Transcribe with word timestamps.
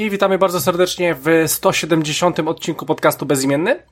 Kowalski, 0.00 0.10
witamy 0.10 0.38
bardzo 0.38 0.60
serdecznie 0.60 1.14
w 1.14 1.26
170 1.46 2.40
odcinku 2.40 2.86
podcastu 2.86 3.26
Bezimienny. 3.26 3.82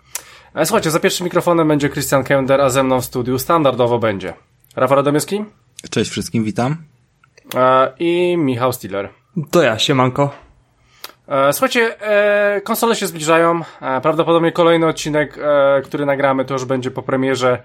E, 0.55 0.67
słuchajcie, 0.67 0.91
za 0.91 1.01
pierwszym 1.01 1.25
mikrofonem 1.25 1.69
będzie 1.69 1.89
Christian 1.89 2.25
Kender, 2.25 2.61
a 2.61 2.71
ze 2.71 2.83
mną 2.83 3.01
w 3.01 3.05
studiu 3.05 3.39
standardowo 3.39 3.99
będzie 3.99 4.35
Rafał 4.77 4.97
Radomyski. 4.97 5.45
Cześć 5.91 6.11
wszystkim, 6.11 6.45
witam. 6.45 6.77
E, 7.55 7.93
I 7.99 8.37
Michał 8.37 8.73
Stiller. 8.73 9.09
To 9.51 9.63
ja, 9.63 9.79
siemanko. 9.79 10.31
E, 11.29 11.53
słuchajcie, 11.53 11.97
konsole 12.65 12.97
się 12.97 13.07
zbliżają. 13.07 13.61
Prawdopodobnie 14.03 14.53
kolejny 14.53 14.87
odcinek, 14.87 15.39
który 15.85 16.07
nagramy, 16.07 16.45
to 16.45 16.55
już 16.55 16.65
będzie 16.65 16.91
po 16.91 17.03
premierze 17.03 17.63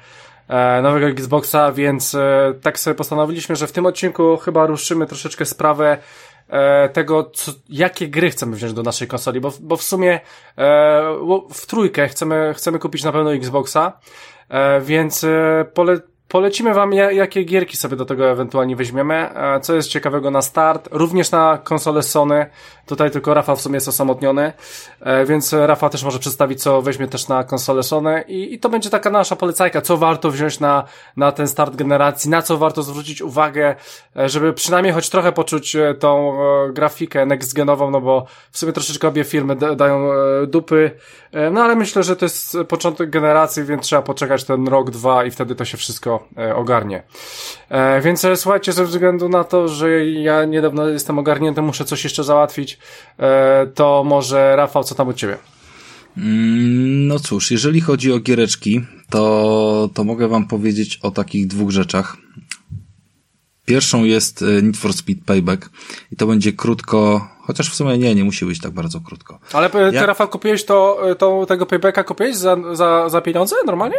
nowego 0.84 1.08
Xboxa, 1.08 1.72
więc 1.72 2.16
tak 2.62 2.80
sobie 2.80 2.96
postanowiliśmy, 2.96 3.56
że 3.56 3.68
w 3.68 3.72
tym 3.72 3.86
odcinku 3.86 4.38
chyba 4.38 4.66
ruszymy 4.66 5.08
troszeczkę 5.08 5.46
sprawę 5.46 5.98
tego, 6.94 7.24
co, 7.24 7.52
jakie 7.70 8.08
gry 8.08 8.30
chcemy 8.30 8.56
wziąć 8.56 8.74
do 8.74 8.84
naszej 8.84 9.08
konsoli, 9.08 9.40
bo, 9.40 9.54
bo 9.62 9.78
w 9.78 9.84
sumie 9.84 10.14
e, 10.14 10.22
w 11.54 11.66
trójkę 11.66 12.08
chcemy, 12.08 12.54
chcemy 12.56 12.80
kupić 12.80 13.04
na 13.04 13.12
pewno 13.12 13.34
Xboxa, 13.34 14.00
e, 14.50 14.82
więc 14.82 15.24
e, 15.24 15.66
pole, 15.74 16.00
Polecimy 16.34 16.74
wam, 16.74 16.94
jakie 16.94 17.44
gierki 17.44 17.78
sobie 17.78 17.96
do 17.96 18.06
tego 18.06 18.30
ewentualnie 18.32 18.76
weźmiemy, 18.76 19.16
e, 19.16 19.60
co 19.60 19.76
jest 19.76 19.90
ciekawego 19.90 20.32
na 20.32 20.42
start, 20.42 20.90
również 20.92 21.32
na 21.32 21.60
konsolę 21.64 22.04
Sony. 22.04 22.46
Tutaj 22.86 23.12
tylko 23.12 23.34
Rafa 23.34 23.56
w 23.56 23.62
sumie 23.62 23.76
jest 23.76 23.88
osamotniony, 23.88 24.54
e, 25.02 25.26
więc 25.26 25.54
Rafa 25.54 25.90
też 25.90 26.04
może 26.04 26.20
przedstawić, 26.20 26.62
co 26.62 26.82
weźmie 26.82 27.08
też 27.08 27.28
na 27.28 27.44
konsolę 27.44 27.84
Sony 27.84 28.24
i, 28.28 28.54
i 28.54 28.60
to 28.60 28.70
będzie 28.70 28.90
taka 28.90 29.10
nasza 29.10 29.36
polecajka, 29.36 29.82
co 29.82 29.98
warto 29.98 30.32
wziąć 30.32 30.60
na, 30.60 30.84
na 31.18 31.32
ten 31.32 31.48
start 31.48 31.76
generacji, 31.76 32.30
na 32.30 32.42
co 32.42 32.58
warto 32.58 32.84
zwrócić 32.84 33.22
uwagę, 33.22 33.76
e, 34.18 34.30
żeby 34.30 34.54
przynajmniej 34.54 34.94
choć 34.94 35.10
trochę 35.10 35.32
poczuć 35.32 35.78
tą 36.00 36.38
grafikę 36.74 37.26
next-genową, 37.26 37.92
no 37.92 38.02
bo 38.02 38.26
w 38.52 38.58
sumie 38.58 38.74
troszeczkę 38.74 39.08
obie 39.08 39.24
firmy 39.24 39.56
dają 39.56 40.10
dupy, 40.48 40.92
no 41.52 41.64
ale 41.64 41.76
myślę, 41.76 42.04
że 42.04 42.16
to 42.16 42.26
jest 42.26 42.58
początek 42.68 43.10
generacji, 43.10 43.64
więc 43.64 43.84
trzeba 43.84 44.02
poczekać 44.02 44.44
ten 44.44 44.68
rok, 44.68 44.92
dwa 44.92 45.26
i 45.26 45.32
wtedy 45.32 45.56
to 45.56 45.66
się 45.66 45.78
wszystko 45.78 46.24
E, 46.38 46.56
ogarnie. 46.56 47.04
E, 47.70 48.02
więc 48.02 48.26
e, 48.26 48.36
słuchajcie, 48.36 48.74
ze 48.74 48.86
względu 48.86 49.30
na 49.30 49.44
to, 49.44 49.68
że 49.68 50.06
ja 50.06 50.46
niedawno 50.46 50.88
jestem 50.88 51.20
ogarnięty, 51.20 51.62
muszę 51.62 51.86
coś 51.86 52.04
jeszcze 52.04 52.24
załatwić, 52.24 52.73
to 53.76 54.04
może 54.04 54.56
Rafał, 54.56 54.84
co 54.84 54.96
tam 54.96 55.08
u 55.08 55.14
ciebie? 55.14 55.38
Mm, 56.18 57.08
no 57.08 57.20
cóż, 57.20 57.52
jeżeli 57.52 57.82
chodzi 57.82 58.12
o 58.12 58.20
giereczki, 58.20 58.82
to, 59.10 59.90
to 59.94 60.04
mogę 60.04 60.28
wam 60.28 60.48
powiedzieć 60.48 61.00
o 61.02 61.12
takich 61.12 61.48
dwóch 61.48 61.72
rzeczach. 61.72 62.18
Pierwszą 63.66 64.04
jest 64.04 64.46
Need 64.64 64.78
for 64.78 64.94
Speed 64.94 65.22
Payback 65.26 65.70
i 66.12 66.16
to 66.16 66.28
będzie 66.28 66.54
krótko 66.54 67.28
Chociaż 67.46 67.70
w 67.70 67.76
sumie 67.76 67.98
nie, 67.98 68.16
nie 68.16 68.24
musi 68.24 68.46
być 68.46 68.62
tak 68.62 68.72
bardzo 68.72 69.00
krótko. 69.00 69.40
Ale 69.54 69.70
ty, 69.70 69.78
ja... 69.92 70.06
Rafał, 70.06 70.28
kupiłeś 70.28 70.66
to, 70.66 71.02
to, 71.18 71.46
tego 71.46 71.66
paybacka 71.66 72.04
kupiłeś 72.04 72.36
za, 72.36 72.58
za, 72.74 73.10
za 73.10 73.22
pieniądze 73.22 73.56
normalnie? 73.66 73.96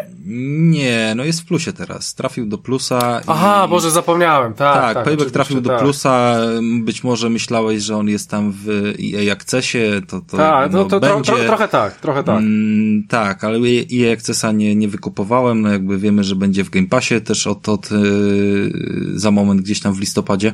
Nie, 0.56 1.12
no 1.16 1.24
jest 1.24 1.40
w 1.40 1.44
plusie 1.44 1.72
teraz. 1.72 2.14
Trafił 2.14 2.46
do 2.46 2.58
plusa. 2.58 3.20
Aha, 3.26 3.64
i... 3.66 3.70
Boże, 3.70 3.90
zapomniałem. 3.90 4.54
Tak, 4.54 4.74
tak, 4.74 4.94
tak 4.94 5.04
payback 5.04 5.30
trafił 5.30 5.60
do 5.60 5.70
tak. 5.70 5.78
plusa. 5.78 6.36
Być 6.82 7.04
może 7.04 7.30
myślałeś, 7.30 7.82
że 7.82 7.96
on 7.96 8.08
jest 8.08 8.30
tam 8.30 8.52
w 8.52 8.68
EA 9.14 9.32
Accessie, 9.32 9.78
to, 10.08 10.20
to 10.20 10.36
Tak, 10.36 10.72
no, 10.72 10.84
to, 10.84 11.00
to 11.00 11.14
będzie... 11.14 11.32
tro, 11.32 11.44
trochę 11.44 11.68
tak, 11.68 12.00
trochę 12.00 12.24
tak. 12.24 12.38
Mm, 12.38 13.06
tak, 13.08 13.44
ale 13.44 13.58
EA 13.92 14.12
Accessa 14.12 14.52
nie, 14.52 14.76
nie 14.76 14.88
wykupowałem, 14.88 15.60
no 15.60 15.68
jakby 15.68 15.98
wiemy, 15.98 16.24
że 16.24 16.36
będzie 16.36 16.64
w 16.64 16.70
Game 16.70 16.88
Passie 16.88 17.20
też 17.20 17.46
od, 17.46 17.68
od 17.68 17.90
yy, 17.90 18.72
za 19.14 19.30
moment 19.30 19.60
gdzieś 19.60 19.80
tam 19.80 19.92
w 19.92 20.00
listopadzie. 20.00 20.52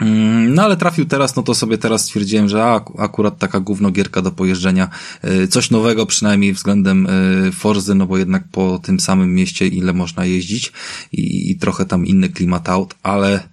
Mm, 0.00 0.54
no 0.54 0.62
ale 0.62 0.76
trafił 0.76 1.06
teraz, 1.06 1.36
no 1.36 1.42
to 1.42 1.54
sobie 1.54 1.78
teraz 1.78 2.02
stwierdziłem, 2.02 2.48
że 2.48 2.64
akurat 2.98 3.38
taka 3.38 3.60
gównogierka 3.60 4.22
do 4.22 4.30
pojeżdżenia, 4.30 4.88
y, 5.24 5.48
coś 5.48 5.70
nowego 5.70 6.06
przynajmniej 6.06 6.52
względem 6.52 7.06
y, 7.06 7.52
Forzy, 7.52 7.94
no 7.94 8.06
bo 8.06 8.18
jednak 8.18 8.44
po 8.52 8.78
tym 8.78 9.00
samym 9.00 9.34
mieście 9.34 9.66
ile 9.66 9.92
można 9.92 10.24
jeździć 10.24 10.72
i, 11.12 11.50
i 11.50 11.56
trochę 11.56 11.84
tam 11.84 12.06
inny 12.06 12.28
klimat 12.28 12.68
aut, 12.68 12.94
ale 13.02 13.48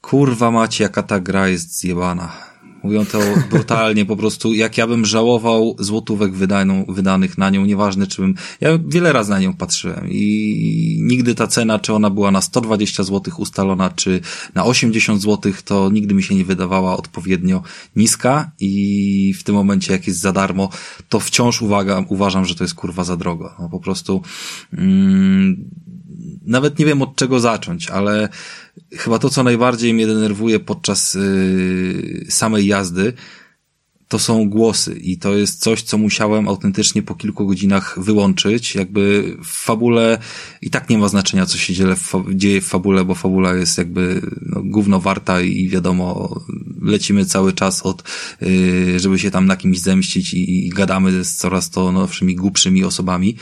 kurwa 0.00 0.50
macie 0.50 0.84
jaka 0.84 1.02
ta 1.02 1.20
gra 1.20 1.48
jest 1.48 1.78
zjebana. 1.80 2.45
Mówią 2.86 3.06
to 3.06 3.18
brutalnie, 3.50 4.04
po 4.04 4.16
prostu 4.16 4.54
jak 4.54 4.78
ja 4.78 4.86
bym 4.86 5.06
żałował 5.06 5.76
złotówek 5.78 6.32
wydaną, 6.32 6.84
wydanych 6.88 7.38
na 7.38 7.50
nią, 7.50 7.64
nieważne 7.64 8.06
czy 8.06 8.22
bym, 8.22 8.34
ja 8.60 8.78
wiele 8.86 9.12
razy 9.12 9.30
na 9.30 9.40
nią 9.40 9.54
patrzyłem 9.54 10.06
i 10.10 10.98
nigdy 11.02 11.34
ta 11.34 11.46
cena, 11.46 11.78
czy 11.78 11.94
ona 11.94 12.10
była 12.10 12.30
na 12.30 12.40
120 12.40 13.02
zł 13.02 13.34
ustalona, 13.38 13.90
czy 13.90 14.20
na 14.54 14.64
80 14.64 15.22
zł, 15.22 15.52
to 15.64 15.90
nigdy 15.90 16.14
mi 16.14 16.22
się 16.22 16.34
nie 16.34 16.44
wydawała 16.44 16.96
odpowiednio 16.96 17.62
niska 17.96 18.50
i 18.60 19.34
w 19.38 19.42
tym 19.42 19.54
momencie 19.54 19.92
jak 19.92 20.06
jest 20.06 20.20
za 20.20 20.32
darmo, 20.32 20.68
to 21.08 21.20
wciąż 21.20 21.62
uwaga, 21.62 22.04
uważam, 22.08 22.44
że 22.44 22.54
to 22.54 22.64
jest 22.64 22.74
kurwa 22.74 23.04
za 23.04 23.16
drogo. 23.16 23.54
No 23.58 23.68
po 23.68 23.80
prostu, 23.80 24.22
mm, 24.72 25.70
nawet 26.46 26.78
nie 26.78 26.86
wiem 26.86 27.02
od 27.02 27.16
czego 27.16 27.40
zacząć, 27.40 27.90
ale 27.90 28.28
chyba 28.92 29.18
to, 29.18 29.30
co 29.30 29.42
najbardziej 29.42 29.94
mnie 29.94 30.06
denerwuje 30.06 30.60
podczas 30.60 31.14
yy, 31.14 32.26
samej 32.28 32.66
jazdy, 32.66 33.12
to 34.08 34.18
są 34.18 34.48
głosy 34.48 34.94
i 34.94 35.18
to 35.18 35.36
jest 35.36 35.60
coś, 35.60 35.82
co 35.82 35.98
musiałem 35.98 36.48
autentycznie 36.48 37.02
po 37.02 37.14
kilku 37.14 37.46
godzinach 37.46 37.98
wyłączyć. 38.00 38.74
Jakby 38.74 39.36
w 39.44 39.46
fabule 39.46 40.18
i 40.62 40.70
tak 40.70 40.90
nie 40.90 40.98
ma 40.98 41.08
znaczenia, 41.08 41.46
co 41.46 41.58
się 41.58 41.74
dzieje 41.74 41.96
w, 41.96 42.12
dzieje 42.34 42.60
w 42.60 42.66
fabule, 42.66 43.04
bo 43.04 43.14
fabula 43.14 43.54
jest 43.54 43.78
jakby 43.78 44.22
no, 44.42 44.62
gówno 44.64 45.00
warta 45.00 45.40
i 45.40 45.68
wiadomo, 45.68 46.40
lecimy 46.82 47.24
cały 47.24 47.52
czas 47.52 47.82
od, 47.82 48.02
yy, 48.40 49.00
żeby 49.00 49.18
się 49.18 49.30
tam 49.30 49.46
na 49.46 49.56
kimś 49.56 49.78
zemścić 49.78 50.34
i, 50.34 50.66
i 50.66 50.68
gadamy 50.68 51.24
z 51.24 51.34
coraz 51.34 51.70
to 51.70 51.92
nowszymi, 51.92 52.36
głupszymi 52.36 52.84
osobami, 52.84 53.36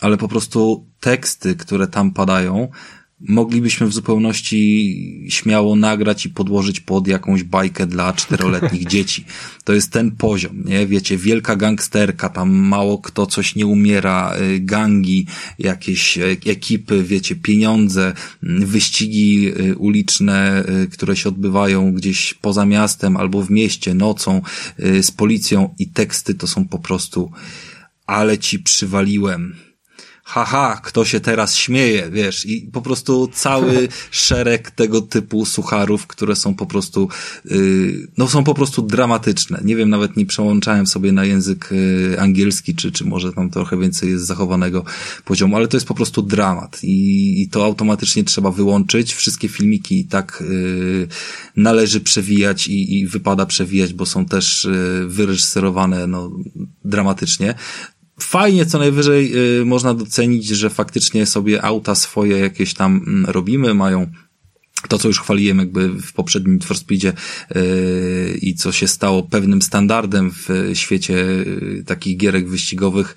ale 0.00 0.16
po 0.16 0.28
prostu 0.28 0.86
teksty, 1.00 1.56
które 1.56 1.86
tam 1.86 2.10
padają, 2.10 2.68
moglibyśmy 3.20 3.86
w 3.86 3.92
zupełności 3.92 5.26
śmiało 5.28 5.76
nagrać 5.76 6.26
i 6.26 6.30
podłożyć 6.30 6.80
pod 6.80 7.08
jakąś 7.08 7.42
bajkę 7.42 7.86
dla 7.86 8.12
czteroletnich 8.12 8.86
dzieci. 8.92 9.24
To 9.64 9.72
jest 9.72 9.92
ten 9.92 10.10
poziom, 10.10 10.62
nie? 10.64 10.86
Wiecie, 10.86 11.16
wielka 11.16 11.56
gangsterka, 11.56 12.28
tam 12.28 12.50
mało 12.50 12.98
kto 12.98 13.26
coś 13.26 13.54
nie 13.54 13.66
umiera, 13.66 14.36
y, 14.40 14.60
gangi, 14.60 15.26
jakieś 15.58 16.18
e, 16.18 16.24
ekipy, 16.46 17.02
wiecie, 17.02 17.36
pieniądze, 17.36 18.12
mm, 18.42 18.66
wyścigi 18.66 19.48
y, 19.48 19.76
uliczne, 19.76 20.64
y, 20.84 20.88
które 20.88 21.16
się 21.16 21.28
odbywają 21.28 21.92
gdzieś 21.92 22.34
poza 22.34 22.66
miastem 22.66 23.16
albo 23.16 23.42
w 23.42 23.50
mieście, 23.50 23.94
nocą, 23.94 24.42
z 24.78 25.10
policją 25.10 25.74
i 25.78 25.86
teksty 25.88 26.34
to 26.34 26.46
są 26.46 26.68
po 26.68 26.78
prostu 26.78 27.30
ale 28.06 28.38
ci 28.38 28.58
przywaliłem 28.58 29.54
haha, 30.28 30.80
kto 30.82 31.04
się 31.04 31.20
teraz 31.20 31.56
śmieje, 31.56 32.10
wiesz, 32.12 32.46
i 32.46 32.70
po 32.72 32.82
prostu 32.82 33.28
cały 33.32 33.88
szereg 34.10 34.70
tego 34.70 35.02
typu 35.02 35.46
sucharów, 35.46 36.06
które 36.06 36.36
są 36.36 36.54
po 36.54 36.66
prostu, 36.66 37.08
yy, 37.44 38.08
no 38.18 38.28
są 38.28 38.44
po 38.44 38.54
prostu 38.54 38.82
dramatyczne. 38.82 39.60
Nie 39.64 39.76
wiem, 39.76 39.90
nawet 39.90 40.16
nie 40.16 40.26
przełączałem 40.26 40.86
sobie 40.86 41.12
na 41.12 41.24
język 41.24 41.68
yy, 42.10 42.20
angielski, 42.20 42.74
czy, 42.74 42.92
czy 42.92 43.04
może 43.04 43.32
tam 43.32 43.50
trochę 43.50 43.78
więcej 43.78 44.10
jest 44.10 44.26
zachowanego 44.26 44.84
poziomu, 45.24 45.56
ale 45.56 45.68
to 45.68 45.76
jest 45.76 45.86
po 45.86 45.94
prostu 45.94 46.22
dramat 46.22 46.84
i, 46.84 47.42
i 47.42 47.48
to 47.48 47.64
automatycznie 47.64 48.24
trzeba 48.24 48.50
wyłączyć. 48.50 49.14
Wszystkie 49.14 49.48
filmiki 49.48 50.04
tak 50.04 50.44
yy, 50.48 51.08
należy 51.56 52.00
przewijać 52.00 52.66
i, 52.68 52.98
i 52.98 53.06
wypada 53.06 53.46
przewijać, 53.46 53.92
bo 53.92 54.06
są 54.06 54.26
też 54.26 54.64
yy, 54.64 55.08
wyreżyserowane, 55.08 56.06
no, 56.06 56.30
dramatycznie 56.84 57.54
fajnie 58.20 58.66
co 58.66 58.78
najwyżej 58.78 59.58
y, 59.60 59.64
można 59.64 59.94
docenić, 59.94 60.46
że 60.46 60.70
faktycznie 60.70 61.26
sobie 61.26 61.64
auta 61.64 61.94
swoje 61.94 62.38
jakieś 62.38 62.74
tam 62.74 63.04
mm, 63.06 63.26
robimy, 63.26 63.74
mają 63.74 64.06
to, 64.88 64.98
co 64.98 65.08
już 65.08 65.20
chwaliłem 65.20 65.58
jakby 65.58 65.88
w 65.88 66.12
poprzednim 66.12 66.54
Need 66.54 66.64
for 66.64 66.78
Speedzie 66.78 67.12
yy, 67.54 68.38
i 68.42 68.54
co 68.54 68.72
się 68.72 68.88
stało 68.88 69.22
pewnym 69.22 69.62
standardem 69.62 70.30
w 70.30 70.48
świecie 70.74 71.14
yy, 71.14 71.82
takich 71.86 72.16
gierek 72.16 72.48
wyścigowych, 72.48 73.14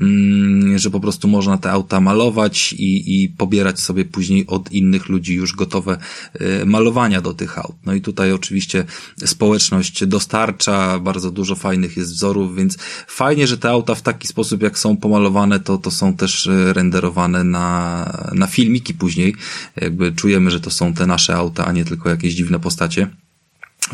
yy, 0.00 0.78
że 0.78 0.90
po 0.90 1.00
prostu 1.00 1.28
można 1.28 1.58
te 1.58 1.70
auta 1.70 2.00
malować 2.00 2.72
i, 2.72 3.22
i 3.22 3.28
pobierać 3.28 3.80
sobie 3.80 4.04
później 4.04 4.46
od 4.46 4.72
innych 4.72 5.08
ludzi 5.08 5.34
już 5.34 5.54
gotowe 5.54 5.98
yy, 6.40 6.66
malowania 6.66 7.20
do 7.20 7.34
tych 7.34 7.58
aut. 7.58 7.76
No 7.86 7.94
i 7.94 8.00
tutaj 8.00 8.32
oczywiście 8.32 8.84
społeczność 9.24 10.06
dostarcza, 10.06 10.98
bardzo 10.98 11.30
dużo 11.30 11.54
fajnych 11.54 11.96
jest 11.96 12.12
wzorów, 12.12 12.56
więc 12.56 12.78
fajnie, 13.06 13.46
że 13.46 13.58
te 13.58 13.70
auta 13.70 13.94
w 13.94 14.02
taki 14.02 14.28
sposób 14.28 14.62
jak 14.62 14.78
są 14.78 14.96
pomalowane, 14.96 15.60
to, 15.60 15.78
to 15.78 15.90
są 15.90 16.16
też 16.16 16.46
yy, 16.46 16.72
renderowane 16.72 17.44
na, 17.44 18.28
na 18.34 18.46
filmiki 18.46 18.94
później. 18.94 19.34
Jakby 19.76 20.12
czujemy, 20.12 20.50
że 20.50 20.60
to 20.60 20.70
są 20.70 20.94
te 20.94 21.03
nasze 21.06 21.34
auta, 21.34 21.66
a 21.66 21.72
nie 21.72 21.84
tylko 21.84 22.08
jakieś 22.08 22.34
dziwne 22.34 22.60
postacie. 22.60 23.08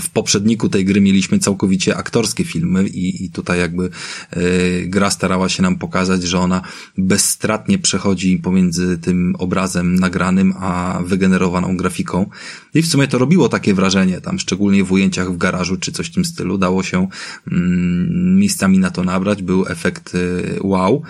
w 0.01 0.11
poprzedniku 0.11 0.69
tej 0.69 0.85
gry 0.85 1.01
mieliśmy 1.01 1.39
całkowicie 1.39 1.97
aktorskie 1.97 2.45
filmy 2.45 2.89
i, 2.89 3.25
i 3.25 3.31
tutaj 3.31 3.59
jakby 3.59 3.91
y, 4.37 4.85
gra 4.87 5.11
starała 5.11 5.49
się 5.49 5.63
nam 5.63 5.79
pokazać, 5.79 6.23
że 6.23 6.39
ona 6.39 6.63
bezstratnie 6.99 7.79
przechodzi 7.79 8.39
pomiędzy 8.39 8.99
tym 8.99 9.37
obrazem 9.39 9.95
nagranym 9.95 10.55
a 10.61 11.01
wygenerowaną 11.05 11.77
grafiką. 11.77 12.31
I 12.75 12.83
w 12.83 12.87
sumie 12.87 13.09
to 13.09 13.19
robiło 13.19 13.49
takie 13.49 13.75
wrażenie, 13.75 14.21
tam 14.21 14.39
szczególnie 14.39 14.85
w 14.85 14.93
ujęciach 14.93 15.33
w 15.33 15.37
garażu 15.37 15.77
czy 15.77 15.93
coś 15.93 16.07
w 16.07 16.15
tym 16.15 16.25
stylu, 16.25 16.59
dało 16.59 16.83
się 16.83 17.09
mm, 17.53 18.37
miejscami 18.39 18.79
na 18.79 18.91
to 18.91 19.05
nabrać, 19.05 19.43
był 19.43 19.67
efekt 19.67 20.15
y, 20.15 20.59
wow 20.63 21.03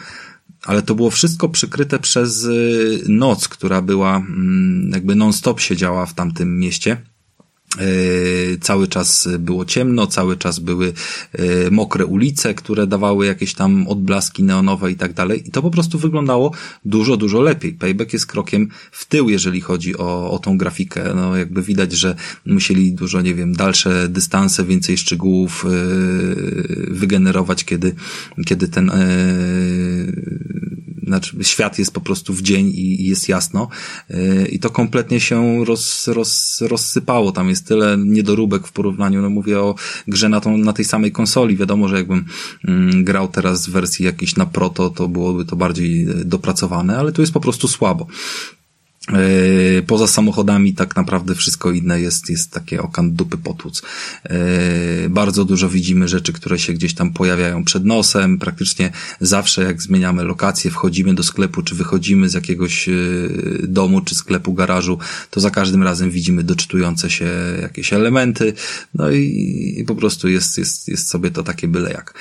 ale 0.62 0.82
to 0.82 0.94
było 0.94 1.10
wszystko 1.10 1.48
przykryte 1.48 1.98
przez 1.98 2.48
noc, 3.08 3.48
która 3.48 3.82
była 3.82 4.16
mm, 4.16 4.90
jakby 4.92 5.14
non-stop 5.14 5.60
siedziała 5.60 6.06
w 6.06 6.14
tamtym 6.14 6.58
mieście. 6.58 6.96
E, 7.78 7.82
cały 8.60 8.88
czas 8.88 9.28
było 9.38 9.64
ciemno, 9.64 10.06
cały 10.06 10.36
czas 10.36 10.58
były 10.58 10.92
e, 11.32 11.70
mokre 11.70 12.06
ulice, 12.06 12.54
które 12.54 12.86
dawały 12.86 13.26
jakieś 13.26 13.54
tam 13.54 13.88
odblaski 13.88 14.42
neonowe 14.42 14.92
i 14.92 14.96
tak 14.96 15.12
dalej. 15.12 15.48
I 15.48 15.50
to 15.50 15.62
po 15.62 15.70
prostu 15.70 15.98
wyglądało 15.98 16.52
dużo, 16.84 17.16
dużo 17.16 17.40
lepiej. 17.40 17.72
Payback 17.72 18.12
jest 18.12 18.26
krokiem 18.26 18.68
w 18.92 19.04
tył, 19.04 19.28
jeżeli 19.28 19.60
chodzi 19.60 19.98
o, 19.98 20.30
o 20.30 20.38
tą 20.38 20.58
grafikę. 20.58 21.12
No 21.14 21.36
jakby 21.36 21.62
widać, 21.62 21.92
że 21.92 22.14
musieli 22.46 22.92
dużo, 22.92 23.20
nie 23.20 23.34
wiem, 23.34 23.52
dalsze 23.52 24.08
dystanse, 24.08 24.64
więcej 24.64 24.96
szczegółów 24.96 25.64
yy, 25.64 26.86
wygenerować, 26.90 27.64
kiedy, 27.64 27.94
kiedy 28.46 28.68
ten 28.68 28.90
znaczy 31.10 31.36
świat 31.42 31.78
jest 31.78 31.92
po 31.92 32.00
prostu 32.00 32.34
w 32.34 32.42
dzień 32.42 32.66
i, 32.68 33.02
i 33.02 33.06
jest 33.06 33.28
jasno 33.28 33.68
yy, 34.10 34.48
i 34.50 34.58
to 34.58 34.70
kompletnie 34.70 35.20
się 35.20 35.64
roz, 35.64 36.08
roz, 36.08 36.60
rozsypało. 36.60 37.32
Tam 37.32 37.48
jest 37.48 37.66
tyle 37.66 37.98
niedoróbek 37.98 38.66
w 38.66 38.72
porównaniu, 38.72 39.22
no 39.22 39.30
mówię 39.30 39.60
o 39.60 39.74
grze 40.08 40.28
na, 40.28 40.40
tą, 40.40 40.58
na 40.58 40.72
tej 40.72 40.84
samej 40.84 41.12
konsoli. 41.12 41.56
Wiadomo, 41.56 41.88
że 41.88 41.96
jakbym 41.96 42.24
mm, 42.68 43.04
grał 43.04 43.28
teraz 43.28 43.66
w 43.66 43.70
wersji 43.70 44.04
jakiejś 44.04 44.36
na 44.36 44.46
proto, 44.46 44.90
to 44.90 45.08
byłoby 45.08 45.44
to 45.44 45.56
bardziej 45.56 46.06
dopracowane, 46.24 46.98
ale 46.98 47.12
tu 47.12 47.22
jest 47.22 47.32
po 47.32 47.40
prostu 47.40 47.68
słabo. 47.68 48.06
E, 49.08 49.82
poza 49.82 50.06
samochodami 50.06 50.74
tak 50.74 50.96
naprawdę 50.96 51.34
wszystko 51.34 51.70
inne 51.70 52.00
jest, 52.00 52.30
jest 52.30 52.50
takie 52.50 52.82
okan 52.82 53.12
dupy 53.12 53.38
potłuc. 53.38 53.82
E, 54.24 55.08
bardzo 55.08 55.44
dużo 55.44 55.68
widzimy 55.68 56.08
rzeczy, 56.08 56.32
które 56.32 56.58
się 56.58 56.72
gdzieś 56.72 56.94
tam 56.94 57.12
pojawiają 57.12 57.64
przed 57.64 57.84
nosem. 57.84 58.38
Praktycznie 58.38 58.90
zawsze 59.20 59.62
jak 59.62 59.82
zmieniamy 59.82 60.24
lokację, 60.24 60.70
wchodzimy 60.70 61.14
do 61.14 61.22
sklepu, 61.22 61.62
czy 61.62 61.74
wychodzimy 61.74 62.28
z 62.28 62.34
jakiegoś 62.34 62.88
e, 62.88 62.92
domu, 63.62 64.00
czy 64.00 64.14
sklepu, 64.14 64.52
garażu, 64.52 64.98
to 65.30 65.40
za 65.40 65.50
każdym 65.50 65.82
razem 65.82 66.10
widzimy 66.10 66.42
doczytujące 66.42 67.10
się 67.10 67.28
jakieś 67.62 67.92
elementy. 67.92 68.52
No 68.94 69.10
i, 69.10 69.74
i 69.78 69.84
po 69.84 69.94
prostu 69.94 70.28
jest, 70.28 70.58
jest, 70.58 70.88
jest 70.88 71.08
sobie 71.08 71.30
to 71.30 71.42
takie 71.42 71.68
byle 71.68 71.90
jak. 71.90 72.14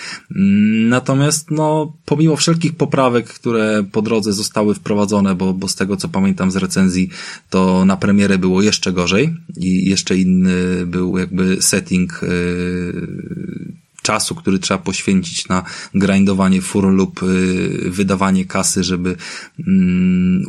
Natomiast 0.90 1.52
no, 1.52 1.94
pomimo 2.06 2.36
wszelkich 2.36 2.76
poprawek, 2.76 3.28
które 3.28 3.84
po 3.92 4.02
drodze 4.02 4.34
zostały 4.34 4.76
wprowadzone, 4.76 5.36
bo, 5.36 5.54
bo 5.54 5.68
z 5.68 5.76
tego 5.76 5.98
co 5.98 6.10
pamiętam 6.10 6.52
z 6.52 6.56
recenzji, 6.70 7.10
to 7.50 7.86
na 7.86 7.98
premierę 7.98 8.38
było 8.38 8.62
jeszcze 8.62 8.94
gorzej 8.94 9.36
i 9.58 9.90
jeszcze 9.90 10.18
inny 10.18 10.86
był 10.86 11.18
jakby 11.18 11.62
setting 11.62 12.22
yy, 12.22 13.74
czasu, 14.02 14.36
który 14.36 14.60
trzeba 14.60 14.78
poświęcić 14.78 15.48
na 15.48 15.64
grindowanie 15.94 16.62
fur 16.62 16.84
lub 16.84 17.22
yy, 17.22 17.92
wydawanie 17.92 18.46
kasy, 18.46 18.84
żeby 18.84 19.16
yy, 19.58 19.66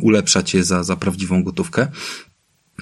ulepszać 0.01 0.53
je 0.53 0.63
za, 0.63 0.83
za 0.83 0.95
prawdziwą 0.95 1.43
gotówkę 1.43 1.87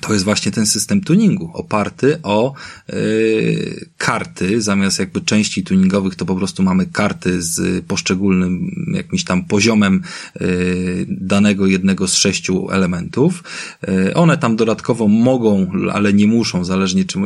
to 0.02 0.14
jest 0.14 0.26
właśnie 0.26 0.52
ten 0.52 0.66
system 0.66 1.02
tuningu, 1.02 1.52
oparty 1.54 2.20
o 2.24 2.54
yy, 2.90 3.86
karty, 3.98 4.62
zamiast 4.62 5.00
jakby 5.00 5.22
części 5.22 5.64
tuningowych 5.64 6.16
to 6.16 6.26
po 6.26 6.36
prostu 6.36 6.64
mamy 6.64 6.86
karty 6.86 7.42
z 7.42 7.86
poszczególnym 7.86 8.72
jakimś 8.94 9.24
tam 9.24 9.46
poziomem 9.46 10.02
yy, 10.40 11.06
danego 11.08 11.68
jednego 11.68 12.08
z 12.08 12.14
sześciu 12.14 12.72
elementów. 12.72 13.44
Yy, 13.88 14.14
one 14.14 14.38
tam 14.38 14.56
dodatkowo 14.56 15.08
mogą, 15.08 15.72
ale 15.92 16.14
nie 16.14 16.28
muszą, 16.28 16.66
zależnie 16.66 17.06
czy 17.06 17.20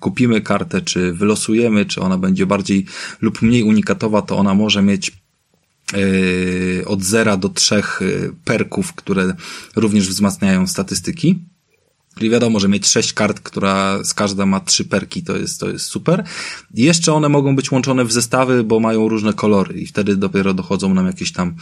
kupimy 0.00 0.40
kartę, 0.40 0.80
czy 0.80 1.12
wylosujemy, 1.12 1.84
czy 1.84 2.00
ona 2.00 2.18
będzie 2.18 2.46
bardziej 2.46 2.84
lub 3.20 3.42
mniej 3.42 3.62
unikatowa, 3.62 4.22
to 4.22 4.36
ona 4.36 4.54
może 4.54 4.82
mieć 4.82 5.12
od 6.86 7.02
zera 7.02 7.36
do 7.36 7.48
trzech 7.48 8.00
perków, 8.44 8.92
które 8.92 9.34
również 9.76 10.08
wzmacniają 10.08 10.66
statystyki. 10.66 11.38
Czyli 12.18 12.30
wiadomo, 12.30 12.60
że 12.60 12.68
mieć 12.68 12.86
sześć 12.86 13.12
kart, 13.12 13.40
która 13.40 14.04
z 14.04 14.14
każda 14.14 14.46
ma 14.46 14.60
trzy 14.60 14.84
perki, 14.84 15.22
to 15.22 15.36
jest, 15.36 15.60
to 15.60 15.68
jest 15.68 15.86
super. 15.86 16.24
I 16.74 16.82
jeszcze 16.82 17.12
one 17.12 17.28
mogą 17.28 17.56
być 17.56 17.70
łączone 17.70 18.04
w 18.04 18.12
zestawy, 18.12 18.64
bo 18.64 18.80
mają 18.80 19.08
różne 19.08 19.32
kolory 19.32 19.80
i 19.80 19.86
wtedy 19.86 20.16
dopiero 20.16 20.54
dochodzą 20.54 20.94
nam 20.94 21.06
jakieś 21.06 21.32
tam 21.32 21.54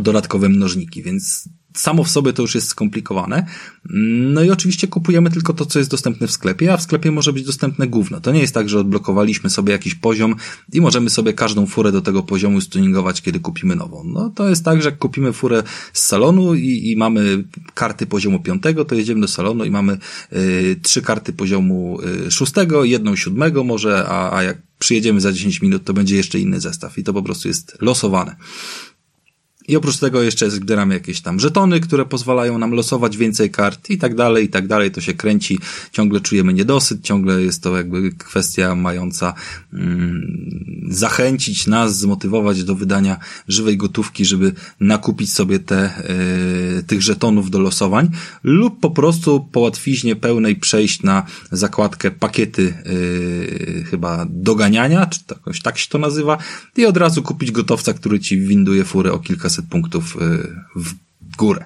dodatkowe 0.00 0.48
mnożniki, 0.48 1.02
więc 1.02 1.48
samo 1.78 2.04
w 2.04 2.10
sobie 2.10 2.32
to 2.32 2.42
już 2.42 2.54
jest 2.54 2.68
skomplikowane. 2.68 3.46
No 4.34 4.42
i 4.42 4.50
oczywiście 4.50 4.88
kupujemy 4.88 5.30
tylko 5.30 5.52
to, 5.52 5.66
co 5.66 5.78
jest 5.78 5.90
dostępne 5.90 6.26
w 6.26 6.30
sklepie, 6.30 6.72
a 6.72 6.76
w 6.76 6.82
sklepie 6.82 7.10
może 7.10 7.32
być 7.32 7.44
dostępne 7.44 7.86
gówno. 7.86 8.20
To 8.20 8.32
nie 8.32 8.40
jest 8.40 8.54
tak, 8.54 8.68
że 8.68 8.80
odblokowaliśmy 8.80 9.50
sobie 9.50 9.72
jakiś 9.72 9.94
poziom 9.94 10.34
i 10.72 10.80
możemy 10.80 11.10
sobie 11.10 11.32
każdą 11.32 11.66
furę 11.66 11.92
do 11.92 12.00
tego 12.00 12.22
poziomu 12.22 12.60
stuningować, 12.60 13.22
kiedy 13.22 13.40
kupimy 13.40 13.76
nową. 13.76 14.04
No 14.04 14.30
to 14.30 14.48
jest 14.48 14.64
tak, 14.64 14.82
że 14.82 14.88
jak 14.88 14.98
kupimy 14.98 15.32
furę 15.32 15.62
z 15.92 16.04
salonu 16.04 16.54
i, 16.54 16.90
i 16.90 16.96
mamy 16.96 17.44
karty 17.74 18.06
poziomu 18.06 18.40
piątego, 18.40 18.84
to 18.84 18.94
jedziemy 18.94 19.20
do 19.20 19.28
salonu 19.28 19.64
i 19.64 19.70
mamy 19.70 19.98
y, 20.32 20.80
trzy 20.82 21.02
karty 21.02 21.32
poziomu 21.32 21.98
y, 22.26 22.30
szóstego, 22.30 22.84
jedną 22.84 23.16
siódmego 23.16 23.64
może, 23.64 24.06
a, 24.08 24.36
a 24.36 24.42
jak 24.42 24.62
przyjedziemy 24.78 25.20
za 25.20 25.32
10 25.32 25.62
minut, 25.62 25.84
to 25.84 25.92
będzie 25.92 26.16
jeszcze 26.16 26.38
inny 26.38 26.60
zestaw 26.60 26.98
i 26.98 27.04
to 27.04 27.12
po 27.12 27.22
prostu 27.22 27.48
jest 27.48 27.76
losowane. 27.80 28.36
I 29.68 29.76
oprócz 29.76 29.98
tego 29.98 30.22
jeszcze 30.22 30.50
zbieramy 30.50 30.94
jakieś 30.94 31.20
tam 31.20 31.40
żetony, 31.40 31.80
które 31.80 32.06
pozwalają 32.06 32.58
nam 32.58 32.72
losować 32.72 33.16
więcej 33.16 33.50
kart 33.50 33.90
i 33.90 33.98
tak 33.98 34.14
dalej, 34.14 34.44
i 34.44 34.48
tak 34.48 34.66
dalej. 34.66 34.90
To 34.90 35.00
się 35.00 35.14
kręci, 35.14 35.58
ciągle 35.92 36.20
czujemy 36.20 36.52
niedosyt, 36.52 37.02
ciągle 37.02 37.42
jest 37.42 37.62
to 37.62 37.76
jakby 37.76 38.12
kwestia 38.12 38.74
mająca 38.74 39.34
mm, 39.72 40.88
zachęcić 40.90 41.66
nas, 41.66 41.98
zmotywować 41.98 42.64
do 42.64 42.74
wydania 42.74 43.18
żywej 43.48 43.76
gotówki, 43.76 44.24
żeby 44.24 44.52
nakupić 44.80 45.32
sobie 45.32 45.58
te, 45.58 45.90
y, 46.78 46.82
tych 46.82 47.02
żetonów 47.02 47.50
do 47.50 47.58
losowań 47.58 48.10
lub 48.42 48.80
po 48.80 48.90
prostu 48.90 49.48
po 49.52 49.60
łatwiźnie 49.60 50.16
pełnej 50.16 50.56
przejść 50.56 51.02
na 51.02 51.22
zakładkę 51.52 52.10
pakiety 52.10 52.74
y, 52.86 53.84
chyba 53.90 54.26
doganiania, 54.30 55.06
czy 55.06 55.20
jakoś 55.30 55.62
tak 55.62 55.78
się 55.78 55.88
to 55.88 55.98
nazywa 55.98 56.38
i 56.76 56.86
od 56.86 56.96
razu 56.96 57.22
kupić 57.22 57.50
gotowca, 57.50 57.92
który 57.92 58.20
ci 58.20 58.40
winduje 58.40 58.84
furę 58.84 59.12
o 59.12 59.18
kilkaset 59.18 59.57
kilkaset 59.58 59.66
punktów 59.70 60.16
y, 60.16 60.18
w 60.76 60.94
górę. 61.36 61.64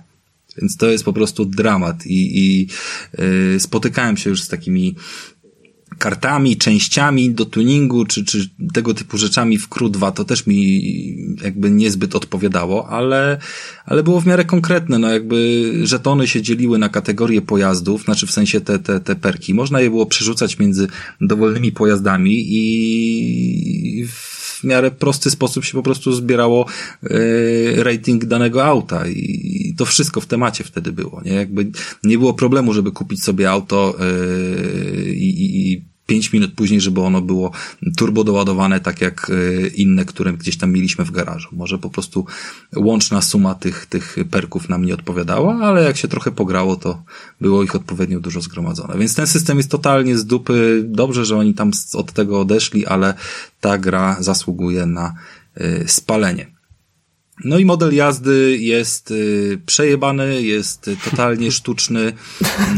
Więc 0.58 0.76
to 0.76 0.90
jest 0.90 1.04
po 1.04 1.12
prostu 1.12 1.44
dramat 1.44 2.06
i, 2.06 2.38
i 2.38 2.68
yy, 3.18 3.60
spotykałem 3.60 4.16
się 4.16 4.30
już 4.30 4.42
z 4.42 4.48
takimi 4.48 4.94
kartami, 5.98 6.56
częściami 6.56 7.30
do 7.30 7.44
tuningu, 7.44 8.04
czy, 8.04 8.24
czy 8.24 8.48
tego 8.72 8.94
typu 8.94 9.18
rzeczami 9.18 9.58
w 9.58 9.68
Crew 9.68 9.90
2, 9.90 10.12
to 10.12 10.24
też 10.24 10.46
mi 10.46 10.82
jakby 11.42 11.70
niezbyt 11.70 12.16
odpowiadało, 12.16 12.88
ale, 12.88 13.38
ale 13.84 14.02
było 14.02 14.20
w 14.20 14.26
miarę 14.26 14.44
konkretne, 14.44 14.98
no 14.98 15.12
jakby 15.12 15.70
żetony 15.82 16.28
się 16.28 16.42
dzieliły 16.42 16.78
na 16.78 16.88
kategorie 16.88 17.42
pojazdów, 17.42 18.04
znaczy 18.04 18.26
w 18.26 18.30
sensie 18.30 18.60
te, 18.60 18.78
te, 18.78 19.00
te 19.00 19.16
perki. 19.16 19.54
Można 19.54 19.80
je 19.80 19.90
było 19.90 20.06
przerzucać 20.06 20.58
między 20.58 20.88
dowolnymi 21.20 21.72
pojazdami 21.72 22.44
i 22.48 24.06
w 24.06 24.31
miarę 24.64 24.90
prosty 24.90 25.30
sposób 25.30 25.64
się 25.64 25.72
po 25.72 25.82
prostu 25.82 26.12
zbierało 26.12 26.66
e, 27.02 27.84
rating 27.84 28.24
danego 28.24 28.64
auta 28.64 29.06
i 29.08 29.74
to 29.78 29.84
wszystko 29.84 30.20
w 30.20 30.26
temacie 30.26 30.64
wtedy 30.64 30.92
było, 30.92 31.22
nie? 31.24 31.32
Jakby 31.32 31.70
nie 32.04 32.18
było 32.18 32.34
problemu, 32.34 32.72
żeby 32.72 32.92
kupić 32.92 33.22
sobie 33.22 33.50
auto 33.50 33.94
e, 34.00 34.04
i, 35.12 35.72
i 35.72 35.91
5 36.12 36.32
minut 36.32 36.52
później, 36.54 36.80
żeby 36.80 37.00
ono 37.00 37.22
było 37.22 37.50
turbo 37.96 38.24
doładowane, 38.24 38.80
tak 38.80 39.00
jak 39.00 39.30
e, 39.30 39.66
inne, 39.66 40.04
które 40.04 40.32
gdzieś 40.32 40.56
tam 40.56 40.72
mieliśmy 40.72 41.04
w 41.04 41.10
garażu. 41.10 41.48
Może 41.52 41.78
po 41.78 41.90
prostu 41.90 42.26
łączna 42.76 43.22
suma 43.22 43.54
tych, 43.54 43.86
tych 43.86 44.16
perków 44.30 44.68
nam 44.68 44.84
nie 44.84 44.94
odpowiadała, 44.94 45.54
ale 45.54 45.84
jak 45.84 45.96
się 45.96 46.08
trochę 46.08 46.30
pograło, 46.30 46.76
to 46.76 47.02
było 47.40 47.62
ich 47.62 47.74
odpowiednio 47.74 48.20
dużo 48.20 48.40
zgromadzone. 48.40 48.98
Więc 48.98 49.14
ten 49.14 49.26
system 49.26 49.56
jest 49.56 49.70
totalnie 49.70 50.18
z 50.18 50.24
dupy. 50.26 50.84
Dobrze, 50.86 51.24
że 51.24 51.36
oni 51.36 51.54
tam 51.54 51.70
od 51.94 52.12
tego 52.12 52.40
odeszli, 52.40 52.86
ale 52.86 53.14
ta 53.60 53.78
gra 53.78 54.16
zasługuje 54.20 54.86
na 54.86 55.14
e, 55.54 55.88
spalenie. 55.88 56.52
No 57.44 57.58
i 57.58 57.64
model 57.64 57.94
jazdy 57.94 58.58
jest 58.60 59.10
y, 59.10 59.60
przejebany, 59.66 60.42
jest 60.42 60.90
totalnie 61.04 61.52
sztuczny. 61.52 62.12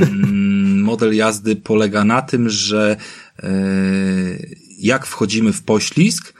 Mm, 0.00 0.81
model 0.81 1.14
jazdy 1.14 1.57
polega 1.57 2.05
na 2.05 2.23
tym, 2.23 2.49
że 2.49 2.97
jak 4.78 5.06
wchodzimy 5.06 5.52
w 5.52 5.62
poślizg, 5.62 6.34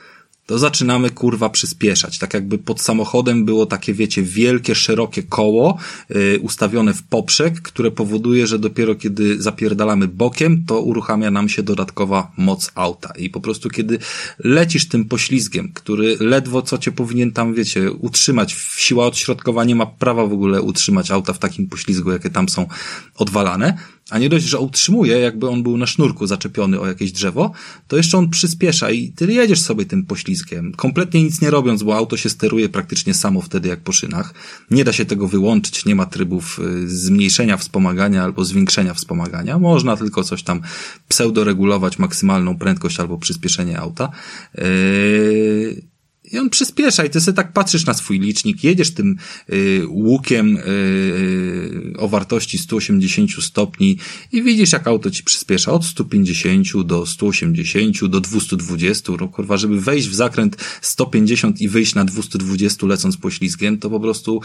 to 0.45 0.59
zaczynamy 0.59 1.09
kurwa 1.09 1.49
przyspieszać. 1.49 2.17
Tak 2.19 2.33
jakby 2.33 2.57
pod 2.57 2.81
samochodem 2.81 3.45
było 3.45 3.65
takie, 3.65 3.93
wiecie, 3.93 4.23
wielkie, 4.23 4.75
szerokie 4.75 5.23
koło 5.23 5.77
yy, 6.09 6.39
ustawione 6.41 6.93
w 6.93 7.03
poprzek, 7.03 7.61
które 7.61 7.91
powoduje, 7.91 8.47
że 8.47 8.59
dopiero 8.59 8.95
kiedy 8.95 9.41
zapierdalamy 9.41 10.07
bokiem, 10.07 10.63
to 10.67 10.81
uruchamia 10.81 11.31
nam 11.31 11.49
się 11.49 11.63
dodatkowa 11.63 12.31
moc 12.37 12.71
auta. 12.75 13.13
I 13.17 13.29
po 13.29 13.41
prostu 13.41 13.69
kiedy 13.69 13.99
lecisz 14.39 14.87
tym 14.87 15.05
poślizgiem, 15.05 15.71
który 15.73 16.17
ledwo 16.19 16.61
co 16.61 16.77
cię 16.77 16.91
powinien 16.91 17.31
tam, 17.31 17.53
wiecie, 17.53 17.91
utrzymać, 17.91 18.55
siła 18.77 19.05
odśrodkowa 19.05 19.63
nie 19.63 19.75
ma 19.75 19.85
prawa 19.85 20.25
w 20.25 20.33
ogóle 20.33 20.61
utrzymać 20.61 21.11
auta 21.11 21.33
w 21.33 21.39
takim 21.39 21.67
poślizgu, 21.67 22.11
jakie 22.11 22.29
tam 22.29 22.49
są 22.49 22.67
odwalane, 23.15 23.77
a 24.09 24.19
nie 24.19 24.29
dość, 24.29 24.45
że 24.45 24.59
utrzymuje, 24.59 25.19
jakby 25.19 25.49
on 25.49 25.63
był 25.63 25.77
na 25.77 25.85
sznurku 25.85 26.27
zaczepiony 26.27 26.79
o 26.79 26.87
jakieś 26.87 27.11
drzewo, 27.11 27.51
to 27.87 27.97
jeszcze 27.97 28.17
on 28.17 28.29
przyspiesza 28.29 28.91
i 28.91 29.11
ty 29.11 29.33
jedziesz 29.33 29.61
sobie 29.61 29.85
tym 29.85 30.05
poślizgiem, 30.05 30.71
kompletnie 30.73 31.23
nic 31.23 31.41
nie 31.41 31.49
robiąc, 31.49 31.83
bo 31.83 31.95
auto 31.95 32.17
się 32.17 32.29
steruje 32.29 32.69
praktycznie 32.69 33.13
samo 33.13 33.41
wtedy 33.41 33.69
jak 33.69 33.79
po 33.79 33.91
szynach. 33.91 34.33
Nie 34.71 34.83
da 34.83 34.93
się 34.93 35.05
tego 35.05 35.27
wyłączyć, 35.27 35.85
nie 35.85 35.95
ma 35.95 36.05
trybów 36.05 36.59
y, 36.59 36.89
zmniejszenia 36.89 37.57
wspomagania 37.57 38.23
albo 38.23 38.45
zwiększenia 38.45 38.93
wspomagania. 38.93 39.59
Można 39.59 39.97
tylko 39.97 40.23
coś 40.23 40.43
tam 40.43 40.61
pseudoregulować 41.07 41.99
maksymalną 41.99 42.57
prędkość 42.57 42.99
albo 42.99 43.17
przyspieszenie 43.17 43.79
auta. 43.79 44.11
Yy 44.57 45.94
i 46.31 46.39
on 46.39 46.49
przyspiesza 46.49 47.05
i 47.05 47.09
ty 47.09 47.21
sobie 47.21 47.35
tak 47.35 47.53
patrzysz 47.53 47.85
na 47.85 47.93
swój 47.93 48.19
licznik, 48.19 48.63
jedziesz 48.63 48.93
tym 48.93 49.17
y, 49.53 49.81
łukiem 49.87 50.57
y, 50.57 51.93
o 51.97 52.07
wartości 52.07 52.57
180 52.57 53.31
stopni 53.43 53.97
i 54.31 54.43
widzisz 54.43 54.71
jak 54.71 54.87
auto 54.87 55.11
ci 55.11 55.23
przyspiesza 55.23 55.71
od 55.71 55.85
150 55.85 56.83
do 56.85 57.05
180 57.05 58.05
do 58.05 58.21
220, 58.21 59.13
no 59.19 59.27
kurwa, 59.27 59.57
żeby 59.57 59.81
wejść 59.81 60.07
w 60.07 60.15
zakręt 60.15 60.57
150 60.81 61.61
i 61.61 61.67
wyjść 61.67 61.95
na 61.95 62.05
220 62.05 62.87
lecąc 62.87 63.17
poślizgiem, 63.17 63.77
to 63.77 63.89
po 63.89 63.99
prostu 63.99 64.41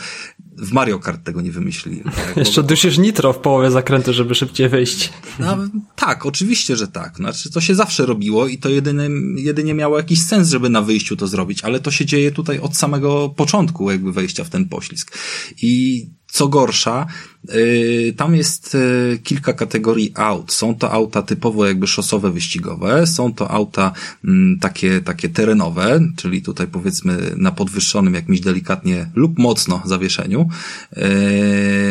w 0.59 0.73
Mario 0.73 0.99
Kart 0.99 1.25
tego 1.25 1.41
nie 1.41 1.53
wymyślili. 1.53 2.03
Tak? 2.21 2.37
Jeszcze 2.37 2.63
dusisz 2.63 2.99
nitro 2.99 3.33
w 3.33 3.39
połowie 3.39 3.71
zakrętu, 3.71 4.13
żeby 4.13 4.35
szybciej 4.35 4.69
wyjść. 4.69 5.11
No, 5.39 5.59
tak, 5.97 6.27
oczywiście, 6.27 6.77
że 6.77 6.89
tak. 6.89 7.17
Znaczy, 7.17 7.51
to 7.51 7.61
się 7.61 7.75
zawsze 7.75 8.07
robiło 8.07 8.47
i 8.47 8.59
to 8.59 8.69
jedynie, 8.69 9.09
jedynie 9.37 9.75
miało 9.75 9.97
jakiś 9.97 10.23
sens, 10.23 10.49
żeby 10.49 10.69
na 10.69 10.83
wyjściu 10.83 11.17
to 11.17 11.27
zrobić, 11.27 11.65
ale 11.71 11.81
to 11.81 11.91
się 11.91 12.07
dzieje 12.07 12.33
tutaj 12.33 12.59
od 12.59 12.77
samego 12.77 13.29
początku 13.29 13.91
jakby 13.91 14.13
wejścia 14.13 14.45
w 14.45 14.51
ten 14.51 14.69
poślizg. 14.69 15.19
I 15.63 16.07
co 16.27 16.49
gorsza, 16.49 17.07
yy, 17.49 18.15
tam 18.17 18.35
jest 18.35 18.75
yy, 18.75 19.19
kilka 19.19 19.53
kategorii 19.53 20.13
aut. 20.15 20.53
Są 20.53 20.75
to 20.75 20.91
auta 20.93 21.23
typowo 21.23 21.67
jakby 21.67 21.87
szosowe, 21.87 22.31
wyścigowe, 22.31 23.07
są 23.07 23.35
to 23.35 23.51
auta 23.51 23.93
yy, 24.25 24.33
takie, 24.61 25.01
takie 25.01 25.29
terenowe, 25.29 26.01
czyli 26.17 26.43
tutaj 26.43 26.67
powiedzmy 26.67 27.33
na 27.37 27.53
podwyższonym 27.53 28.15
jakimś 28.15 28.41
delikatnie 28.41 29.11
lub 29.15 29.39
mocno 29.39 29.83
zawieszeniu. 29.85 30.49
Yy, 30.97 31.03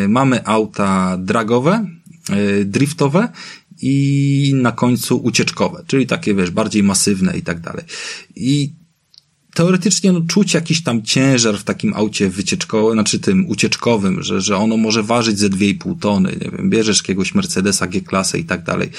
mamy 0.08 0.46
auta 0.46 1.16
dragowe, 1.18 1.86
driftowe 2.64 3.28
i 3.82 4.52
na 4.54 4.72
końcu 4.72 5.16
ucieczkowe, 5.16 5.84
czyli 5.86 6.06
takie, 6.06 6.34
wiesz, 6.34 6.50
bardziej 6.50 6.82
masywne 6.82 7.38
i 7.38 7.42
tak 7.42 7.60
dalej. 7.60 7.84
I 8.36 8.79
teoretycznie 9.54 10.12
no, 10.12 10.20
czuć 10.28 10.54
jakiś 10.54 10.82
tam 10.82 11.02
ciężar 11.02 11.58
w 11.58 11.64
takim 11.64 11.94
aucie 11.94 12.28
wycieczkowym, 12.28 12.92
znaczy 12.92 13.18
tym 13.18 13.48
ucieczkowym, 13.48 14.22
że, 14.22 14.40
że 14.40 14.56
ono 14.56 14.76
może 14.76 15.02
ważyć 15.02 15.38
ze 15.38 15.50
2,5 15.50 15.98
tony, 16.00 16.36
nie 16.40 16.50
wiem, 16.50 16.70
bierzesz 16.70 16.98
jakiegoś 16.98 17.34
Mercedesa 17.34 17.86
G-klasę 17.86 18.38
i 18.38 18.44
tak 18.44 18.64
dalej. 18.64 18.90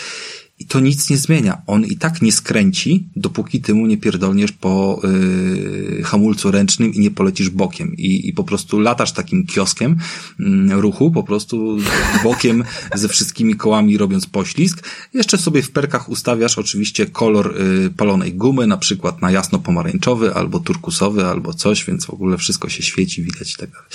I 0.61 0.65
to 0.65 0.79
nic 0.79 1.09
nie 1.09 1.17
zmienia. 1.17 1.61
On 1.67 1.85
i 1.85 1.97
tak 1.97 2.21
nie 2.21 2.31
skręci, 2.31 3.09
dopóki 3.15 3.61
ty 3.61 3.73
mu 3.73 3.87
nie 3.87 3.97
pierdolniesz 3.97 4.51
po 4.51 5.01
yy, 5.03 6.03
hamulcu 6.03 6.51
ręcznym 6.51 6.93
i 6.93 6.99
nie 6.99 7.11
polecisz 7.11 7.49
bokiem. 7.49 7.95
I, 7.97 8.27
I 8.27 8.33
po 8.33 8.43
prostu 8.43 8.79
latasz 8.79 9.11
takim 9.11 9.45
kioskiem 9.45 9.97
yy, 10.39 10.81
ruchu, 10.81 11.11
po 11.11 11.23
prostu 11.23 11.77
bokiem 12.23 12.63
ze 12.93 13.07
wszystkimi 13.07 13.55
kołami 13.55 13.97
robiąc 13.97 14.25
poślizg. 14.25 14.89
Jeszcze 15.13 15.37
sobie 15.37 15.61
w 15.61 15.71
perkach 15.71 16.09
ustawiasz 16.09 16.57
oczywiście 16.57 17.05
kolor 17.05 17.55
yy, 17.59 17.89
palonej 17.89 18.33
gumy, 18.33 18.67
na 18.67 18.77
przykład 18.77 19.21
na 19.21 19.31
jasno 19.31 19.59
pomarańczowy, 19.59 20.33
albo 20.33 20.59
turkusowy, 20.59 21.25
albo 21.25 21.53
coś, 21.53 21.85
więc 21.85 22.05
w 22.05 22.09
ogóle 22.09 22.37
wszystko 22.37 22.69
się 22.69 22.83
świeci, 22.83 23.23
widać 23.23 23.53
i 23.53 23.57
tak 23.57 23.69
dalej. 23.69 23.87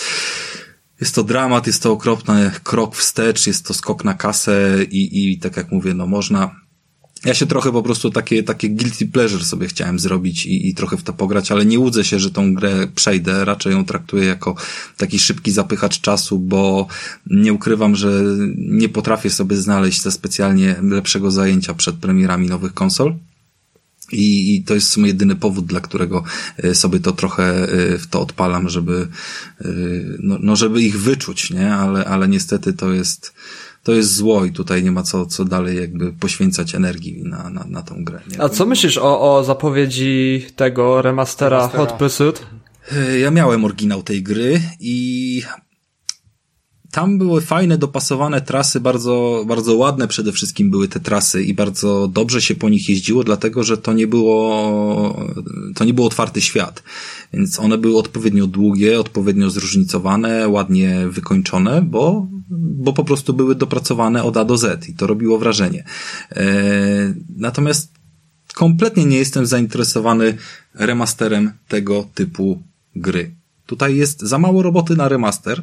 Jest 1.01 1.15
to 1.15 1.25
dramat, 1.25 1.67
jest 1.67 1.83
to 1.83 1.93
okropny 1.93 2.51
krok 2.63 2.97
wstecz, 2.97 3.47
jest 3.47 3.67
to 3.67 3.75
skok 3.75 4.05
na 4.05 4.15
kasę 4.15 4.85
i, 4.91 5.33
i 5.33 5.39
tak 5.39 5.57
jak 5.57 5.73
mówię, 5.73 5.95
no 5.95 6.07
można, 6.07 6.51
ja 7.25 7.35
się 7.35 7.47
trochę 7.47 7.73
po 7.73 7.83
prostu 7.83 8.11
takie, 8.11 8.43
takie 8.43 8.69
guilty 8.69 9.07
pleasure 9.07 9.45
sobie 9.45 9.67
chciałem 9.67 9.99
zrobić 9.99 10.47
i, 10.47 10.69
i 10.69 10.75
trochę 10.75 10.97
w 10.97 11.03
to 11.03 11.13
pograć, 11.13 11.53
ale 11.53 11.67
nie 11.67 11.79
łudzę 11.79 12.05
się, 12.05 12.19
że 12.19 12.31
tą 12.31 12.55
grę 12.55 12.87
przejdę. 12.95 13.45
Raczej 13.45 13.73
ją 13.73 13.85
traktuję 13.85 14.25
jako 14.25 14.55
taki 14.97 15.19
szybki 15.19 15.53
zapychacz 15.53 16.01
czasu, 16.01 16.39
bo 16.39 16.87
nie 17.27 17.53
ukrywam, 17.53 17.97
że 17.97 18.23
nie 18.57 18.89
potrafię 18.89 19.31
sobie 19.31 19.57
znaleźć 19.57 20.03
za 20.03 20.11
specjalnie 20.11 20.77
lepszego 20.83 21.31
zajęcia 21.31 21.75
przed 21.75 21.97
premierami 21.97 22.49
nowych 22.49 22.75
konsol. 22.75 23.15
I, 24.13 24.55
I 24.55 24.63
to 24.63 24.75
jest 24.75 24.87
w 24.87 24.91
sumie 24.91 25.07
jedyny 25.07 25.37
powód, 25.37 25.67
dla 25.67 25.81
którego 25.81 26.25
e, 26.57 26.75
sobie 26.75 27.01
to 27.01 27.13
trochę 27.13 27.45
e, 27.45 27.99
w 27.99 28.07
to 28.07 28.21
odpalam, 28.21 28.69
żeby, 28.69 29.09
e, 29.61 29.69
no, 30.19 30.39
no 30.41 30.57
żeby 30.57 30.83
ich 30.83 31.01
wyczuć, 31.01 31.51
nie? 31.51 31.75
Ale, 31.75 32.05
ale 32.05 32.29
niestety 32.29 32.73
to 32.73 32.93
jest, 32.93 33.35
to 33.83 33.93
jest 33.93 34.15
zło 34.15 34.45
i 34.45 34.53
tutaj 34.53 34.85
nie 34.85 34.93
ma 34.93 35.03
co, 35.03 35.27
co 35.27 35.45
dalej 35.45 35.77
jakby 35.77 36.13
poświęcać 36.13 36.75
energii 36.75 37.23
na, 37.25 37.51
na, 37.51 37.65
na 37.65 37.83
tą 37.83 38.05
grę. 38.05 38.21
Nie? 38.31 38.43
A 38.43 38.49
co 38.49 38.67
myślisz 38.67 38.99
o, 38.99 39.37
o 39.37 39.45
zapowiedzi 39.45 40.47
tego 40.57 41.03
remastera, 41.03 41.57
remastera. 41.57 41.87
Hot 41.87 41.99
Pursuit? 41.99 42.47
Ja 43.21 43.31
miałem 43.31 43.65
oryginał 43.65 44.03
tej 44.03 44.23
gry 44.23 44.61
i 44.81 45.43
tam 46.97 47.19
były 47.19 47.41
fajne, 47.41 47.79
dopasowane 47.79 48.41
trasy, 48.41 48.81
bardzo, 48.81 49.45
bardzo 49.49 49.77
ładne 49.77 50.09
przede 50.09 50.33
wszystkim 50.33 50.71
były 50.71 50.89
te 50.89 51.01
trasy 51.01 51.43
i 51.43 51.55
bardzo 51.55 52.09
dobrze 52.09 52.43
się 52.43 52.55
po 52.55 52.69
nich 52.69 52.89
jeździło, 52.89 53.25
dlatego 53.25 53.65
że 53.65 53.79
to 53.79 53.93
nie 53.93 54.07
było, 54.07 55.27
to 55.75 55.85
nie 55.85 55.95
był 55.95 56.05
otwarty 56.05 56.41
świat. 56.41 56.83
Więc 57.33 57.61
one 57.61 57.79
były 57.79 57.99
odpowiednio 57.99 58.47
długie, 58.47 59.01
odpowiednio 59.01 59.51
zróżnicowane, 59.51 60.49
ładnie 60.49 61.09
wykończone, 61.09 61.83
bo, 61.83 62.27
bo 62.85 62.93
po 62.93 63.05
prostu 63.05 63.35
były 63.35 63.55
dopracowane 63.55 64.25
od 64.25 64.37
A 64.37 64.45
do 64.45 64.57
Z 64.57 64.89
i 64.89 64.95
to 64.95 65.07
robiło 65.07 65.39
wrażenie. 65.39 65.85
E, 66.31 66.45
natomiast 67.37 67.93
kompletnie 68.55 69.05
nie 69.05 69.17
jestem 69.19 69.47
zainteresowany 69.47 70.37
remasterem 70.75 71.53
tego 71.69 72.09
typu 72.15 72.63
gry. 72.95 73.35
Tutaj 73.67 73.97
jest 73.97 74.21
za 74.21 74.39
mało 74.39 74.63
roboty 74.63 74.97
na 74.97 75.09
remaster, 75.09 75.63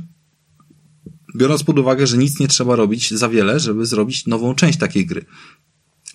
biorąc 1.35 1.63
pod 1.63 1.79
uwagę, 1.79 2.07
że 2.07 2.17
nic 2.17 2.39
nie 2.39 2.47
trzeba 2.47 2.75
robić 2.75 3.11
za 3.13 3.29
wiele, 3.29 3.59
żeby 3.59 3.85
zrobić 3.85 4.27
nową 4.27 4.55
część 4.55 4.79
takiej 4.79 5.05
gry. 5.05 5.25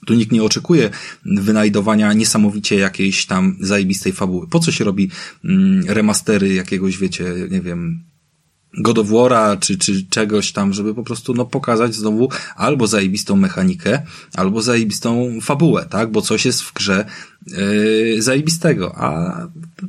Tu 0.06 0.14
nikt 0.14 0.32
nie 0.32 0.42
oczekuje 0.42 0.90
wynajdowania 1.24 2.12
niesamowicie 2.12 2.76
jakiejś 2.76 3.26
tam 3.26 3.56
zajebistej 3.60 4.12
fabuły. 4.12 4.46
Po 4.48 4.58
co 4.60 4.72
się 4.72 4.84
robi 4.84 5.10
mm, 5.44 5.84
remastery 5.86 6.54
jakiegoś, 6.54 6.98
wiecie, 6.98 7.34
nie 7.50 7.60
wiem, 7.60 8.04
God 8.74 8.98
of 8.98 9.06
War'a, 9.06 9.58
czy, 9.58 9.78
czy 9.78 10.06
czegoś 10.10 10.52
tam, 10.52 10.72
żeby 10.72 10.94
po 10.94 11.02
prostu 11.02 11.34
no, 11.34 11.44
pokazać 11.44 11.94
znowu 11.94 12.28
albo 12.56 12.86
zajebistą 12.86 13.36
mechanikę, 13.36 14.02
albo 14.34 14.62
zajebistą 14.62 15.38
fabułę, 15.42 15.86
tak? 15.90 16.12
Bo 16.12 16.22
coś 16.22 16.44
jest 16.44 16.62
w 16.62 16.72
grze 16.72 17.04
yy, 17.46 18.22
zajebistego, 18.22 18.94
a 18.96 19.36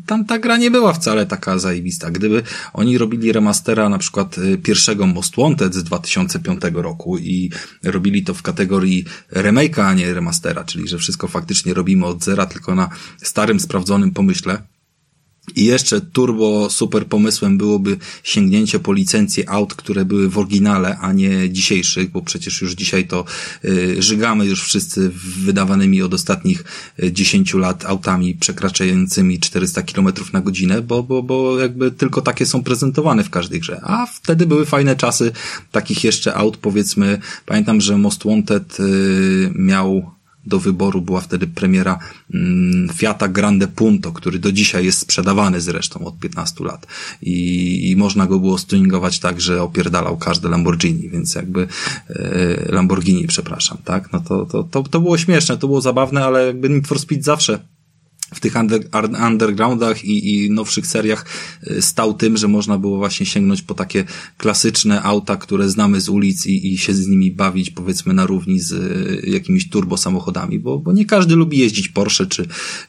tam 0.05 0.25
ta 0.25 0.39
gra 0.39 0.57
nie 0.57 0.71
była 0.71 0.93
wcale 0.93 1.25
taka 1.25 1.59
zajebista. 1.59 2.12
Gdyby 2.12 2.43
oni 2.74 2.98
robili 2.98 3.31
remastera 3.31 3.89
na 3.89 3.98
przykład 3.98 4.38
yy, 4.38 4.57
pierwszego 4.57 5.07
Most 5.07 5.36
Wanted 5.36 5.75
z 5.75 5.83
2005 5.83 6.62
roku 6.74 7.17
i 7.17 7.51
robili 7.83 8.24
to 8.24 8.33
w 8.33 8.41
kategorii 8.41 9.05
remake'a, 9.33 9.81
a 9.81 9.93
nie 9.93 10.13
remastera, 10.13 10.63
czyli 10.63 10.88
że 10.88 10.98
wszystko 10.98 11.27
faktycznie 11.27 11.74
robimy 11.74 12.05
od 12.05 12.24
zera, 12.24 12.45
tylko 12.45 12.75
na 12.75 12.89
starym, 13.17 13.59
sprawdzonym 13.59 14.12
pomyśle, 14.12 14.62
i 15.56 15.65
jeszcze 15.65 16.01
turbo 16.01 16.70
super 16.70 17.08
pomysłem 17.08 17.58
byłoby 17.58 17.98
sięgnięcie 18.24 18.79
po 18.79 18.94
licencje 18.94 19.50
aut, 19.50 19.74
które 19.74 20.06
były 20.06 20.29
w 20.29 20.38
oryginale, 20.38 20.98
a 20.98 21.13
nie 21.13 21.50
dzisiejszych, 21.50 22.12
bo 22.12 22.22
przecież 22.22 22.62
już 22.62 22.74
dzisiaj 22.74 23.08
to 23.08 23.25
y, 23.65 24.01
żygamy 24.01 24.46
już 24.46 24.63
wszyscy 24.63 25.12
wydawanymi 25.46 26.01
od 26.01 26.13
ostatnich 26.13 26.63
10 27.12 27.53
y, 27.53 27.58
lat 27.58 27.86
autami 27.86 28.36
przekraczającymi 28.36 29.39
400 29.39 29.82
km 29.82 30.08
na 30.34 30.41
godzinę, 30.41 30.82
bo, 30.82 31.03
bo, 31.03 31.24
bo 31.24 31.60
jakby 31.60 31.91
tylko 31.91 32.22
takie 32.22 32.46
są 32.46 32.63
prezentowane 32.63 33.24
w 33.24 33.29
każdej 33.29 33.60
grze. 33.60 33.82
A 33.84 34.06
wtedy 34.06 34.46
były 34.46 34.65
fajne 34.65 34.96
czasy 34.96 35.32
takich 35.72 36.03
jeszcze 36.03 36.36
aut, 36.36 36.58
powiedzmy, 36.58 37.20
pamiętam, 37.46 37.82
że 37.82 37.98
Most 37.98 38.24
Wanted 38.25 38.79
y, 38.79 39.51
miał 39.56 40.18
do 40.46 40.60
wyboru 40.60 41.01
była 41.01 41.22
wtedy 41.22 41.48
premiera 41.48 42.00
mm, 42.34 42.89
Fiata 42.93 43.27
Grande 43.27 43.67
Punto, 43.67 44.12
który 44.12 44.39
do 44.39 44.51
dzisiaj 44.51 44.86
jest 44.86 45.00
sprzedawany 45.00 45.62
zresztą 45.62 46.05
od 46.05 46.19
15 46.19 46.63
lat 46.63 46.88
i, 47.22 47.89
i 47.91 47.96
można 47.96 48.27
go 48.27 48.39
było 48.39 48.58
stuningować 48.58 49.19
tak, 49.19 49.41
że 49.41 49.63
opierdalał 49.63 50.17
każde 50.17 50.50
Lamborghini, 50.50 51.10
więc 51.10 51.36
jakby 51.36 51.67
e, 52.10 52.72
Lamborghini, 52.72 53.27
przepraszam, 53.27 53.77
tak? 53.86 54.13
No 54.13 54.19
to, 54.19 54.46
to, 54.46 54.63
to, 54.63 54.84
to 54.84 55.00
było 55.00 55.17
śmieszne, 55.17 55.58
to 55.58 55.67
było 55.67 55.81
zabawne, 55.81 56.25
ale 56.25 56.46
jakby 56.46 56.69
Need 56.69 56.88
for 56.88 57.00
Speed 57.00 57.24
zawsze 57.24 57.60
w 58.33 58.39
tych 58.39 58.55
under, 58.55 58.81
undergroundach 59.27 60.05
i, 60.05 60.45
i 60.45 60.51
nowszych 60.51 60.88
seriach 60.88 61.25
y, 61.67 61.81
stał 61.81 62.13
tym, 62.13 62.38
że 62.38 62.48
można 62.48 62.77
było 62.77 62.98
właśnie 62.98 63.25
sięgnąć 63.25 63.62
po 63.62 63.74
takie 63.74 64.03
klasyczne 64.38 65.03
auta, 65.03 65.38
które 65.38 65.69
znamy 65.69 66.01
z 66.01 66.09
ulic 66.09 66.45
i, 66.45 66.74
i 66.74 66.77
się 66.77 66.93
z 66.93 67.07
nimi 67.07 67.31
bawić 67.31 67.69
powiedzmy 67.69 68.13
na 68.13 68.25
równi 68.25 68.59
z 68.59 68.71
y, 68.71 69.29
jakimiś 69.29 69.69
turbo 69.69 69.98
samochodami, 69.98 70.59
bo, 70.59 70.79
bo 70.79 70.91
nie 70.91 71.05
każdy 71.05 71.36
lubi 71.36 71.57
jeździć 71.57 71.89
Porsche, 71.89 72.25
czy 72.25 72.48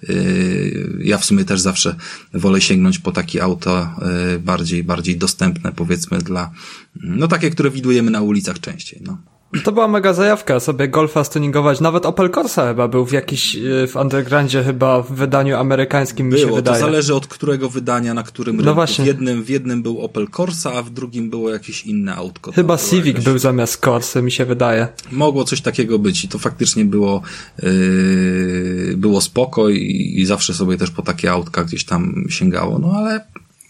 yy, 0.09 0.99
ja 1.05 1.19
w 1.19 1.25
sumie 1.25 1.45
też 1.45 1.61
zawsze 1.61 1.97
wolę 2.35 2.61
sięgnąć 2.61 2.99
po 2.99 3.13
takie 3.13 3.43
auta 3.43 3.97
yy, 4.33 4.39
bardziej, 4.39 4.85
bardziej 4.85 5.17
dostępne 5.17 5.73
powiedzmy 5.73 6.19
dla, 6.19 6.51
no 6.95 7.29
takie, 7.29 7.51
które 7.51 7.71
widujemy 7.71 8.11
na 8.11 8.21
ulicach 8.21 8.61
częściej, 8.61 9.01
no. 9.05 9.40
To 9.65 9.73
była 9.73 9.89
mega 9.89 10.13
zajawka, 10.13 10.61
sobie 10.61 10.89
golfa 10.89 11.25
stuningować. 11.25 11.81
Nawet 11.81 12.07
Opel 12.07 12.31
Corsa 12.31 12.69
chyba 12.69 12.89
był 12.89 13.07
w 13.07 13.13
jakiś, 13.13 13.57
e, 13.57 13.87
w 13.87 13.97
undergroundzie 13.97 14.65
chyba 14.65 15.03
w 15.03 15.13
wydaniu 15.13 15.57
amerykańskim 15.57 16.27
mi 16.27 16.33
było, 16.33 16.49
się 16.49 16.55
wydaje. 16.55 16.81
to 16.81 16.87
zależy 16.87 17.15
od 17.15 17.27
którego 17.27 17.69
wydania, 17.69 18.15
na 18.15 18.23
którym 18.23 18.57
no 18.57 18.63
rynku. 18.63 18.75
Właśnie. 18.75 19.05
W 19.05 19.07
jednym, 19.07 19.43
w 19.43 19.49
jednym 19.49 19.83
był 19.83 20.01
Opel 20.01 20.29
Corsa, 20.29 20.73
a 20.73 20.83
w 20.83 20.91
drugim 20.91 21.31
było 21.31 21.51
jakieś 21.51 21.87
inne 21.87 22.15
autko. 22.15 22.53
Chyba 22.53 22.79
Civic 22.79 23.07
jakaś... 23.07 23.25
był 23.25 23.39
zamiast 23.39 23.85
Corsy, 23.85 24.23
mi 24.23 24.33
się 24.33 24.45
wydaje. 24.45 24.89
Mogło 25.13 25.45
coś 25.45 25.61
takiego 25.61 25.99
być 25.99 26.25
i 26.25 26.29
to 26.29 26.39
faktycznie 26.39 26.85
było, 26.85 27.23
yy, 27.63 28.95
było 28.97 29.21
spoko 29.21 29.69
i, 29.69 30.15
i 30.17 30.27
zawsze 30.27 30.55
sobie 30.55 30.77
też 30.77 30.91
po 30.91 31.03
takie 31.03 31.33
autka 31.33 31.65
gdzieś 31.65 31.85
tam 31.85 32.25
sięgało, 32.29 32.79
no 32.79 32.93
ale 32.93 33.21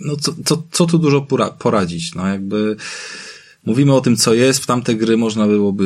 no 0.00 0.16
co, 0.16 0.32
co, 0.44 0.62
co 0.70 0.86
tu 0.86 0.98
dużo 0.98 1.20
pora 1.20 1.50
poradzić, 1.50 2.14
no 2.14 2.26
jakby 2.26 2.76
Mówimy 3.66 3.94
o 3.94 4.00
tym, 4.00 4.16
co 4.16 4.34
jest. 4.34 4.62
W 4.62 4.66
tamte 4.66 4.94
gry 4.94 5.16
można 5.16 5.46
byłoby, 5.46 5.84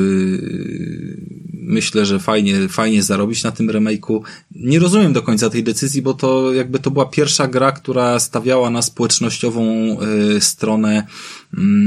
myślę, 1.53 2.07
że 2.07 2.19
fajnie, 2.19 2.69
fajnie 2.69 3.03
zarobić 3.03 3.45
na 3.45 3.53
tym 3.53 3.69
remake'u. 3.71 4.21
Nie 4.55 4.79
rozumiem 4.79 5.13
do 5.13 5.23
końca 5.23 5.51
tej 5.51 5.63
decyzji, 5.63 6.03
bo 6.03 6.15
to 6.15 6.53
jakby 6.53 6.79
to 6.79 6.91
była 6.91 7.07
pierwsza 7.07 7.49
gra, 7.49 7.73
która 7.73 8.21
stawiała 8.21 8.71
na 8.71 8.83
społecznościową 8.83 9.97
y, 10.37 10.41
stronę 10.41 10.99
y, 11.01 11.05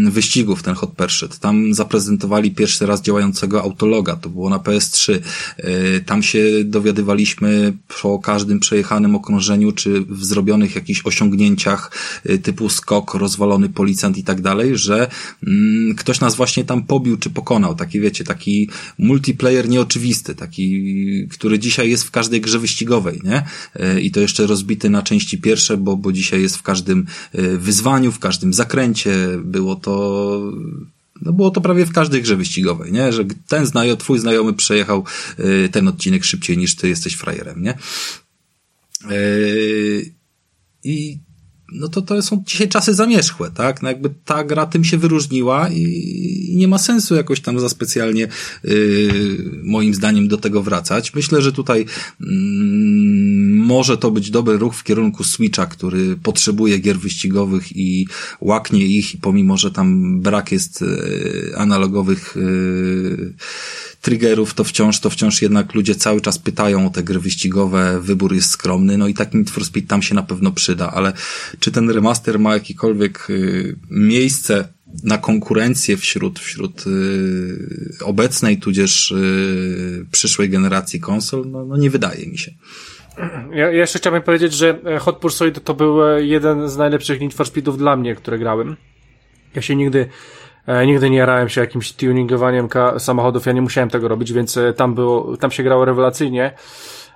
wyścigów, 0.10 0.64
ten 0.64 0.76
Hot 0.76 0.92
Pursuit. 0.92 1.40
Tam 1.40 1.74
zaprezentowali 1.74 2.52
pierwszy 2.52 2.86
raz 2.86 3.02
działającego 3.02 3.64
autologa. 3.64 4.16
To 4.16 4.30
było 4.30 4.50
na 4.50 4.58
PS3. 4.58 5.20
Y, 5.60 6.04
tam 6.06 6.24
się 6.24 6.44
dowiadywaliśmy 6.64 7.74
po 8.02 8.20
każdym 8.20 8.60
przejechanym 8.60 9.16
okrążeniu, 9.16 9.72
czy 9.72 10.02
w 10.02 10.26
zrobionych 10.26 10.76
jakichś 10.76 11.02
osiągnięciach 11.06 11.92
y, 12.30 12.38
typu 12.38 12.70
skok, 12.70 13.14
rozwalony 13.14 13.70
policjant 13.70 14.18
i 14.18 14.24
tak 14.24 14.42
dalej, 14.42 14.78
że 14.78 15.10
mm, 15.48 15.96
ktoś 15.96 16.20
nas 16.20 16.36
właśnie 16.36 16.66
tam 16.66 16.84
pobił 16.84 17.18
czy 17.18 17.30
pokonał. 17.30 17.76
Taki, 17.76 18.00
wiecie, 18.00 18.24
taki 18.24 18.70
multiplayer 19.00 19.70
nieoczywisty, 19.70 20.36
taki, 20.36 21.28
który 21.28 21.60
dzisiaj 21.60 21.90
jest 21.90 22.04
w 22.04 22.12
każdej 22.12 22.42
grze 22.42 22.60
wyścigowej, 22.60 23.22
nie? 23.24 23.44
I 24.02 24.12
to 24.12 24.20
jeszcze 24.20 24.48
rozbity 24.48 24.90
na 24.90 25.04
części 25.04 25.38
pierwsze, 25.38 25.78
bo, 25.78 25.98
bo 25.98 26.12
dzisiaj 26.12 26.42
jest 26.42 26.58
w 26.58 26.62
każdym 26.62 27.06
wyzwaniu, 27.58 28.12
w 28.12 28.20
każdym 28.20 28.54
zakręcie. 28.54 29.12
Było 29.58 29.76
to 29.76 30.42
no 31.22 31.34
było 31.34 31.52
to 31.52 31.62
prawie 31.62 31.86
w 31.86 31.94
każdej 31.94 32.22
grze 32.22 32.36
wyścigowej, 32.36 32.92
nie? 32.92 33.14
Że 33.14 33.26
ten 33.48 33.66
znajomy, 33.66 33.98
twój 33.98 34.20
znajomy 34.20 34.54
przejechał 34.54 35.04
ten 35.72 35.88
odcinek 35.88 36.24
szybciej 36.24 36.58
niż 36.58 36.76
ty 36.76 36.88
jesteś 36.88 37.16
frajerem, 37.16 37.64
nie? 37.64 37.78
I 40.84 41.20
no 41.72 41.88
to 41.88 42.02
to 42.02 42.22
są 42.22 42.44
dzisiaj 42.46 42.70
czasy 42.70 42.94
zamierzchłe, 42.94 43.52
tak? 43.52 43.82
No 43.82 43.90
jakby 43.90 44.10
ta 44.26 44.44
gra 44.44 44.66
tym 44.66 44.84
się 44.84 44.98
wyróżniła 44.98 45.70
i, 45.70 46.54
nie 46.56 46.68
ma 46.68 46.78
sensu 46.78 47.16
jakoś 47.16 47.42
tam 47.42 47.60
za 47.60 47.70
specjalnie 47.70 48.28
yy, 48.64 49.62
moim 49.64 49.94
zdaniem 49.94 50.28
do 50.28 50.38
tego 50.38 50.64
wracać. 50.64 51.14
Myślę, 51.14 51.42
że 51.42 51.52
tutaj 51.52 51.86
yy, 52.20 52.28
może 53.68 53.98
to 53.98 54.12
być 54.12 54.32
dobry 54.32 54.58
ruch 54.58 54.76
w 54.76 54.84
kierunku 54.84 55.24
Switcha, 55.24 55.66
który 55.66 56.16
potrzebuje 56.16 56.80
gier 56.80 57.00
wyścigowych 57.00 57.78
i 57.78 58.08
łaknie 58.42 58.86
ich 58.86 59.16
pomimo, 59.22 59.58
że 59.58 59.72
tam 59.72 60.20
brak 60.22 60.52
jest 60.52 60.82
yy, 60.82 61.54
analogowych 61.58 62.36
yy, 62.36 63.34
triggerów, 64.08 64.54
to 64.54 64.64
wciąż, 64.64 65.00
to 65.00 65.10
wciąż 65.10 65.42
jednak 65.42 65.74
ludzie 65.74 65.96
cały 65.96 66.22
czas 66.22 66.40
pytają 66.40 66.88
o 66.88 66.90
te 66.90 67.04
gry 67.04 67.20
wyścigowe, 67.20 68.02
wybór 68.02 68.34
jest 68.34 68.50
skromny, 68.50 68.98
no 68.98 69.08
i 69.08 69.14
taki 69.14 69.38
Need 69.38 69.50
for 69.50 69.66
Speed 69.66 69.88
tam 69.88 70.02
się 70.02 70.16
na 70.16 70.24
pewno 70.24 70.52
przyda, 70.52 70.92
ale 70.92 71.14
czy 71.60 71.72
ten 71.72 71.90
remaster 71.90 72.40
ma 72.40 72.54
jakiekolwiek 72.54 73.30
y, 73.30 73.76
miejsce 73.90 74.68
na 75.04 75.18
konkurencję 75.18 75.98
wśród, 75.98 76.40
wśród 76.40 76.88
y, 76.88 78.06
obecnej, 78.06 78.58
tudzież 78.58 79.12
y, 79.12 80.06
przyszłej 80.12 80.50
generacji 80.50 81.00
konsol, 81.00 81.44
no, 81.52 81.66
no 81.66 81.78
nie 81.78 81.90
wydaje 81.90 82.28
mi 82.28 82.38
się. 82.38 82.52
Ja, 83.52 83.72
jeszcze 83.72 84.00
chciałbym 84.00 84.22
powiedzieć, 84.22 84.54
że 84.54 84.80
Hot 85.00 85.18
Pursuit 85.18 85.64
to 85.64 85.74
był 85.74 86.00
jeden 86.18 86.70
z 86.70 86.78
najlepszych 86.78 87.22
Need 87.22 87.34
for 87.34 87.48
Speedów 87.48 87.78
dla 87.78 87.96
mnie, 87.96 88.16
które 88.16 88.40
grałem. 88.40 88.76
Ja 89.56 89.62
się 89.62 89.76
nigdy 89.76 90.00
E, 90.00 90.10
nigdy 90.86 91.10
nie 91.10 91.18
jarałem 91.18 91.50
się 91.50 91.62
jakimś 91.62 91.94
tuningowaniem 91.94 92.68
samochodów, 92.98 93.46
ja 93.46 93.52
nie 93.52 93.62
musiałem 93.62 93.90
tego 93.90 94.08
robić, 94.08 94.34
więc 94.34 94.58
e, 94.58 94.74
tam 94.74 94.96
było, 94.96 95.38
tam 95.38 95.52
się 95.52 95.64
grało 95.64 95.86
rewelacyjnie. 95.86 96.52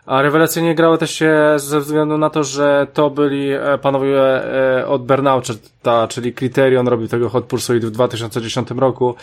A 0.06 0.22
rewelacyjnie 0.22 0.76
grało 0.76 0.98
też 0.98 1.12
się 1.12 1.36
ze 1.56 1.80
względu 1.80 2.18
na 2.18 2.30
to, 2.30 2.44
że 2.44 2.88
to 2.94 3.10
byli 3.10 3.52
e, 3.52 3.78
panowie 3.82 4.22
od 4.88 5.06
Burnouta, 5.06 6.08
czyli 6.08 6.34
Criterion 6.34 6.88
robił 6.88 7.08
tego 7.08 7.30
Hot 7.30 7.46
Pursuit 7.46 7.86
w 7.86 7.92
2010 7.92 8.72
roku 8.72 9.16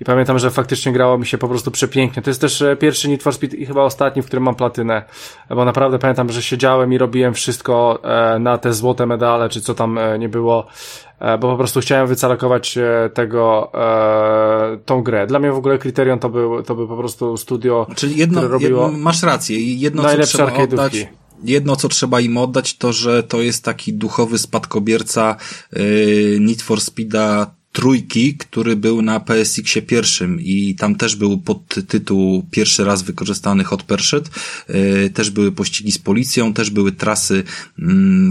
i 0.00 0.04
pamiętam, 0.04 0.38
że 0.38 0.50
faktycznie 0.50 0.92
grało 0.92 1.18
mi 1.18 1.26
się 1.26 1.38
po 1.38 1.48
prostu 1.48 1.70
przepięknie. 1.70 2.22
To 2.22 2.30
jest 2.30 2.40
też 2.40 2.64
pierwszy 2.78 3.08
Need 3.08 3.22
for 3.22 3.34
Speed 3.34 3.56
i 3.56 3.66
chyba 3.66 3.82
ostatni, 3.82 4.22
w 4.22 4.26
którym 4.26 4.42
mam 4.42 4.54
platynę, 4.54 5.02
bo 5.50 5.64
naprawdę 5.64 5.98
pamiętam, 5.98 6.32
że 6.32 6.42
siedziałem 6.42 6.92
i 6.92 6.98
robiłem 6.98 7.34
wszystko 7.34 7.98
na 8.40 8.58
te 8.58 8.72
złote 8.72 9.06
medale, 9.06 9.48
czy 9.48 9.60
co 9.60 9.74
tam 9.74 9.98
nie 10.18 10.28
było 10.28 10.66
E, 11.05 11.05
bo 11.20 11.38
po 11.38 11.56
prostu 11.56 11.80
chciałem 11.80 12.06
wycalakować 12.06 12.78
e, 12.78 13.10
tego, 13.14 13.70
e, 13.74 14.78
tą 14.84 15.02
grę. 15.02 15.26
Dla 15.26 15.38
mnie 15.38 15.52
w 15.52 15.56
ogóle 15.56 15.78
Criterion 15.78 16.18
to 16.18 16.28
był, 16.28 16.62
to 16.62 16.74
był 16.74 16.88
po 16.88 16.96
prostu 16.96 17.36
studio, 17.36 17.86
Czyli 17.96 18.16
jedno, 18.16 18.40
które 18.40 18.52
robiło 18.52 18.84
jedno, 18.84 18.98
masz 18.98 19.22
rację, 19.22 19.74
jedno 19.74 20.02
co 20.02 20.22
trzeba 20.22 20.52
oddać, 20.52 21.08
jedno 21.44 21.76
co 21.76 21.88
trzeba 21.88 22.20
im 22.20 22.36
oddać 22.36 22.78
to, 22.78 22.92
że 22.92 23.22
to 23.22 23.42
jest 23.42 23.64
taki 23.64 23.92
duchowy 23.92 24.38
spadkobierca 24.38 25.36
yy, 25.72 26.38
Need 26.40 26.62
for 26.62 26.80
Speeda 26.80 27.50
trójki, 27.76 28.34
który 28.34 28.76
był 28.76 29.02
na 29.02 29.20
PSX-ie 29.20 29.86
pierwszym 29.86 30.40
i 30.40 30.74
tam 30.74 30.94
też 30.94 31.16
był 31.16 31.38
podtytuł 31.38 32.46
pierwszy 32.50 32.84
raz 32.84 33.02
wykorzystany 33.02 33.64
Hot 33.64 33.82
Pursuit, 33.82 34.30
yy, 34.68 35.10
też 35.10 35.30
były 35.30 35.52
pościgi 35.52 35.92
z 35.92 35.98
policją, 35.98 36.52
też 36.52 36.70
były 36.70 36.92
trasy 36.92 37.42
yy, 37.78 37.86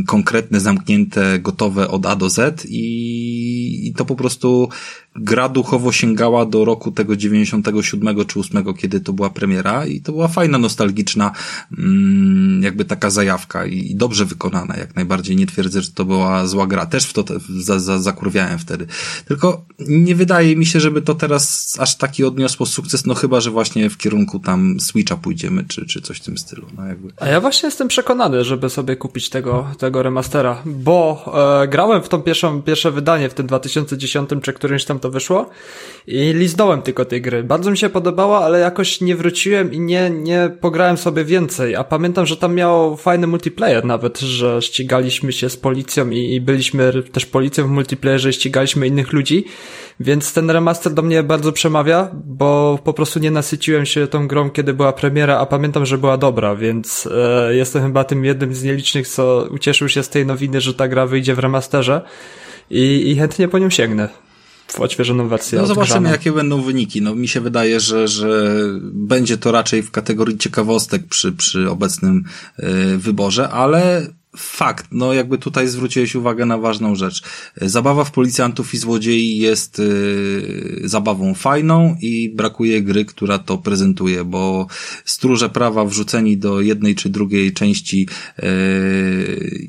konkretne, 0.07 0.59
zamknięte, 0.59 1.39
gotowe 1.39 1.87
od 1.87 2.05
A 2.05 2.15
do 2.15 2.29
Z 2.29 2.65
i, 2.69 2.83
i 3.75 3.93
to 3.93 4.05
po 4.05 4.15
prostu 4.15 4.69
gra 5.15 5.49
duchowo 5.49 5.91
sięgała 5.91 6.45
do 6.45 6.65
roku 6.65 6.91
tego 6.91 7.15
97 7.15 8.25
czy 8.25 8.39
8, 8.39 8.73
kiedy 8.73 8.99
to 8.99 9.13
była 9.13 9.29
premiera 9.29 9.85
i 9.85 10.01
to 10.01 10.11
była 10.11 10.27
fajna, 10.27 10.57
nostalgiczna 10.57 11.31
mm, 11.77 12.63
jakby 12.63 12.85
taka 12.85 13.09
zajawka 13.09 13.65
i 13.65 13.95
dobrze 13.95 14.25
wykonana, 14.25 14.77
jak 14.77 14.95
najbardziej. 14.95 15.35
Nie 15.35 15.47
twierdzę, 15.47 15.81
że 15.81 15.91
to 15.91 16.05
była 16.05 16.47
zła 16.47 16.67
gra. 16.67 16.85
Też 16.85 17.05
w 17.05 17.13
to 17.13 17.23
za, 17.59 17.79
za, 17.79 17.99
zakurwiałem 17.99 18.59
wtedy. 18.59 18.87
Tylko 19.25 19.65
nie 19.79 20.15
wydaje 20.15 20.55
mi 20.55 20.65
się, 20.65 20.79
żeby 20.79 21.01
to 21.01 21.15
teraz 21.15 21.75
aż 21.79 21.95
taki 21.95 22.23
odniosło 22.23 22.65
sukces, 22.65 23.05
no 23.05 23.15
chyba, 23.15 23.41
że 23.41 23.51
właśnie 23.51 23.89
w 23.89 23.97
kierunku 23.97 24.39
tam 24.39 24.79
Switcha 24.79 25.17
pójdziemy, 25.17 25.63
czy, 25.67 25.85
czy 25.85 26.01
coś 26.01 26.17
w 26.17 26.23
tym 26.23 26.37
stylu. 26.37 26.65
No 26.77 26.85
jakby. 26.85 27.13
A 27.17 27.27
ja 27.27 27.41
właśnie 27.41 27.67
jestem 27.67 27.87
przekonany, 27.87 28.43
żeby 28.43 28.69
sobie 28.69 28.95
kupić 28.95 29.29
tego, 29.29 29.67
tego 29.77 30.03
remastera, 30.03 30.61
bo 30.65 31.25
e, 31.63 31.67
grałem 31.67 32.03
w 32.03 32.09
tą 32.09 32.21
pierwszą, 32.21 32.61
pierwsze 32.61 32.91
wydanie 32.91 33.29
w 33.29 33.33
tym 33.33 33.47
2010 33.69 34.29
czy 34.41 34.53
którymś 34.53 34.85
tam 34.85 34.99
to 34.99 35.09
wyszło 35.11 35.49
i 36.07 36.33
liznąłem 36.33 36.81
tylko 36.81 37.05
tej 37.05 37.21
gry. 37.21 37.43
Bardzo 37.43 37.71
mi 37.71 37.77
się 37.77 37.89
podobała, 37.89 38.39
ale 38.39 38.59
jakoś 38.59 39.01
nie 39.01 39.15
wróciłem 39.15 39.73
i 39.73 39.79
nie, 39.79 40.09
nie 40.09 40.51
pograłem 40.61 40.97
sobie 40.97 41.25
więcej, 41.25 41.75
a 41.75 41.83
pamiętam, 41.83 42.25
że 42.25 42.37
tam 42.37 42.55
miał 42.55 42.97
fajny 42.97 43.27
multiplayer 43.27 43.85
nawet, 43.85 44.19
że 44.19 44.61
ścigaliśmy 44.61 45.31
się 45.33 45.49
z 45.49 45.57
policją 45.57 46.09
i, 46.09 46.33
i 46.33 46.41
byliśmy 46.41 47.03
też 47.11 47.25
policją 47.25 47.67
w 47.67 47.69
multiplayerze 47.69 48.29
i 48.29 48.33
ścigaliśmy 48.33 48.87
innych 48.87 49.13
ludzi, 49.13 49.45
więc 49.99 50.33
ten 50.33 50.49
remaster 50.49 50.93
do 50.93 51.01
mnie 51.01 51.23
bardzo 51.23 51.51
przemawia, 51.51 52.09
bo 52.13 52.79
po 52.83 52.93
prostu 52.93 53.19
nie 53.19 53.31
nasyciłem 53.31 53.85
się 53.85 54.07
tą 54.07 54.27
grą, 54.27 54.49
kiedy 54.49 54.73
była 54.73 54.93
premiera, 54.93 55.37
a 55.37 55.45
pamiętam, 55.45 55.85
że 55.85 55.97
była 55.97 56.17
dobra, 56.17 56.55
więc 56.55 57.09
e, 57.11 57.55
jestem 57.55 57.83
chyba 57.83 58.03
tym 58.03 58.25
jednym 58.25 58.53
z 58.53 58.63
nielicznych, 58.63 59.07
co 59.07 59.47
ucieszył 59.51 59.89
się 59.89 60.03
z 60.03 60.09
tej 60.09 60.25
nowiny, 60.25 60.61
że 60.61 60.73
ta 60.73 60.87
gra 60.87 61.05
wyjdzie 61.05 61.35
w 61.35 61.39
remasterze 61.39 62.01
i, 62.69 63.11
i 63.11 63.15
chętnie 63.15 63.47
po 63.47 63.59
nią 63.59 63.69
sięgnę 63.69 64.09
w 64.67 64.79
odświeżoną 64.79 65.27
wersję. 65.27 65.59
No 65.59 65.67
zobaczymy, 65.67 66.09
jakie 66.09 66.31
będą 66.31 66.61
wyniki. 66.61 67.01
No 67.01 67.15
mi 67.15 67.27
się 67.27 67.41
wydaje, 67.41 67.79
że, 67.79 68.07
że 68.07 68.55
będzie 68.81 69.37
to 69.37 69.51
raczej 69.51 69.83
w 69.83 69.91
kategorii 69.91 70.37
ciekawostek 70.37 71.07
przy, 71.07 71.31
przy 71.31 71.69
obecnym 71.69 72.23
y, 72.59 72.97
wyborze, 72.97 73.49
ale 73.49 74.07
Fakt, 74.37 74.87
no 74.91 75.13
jakby 75.13 75.37
tutaj 75.37 75.67
zwróciłeś 75.67 76.15
uwagę 76.15 76.45
na 76.45 76.57
ważną 76.57 76.95
rzecz. 76.95 77.23
Zabawa 77.61 78.03
w 78.03 78.11
policjantów 78.11 78.73
i 78.73 78.77
złodziei 78.77 79.37
jest 79.37 79.79
yy, 79.79 80.81
zabawą 80.83 81.33
fajną 81.33 81.95
i 82.01 82.29
brakuje 82.29 82.81
gry, 82.81 83.05
która 83.05 83.39
to 83.39 83.57
prezentuje, 83.57 84.23
bo 84.23 84.67
stróże 85.05 85.49
prawa 85.49 85.85
wrzuceni 85.85 86.37
do 86.37 86.61
jednej 86.61 86.95
czy 86.95 87.09
drugiej 87.09 87.53
części 87.53 88.07
yy, 88.37 88.47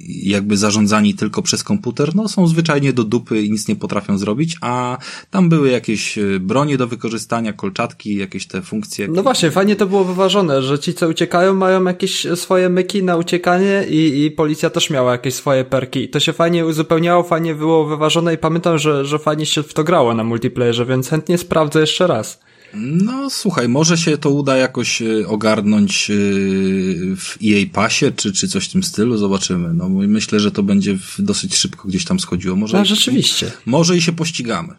jakby 0.09 0.57
zarządzani 0.57 1.15
tylko 1.15 1.43
przez 1.43 1.65
komputer, 1.65 2.15
no 2.15 2.29
są 2.29 2.47
zwyczajnie 2.47 2.93
do 2.93 3.05
dupy 3.05 3.43
i 3.43 3.51
nic 3.51 3.69
nie 3.69 3.77
potrafią 3.77 4.19
zrobić, 4.19 4.57
a 4.61 4.99
tam 5.31 5.49
były 5.49 5.71
jakieś 5.71 6.19
y, 6.19 6.41
bronie 6.41 6.79
do 6.79 6.87
wykorzystania, 6.87 7.53
kolczatki, 7.53 8.17
jakieś 8.17 8.47
te 8.47 8.63
funkcje. 8.63 9.09
No 9.09 9.23
właśnie, 9.23 9.51
fajnie 9.51 9.77
to 9.77 9.87
było 9.87 10.05
wyważone, 10.05 10.63
że 10.63 10.79
ci 10.79 10.95
co 10.95 11.09
uciekają 11.09 11.55
mają 11.55 11.85
jakieś 11.85 12.27
swoje 12.35 12.69
myki 12.69 13.03
na 13.03 13.17
uciekanie 13.17 13.85
i, 13.91 14.25
i 14.25 14.31
policja 14.31 14.56
policja 14.57 14.71
też 14.71 14.91
miała 14.91 15.13
jakieś 15.13 15.35
swoje 15.35 15.65
perki 15.65 16.05
i 16.05 16.09
to 16.09 16.21
się 16.21 16.33
fajnie 16.33 16.67
uzupełniało, 16.67 17.23
fajnie 17.23 17.55
było 17.55 17.85
wyważone 17.85 18.35
i 18.35 18.39
pamiętam, 18.39 18.79
że, 18.79 19.05
że 19.05 19.19
fajnie 19.19 19.47
się 19.47 19.63
w 19.63 19.75
to 19.75 19.85
grało 19.85 20.15
na 20.15 20.25
multiplayerze, 20.25 20.87
więc 20.87 21.09
chętnie 21.09 21.39
sprawdzę 21.39 21.81
jeszcze 21.81 22.07
raz. 22.07 22.41
No 22.75 23.31
słuchaj, 23.31 23.69
może 23.69 23.99
się 23.99 24.19
to 24.19 24.31
uda 24.31 24.57
jakoś 24.57 25.03
e, 25.03 25.29
ogarnąć 25.29 26.11
e, 26.11 26.15
w 27.17 27.39
EA 27.45 27.67
Passie, 27.73 28.13
czy, 28.17 28.33
czy 28.33 28.49
coś 28.49 28.69
w 28.69 28.73
tym 28.73 28.83
stylu, 28.83 29.17
zobaczymy. 29.17 29.75
No 29.75 29.89
myślę, 29.89 30.41
że 30.41 30.51
to 30.51 30.63
będzie 30.63 30.99
dosyć 31.19 31.57
szybko 31.57 31.89
gdzieś 31.89 32.05
tam 32.05 32.21
schodziło. 32.21 32.57
Może 32.57 32.79
no, 32.79 32.85
rzeczywiście. 32.85 33.53
Może 33.67 33.97
i 33.97 34.03
się 34.03 34.13
pościgamy. 34.13 34.75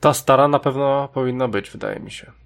Ta 0.00 0.14
stara 0.14 0.48
na 0.48 0.58
pewno 0.58 1.08
powinna 1.14 1.48
być, 1.48 1.70
wydaje 1.70 2.00
mi 2.00 2.10
się. 2.10 2.43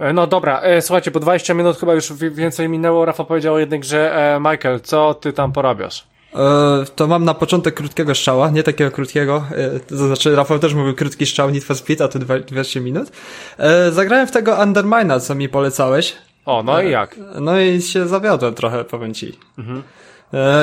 E, 0.00 0.12
no 0.12 0.26
dobra, 0.26 0.60
e, 0.60 0.82
słuchajcie, 0.82 1.10
po 1.10 1.20
20 1.20 1.54
minut 1.54 1.78
chyba 1.78 1.94
już 1.94 2.12
więcej 2.12 2.68
minęło. 2.68 3.04
Rafa 3.04 3.24
powiedział 3.24 3.58
jednej 3.58 3.80
grze. 3.80 4.34
E, 4.34 4.40
Michael, 4.40 4.80
co 4.80 5.14
ty 5.14 5.32
tam 5.32 5.52
porabiasz? 5.52 6.10
To 6.96 7.06
mam 7.06 7.24
na 7.24 7.34
początek 7.34 7.74
krótkiego 7.74 8.14
strzała, 8.14 8.50
nie 8.50 8.62
takiego 8.62 8.90
krótkiego, 8.90 9.44
to 9.88 9.96
znaczy 9.96 10.36
Rafał 10.36 10.58
też 10.58 10.74
mówił 10.74 10.94
krótki 10.94 11.26
strzał 11.26 11.50
Need 11.50 11.64
for 11.64 11.76
Speed, 11.76 12.04
a 12.04 12.08
tu 12.08 12.18
20 12.18 12.80
minut. 12.80 13.08
Zagrałem 13.90 14.26
w 14.26 14.30
tego 14.30 14.56
Undermina, 14.62 15.20
co 15.20 15.34
mi 15.34 15.48
polecałeś. 15.48 16.16
O, 16.46 16.62
no 16.62 16.82
i 16.82 16.90
jak? 16.90 17.16
No 17.40 17.60
i 17.60 17.82
się 17.82 18.08
zawiodłem 18.08 18.54
trochę, 18.54 18.84
powiem 18.84 19.14
ci. 19.14 19.38
Mhm. 19.58 19.82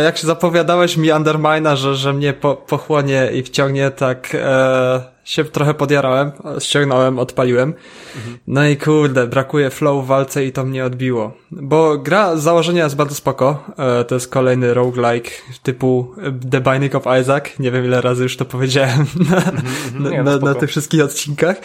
Jak 0.03 0.17
się 0.17 0.27
zapowiadałeś 0.27 0.97
mi 0.97 1.11
Undermina, 1.11 1.75
że, 1.75 1.95
że 1.95 2.13
mnie 2.13 2.33
po, 2.33 2.55
pochłonie 2.55 3.29
i 3.33 3.43
wciągnie, 3.43 3.91
tak 3.91 4.35
e, 4.35 5.01
się 5.23 5.43
trochę 5.43 5.73
podjarałem, 5.73 6.31
ściągnąłem, 6.59 7.19
odpaliłem. 7.19 7.73
Mhm. 8.15 8.37
No 8.47 8.65
i 8.65 8.77
kurde, 8.77 9.27
brakuje 9.27 9.69
flow 9.69 10.05
w 10.05 10.07
walce 10.07 10.45
i 10.45 10.51
to 10.51 10.63
mnie 10.63 10.85
odbiło. 10.85 11.31
Bo 11.51 11.97
gra 11.97 12.35
z 12.35 12.43
założenia 12.43 12.83
jest 12.83 12.95
bardzo 12.95 13.15
spoko. 13.15 13.63
E, 13.77 14.03
to 14.03 14.15
jest 14.15 14.31
kolejny 14.31 14.73
roguelike 14.73 15.31
typu 15.63 16.15
The 16.51 16.61
Binding 16.61 16.95
of 16.95 17.03
Isaac. 17.21 17.43
Nie 17.59 17.71
wiem 17.71 17.85
ile 17.85 18.01
razy 18.01 18.23
już 18.23 18.37
to 18.37 18.45
powiedziałem 18.45 19.05
na, 19.29 19.37
mhm, 19.37 19.65
mhm. 19.95 20.25
na, 20.25 20.37
na, 20.37 20.37
na 20.37 20.55
tych 20.55 20.69
wszystkich 20.69 21.03
odcinkach. 21.03 21.57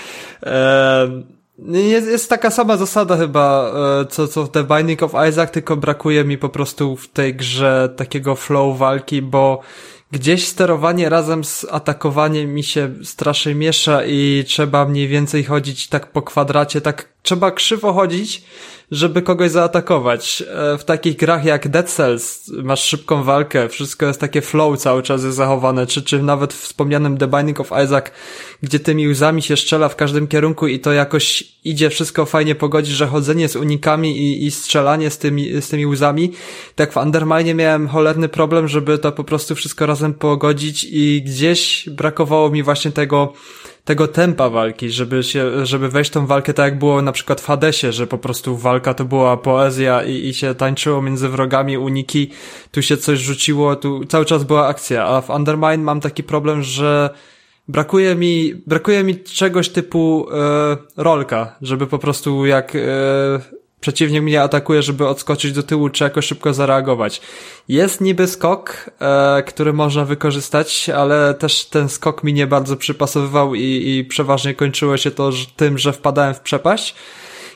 E, 0.42 1.22
jest, 1.68 2.06
jest 2.06 2.30
taka 2.30 2.50
sama 2.50 2.76
zasada 2.76 3.16
chyba, 3.16 3.72
e, 4.00 4.06
co, 4.06 4.28
co 4.28 4.44
w 4.44 4.50
The 4.50 4.64
Binding 4.64 5.02
of 5.02 5.12
Isaac, 5.28 5.50
tylko 5.50 5.76
brakuje 5.76 6.24
mi 6.24 6.38
po 6.38 6.48
prostu 6.48 6.96
w 6.96 7.08
tej 7.08 7.34
grze 7.34 7.94
takiego 7.96 8.36
flow 8.36 8.78
walki, 8.78 9.22
bo 9.22 9.60
gdzieś 10.12 10.46
sterowanie 10.48 11.08
razem 11.08 11.44
z 11.44 11.66
atakowaniem 11.70 12.54
mi 12.54 12.62
się 12.62 12.90
strasznie 13.02 13.54
miesza 13.54 14.04
i 14.04 14.44
trzeba 14.46 14.84
mniej 14.84 15.08
więcej 15.08 15.44
chodzić 15.44 15.88
tak 15.88 16.12
po 16.12 16.22
kwadracie, 16.22 16.80
tak 16.80 17.11
trzeba 17.22 17.50
krzywo 17.50 17.92
chodzić, 17.92 18.42
żeby 18.92 19.22
kogoś 19.22 19.50
zaatakować. 19.50 20.42
E, 20.48 20.78
w 20.78 20.84
takich 20.84 21.16
grach 21.16 21.44
jak 21.44 21.68
Dead 21.68 21.90
Cells 21.90 22.48
masz 22.62 22.84
szybką 22.84 23.22
walkę, 23.22 23.68
wszystko 23.68 24.06
jest 24.06 24.20
takie 24.20 24.40
flow 24.40 24.78
cały 24.78 25.02
czas 25.02 25.24
jest 25.24 25.36
zachowane, 25.36 25.86
czy, 25.86 26.02
czy 26.02 26.22
nawet 26.22 26.52
w 26.52 26.60
wspomnianym 26.60 27.18
The 27.18 27.28
Binding 27.28 27.60
of 27.60 27.70
Isaac, 27.84 28.04
gdzie 28.62 28.80
tymi 28.80 29.08
łzami 29.08 29.42
się 29.42 29.56
strzela 29.56 29.88
w 29.88 29.96
każdym 29.96 30.26
kierunku 30.26 30.66
i 30.66 30.80
to 30.80 30.92
jakoś 30.92 31.44
idzie 31.64 31.90
wszystko 31.90 32.26
fajnie 32.26 32.54
pogodzić, 32.54 32.94
że 32.94 33.06
chodzenie 33.06 33.48
z 33.48 33.56
unikami 33.56 34.18
i, 34.18 34.46
i 34.46 34.50
strzelanie 34.50 35.10
z 35.10 35.18
tymi, 35.18 35.62
z 35.62 35.68
tymi 35.68 35.86
łzami. 35.86 36.32
Tak 36.74 36.92
w 36.92 36.96
Undermine 36.96 37.54
miałem 37.54 37.88
cholerny 37.88 38.28
problem, 38.28 38.68
żeby 38.68 38.98
to 38.98 39.12
po 39.12 39.24
prostu 39.24 39.54
wszystko 39.54 39.86
razem 39.86 40.14
pogodzić 40.14 40.86
i 40.90 41.22
gdzieś 41.26 41.88
brakowało 41.88 42.50
mi 42.50 42.62
właśnie 42.62 42.90
tego 42.90 43.32
tego 43.84 44.08
tempa 44.08 44.48
walki, 44.48 44.90
żeby 44.90 45.22
się, 45.22 45.66
żeby 45.66 45.88
wejść 45.88 46.10
tą 46.10 46.26
walkę 46.26 46.54
tak 46.54 46.64
jak 46.64 46.78
było 46.78 47.02
na 47.02 47.12
przykład 47.12 47.40
w 47.40 47.46
Hadesie, 47.46 47.92
że 47.92 48.06
po 48.06 48.18
prostu 48.18 48.56
walka 48.56 48.94
to 48.94 49.04
była 49.04 49.36
poezja 49.36 50.04
i, 50.04 50.26
i 50.26 50.34
się 50.34 50.54
tańczyło 50.54 51.02
między 51.02 51.28
wrogami, 51.28 51.78
uniki, 51.78 52.30
tu 52.70 52.82
się 52.82 52.96
coś 52.96 53.18
rzuciło, 53.18 53.76
tu 53.76 54.04
cały 54.04 54.24
czas 54.24 54.44
była 54.44 54.66
akcja, 54.66 55.06
a 55.06 55.20
w 55.20 55.30
Undermine 55.30 55.78
mam 55.78 56.00
taki 56.00 56.22
problem, 56.22 56.62
że 56.62 57.10
brakuje 57.68 58.14
mi, 58.14 58.54
brakuje 58.66 59.04
mi 59.04 59.20
czegoś 59.20 59.68
typu 59.68 60.26
e, 60.32 60.76
rolka, 60.96 61.56
żeby 61.62 61.86
po 61.86 61.98
prostu 61.98 62.46
jak 62.46 62.76
e, 62.76 62.80
przeciwnik 63.82 64.22
mnie 64.22 64.42
atakuje, 64.42 64.82
żeby 64.82 65.08
odskoczyć 65.08 65.52
do 65.52 65.62
tyłu, 65.62 65.88
czy 65.88 66.04
jakoś 66.04 66.26
szybko 66.26 66.54
zareagować. 66.54 67.20
Jest 67.68 68.00
niby 68.00 68.26
skok, 68.26 68.90
e, 69.00 69.42
który 69.42 69.72
można 69.72 70.04
wykorzystać, 70.04 70.88
ale 70.88 71.34
też 71.34 71.64
ten 71.64 71.88
skok 71.88 72.24
mi 72.24 72.32
nie 72.32 72.46
bardzo 72.46 72.76
przypasowywał 72.76 73.54
i, 73.54 73.62
i 73.62 74.04
przeważnie 74.04 74.54
kończyło 74.54 74.96
się 74.96 75.10
to 75.10 75.30
tym, 75.56 75.78
że 75.78 75.92
wpadałem 75.92 76.34
w 76.34 76.40
przepaść. 76.40 76.94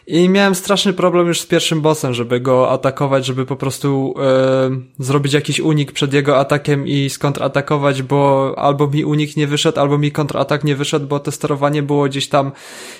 I 0.07 0.29
miałem 0.29 0.55
straszny 0.55 0.93
problem 0.93 1.27
już 1.27 1.41
z 1.41 1.47
pierwszym 1.47 1.81
bossem, 1.81 2.15
żeby 2.15 2.41
go 2.41 2.71
atakować, 2.71 3.27
żeby 3.27 3.47
po 3.47 3.57
prostu 3.57 4.15
e, 4.19 4.71
zrobić 4.99 5.33
jakiś 5.33 5.61
unik 5.61 5.93
przed 5.93 6.13
jego 6.13 6.39
atakiem 6.39 6.87
i 6.87 7.11
skontratakować, 7.11 8.03
bo 8.03 8.55
albo 8.59 8.87
mi 8.87 9.05
unik 9.05 9.37
nie 9.37 9.47
wyszedł, 9.47 9.81
albo 9.81 9.99
mi 9.99 10.13
kontratak 10.13 10.65
nie 10.65 10.77
wyszedł, 10.77 11.07
bo 11.07 11.21
to 11.21 11.33
sterowanie 11.33 11.83
było 11.83 12.05
gdzieś 12.05 12.29
tam, 12.29 12.53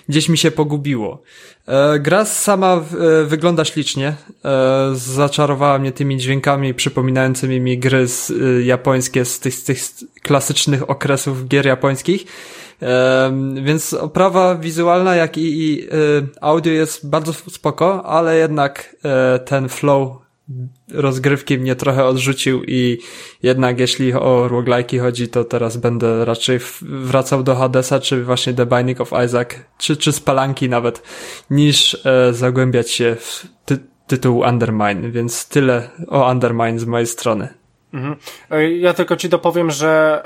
gdzieś 0.09 0.29
mi 0.29 0.39
się 0.39 0.51
pogubiło. 0.51 1.23
E, 1.67 1.99
gra 1.99 2.25
sama 2.25 2.75
e, 2.75 3.25
wygląda 3.25 3.65
ślicznie. 3.65 4.15
Zaczarowała 4.93 5.79
mnie 5.79 5.93
tymi 5.93 6.17
dźwiękami 6.17 6.75
przypominającymi 6.75 7.61
mi 7.61 7.79
gry 7.79 8.09
z, 8.09 8.33
japońskie 8.65 9.25
z 9.25 9.41
tych, 9.41 9.55
z 9.55 9.65
tych 9.65 9.81
klasycznych 10.23 10.91
okresów 10.91 11.49
gier 11.49 11.67
japońskich. 11.67 12.27
Więc 13.63 13.95
oprawa 13.95 14.55
wizualna, 14.55 15.15
jak 15.15 15.39
i, 15.39 15.63
i 15.63 15.85
y, 15.85 15.89
audio 16.41 16.73
jest 16.73 17.09
bardzo 17.09 17.33
spoko, 17.33 18.05
ale 18.07 18.37
jednak 18.37 18.97
e, 19.05 19.39
ten 19.39 19.69
flow 19.69 20.27
rozgrywki 20.93 21.59
mnie 21.59 21.77
trochę 21.77 22.05
odrzucił 22.05 22.63
i 22.65 22.99
jednak 23.43 23.81
jeśli 23.81 24.13
o 24.13 24.49
roguelike'i 24.49 25.01
chodzi, 25.01 25.29
to 25.29 25.45
teraz 25.45 25.77
będę 25.77 26.25
raczej 26.25 26.59
wracał 26.83 27.43
do 27.43 27.55
Hadesa, 27.55 28.01
czy 28.01 28.25
właśnie 28.25 28.55
The 28.55 28.67
Binding 28.67 29.01
of 29.01 29.13
Isaac, 29.25 29.49
czy, 29.79 29.97
czy 29.97 30.13
Spalanki 30.13 30.69
nawet, 30.69 31.03
niż 31.51 32.07
e, 32.07 32.33
zagłębiać 32.33 32.91
się 32.91 33.17
w 33.21 33.47
ty 33.65 33.79
tytuł 34.07 34.39
Undermine, 34.39 35.11
więc 35.11 35.49
tyle 35.49 35.91
o 36.09 36.31
Undermine 36.31 36.79
z 36.79 36.85
mojej 36.85 37.07
strony. 37.07 37.49
Mhm. 37.97 38.17
Ja 38.81 38.95
tylko 38.95 39.17
ci 39.17 39.29
dopowiem, 39.29 39.71
że 39.71 40.23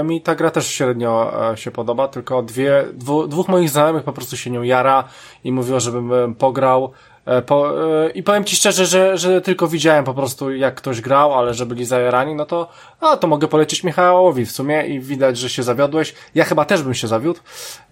e, 0.00 0.04
mi 0.04 0.20
ta 0.20 0.34
gra 0.34 0.50
też 0.50 0.66
średnio 0.66 1.32
e, 1.52 1.56
się 1.56 1.70
podoba, 1.70 2.08
tylko 2.08 2.42
dwie, 2.42 2.84
dwu, 2.92 3.26
dwóch 3.26 3.48
moich 3.48 3.70
znajomych 3.70 4.04
po 4.04 4.12
prostu 4.12 4.36
się 4.36 4.50
nią 4.50 4.62
jara 4.62 5.04
i 5.44 5.52
mówiło, 5.52 5.80
żebym 5.80 6.12
e, 6.12 6.34
pograł. 6.34 6.92
E, 7.28 7.42
po, 7.42 7.82
e, 8.04 8.10
I 8.10 8.22
powiem 8.22 8.44
ci 8.44 8.56
szczerze, 8.56 8.86
że, 8.86 9.18
że 9.18 9.40
tylko 9.40 9.68
widziałem 9.68 10.04
po 10.04 10.14
prostu 10.14 10.54
jak 10.54 10.74
ktoś 10.74 11.00
grał, 11.00 11.34
ale 11.34 11.54
że 11.54 11.66
byli 11.66 11.84
zajarani, 11.84 12.34
no 12.34 12.46
to, 12.46 12.68
a 13.00 13.16
to 13.16 13.26
mogę 13.26 13.48
polecić 13.48 13.84
Michałowi 13.84 14.46
w 14.46 14.50
sumie 14.50 14.86
i 14.86 15.00
widać, 15.00 15.38
że 15.38 15.50
się 15.50 15.62
zawiodłeś. 15.62 16.14
Ja 16.34 16.44
chyba 16.44 16.64
też 16.64 16.82
bym 16.82 16.94
się 16.94 17.08
zawiódł, 17.08 17.40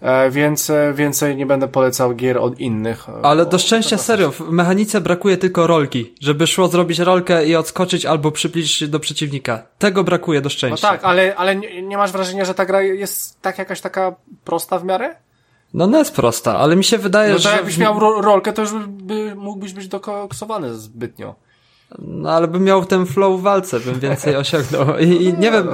e, 0.01 0.31
więc 0.31 0.71
więcej 0.93 1.35
nie 1.35 1.45
będę 1.45 1.67
polecał 1.67 2.15
gier 2.15 2.37
od 2.37 2.59
innych. 2.59 3.07
Ale 3.23 3.45
do 3.45 3.57
szczęścia 3.57 3.97
serio, 3.97 4.31
w 4.31 4.39
mechanice 4.39 5.01
brakuje 5.01 5.37
tylko 5.37 5.67
rolki, 5.67 6.13
żeby 6.21 6.47
szło 6.47 6.67
zrobić 6.67 6.99
rolkę 6.99 7.45
i 7.45 7.55
odskoczyć 7.55 8.05
albo 8.05 8.31
przybliżyć 8.31 8.71
się 8.71 8.87
do 8.87 8.99
przeciwnika. 8.99 9.63
Tego 9.77 10.03
brakuje 10.03 10.41
do 10.41 10.49
szczęścia. 10.49 10.87
No 10.87 10.93
tak, 10.93 11.03
ale, 11.03 11.35
ale 11.35 11.55
nie, 11.55 11.81
nie 11.81 11.97
masz 11.97 12.11
wrażenia, 12.11 12.45
że 12.45 12.53
ta 12.53 12.65
gra 12.65 12.81
jest 12.81 13.41
tak 13.41 13.57
jakaś 13.57 13.81
taka 13.81 14.15
prosta 14.43 14.79
w 14.79 14.83
miarę? 14.83 15.15
No 15.73 15.83
ona 15.83 15.99
jest 15.99 16.15
prosta, 16.15 16.57
ale 16.57 16.75
mi 16.75 16.83
się 16.83 16.97
wydaje, 16.97 17.33
no, 17.33 17.39
że... 17.39 17.49
jakbyś 17.49 17.77
miał 17.77 17.99
ro 17.99 18.21
rolkę, 18.21 18.53
to 18.53 18.61
już 18.61 18.71
by, 18.87 19.35
mógłbyś 19.35 19.73
być 19.73 19.87
dokoksowany 19.87 20.75
zbytnio. 20.75 21.35
No 21.99 22.31
ale 22.31 22.47
bym 22.47 22.63
miał 22.63 22.85
ten 22.85 23.05
flow 23.05 23.39
w 23.39 23.43
walce, 23.43 23.79
bym 23.79 23.99
więcej 23.99 24.35
osiągnął. 24.45 24.99
I, 24.99 25.23
i 25.23 25.33
nie 25.33 25.51
wiem, 25.51 25.69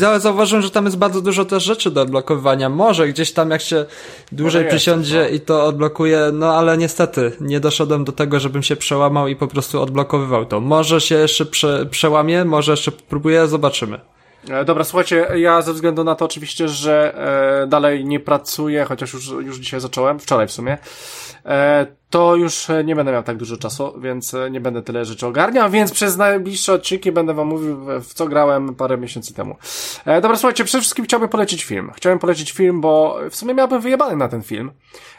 e, 0.00 0.20
zauważyłem, 0.20 0.62
że 0.62 0.70
tam 0.70 0.84
jest 0.84 0.98
bardzo 0.98 1.20
dużo 1.20 1.44
też 1.44 1.64
rzeczy 1.64 1.90
do 1.90 2.02
odblokowywania. 2.02 2.68
Może 2.68 3.08
gdzieś 3.08 3.32
tam 3.32 3.50
jak 3.50 3.60
się 3.60 3.84
dłużej 4.32 4.64
jest, 4.64 4.76
przysiądzie 4.76 5.26
no. 5.30 5.36
i 5.36 5.40
to 5.40 5.64
odblokuje, 5.64 6.30
no 6.32 6.54
ale 6.54 6.78
niestety 6.78 7.32
nie 7.40 7.60
doszedłem 7.60 8.04
do 8.04 8.12
tego, 8.12 8.40
żebym 8.40 8.62
się 8.62 8.76
przełamał 8.76 9.28
i 9.28 9.36
po 9.36 9.46
prostu 9.46 9.82
odblokowywał 9.82 10.46
to. 10.46 10.60
Może 10.60 11.00
się 11.00 11.14
jeszcze 11.14 11.46
prze, 11.46 11.86
przełamie, 11.86 12.44
może 12.44 12.72
jeszcze 12.72 12.92
próbuję, 12.92 13.46
zobaczymy. 13.46 14.00
E, 14.50 14.64
dobra, 14.64 14.84
słuchajcie, 14.84 15.26
ja 15.34 15.62
ze 15.62 15.72
względu 15.72 16.04
na 16.04 16.14
to 16.14 16.24
oczywiście, 16.24 16.68
że 16.68 17.14
e, 17.62 17.66
dalej 17.66 18.04
nie 18.04 18.20
pracuję, 18.20 18.84
chociaż 18.84 19.12
już, 19.12 19.28
już 19.28 19.58
dzisiaj 19.58 19.80
zacząłem, 19.80 20.18
wczoraj 20.18 20.48
w 20.48 20.52
sumie, 20.52 20.78
e, 21.46 21.86
to 22.10 22.36
już 22.36 22.68
nie 22.84 22.96
będę 22.96 23.12
miał 23.12 23.22
tak 23.22 23.36
dużo 23.36 23.56
czasu, 23.56 24.00
więc 24.00 24.34
e, 24.34 24.50
nie 24.50 24.60
będę 24.60 24.82
tyle 24.82 25.04
rzeczy 25.04 25.26
ogarniał, 25.26 25.70
więc 25.70 25.92
przez 25.92 26.16
najbliższe 26.16 26.72
odcinki 26.72 27.12
będę 27.12 27.34
wam 27.34 27.46
mówił, 27.46 27.76
w 28.00 28.14
co 28.14 28.28
grałem 28.28 28.74
parę 28.74 28.98
miesięcy 28.98 29.34
temu. 29.34 29.56
E, 30.04 30.20
dobra, 30.20 30.36
słuchajcie, 30.36 30.64
przede 30.64 30.80
wszystkim 30.80 31.04
chciałbym 31.04 31.28
polecić 31.28 31.64
film. 31.64 31.90
Chciałem 31.94 32.18
polecić 32.18 32.52
film, 32.52 32.80
bo 32.80 33.18
w 33.30 33.36
sumie 33.36 33.54
miałbym 33.54 33.80
wyjebany 33.80 34.16
na 34.16 34.28
ten 34.28 34.42
film. 34.42 34.70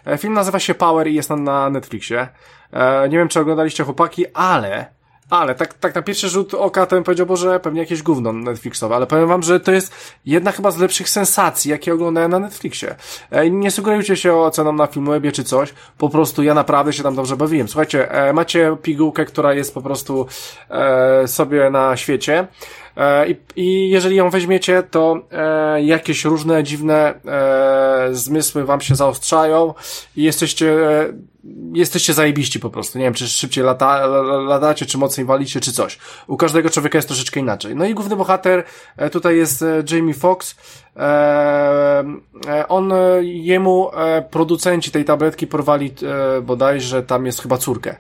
E, 0.06 0.18
film 0.18 0.34
nazywa 0.34 0.60
się 0.60 0.76
Power 0.76 1.08
i 1.08 1.14
jest 1.14 1.30
na, 1.30 1.36
na 1.36 1.70
Netflixie. 1.70 2.28
E, 2.72 3.10
nie 3.10 3.18
wiem, 3.18 3.28
czy 3.28 3.40
oglądaliście 3.40 3.84
chłopaki, 3.84 4.26
ale 4.34 4.97
ale 5.30 5.56
tak, 5.56 5.74
tak 5.74 5.96
na 5.96 6.02
pierwszy 6.02 6.30
rzut 6.30 6.54
oka 6.54 6.86
bym 6.86 7.04
powiedział, 7.04 7.26
Boże, 7.26 7.60
pewnie 7.60 7.80
jakieś 7.80 8.02
gówno 8.02 8.34
Netflixowe, 8.34 8.96
ale 8.96 9.08
powiem 9.08 9.28
wam, 9.28 9.44
że 9.44 9.60
to 9.60 9.72
jest 9.72 9.94
jedna 10.26 10.52
chyba 10.52 10.72
z 10.72 10.78
lepszych 10.78 11.10
sensacji, 11.10 11.72
jakie 11.72 11.94
oglądałem 11.94 12.32
na 12.32 12.40
Netflixie. 12.40 12.96
E, 13.32 13.50
nie 13.50 13.72
sugerujcie 13.72 14.16
się 14.16 14.36
oceną 14.36 14.74
na 14.74 14.88
Filmwebie 14.88 15.32
czy 15.32 15.44
coś, 15.44 15.74
po 15.98 16.10
prostu 16.10 16.44
ja 16.44 16.54
naprawdę 16.54 16.94
się 16.94 17.04
tam 17.04 17.16
dobrze 17.16 17.38
bawiłem. 17.38 17.68
Słuchajcie, 17.68 18.12
e, 18.12 18.34
macie 18.34 18.78
pigułkę, 18.82 19.26
która 19.26 19.54
jest 19.54 19.74
po 19.74 19.82
prostu 19.82 20.28
e, 20.70 21.28
sobie 21.28 21.70
na 21.70 21.98
świecie, 21.98 22.48
i, 23.28 23.36
I 23.56 23.90
jeżeli 23.90 24.16
ją 24.16 24.30
weźmiecie, 24.30 24.84
to 24.84 25.28
e, 25.32 25.84
jakieś 25.84 26.26
różne 26.26 26.64
dziwne 26.64 27.14
e, 27.26 28.10
zmysły 28.12 28.66
wam 28.66 28.82
się 28.82 28.96
zaostrzają 28.96 29.74
i 30.16 30.24
jesteście, 30.24 30.90
e, 30.90 31.14
jesteście 31.74 32.14
zajebiści 32.14 32.60
po 32.60 32.70
prostu. 32.70 32.98
Nie 32.98 33.04
wiem, 33.04 33.14
czy 33.14 33.28
szybciej 33.28 33.64
lata, 33.64 34.08
latacie, 34.48 34.86
czy 34.86 34.98
mocniej 34.98 35.26
walicie, 35.26 35.60
czy 35.60 35.72
coś. 35.72 35.98
U 36.28 36.38
każdego 36.38 36.70
człowieka 36.70 36.98
jest 36.98 37.08
troszeczkę 37.08 37.40
inaczej. 37.40 37.76
No 37.76 37.86
i 37.86 37.94
główny 37.94 38.16
bohater 38.16 38.64
e, 38.98 39.10
tutaj 39.10 39.38
jest 39.38 39.62
e, 39.62 39.84
Jamie 39.92 40.14
Foxx, 40.14 40.56
E, 40.56 40.87
e, 40.87 40.87
on, 42.68 42.92
e, 42.92 43.24
jemu 43.24 43.92
producenci 44.32 44.92
tej 44.92 45.06
tabletki 45.06 45.48
porwali 45.48 45.94
bodajże 46.42 47.04
tam 47.04 47.26
jest 47.26 47.42
chyba 47.42 47.58
córkę. 47.58 47.96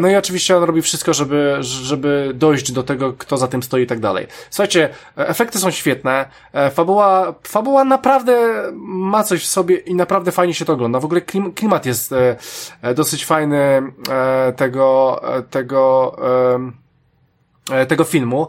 No 0.00 0.08
i 0.08 0.16
oczywiście 0.16 0.56
on 0.56 0.62
robi 0.62 0.82
wszystko, 0.82 1.14
żeby, 1.14 1.56
żeby 1.60 2.30
dojść 2.34 2.72
do 2.72 2.82
tego, 2.82 3.12
kto 3.12 3.36
za 3.36 3.48
tym 3.48 3.62
stoi 3.62 3.82
i 3.82 3.86
tak 3.86 4.00
dalej. 4.00 4.26
Słuchajcie, 4.50 4.88
efekty 5.16 5.58
są 5.58 5.70
świetne, 5.70 6.28
fabuła, 6.70 7.34
fabuła 7.46 7.84
naprawdę 7.84 8.62
ma 8.82 9.24
coś 9.24 9.42
w 9.42 9.46
sobie 9.46 9.76
i 9.76 9.94
naprawdę 9.94 10.32
fajnie 10.32 10.54
się 10.54 10.64
to 10.64 10.72
ogląda. 10.72 11.00
W 11.00 11.04
ogóle 11.04 11.20
klimat 11.54 11.86
jest 11.86 12.14
dosyć 12.94 13.24
fajny 13.24 13.82
tego, 14.56 15.20
tego, 15.50 16.16
E, 16.18 16.72
tego 17.88 18.04
filmu. 18.04 18.46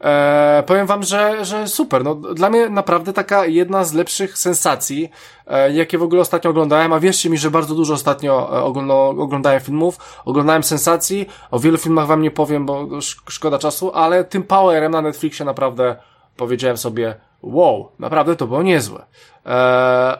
E, 0.00 0.62
powiem 0.66 0.86
wam, 0.86 1.02
że, 1.02 1.44
że 1.44 1.68
super. 1.68 2.04
No, 2.04 2.14
dla 2.14 2.50
mnie 2.50 2.68
naprawdę 2.68 3.12
taka 3.12 3.46
jedna 3.46 3.84
z 3.84 3.92
lepszych 3.92 4.38
sensacji, 4.38 5.10
e, 5.46 5.72
jakie 5.72 5.98
w 5.98 6.02
ogóle 6.02 6.20
ostatnio 6.20 6.50
oglądałem, 6.50 6.92
a 6.92 7.00
wierzcie 7.00 7.30
mi, 7.30 7.38
że 7.38 7.50
bardzo 7.50 7.74
dużo 7.74 7.94
ostatnio 7.94 8.50
e, 8.78 8.82
no, 8.82 9.08
oglądałem 9.08 9.60
filmów, 9.60 9.98
oglądałem 10.24 10.62
sensacji, 10.62 11.28
o 11.50 11.58
wielu 11.58 11.78
filmach 11.78 12.06
wam 12.06 12.22
nie 12.22 12.30
powiem, 12.30 12.66
bo 12.66 12.88
szkoda 13.28 13.58
czasu, 13.58 13.92
ale 13.94 14.24
tym 14.24 14.42
Powerem 14.42 14.92
na 14.92 15.02
Netflixie 15.02 15.46
naprawdę 15.46 15.96
powiedziałem 16.36 16.76
sobie, 16.76 17.14
wow, 17.42 17.88
naprawdę 17.98 18.36
to 18.36 18.46
było 18.46 18.62
niezłe. 18.62 18.98
E, 19.46 19.50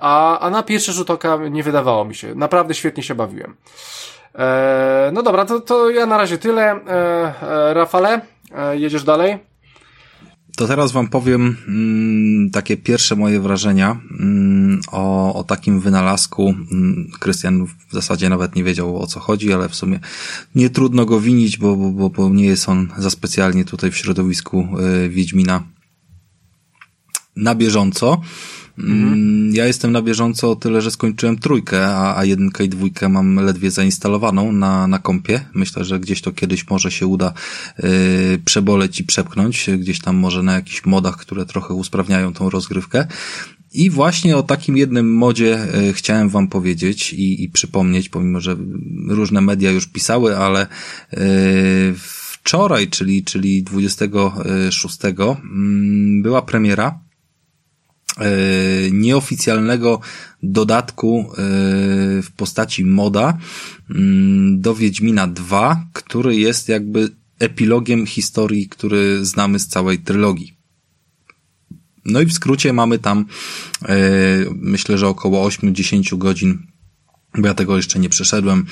a, 0.01 0.39
a 0.39 0.51
na 0.51 0.63
pierwszy 0.63 0.93
rzut 0.93 1.11
oka 1.11 1.37
nie 1.51 1.63
wydawało 1.63 2.05
mi 2.05 2.15
się. 2.15 2.35
Naprawdę 2.35 2.75
świetnie 2.75 3.03
się 3.03 3.15
bawiłem. 3.15 3.57
E, 4.39 5.11
no 5.13 5.23
dobra, 5.23 5.45
to, 5.45 5.61
to 5.61 5.91
ja 5.91 6.07
na 6.07 6.19
razie 6.19 6.39
tyle. 6.39 6.63
E, 6.63 6.79
e, 7.43 7.75
Rafale, 7.75 8.15
e, 8.15 8.21
jedziesz 8.75 9.05
dalej? 9.05 9.39
To 10.57 10.67
teraz 10.67 10.93
wam 10.93 11.09
powiem 11.09 11.57
mm, 11.69 12.51
takie 12.51 12.77
pierwsze 12.77 13.17
moje 13.17 13.41
wrażenia 13.41 14.01
mm, 14.21 14.81
o, 14.93 15.35
o 15.35 15.45
takim 15.45 15.81
wynalazku. 15.81 16.55
Mm, 16.73 17.11
Krystian 17.21 17.67
w 17.67 17.93
zasadzie 17.93 18.29
nawet 18.29 18.57
nie 18.57 18.65
wiedział 18.65 19.03
o 19.03 19.07
co 19.07 19.21
chodzi, 19.21 19.53
ale 19.53 19.69
w 19.69 19.75
sumie 19.75 20.01
nie 20.55 20.71
trudno 20.71 21.07
go 21.07 21.21
winić, 21.21 21.57
bo, 21.57 21.77
bo, 21.77 22.11
bo 22.11 22.29
nie 22.29 22.47
jest 22.47 22.69
on 22.69 22.89
za 22.99 23.11
specjalnie 23.11 23.65
tutaj 23.65 23.91
w 23.91 23.97
środowisku 23.97 24.69
y, 25.05 25.09
Wiedźmina 25.09 25.63
na 27.37 27.55
bieżąco. 27.55 28.21
Mhm. 28.79 29.51
Ja 29.55 29.67
jestem 29.67 29.93
na 29.93 30.03
bieżąco 30.03 30.51
o 30.51 30.57
tyle, 30.57 30.83
że 30.83 30.91
skończyłem 30.91 31.39
trójkę, 31.39 31.87
a, 31.87 32.19
a 32.19 32.25
jedynkę 32.25 32.65
i 32.65 32.69
dwójkę 32.69 33.09
mam 33.09 33.37
ledwie 33.37 33.71
zainstalowaną 33.71 34.53
na, 34.53 34.87
na 34.87 34.99
kompie. 34.99 35.41
Myślę, 35.55 35.85
że 35.85 36.01
gdzieś 36.01 36.23
to 36.23 36.33
kiedyś 36.33 36.71
może 36.71 36.91
się 36.91 37.07
uda 37.07 37.33
yy, 37.79 37.89
przeboleć 38.45 39.01
i 39.01 39.05
przepchnąć, 39.05 39.71
gdzieś 39.79 40.01
tam 40.01 40.17
może 40.17 40.43
na 40.43 40.55
jakichś 40.55 40.85
modach, 40.85 41.17
które 41.17 41.47
trochę 41.47 41.75
usprawniają 41.75 42.33
tą 42.33 42.51
rozgrywkę. 42.51 43.07
I 43.75 43.91
właśnie 43.91 44.37
o 44.37 44.43
takim 44.43 44.77
jednym 44.77 45.15
modzie 45.15 45.59
y, 45.91 45.93
chciałem 45.93 46.29
wam 46.29 46.49
powiedzieć 46.49 47.13
i, 47.13 47.45
i 47.45 47.49
przypomnieć, 47.49 48.09
pomimo 48.09 48.41
że 48.41 48.57
różne 49.09 49.41
media 49.41 49.71
już 49.71 49.87
pisały, 49.87 50.37
ale 50.37 50.67
yy, 51.13 51.19
wczoraj, 52.43 52.89
czyli, 52.89 53.25
czyli 53.25 53.63
26 53.63 54.99
mm, 55.05 56.23
była 56.23 56.43
premiera 56.43 56.99
nieoficjalnego 58.93 60.01
dodatku 60.43 61.19
e, 61.19 61.35
w 62.23 62.29
postaci 62.37 62.85
moda 62.85 63.39
mm, 63.91 64.61
do 64.61 64.75
Wiedźmina 64.75 65.27
2, 65.27 65.87
który 65.93 66.37
jest 66.37 66.69
jakby 66.69 67.11
epilogiem 67.39 68.07
historii, 68.07 68.69
który 68.69 69.25
znamy 69.25 69.59
z 69.59 69.69
całej 69.69 69.99
trylogii. 69.99 70.57
No 72.05 72.21
i 72.21 72.27
w 72.27 72.33
skrócie 72.33 72.73
mamy 72.73 72.99
tam, 72.99 73.25
e, 73.83 73.99
myślę, 74.55 74.99
że 74.99 75.09
około 75.09 75.49
8-10 75.49 76.19
godzin 76.19 76.67
bo 77.39 77.49
ja 77.49 77.55
tego 77.55 77.77
jeszcze 77.77 77.99
nie 77.99 78.09
przeszedłem, 78.09 78.67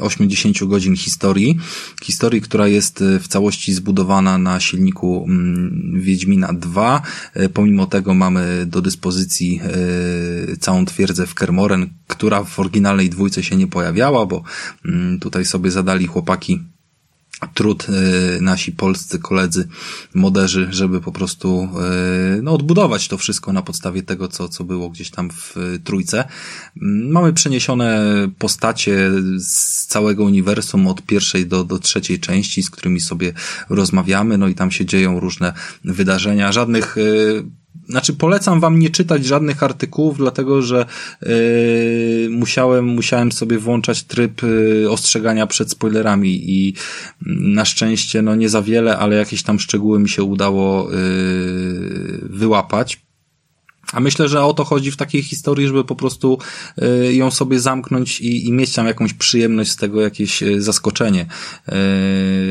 80 0.00 0.62
e, 0.62 0.66
godzin 0.66 0.96
historii. 0.96 1.58
Historii, 2.02 2.40
która 2.40 2.68
jest 2.68 3.02
e, 3.02 3.18
w 3.18 3.28
całości 3.28 3.74
zbudowana 3.74 4.38
na 4.38 4.60
silniku 4.60 5.24
mm, 5.28 6.00
Wiedźmina 6.00 6.52
2. 6.52 7.02
E, 7.34 7.48
pomimo 7.48 7.86
tego 7.86 8.14
mamy 8.14 8.66
do 8.66 8.82
dyspozycji 8.82 9.60
całą 10.60 10.84
twierdzę 10.84 11.26
w 11.26 11.34
Kermoren, 11.34 11.88
która 12.06 12.44
w 12.44 12.58
oryginalnej 12.58 13.10
dwójce 13.10 13.42
się 13.42 13.56
nie 13.56 13.66
pojawiała, 13.66 14.26
bo 14.26 14.42
mm, 14.84 15.18
tutaj 15.20 15.44
sobie 15.44 15.70
zadali 15.70 16.06
chłopaki 16.06 16.60
trud 17.46 17.86
e, 17.88 18.40
nasi 18.40 18.72
polscy 18.72 19.18
koledzy, 19.18 19.68
moderzy, 20.14 20.66
żeby 20.70 21.00
po 21.00 21.12
prostu 21.12 21.68
e, 22.38 22.42
no, 22.42 22.52
odbudować 22.52 23.08
to 23.08 23.18
wszystko 23.18 23.52
na 23.52 23.62
podstawie 23.62 24.02
tego, 24.02 24.28
co, 24.28 24.48
co 24.48 24.64
było 24.64 24.90
gdzieś 24.90 25.10
tam 25.10 25.30
w 25.30 25.56
e, 25.56 25.78
trójce. 25.78 26.24
Mamy 27.10 27.32
przeniesione 27.32 28.02
postacie 28.38 29.10
z 29.38 29.86
całego 29.86 30.24
uniwersum 30.24 30.86
od 30.86 31.02
pierwszej 31.02 31.46
do, 31.46 31.64
do 31.64 31.78
trzeciej 31.78 32.20
części, 32.20 32.62
z 32.62 32.70
którymi 32.70 33.00
sobie 33.00 33.32
rozmawiamy, 33.70 34.38
no 34.38 34.48
i 34.48 34.54
tam 34.54 34.70
się 34.70 34.86
dzieją 34.86 35.20
różne 35.20 35.52
wydarzenia. 35.84 36.52
Żadnych 36.52 36.96
znaczy 37.88 38.12
polecam 38.12 38.60
wam 38.60 38.78
nie 38.78 38.90
czytać 38.90 39.24
żadnych 39.24 39.62
artykułów, 39.62 40.16
dlatego 40.16 40.62
że 40.62 40.86
yy, 41.22 41.30
musiałem, 42.30 42.84
musiałem 42.84 43.32
sobie 43.32 43.58
włączać 43.58 44.02
tryb 44.02 44.42
yy, 44.42 44.90
ostrzegania 44.90 45.46
przed 45.46 45.70
spoilerami 45.70 46.50
i 46.50 46.74
na 47.26 47.64
szczęście 47.64 48.22
no 48.22 48.34
nie 48.34 48.48
za 48.48 48.62
wiele, 48.62 48.98
ale 48.98 49.16
jakieś 49.16 49.42
tam 49.42 49.58
szczegóły 49.58 49.98
mi 49.98 50.08
się 50.08 50.22
udało 50.22 50.90
yy, 50.90 50.98
wyłapać. 52.22 53.00
A 53.92 54.00
myślę, 54.00 54.28
że 54.28 54.42
o 54.42 54.54
to 54.54 54.64
chodzi 54.64 54.90
w 54.90 54.96
takiej 54.96 55.22
historii, 55.22 55.66
żeby 55.66 55.84
po 55.84 55.96
prostu 55.96 56.38
y, 56.82 57.14
ją 57.14 57.30
sobie 57.30 57.60
zamknąć 57.60 58.20
i, 58.20 58.46
i 58.46 58.52
mieć 58.52 58.72
tam 58.72 58.86
jakąś 58.86 59.14
przyjemność 59.14 59.70
z 59.70 59.76
tego, 59.76 60.00
jakieś 60.00 60.42
y, 60.42 60.62
zaskoczenie 60.62 61.22
y, 61.22 61.26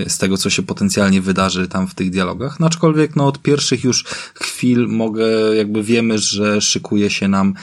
z 0.08 0.18
tego, 0.18 0.38
co 0.38 0.50
się 0.50 0.64
potencjalnie 0.64 1.22
wydarzy 1.22 1.68
tam 1.68 1.88
w 1.88 1.96
tych 1.96 2.10
dialogach. 2.10 2.60
No, 2.60 2.68
aczkolwiek 2.68 3.16
no, 3.16 3.28
od 3.28 3.42
pierwszych 3.42 3.84
już 3.84 4.04
chwil 4.34 4.88
mogę, 4.88 5.56
jakby 5.56 5.84
wiemy, 5.84 6.18
że 6.18 6.62
szykuje 6.62 7.10
się 7.10 7.28
nam 7.28 7.54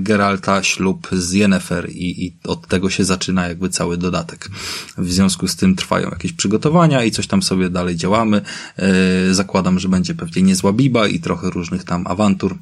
Geralta 0.00 0.62
ślub 0.62 1.08
z 1.12 1.32
Yennefer 1.32 1.90
i, 1.90 2.26
i 2.26 2.32
od 2.44 2.66
tego 2.66 2.90
się 2.90 3.04
zaczyna 3.04 3.48
jakby 3.48 3.68
cały 3.68 3.96
dodatek. 3.96 4.48
W 4.98 5.12
związku 5.12 5.48
z 5.48 5.56
tym 5.56 5.76
trwają 5.76 6.10
jakieś 6.10 6.32
przygotowania 6.32 7.04
i 7.04 7.10
coś 7.10 7.26
tam 7.26 7.42
sobie 7.42 7.70
dalej 7.70 7.96
działamy. 7.96 8.40
Zakładam, 9.30 9.78
że 9.78 9.88
będzie 9.88 10.14
pewnie 10.14 10.42
niezła 10.42 10.72
biba 10.72 11.08
i 11.08 11.20
trochę 11.20 11.50
różnych 11.50 11.84
tam 11.84 12.06
awantur 12.06 12.56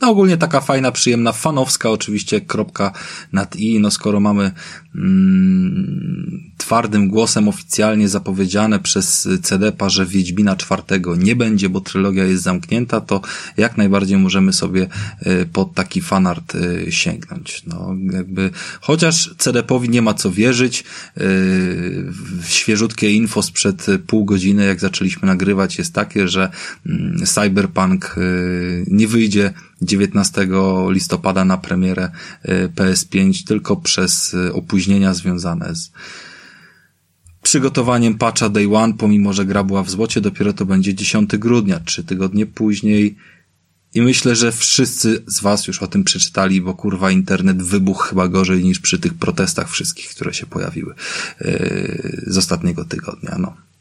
no 0.00 0.10
ogólnie 0.10 0.36
taka 0.36 0.60
fajna, 0.60 0.92
przyjemna, 0.92 1.32
fanowska 1.32 1.90
oczywiście 1.90 2.40
kropka 2.40 2.92
nad 3.32 3.56
i, 3.56 3.80
no 3.80 3.90
skoro 3.90 4.20
mamy 4.20 4.50
mm, 4.94 6.52
twardym 6.56 7.08
głosem 7.08 7.48
oficjalnie 7.48 8.08
zapowiedziane 8.08 8.80
przez 8.80 9.28
CDP, 9.42 9.90
że 9.90 10.06
Wiedźmina 10.06 10.56
czwartego 10.56 11.16
nie 11.16 11.36
będzie, 11.36 11.68
bo 11.68 11.80
trylogia 11.80 12.24
jest 12.24 12.42
zamknięta, 12.42 13.00
to 13.00 13.20
jak 13.56 13.76
najbardziej 13.76 14.18
możemy 14.18 14.52
sobie 14.52 14.88
y, 15.26 15.46
pod 15.52 15.74
taki 15.74 16.00
fanart 16.00 16.54
y, 16.54 16.86
sięgnąć. 16.92 17.62
No 17.66 17.94
jakby, 18.12 18.50
chociaż 18.80 19.34
CDP-owi 19.38 19.88
nie 19.88 20.02
ma 20.02 20.14
co 20.14 20.30
wierzyć, 20.30 20.84
świeżutkie 22.44 23.10
info 23.10 23.42
sprzed 23.42 23.86
pół 24.06 24.24
godziny, 24.24 24.64
jak 24.64 24.80
zaczęliśmy 24.80 25.26
nagrywać 25.26 25.78
jest 25.78 25.94
takie, 25.94 26.28
że 26.28 26.50
mm, 26.86 27.26
Cyberpunk 27.26 28.16
nie 28.86 29.08
wyjdzie 29.08 29.21
wyjdzie 29.22 29.52
19 29.82 30.48
listopada 30.88 31.44
na 31.44 31.58
premierę 31.58 32.10
y, 32.44 32.68
PS5 32.76 33.46
tylko 33.46 33.76
przez 33.76 34.34
y, 34.34 34.52
opóźnienia 34.52 35.14
związane 35.14 35.74
z 35.74 35.90
przygotowaniem 37.42 38.18
patcha 38.18 38.48
Day 38.48 38.76
One, 38.76 38.94
pomimo 38.94 39.32
że 39.32 39.44
gra 39.44 39.64
była 39.64 39.82
w 39.82 39.90
złocie, 39.90 40.20
dopiero 40.20 40.52
to 40.52 40.66
będzie 40.66 40.94
10 40.94 41.36
grudnia, 41.36 41.80
trzy 41.80 42.04
tygodnie 42.04 42.46
później. 42.46 43.16
I 43.94 44.02
myślę, 44.02 44.36
że 44.36 44.52
wszyscy 44.52 45.22
z 45.26 45.40
Was 45.40 45.66
już 45.66 45.82
o 45.82 45.86
tym 45.86 46.04
przeczytali, 46.04 46.60
bo 46.60 46.74
kurwa 46.74 47.10
internet 47.10 47.62
wybuchł 47.62 48.02
chyba 48.02 48.28
gorzej 48.28 48.64
niż 48.64 48.78
przy 48.78 48.98
tych 48.98 49.14
protestach 49.14 49.70
wszystkich, 49.70 50.08
które 50.08 50.34
się 50.34 50.46
pojawiły 50.46 50.94
yy, 51.40 52.24
z 52.26 52.38
ostatniego 52.38 52.84
tygodnia. 52.84 53.36
No. 53.38 53.71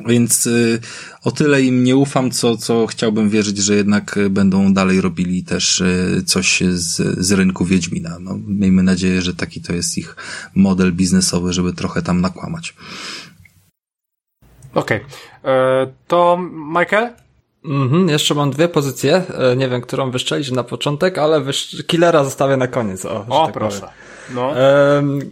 Więc 0.00 0.46
y, 0.46 0.80
o 1.24 1.30
tyle 1.30 1.62
im 1.62 1.84
nie 1.84 1.96
ufam, 1.96 2.30
co, 2.30 2.56
co 2.56 2.86
chciałbym 2.86 3.30
wierzyć, 3.30 3.58
że 3.58 3.74
jednak 3.74 4.16
y, 4.16 4.30
będą 4.30 4.74
dalej 4.74 5.00
robili 5.00 5.44
też 5.44 5.80
y, 5.80 6.22
coś 6.26 6.62
z, 6.72 7.18
z 7.26 7.32
rynku 7.32 7.64
Wiedźmina. 7.64 8.18
No, 8.20 8.38
miejmy 8.46 8.82
nadzieję, 8.82 9.22
że 9.22 9.34
taki 9.34 9.60
to 9.60 9.72
jest 9.72 9.98
ich 9.98 10.16
model 10.54 10.92
biznesowy, 10.92 11.52
żeby 11.52 11.72
trochę 11.72 12.02
tam 12.02 12.20
nakłamać. 12.20 12.74
Okej. 14.74 15.00
Okay. 15.00 15.52
E, 15.52 15.86
to 16.06 16.38
Michael? 16.78 17.21
Mhm, 17.64 18.08
jeszcze 18.08 18.34
mam 18.34 18.50
dwie 18.50 18.68
pozycje. 18.68 19.22
E, 19.38 19.56
nie 19.56 19.68
wiem, 19.68 19.80
którą 19.80 20.10
wyszczelić 20.10 20.50
na 20.50 20.64
początek, 20.64 21.18
ale 21.18 21.40
wysz... 21.40 21.84
Killera 21.86 22.24
zostawię 22.24 22.56
na 22.56 22.66
koniec. 22.66 23.04
O, 23.04 23.26
o 23.28 23.46
tak 23.46 23.54
proszę. 23.54 23.80
Powiem. 23.80 23.92
No. 24.34 24.52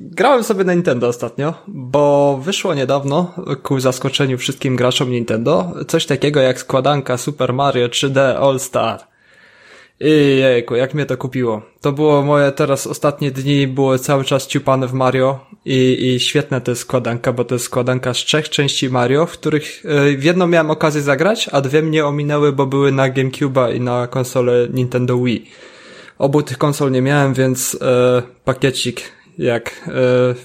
grałem 0.01 0.45
sobie 0.45 0.65
na 0.65 0.75
Nintendo 0.75 1.09
ostatnio, 1.09 1.55
bo 1.69 2.37
wyszło 2.43 2.75
niedawno 2.75 3.35
ku 3.63 3.81
zaskoczeniu 3.81 4.39
wszystkim 4.39 4.77
graczom 4.77 5.11
Nintendo 5.11 5.73
coś 5.89 6.07
takiego 6.07 6.41
jak 6.41 6.59
składanka 6.59 7.17
Super 7.17 7.53
Mario 7.53 7.89
3D 7.89 8.21
All 8.21 8.61
Star. 8.61 9.10
I 10.01 10.39
jejku, 10.39 10.77
jak 10.77 10.95
mnie 10.95 11.07
to 11.07 11.17
kupiło. 11.17 11.63
To 11.81 11.93
było 11.93 12.23
moje 12.23 12.53
teraz 12.53 12.87
ostatnie 12.87 13.31
dni, 13.31 13.67
było 13.67 13.99
cały 13.99 14.25
czas 14.25 14.47
ciupane 14.47 14.87
w 14.87 14.93
Mario 14.93 15.47
i, 15.65 16.07
i 16.07 16.21
świetna 16.21 16.61
to 16.61 16.71
jest 16.71 16.81
składanka, 16.81 17.33
bo 17.33 17.45
to 17.45 17.55
jest 17.55 17.65
składanka 17.65 18.15
z 18.15 18.17
trzech 18.17 18.49
części 18.49 18.91
Mario, 18.91 19.27
w 19.27 19.33
których 19.33 19.83
e, 19.85 20.17
w 20.17 20.25
jedną 20.25 20.47
miałem 20.47 20.71
okazję 20.71 21.03
zagrać, 21.03 21.49
a 21.53 21.61
dwie 21.61 21.83
mnie 21.83 22.07
ominęły, 22.07 22.53
bo 22.53 22.67
były 22.67 22.93
na 22.93 23.11
GameCube'a 23.11 23.75
i 23.75 23.81
na 23.81 24.07
konsolę 24.07 24.69
Nintendo 24.73 25.19
Wii. 25.19 25.51
Obu 26.19 26.43
tych 26.43 26.59
konsol 26.59 26.91
nie 26.91 27.03
miałem, 27.03 27.35
więc 27.35 27.79
e, 27.83 28.23
pakiecik 28.45 29.03
jak 29.39 29.89
e, 29.89 29.93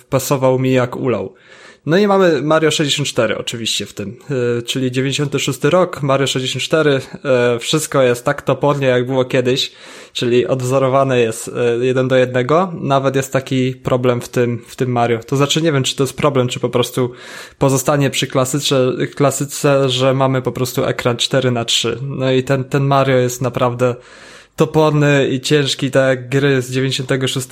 pasował 0.10 0.60
mi 0.60 0.72
jak 0.74 0.96
ulał. 0.96 1.34
No 1.86 1.98
i 1.98 2.08
mamy 2.08 2.42
Mario 2.42 2.72
64 2.72 3.38
oczywiście 3.38 3.86
w 3.86 3.94
tym, 3.94 4.18
e, 4.60 4.62
czyli 4.62 4.92
96 4.92 5.64
rok, 5.64 6.04
Mario 6.04 6.28
64, 6.28 7.02
e, 7.24 7.60
wszystko 7.60 8.02
jest 8.02 8.26
tak 8.26 8.42
topornie 8.42 8.88
jak 8.88 9.06
było 9.06 9.26
kiedyś, 9.26 9.72
czyli 10.14 10.48
odwzorowane 10.48 11.20
jest 11.20 11.52
e, 11.82 11.86
jeden 11.86 12.08
do 12.08 12.16
jednego, 12.16 12.74
nawet 12.82 13.16
jest 13.16 13.34
taki 13.34 13.74
problem 13.74 14.22
w 14.22 14.30
tym, 14.30 14.66
w 14.68 14.76
tym 14.76 14.92
Mario. 14.92 15.20
To 15.20 15.36
znaczy 15.36 15.62
nie 15.62 15.72
wiem, 15.72 15.84
czy 15.84 15.96
to 15.96 16.04
jest 16.04 16.18
problem, 16.18 16.48
czy 16.48 16.60
po 16.60 16.70
prostu 16.70 17.12
pozostanie 17.58 18.10
przy 18.10 18.28
klasyce, 18.28 18.92
klasyce, 19.16 19.90
że 19.90 20.14
mamy 20.14 20.42
po 20.42 20.52
prostu 20.52 20.86
ekran 20.86 21.18
4 21.18 21.52
na 21.52 21.66
3 21.66 21.98
No 22.02 22.32
i 22.32 22.44
ten, 22.44 22.64
ten 22.64 22.84
Mario 22.84 23.18
jest 23.18 23.42
naprawdę 23.42 23.96
toporny 24.56 25.28
i 25.28 25.42
ciężki, 25.42 25.92
tak 25.92 26.30
gry 26.30 26.62
z 26.62 26.72
96. 26.72 27.48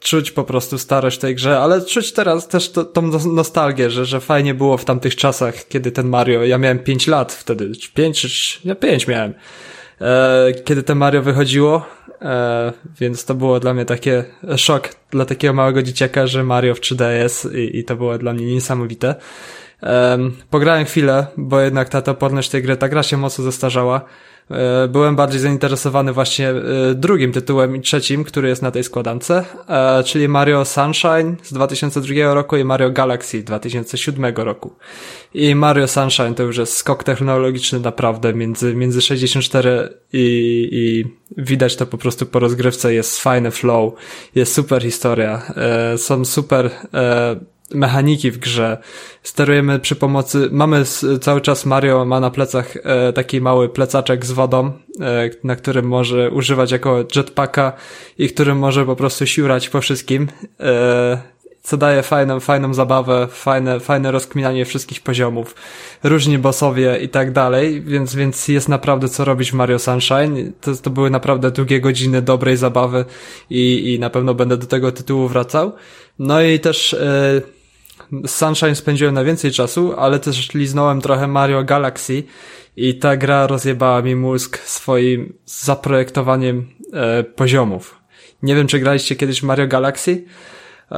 Czuć 0.00 0.30
po 0.30 0.44
prostu 0.44 0.78
starość 0.78 1.18
tej 1.18 1.34
grze, 1.34 1.60
ale 1.60 1.84
czuć 1.84 2.12
teraz 2.12 2.48
też 2.48 2.70
to, 2.70 2.84
tą 2.84 3.02
nostalgię, 3.32 3.90
że, 3.90 4.04
że 4.04 4.20
fajnie 4.20 4.54
było 4.54 4.76
w 4.76 4.84
tamtych 4.84 5.16
czasach, 5.16 5.68
kiedy 5.68 5.92
ten 5.92 6.08
Mario, 6.08 6.44
ja 6.44 6.58
miałem 6.58 6.78
5 6.78 7.06
lat 7.06 7.32
wtedy, 7.32 7.72
5 7.94 8.20
czy, 8.20 8.28
ja 8.68 8.74
5 8.74 9.06
miałem, 9.06 9.34
e, 10.00 10.52
kiedy 10.64 10.82
ten 10.82 10.98
Mario 10.98 11.22
wychodziło, 11.22 11.86
e, 12.22 12.72
więc 13.00 13.24
to 13.24 13.34
było 13.34 13.60
dla 13.60 13.74
mnie 13.74 13.84
takie 13.84 14.24
szok 14.56 14.88
dla 15.10 15.24
takiego 15.24 15.54
małego 15.54 15.82
dzieciaka, 15.82 16.26
że 16.26 16.44
Mario 16.44 16.74
w 16.74 16.80
3D 16.80 17.10
jest 17.10 17.48
i, 17.54 17.78
i 17.78 17.84
to 17.84 17.96
było 17.96 18.18
dla 18.18 18.32
mnie 18.32 18.46
niesamowite. 18.46 19.14
E, 19.82 20.18
pograłem 20.50 20.84
chwilę, 20.84 21.26
bo 21.36 21.60
jednak 21.60 21.88
ta 21.88 22.02
toporność 22.02 22.50
tej 22.50 22.62
gry, 22.62 22.76
ta 22.76 22.88
gra 22.88 23.02
się 23.02 23.16
mocno 23.16 23.44
zestarzała, 23.44 24.04
byłem 24.88 25.16
bardziej 25.16 25.40
zainteresowany 25.40 26.12
właśnie 26.12 26.48
e, 26.50 26.94
drugim 26.94 27.32
tytułem 27.32 27.76
i 27.76 27.80
trzecim, 27.80 28.24
który 28.24 28.48
jest 28.48 28.62
na 28.62 28.70
tej 28.70 28.84
składance, 28.84 29.44
e, 29.68 30.04
czyli 30.04 30.28
Mario 30.28 30.64
Sunshine 30.64 31.36
z 31.42 31.52
2002 31.52 32.34
roku 32.34 32.56
i 32.56 32.64
Mario 32.64 32.90
Galaxy 32.90 33.42
2007 33.42 34.34
roku. 34.36 34.72
I 35.34 35.54
Mario 35.54 35.88
Sunshine 35.88 36.34
to 36.34 36.42
już 36.42 36.56
jest 36.56 36.76
skok 36.76 37.04
technologiczny 37.04 37.80
naprawdę 37.80 38.34
między, 38.34 38.74
między 38.74 39.00
64 39.02 39.88
i, 40.12 40.68
i 40.72 41.04
widać 41.42 41.76
to 41.76 41.86
po 41.86 41.98
prostu 41.98 42.26
po 42.26 42.38
rozgrywce, 42.38 42.94
jest 42.94 43.20
fajny 43.20 43.50
flow, 43.50 43.94
jest 44.34 44.54
super 44.54 44.82
historia, 44.82 45.42
są 45.96 46.24
super 46.24 46.70
mechaniki 47.74 48.30
w 48.30 48.38
grze. 48.38 48.78
Sterujemy 49.22 49.78
przy 49.78 49.96
pomocy, 49.96 50.48
mamy 50.52 50.84
cały 51.20 51.40
czas 51.40 51.66
Mario 51.66 52.04
ma 52.04 52.20
na 52.20 52.30
plecach 52.30 52.76
e, 52.76 53.12
taki 53.12 53.40
mały 53.40 53.68
plecaczek 53.68 54.26
z 54.26 54.32
wodą, 54.32 54.72
e, 55.00 55.30
na 55.44 55.56
którym 55.56 55.86
może 55.86 56.30
używać 56.30 56.70
jako 56.70 57.04
jetpacka 57.16 57.72
i 58.18 58.28
którym 58.28 58.58
może 58.58 58.86
po 58.86 58.96
prostu 58.96 59.26
siurać 59.26 59.68
po 59.68 59.80
wszystkim. 59.80 60.28
E, 60.60 61.34
co 61.64 61.76
daje 61.76 62.02
fajną, 62.02 62.40
fajną 62.40 62.74
zabawę, 62.74 63.28
fajne, 63.30 63.80
fajne 63.80 64.10
rozkminanie 64.10 64.64
wszystkich 64.64 65.00
poziomów, 65.00 65.54
różni 66.02 66.38
bossowie 66.38 66.98
i 67.02 67.08
tak 67.08 67.32
dalej, 67.32 67.82
więc, 67.82 68.14
więc 68.14 68.48
jest 68.48 68.68
naprawdę 68.68 69.08
co 69.08 69.24
robić 69.24 69.50
w 69.50 69.54
Mario 69.54 69.78
Sunshine. 69.78 70.52
To, 70.60 70.76
to 70.76 70.90
były 70.90 71.10
naprawdę 71.10 71.50
długie 71.50 71.80
godziny 71.80 72.22
dobrej 72.22 72.56
zabawy 72.56 73.04
i, 73.50 73.94
i 73.94 73.98
na 73.98 74.10
pewno 74.10 74.34
będę 74.34 74.56
do 74.56 74.66
tego 74.66 74.92
tytułu 74.92 75.28
wracał. 75.28 75.72
No 76.18 76.42
i 76.42 76.60
też 76.60 76.94
e, 76.94 77.42
Sunshine 78.26 78.74
spędziłem 78.74 79.14
na 79.14 79.24
więcej 79.24 79.50
czasu, 79.50 79.94
ale 79.98 80.18
też 80.18 80.54
liznąłem 80.54 81.00
trochę 81.00 81.26
Mario 81.26 81.64
Galaxy 81.64 82.22
i 82.76 82.94
ta 82.98 83.16
gra 83.16 83.46
rozjebała 83.46 84.02
mi 84.02 84.16
mózg 84.16 84.58
swoim 84.58 85.32
zaprojektowaniem 85.46 86.66
e, 86.92 87.24
poziomów. 87.24 88.00
Nie 88.42 88.54
wiem, 88.54 88.66
czy 88.66 88.78
graliście 88.78 89.16
kiedyś 89.16 89.42
Mario 89.42 89.66
Galaxy, 89.66 90.24
e, 90.92 90.96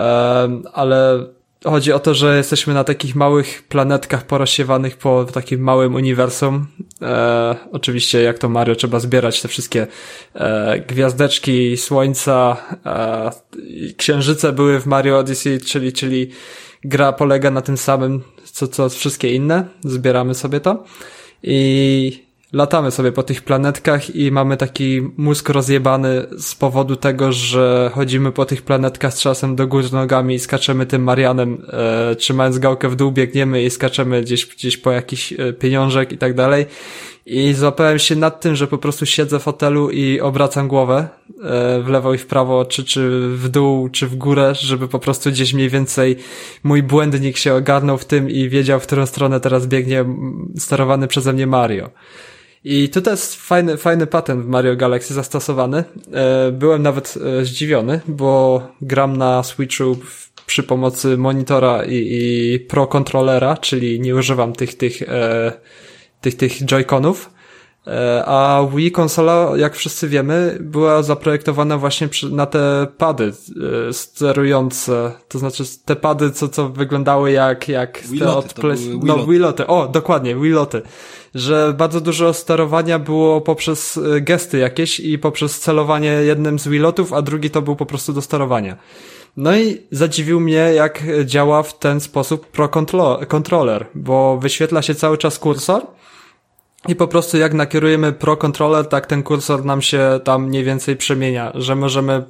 ale 0.73 1.27
chodzi 1.65 1.93
o 1.93 1.99
to, 1.99 2.15
że 2.15 2.37
jesteśmy 2.37 2.75
na 2.75 2.85
takich 2.85 3.15
małych 3.15 3.63
planetkach 3.69 4.27
porozsiewanych 4.27 4.97
po 4.97 5.25
takim 5.25 5.61
małym 5.61 5.95
uniwersum. 5.95 6.67
E, 7.03 7.57
oczywiście, 7.73 8.23
jak 8.23 8.39
to 8.39 8.49
Mario, 8.49 8.75
trzeba 8.75 9.01
zbierać 9.01 9.43
te 9.43 9.49
wszystkie 9.49 9.87
e, 10.35 10.81
gwiazdeczki, 10.81 11.77
słońca, 11.77 12.57
e, 12.87 13.31
księżyce 13.97 14.53
były 14.53 14.81
w 14.81 14.87
Mario 14.87 15.19
Odyssey, 15.19 15.61
czyli, 15.61 15.93
czyli 15.93 16.31
gra 16.89 17.13
polega 17.13 17.51
na 17.51 17.63
tym 17.63 17.77
samym, 17.77 18.23
co, 18.45 18.69
co 18.69 18.89
wszystkie 18.89 19.35
inne. 19.35 19.65
Zbieramy 19.85 20.35
sobie 20.35 20.61
to 20.61 20.85
i 21.43 22.27
latamy 22.53 22.91
sobie 22.91 23.13
po 23.13 23.23
tych 23.23 23.43
planetkach 23.43 24.17
i 24.17 24.33
mamy 24.33 24.57
taki 24.57 25.03
mózg 25.17 25.49
rozjebany 25.49 26.27
z 26.39 26.55
powodu 26.55 26.97
tego, 26.97 27.33
że 27.33 27.91
chodzimy 27.95 28.33
po 28.33 28.45
tych 28.45 28.63
planetkach 28.63 29.15
z 29.15 29.21
czasem 29.21 29.57
do 29.57 29.67
góry 29.67 29.89
nogami 29.93 30.35
i 30.35 30.39
skaczemy 30.39 30.87
tym 30.87 31.03
Marianem, 31.03 31.63
e, 31.69 32.15
trzymając 32.17 32.59
gałkę 32.59 32.89
w 32.89 32.97
dół, 32.97 33.13
biegniemy 33.13 33.63
i 33.63 33.71
skaczemy 33.71 34.23
gdzieś, 34.23 34.47
gdzieś 34.47 34.77
po 34.77 34.93
jakiś 34.93 35.33
e, 35.33 35.53
pieniążek 35.53 36.13
i 36.13 36.19
tak 36.19 36.35
dalej. 36.35 36.67
I 37.27 37.55
złapałem 37.55 37.99
się 37.99 38.17
nad 38.17 38.41
tym, 38.41 38.57
że 38.57 38.67
po 38.67 38.79
prostu 38.79 39.07
siedzę 39.07 39.39
w 39.39 39.43
fotelu 39.43 39.91
i 39.91 40.21
obracam 40.21 40.69
głowę 40.69 41.09
e, 41.43 41.83
w 41.83 41.89
lewo 41.89 42.15
i 42.15 42.19
w 42.19 42.27
prawo, 42.27 42.65
czy, 42.65 42.85
czy 42.85 43.29
w 43.29 43.49
dół, 43.49 43.89
czy 43.89 44.07
w 44.07 44.17
górę, 44.17 44.53
żeby 44.55 44.89
po 44.89 44.99
prostu 44.99 45.31
gdzieś 45.31 45.55
mniej 45.55 45.69
więcej 45.69 46.17
mój 46.63 46.83
błędnik 46.83 47.37
się 47.37 47.55
ogarnął 47.55 47.99
w 47.99 48.05
tym 48.05 48.31
i 48.31 48.49
wiedział, 48.49 48.81
w 48.81 48.87
którą 48.87 49.07
stronę 49.07 49.41
teraz 49.41 49.67
biegnie 49.67 50.05
sterowany 50.59 51.09
przeze 51.09 51.33
mnie 51.33 51.47
Mario. 51.47 51.91
I 52.65 52.89
tutaj 52.89 53.13
jest 53.13 53.37
fajny, 53.37 53.77
fajny 53.77 54.07
patent 54.07 54.45
w 54.45 54.49
Mario 54.49 54.77
Galaxy 54.77 55.15
zastosowany. 55.15 55.85
E, 56.13 56.53
byłem 56.53 56.83
nawet 56.83 57.15
e, 57.41 57.45
zdziwiony, 57.45 58.01
bo 58.09 58.63
gram 58.81 59.17
na 59.17 59.43
Switchu 59.43 59.97
przy 60.47 60.63
pomocy 60.63 61.17
monitora 61.17 61.85
i, 61.85 61.95
i 61.95 62.61
Pro 62.61 62.87
Controllera, 62.87 63.57
czyli 63.57 64.01
nie 64.01 64.15
używam 64.15 64.53
tych, 64.53 64.75
tych, 64.75 65.03
tych, 66.27 66.37
tych 66.37 66.65
joyconów 66.65 67.31
E, 67.87 68.25
a 68.27 68.67
Wii 68.75 68.93
konsola, 68.93 69.53
jak 69.57 69.77
wszyscy 69.77 70.09
wiemy, 70.09 70.59
była 70.61 71.03
zaprojektowana 71.03 71.79
właśnie 71.79 72.09
na 72.31 72.47
te 72.47 72.87
pady 72.99 73.33
e, 73.89 73.93
sterujące, 73.93 75.13
to 75.29 75.39
znaczy 75.39 75.65
te 75.85 75.97
pady, 75.97 76.31
co, 76.31 76.49
co 76.49 76.69
wyglądały 76.69 77.33
jak, 77.33 77.69
jak 77.69 78.03
te 78.19 78.33
od 78.37 78.55
play... 78.55 78.79
No, 79.03 79.27
Wiloty, 79.27 79.67
o, 79.67 79.89
dokładnie, 79.89 80.37
Wiloty. 80.37 80.83
Że 81.35 81.75
bardzo 81.79 82.01
dużo 82.01 82.35
sterowania 82.35 82.99
było 82.99 83.41
poprzez 83.41 83.97
e, 83.97 84.21
gesty 84.21 84.59
jakieś 84.59 85.01
i 85.01 85.19
poprzez 85.19 85.61
celowanie 85.61 86.09
jednym 86.09 86.59
z 86.59 86.69
Wilotów, 86.69 87.13
a 87.13 87.23
drugi 87.23 87.51
to 87.51 87.63
był 87.63 87.77
po 87.77 87.87
prostu 87.87 88.13
do 88.13 88.23
sterowania. 88.23 88.77
No 89.37 89.57
i 89.57 89.81
zadziwił 89.91 90.41
mnie, 90.41 90.73
jak 90.75 91.03
działa 91.25 91.63
w 91.63 91.79
ten 91.79 92.01
sposób 92.01 92.47
Pro 92.47 92.69
Controller, 93.29 93.87
bo 93.95 94.39
wyświetla 94.39 94.83
się 94.83 94.95
cały 94.95 95.19
czas 95.19 95.39
kursor, 95.39 95.83
i 96.89 96.97
po 96.97 97.09
prostu 97.09 97.39
jak 97.39 97.55
nakierujemy 97.55 98.13
Pro 98.13 98.37
Controller, 98.37 98.87
tak 98.87 99.07
ten 99.07 99.23
kursor 99.23 99.65
nam 99.65 99.83
się 99.83 100.21
tam 100.25 100.47
mniej 100.47 100.65
więcej 100.65 100.97
przemienia, 100.97 101.53
że 101.55 101.77
możemy 101.77 102.25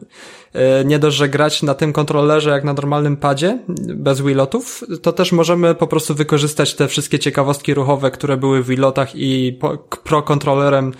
e, 0.52 0.84
nie 0.84 0.98
dość, 0.98 1.16
że 1.16 1.28
grać 1.28 1.62
na 1.62 1.74
tym 1.74 1.92
kontrolerze 1.92 2.50
jak 2.50 2.64
na 2.64 2.72
normalnym 2.72 3.16
padzie, 3.16 3.58
bez 3.94 4.20
wheelotów, 4.20 4.84
to 5.02 5.12
też 5.12 5.32
możemy 5.32 5.74
po 5.74 5.86
prostu 5.86 6.14
wykorzystać 6.14 6.74
te 6.74 6.88
wszystkie 6.88 7.18
ciekawostki 7.18 7.74
ruchowe, 7.74 8.10
które 8.10 8.36
były 8.36 8.62
w 8.62 8.66
wheelotach 8.66 9.08
i 9.14 9.58
Pro 10.04 10.22
Controllerem 10.22 10.92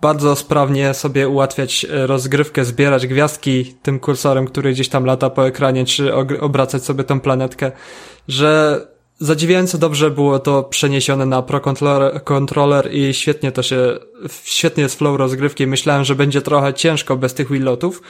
bardzo 0.00 0.36
sprawnie 0.36 0.94
sobie 0.94 1.28
ułatwiać 1.28 1.84
e, 1.90 2.06
rozgrywkę, 2.06 2.64
zbierać 2.64 3.06
gwiazdki 3.06 3.74
tym 3.82 4.00
kursorem, 4.00 4.46
który 4.46 4.72
gdzieś 4.72 4.88
tam 4.88 5.04
lata 5.04 5.30
po 5.30 5.46
ekranie, 5.46 5.84
czy 5.84 6.14
obracać 6.40 6.84
sobie 6.84 7.04
tą 7.04 7.20
planetkę, 7.20 7.72
że 8.28 8.80
Zadziwiająco 9.20 9.78
dobrze 9.78 10.10
było 10.10 10.38
to 10.38 10.62
przeniesione 10.62 11.26
na 11.26 11.42
Pro 11.42 11.60
Controller, 11.60 12.24
controller 12.24 12.94
i 12.94 13.14
świetnie 13.14 13.52
to 13.52 13.62
się, 13.62 13.98
świetnie 14.44 14.82
jest 14.82 14.98
flow 14.98 15.18
rozgrywki. 15.18 15.66
Myślałem, 15.66 16.04
że 16.04 16.14
będzie 16.14 16.42
trochę 16.42 16.74
ciężko 16.74 17.16
bez 17.16 17.34
tych 17.34 17.48
wheelotów, 17.48 18.02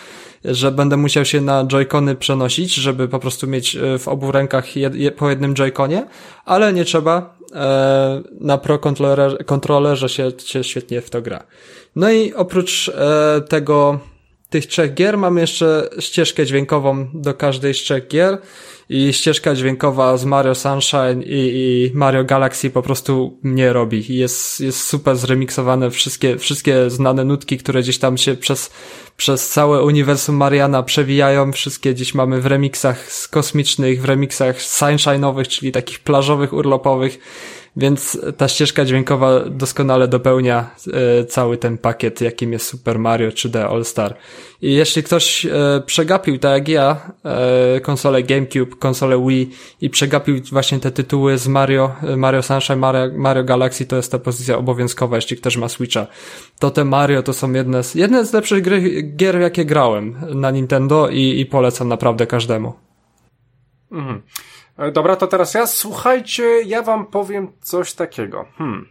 że 0.44 0.72
będę 0.72 0.96
musiał 0.96 1.24
się 1.24 1.40
na 1.40 1.66
joycony 1.66 2.14
przenosić, 2.14 2.74
żeby 2.74 3.08
po 3.08 3.18
prostu 3.18 3.46
mieć 3.46 3.76
e, 3.76 3.98
w 3.98 4.08
obu 4.08 4.32
rękach 4.32 4.76
je, 4.76 4.90
je, 4.94 5.12
po 5.12 5.30
jednym 5.30 5.54
joyconie, 5.54 6.06
ale 6.44 6.72
nie 6.72 6.84
trzeba. 6.84 7.38
E, 7.54 8.22
na 8.40 8.58
Pro 8.58 8.78
Controller, 8.78 9.44
controllerze 9.46 10.08
się, 10.08 10.32
się 10.44 10.64
świetnie 10.64 11.00
w 11.00 11.10
to 11.10 11.22
gra. 11.22 11.44
No 11.96 12.10
i 12.10 12.34
oprócz 12.34 12.88
e, 12.88 13.40
tego, 13.48 14.00
tych 14.50 14.66
trzech 14.66 14.94
gier 14.94 15.18
mamy 15.18 15.40
jeszcze 15.40 15.90
ścieżkę 15.98 16.46
dźwiękową 16.46 17.08
do 17.14 17.34
każdej 17.34 17.74
z 17.74 17.76
trzech 17.76 18.08
gier 18.08 18.38
i 18.88 19.12
ścieżka 19.12 19.54
dźwiękowa 19.54 20.16
z 20.16 20.24
Mario 20.24 20.54
Sunshine 20.54 21.22
i, 21.22 21.52
i 21.54 21.90
Mario 21.94 22.24
Galaxy 22.24 22.70
po 22.70 22.82
prostu 22.82 23.38
mnie 23.42 23.72
robi. 23.72 24.16
Jest, 24.16 24.60
jest 24.60 24.80
super 24.80 25.16
zremiksowane 25.16 25.90
wszystkie, 25.90 26.38
wszystkie 26.38 26.90
znane 26.90 27.24
nutki, 27.24 27.58
które 27.58 27.82
gdzieś 27.82 27.98
tam 27.98 28.18
się 28.18 28.34
przez, 28.34 28.70
przez 29.16 29.48
całe 29.48 29.82
uniwersum 29.82 30.36
Mariana 30.36 30.82
przewijają. 30.82 31.52
Wszystkie 31.52 31.94
gdzieś 31.94 32.14
mamy 32.14 32.40
w 32.40 32.46
remixach 32.46 33.08
kosmicznych, 33.30 34.02
w 34.02 34.04
remixach 34.04 34.56
sunshine'owych, 34.58 35.46
czyli 35.46 35.72
takich 35.72 35.98
plażowych, 35.98 36.52
urlopowych 36.52 37.18
więc 37.78 38.18
ta 38.36 38.48
ścieżka 38.48 38.84
dźwiękowa 38.84 39.40
doskonale 39.40 40.08
dopełnia 40.08 40.70
e, 41.20 41.24
cały 41.24 41.56
ten 41.56 41.78
pakiet, 41.78 42.20
jakim 42.20 42.52
jest 42.52 42.66
Super 42.66 42.98
Mario 42.98 43.28
3D 43.28 43.58
All 43.58 43.84
Star. 43.84 44.16
I 44.62 44.74
jeśli 44.74 45.02
ktoś 45.02 45.46
e, 45.46 45.50
przegapił, 45.86 46.38
tak 46.38 46.52
jak 46.52 46.68
ja, 46.68 47.12
e, 47.24 47.80
konsolę 47.80 48.22
GameCube, 48.22 48.76
konsolę 48.76 49.26
Wii 49.26 49.50
i 49.80 49.90
przegapił 49.90 50.40
właśnie 50.52 50.78
te 50.78 50.90
tytuły 50.90 51.38
z 51.38 51.48
Mario, 51.48 51.94
Mario 52.16 52.42
Sunshine, 52.42 52.76
Mario, 52.76 53.10
Mario 53.18 53.44
Galaxy, 53.44 53.86
to 53.86 53.96
jest 53.96 54.12
ta 54.12 54.18
pozycja 54.18 54.58
obowiązkowa, 54.58 55.16
jeśli 55.16 55.36
ktoś 55.36 55.56
ma 55.56 55.68
Switcha. 55.68 56.06
To 56.58 56.70
te 56.70 56.84
Mario 56.84 57.22
to 57.22 57.32
są 57.32 57.52
jedne 57.52 57.84
z, 57.84 57.94
jedne 57.94 58.26
z 58.26 58.32
lepszych 58.32 58.62
gry, 58.62 59.02
gier, 59.02 59.40
jakie 59.40 59.64
grałem 59.64 60.16
na 60.34 60.50
Nintendo 60.50 61.08
i, 61.08 61.40
i 61.40 61.46
polecam 61.46 61.88
naprawdę 61.88 62.26
każdemu. 62.26 62.72
Mhm. 63.92 64.22
E, 64.78 64.92
dobra, 64.92 65.16
to 65.16 65.26
teraz 65.26 65.54
ja. 65.54 65.66
Słuchajcie, 65.66 66.62
ja 66.62 66.82
wam 66.82 67.06
powiem 67.06 67.52
coś 67.60 67.92
takiego. 67.92 68.46
Hmm. 68.58 68.88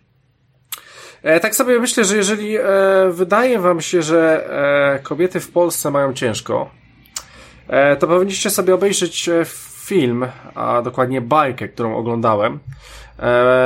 E, 1.24 1.40
tak 1.40 1.56
sobie 1.56 1.80
myślę, 1.80 2.06
że 2.06 2.18
jeżeli 2.18 2.58
e, 2.58 2.64
wydaje 3.12 3.60
wam 3.60 3.82
się, 3.82 4.02
że 4.02 4.50
e, 4.96 5.00
kobiety 5.00 5.40
w 5.40 5.52
Polsce 5.52 5.92
mają 5.92 6.14
ciężko, 6.14 6.70
e, 7.68 7.96
to 7.96 8.08
powinniście 8.08 8.50
sobie 8.50 8.74
obejrzeć 8.74 9.30
e, 9.30 9.46
film, 9.86 10.26
a 10.56 10.82
dokładnie 10.82 11.22
bajkę, 11.22 11.68
którą 11.68 11.96
oglądałem. 11.98 12.60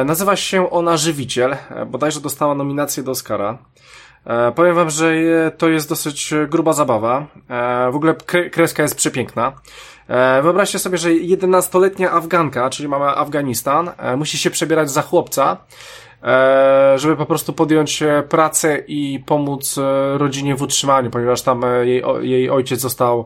nazywa 0.05 0.35
się 0.35 0.69
ona 0.69 0.97
Żywiciel. 0.97 1.57
bodajże 1.87 2.21
dostała 2.21 2.55
nominację 2.55 3.03
do 3.03 3.11
Oscara. 3.11 3.57
powiem 4.55 4.75
wam, 4.75 4.89
że 4.89 5.13
to 5.57 5.69
jest 5.69 5.89
dosyć 5.89 6.33
gruba 6.49 6.73
zabawa. 6.73 7.27
w 7.91 7.95
ogóle 7.95 8.13
kreska 8.51 8.83
jest 8.83 8.95
przepiękna. 8.95 9.53
E, 10.11 10.41
wyobraźcie 10.41 10.79
sobie, 10.79 10.97
że 10.97 11.09
11-letnia 11.09 12.11
Afganka, 12.11 12.69
czyli 12.69 12.89
mamy 12.89 13.05
Afganistan, 13.05 13.91
e, 13.97 14.15
musi 14.17 14.37
się 14.37 14.49
przebierać 14.49 14.91
za 14.91 15.01
chłopca, 15.01 15.57
e, 16.23 16.93
żeby 16.99 17.15
po 17.15 17.25
prostu 17.25 17.53
podjąć 17.53 18.03
pracę 18.29 18.77
i 18.87 19.23
pomóc 19.25 19.79
rodzinie 20.13 20.55
w 20.55 20.61
utrzymaniu, 20.61 21.09
ponieważ 21.09 21.41
tam 21.41 21.61
jej, 21.83 22.03
jej 22.21 22.49
ojciec 22.49 22.79
został 22.79 23.25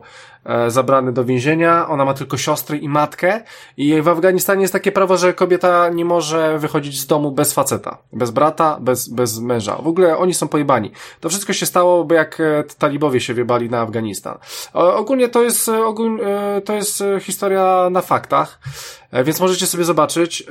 zabrany 0.68 1.12
do 1.12 1.24
więzienia, 1.24 1.88
ona 1.88 2.04
ma 2.04 2.14
tylko 2.14 2.36
siostry 2.36 2.78
i 2.78 2.88
matkę 2.88 3.40
i 3.76 4.02
w 4.02 4.08
Afganistanie 4.08 4.62
jest 4.62 4.72
takie 4.72 4.92
prawo, 4.92 5.16
że 5.16 5.34
kobieta 5.34 5.88
nie 5.88 6.04
może 6.04 6.58
wychodzić 6.58 7.00
z 7.00 7.06
domu 7.06 7.30
bez 7.30 7.52
faceta, 7.52 7.98
bez 8.12 8.30
brata, 8.30 8.78
bez, 8.80 9.08
bez 9.08 9.38
męża. 9.38 9.76
W 9.76 9.86
ogóle 9.86 10.18
oni 10.18 10.34
są 10.34 10.48
pojebani. 10.48 10.90
To 11.20 11.28
wszystko 11.28 11.52
się 11.52 11.66
stało, 11.66 12.04
bo 12.04 12.14
jak 12.14 12.40
e, 12.40 12.64
talibowie 12.78 13.20
się 13.20 13.34
wiebali 13.34 13.70
na 13.70 13.80
Afganistan. 13.80 14.38
Ogólnie 14.72 15.28
to 15.28 15.42
jest, 15.42 15.68
ogólnie, 15.68 16.24
to 16.64 16.72
jest 16.72 17.02
historia 17.20 17.88
na 17.90 18.00
faktach. 18.00 18.58
E, 19.16 19.24
więc 19.24 19.40
możecie 19.40 19.66
sobie 19.66 19.84
zobaczyć. 19.84 20.44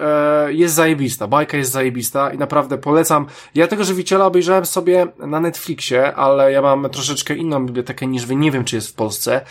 Jest 0.47 0.75
zajebista, 0.75 1.27
bajka 1.27 1.57
jest 1.57 1.71
zajebista 1.71 2.31
i 2.31 2.37
naprawdę 2.37 2.77
polecam. 2.77 3.25
Ja 3.55 3.67
tego 3.67 3.83
żywiciela 3.83 4.25
obejrzałem 4.25 4.65
sobie 4.65 5.07
na 5.17 5.39
Netflixie, 5.39 6.15
ale 6.15 6.51
ja 6.51 6.61
mam 6.61 6.89
troszeczkę 6.89 7.35
inną 7.35 7.65
bibliotekę 7.65 8.07
niż 8.07 8.25
wy. 8.25 8.35
Nie 8.35 8.51
wiem, 8.51 8.65
czy 8.65 8.75
jest 8.75 8.89
w 8.89 8.93
Polsce. 8.93 9.41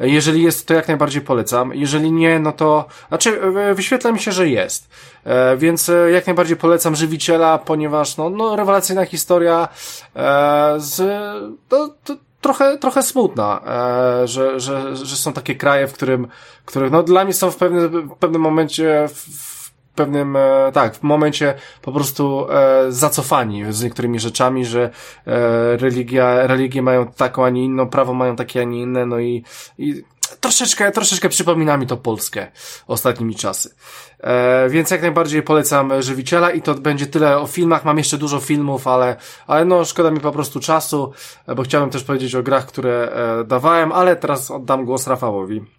Jeżeli 0.00 0.42
jest, 0.42 0.66
to 0.66 0.74
jak 0.74 0.88
najbardziej 0.88 1.22
polecam. 1.22 1.74
Jeżeli 1.74 2.12
nie, 2.12 2.38
no 2.38 2.52
to, 2.52 2.84
znaczy, 3.08 3.42
e, 3.42 3.74
wyświetla 3.74 4.12
mi 4.12 4.20
się, 4.20 4.32
że 4.32 4.48
jest. 4.48 4.88
E, 5.24 5.56
więc 5.56 5.88
e, 5.88 6.10
jak 6.10 6.26
najbardziej 6.26 6.56
polecam 6.56 6.96
Żywiciela, 6.96 7.58
ponieważ, 7.58 8.16
no, 8.16 8.30
no 8.30 8.56
rewelacyjna 8.56 9.04
historia 9.04 9.68
z, 10.78 10.96
to, 11.68 11.94
to, 12.04 12.16
trochę, 12.40 12.78
trochę 12.78 13.02
smutna, 13.02 13.60
że, 14.24 14.60
że, 14.60 14.96
że 14.96 15.16
są 15.16 15.32
takie 15.32 15.54
kraje, 15.54 15.86
w 15.86 15.92
którym, 15.92 16.28
które, 16.64 16.90
no, 16.90 17.02
dla 17.02 17.24
mnie 17.24 17.34
są 17.34 17.50
w 17.50 17.56
pewnym, 17.56 18.08
w 18.08 18.16
pewnym 18.16 18.42
momencie, 18.42 19.08
w, 19.14 19.48
pewnym, 19.98 20.36
e, 20.36 20.70
tak, 20.72 20.94
w 20.94 21.02
momencie 21.02 21.54
po 21.82 21.92
prostu 21.92 22.46
e, 22.50 22.92
zacofani 22.92 23.72
z 23.72 23.82
niektórymi 23.82 24.20
rzeczami, 24.20 24.64
że 24.64 24.82
e, 24.82 24.90
religia, 25.76 26.46
religie 26.46 26.82
mają 26.82 27.06
taką, 27.06 27.44
a 27.44 27.50
nie 27.50 27.64
inną, 27.64 27.88
prawo 27.88 28.14
mają 28.14 28.36
takie, 28.36 28.60
a 28.60 28.64
nie 28.64 28.80
inne, 28.82 29.06
no 29.06 29.18
i, 29.18 29.44
i 29.78 30.04
troszeczkę, 30.40 30.92
troszeczkę 30.92 31.28
przypomina 31.28 31.76
mi 31.76 31.86
to 31.86 31.96
Polskę 31.96 32.46
ostatnimi 32.86 33.34
czasy. 33.34 33.74
E, 34.20 34.68
więc 34.68 34.90
jak 34.90 35.02
najbardziej 35.02 35.42
polecam 35.42 36.02
Żywiciela 36.02 36.50
i 36.50 36.62
to 36.62 36.74
będzie 36.74 37.06
tyle 37.06 37.38
o 37.38 37.46
filmach. 37.46 37.84
Mam 37.84 37.98
jeszcze 37.98 38.18
dużo 38.18 38.40
filmów, 38.40 38.86
ale, 38.86 39.16
ale 39.46 39.64
no 39.64 39.84
szkoda 39.84 40.10
mi 40.10 40.20
po 40.20 40.32
prostu 40.32 40.60
czasu, 40.60 41.12
bo 41.56 41.62
chciałem 41.62 41.90
też 41.90 42.04
powiedzieć 42.04 42.34
o 42.34 42.42
grach, 42.42 42.66
które 42.66 43.12
e, 43.40 43.44
dawałem, 43.44 43.92
ale 43.92 44.16
teraz 44.16 44.50
oddam 44.50 44.84
głos 44.84 45.06
Rafałowi. 45.06 45.77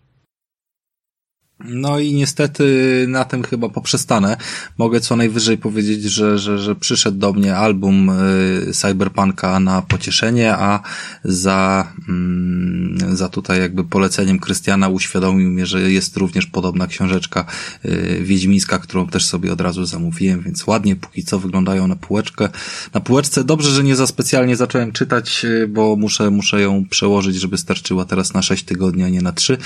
No 1.66 1.99
i 1.99 2.14
niestety 2.14 3.05
na 3.07 3.26
tym 3.26 3.43
chyba 3.43 3.70
poprzestanę. 3.70 4.38
Mogę 4.78 4.99
co 4.99 5.16
najwyżej 5.16 5.57
powiedzieć, 5.57 6.03
że, 6.03 6.39
że, 6.39 6.60
że 6.60 6.76
przyszedł 6.76 7.18
do 7.18 7.34
mnie 7.34 7.55
album 7.55 8.10
y, 8.10 8.74
Cyberpunka 8.74 9.60
na 9.60 9.82
pocieszenie, 9.82 10.53
a 10.53 10.80
za, 11.24 11.91
mm, 12.10 13.18
za 13.18 13.30
tutaj 13.30 13.60
jakby 13.60 13.84
poleceniem 13.84 14.39
Krystiana 14.39 14.89
uświadomił 14.89 15.49
mnie, 15.49 15.66
że 15.66 15.91
jest 15.91 16.18
również 16.18 16.45
podobna 16.45 16.88
książeczka 16.88 17.45
y, 17.86 18.20
wiedźmińska, 18.24 18.80
którą 18.80 19.07
też 19.07 19.26
sobie 19.26 19.53
od 19.53 19.62
razu 19.62 19.86
zamówiłem, 19.86 20.41
więc 20.41 20.68
ładnie 20.68 20.95
póki 20.95 21.24
co 21.24 21.39
wyglądają 21.39 21.88
na 21.88 21.95
półeczkę. 21.95 22.49
Na 22.93 22.99
półeczce 22.99 23.43
dobrze, 23.43 23.72
że 23.72 23.84
nie 23.84 23.95
za 23.95 24.07
specjalnie 24.07 24.55
zacząłem 24.55 24.91
czytać, 24.91 25.45
y, 25.45 25.68
bo 25.68 25.95
muszę, 25.95 26.30
muszę 26.30 26.62
ją 26.62 26.86
przełożyć, 26.89 27.36
żeby 27.36 27.57
starczyła 27.57 28.05
teraz 28.05 28.34
na 28.34 28.41
6 28.41 28.64
tygodni, 28.64 29.03
a 29.03 29.10
nie 29.10 29.22
na 29.22 29.32
3. 29.32 29.57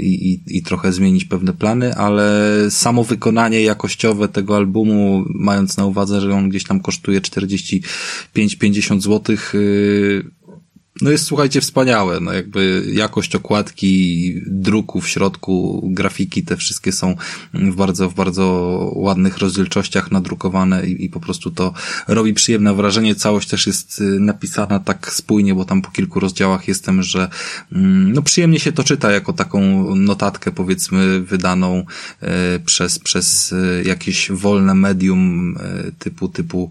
I, 0.00 0.33
i, 0.46 0.62
trochę 0.62 0.92
zmienić 0.92 1.24
pewne 1.24 1.52
plany, 1.52 1.94
ale 1.94 2.50
samo 2.70 3.04
wykonanie 3.04 3.62
jakościowe 3.62 4.28
tego 4.28 4.56
albumu, 4.56 5.24
mając 5.28 5.76
na 5.76 5.86
uwadze, 5.86 6.20
że 6.20 6.34
on 6.34 6.48
gdzieś 6.48 6.64
tam 6.64 6.80
kosztuje 6.80 7.20
45-50 7.20 9.00
złotych, 9.00 9.52
yy, 9.54 10.24
no 11.04 11.10
jest 11.10 11.24
słuchajcie 11.24 11.60
wspaniałe, 11.60 12.20
no 12.20 12.32
jakby 12.32 12.84
jakość 12.92 13.36
okładki, 13.36 14.34
druku 14.46 15.00
w 15.00 15.08
środku, 15.08 15.82
grafiki 15.92 16.42
te 16.42 16.56
wszystkie 16.56 16.92
są 16.92 17.14
w 17.54 17.74
bardzo, 17.74 18.10
w 18.10 18.14
bardzo 18.14 18.44
ładnych 18.94 19.38
rozdzielczościach 19.38 20.12
nadrukowane 20.12 20.86
i, 20.86 21.04
i 21.04 21.08
po 21.08 21.20
prostu 21.20 21.50
to 21.50 21.72
robi 22.08 22.34
przyjemne 22.34 22.74
wrażenie. 22.74 23.14
Całość 23.14 23.48
też 23.48 23.66
jest 23.66 24.00
y, 24.00 24.20
napisana 24.20 24.80
tak 24.80 25.12
spójnie, 25.12 25.54
bo 25.54 25.64
tam 25.64 25.82
po 25.82 25.90
kilku 25.90 26.20
rozdziałach 26.20 26.68
jestem, 26.68 27.02
że 27.02 27.28
mm, 27.72 28.12
no 28.12 28.22
przyjemnie 28.22 28.60
się 28.60 28.72
to 28.72 28.84
czyta 28.84 29.12
jako 29.12 29.32
taką 29.32 29.94
notatkę 29.94 30.52
powiedzmy 30.52 31.20
wydaną 31.20 31.84
e, 32.20 32.58
przez, 32.58 32.98
przez 32.98 33.52
e, 33.52 33.82
jakieś 33.82 34.30
wolne 34.30 34.74
medium 34.74 35.54
typu, 35.98 36.28
typu 36.28 36.70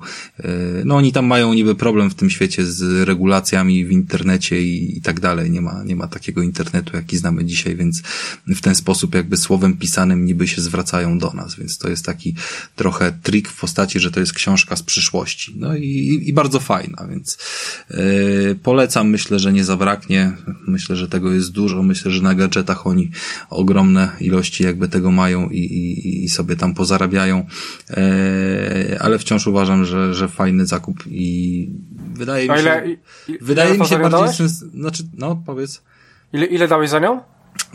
no 0.85 0.95
oni 0.95 1.11
tam 1.11 1.25
mają 1.25 1.53
niby 1.53 1.75
problem 1.75 2.09
w 2.09 2.15
tym 2.15 2.29
świecie 2.29 2.65
z 2.65 3.07
regulacjami 3.07 3.85
w 3.85 3.91
internecie 3.91 4.22
i, 4.51 4.97
i 4.97 5.01
tak 5.01 5.19
dalej. 5.19 5.51
Nie 5.51 5.61
ma, 5.61 5.83
nie 5.85 5.95
ma 5.95 6.07
takiego 6.07 6.41
internetu, 6.41 6.95
jaki 6.95 7.17
znamy 7.17 7.45
dzisiaj, 7.45 7.75
więc 7.75 8.01
w 8.47 8.61
ten 8.61 8.75
sposób 8.75 9.15
jakby 9.15 9.37
słowem 9.37 9.77
pisanym 9.77 10.25
niby 10.25 10.47
się 10.47 10.61
zwracają 10.61 11.17
do 11.19 11.31
nas, 11.31 11.55
więc 11.55 11.77
to 11.77 11.89
jest 11.89 12.05
taki 12.05 12.35
trochę 12.75 13.11
trik 13.23 13.49
w 13.49 13.59
postaci, 13.59 13.99
że 13.99 14.11
to 14.11 14.19
jest 14.19 14.33
książka 14.33 14.75
z 14.75 14.83
przyszłości. 14.83 15.53
No 15.57 15.75
i, 15.75 16.21
i 16.25 16.33
bardzo 16.33 16.59
fajna, 16.59 17.07
więc 17.09 17.37
yy, 17.89 17.97
polecam, 18.63 19.09
myślę, 19.09 19.39
że 19.39 19.53
nie 19.53 19.63
zabraknie. 19.63 20.31
Myślę, 20.67 20.95
że 20.95 21.07
tego 21.07 21.33
jest 21.33 21.51
dużo. 21.51 21.83
Myślę, 21.83 22.11
że 22.11 22.21
na 22.21 22.35
gadżetach 22.35 22.87
oni 22.87 23.11
ogromne 23.49 24.11
ilości 24.19 24.63
jakby 24.63 24.87
tego 24.87 25.11
mają 25.11 25.49
i, 25.49 25.59
i, 25.59 26.23
i 26.23 26.29
sobie 26.29 26.55
tam 26.55 26.73
pozarabiają, 26.73 27.45
yy, 27.89 28.99
ale 28.99 29.19
wciąż 29.19 29.47
uważam, 29.47 29.85
że, 29.85 30.13
że 30.13 30.27
fajny 30.27 30.65
zakup 30.65 31.03
i 31.07 31.69
wydaje 32.13 32.49
mi 32.49 32.55
się, 32.55 32.61
ile, 32.61 32.97
wydaje 33.41 33.77
mi 33.77 33.85
się 33.85 33.99
bardziej 34.09 34.37
sens, 34.37 34.59
znaczy, 34.59 35.03
no 35.13 35.43
powiedz. 35.45 35.81
Ile, 36.33 36.45
ile 36.45 36.67
dałeś 36.67 36.89
za 36.89 36.99
nią? 36.99 37.21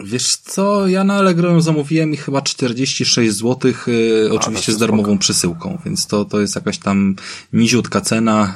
Wiesz 0.04 0.36
co, 0.36 0.88
ja 0.88 1.04
na 1.04 1.14
Allegro 1.14 1.50
ją 1.50 1.60
zamówiłem 1.60 2.12
i 2.12 2.16
chyba 2.16 2.42
46 2.42 3.32
zł, 3.32 3.72
yy, 3.86 4.32
oczywiście 4.32 4.72
z 4.72 4.78
darmową 4.78 5.02
spoko. 5.02 5.18
przesyłką, 5.18 5.78
więc 5.84 6.06
to, 6.06 6.24
to 6.24 6.40
jest 6.40 6.54
jakaś 6.54 6.78
tam 6.78 7.16
niziutka 7.52 8.00
cena. 8.00 8.54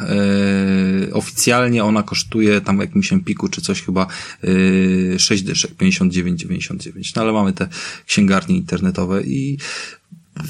Yy, 1.03 1.15
oficjalnie 1.15 1.85
ona 1.85 2.03
kosztuje 2.03 2.61
tam 2.61 2.77
w 2.77 2.81
jakimś 2.81 3.13
Empiku 3.13 3.49
czy 3.49 3.61
coś 3.61 3.83
chyba 3.83 4.07
yy, 4.43 5.19
6 5.19 5.43
dyszek, 5.43 5.71
59,99. 5.75 7.13
No 7.17 7.23
ale 7.23 7.33
mamy 7.33 7.53
te 7.53 7.69
księgarnie 8.07 8.57
internetowe 8.57 9.23
i 9.23 9.59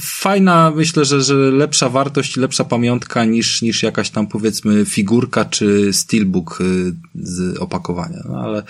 fajna, 0.01 0.72
myślę, 0.76 1.05
że, 1.05 1.22
że 1.22 1.34
lepsza 1.34 1.88
wartość, 1.88 2.36
lepsza 2.36 2.64
pamiątka 2.64 3.24
niż, 3.24 3.62
niż 3.62 3.82
jakaś 3.82 4.11
tam 4.11 4.26
powiedzmy 4.26 4.84
figurka 4.84 5.45
czy 5.45 5.93
steelbook 5.93 6.61
y, 6.61 6.95
z 7.14 7.59
opakowania. 7.59 8.22
No 8.28 8.40
ale 8.40 8.62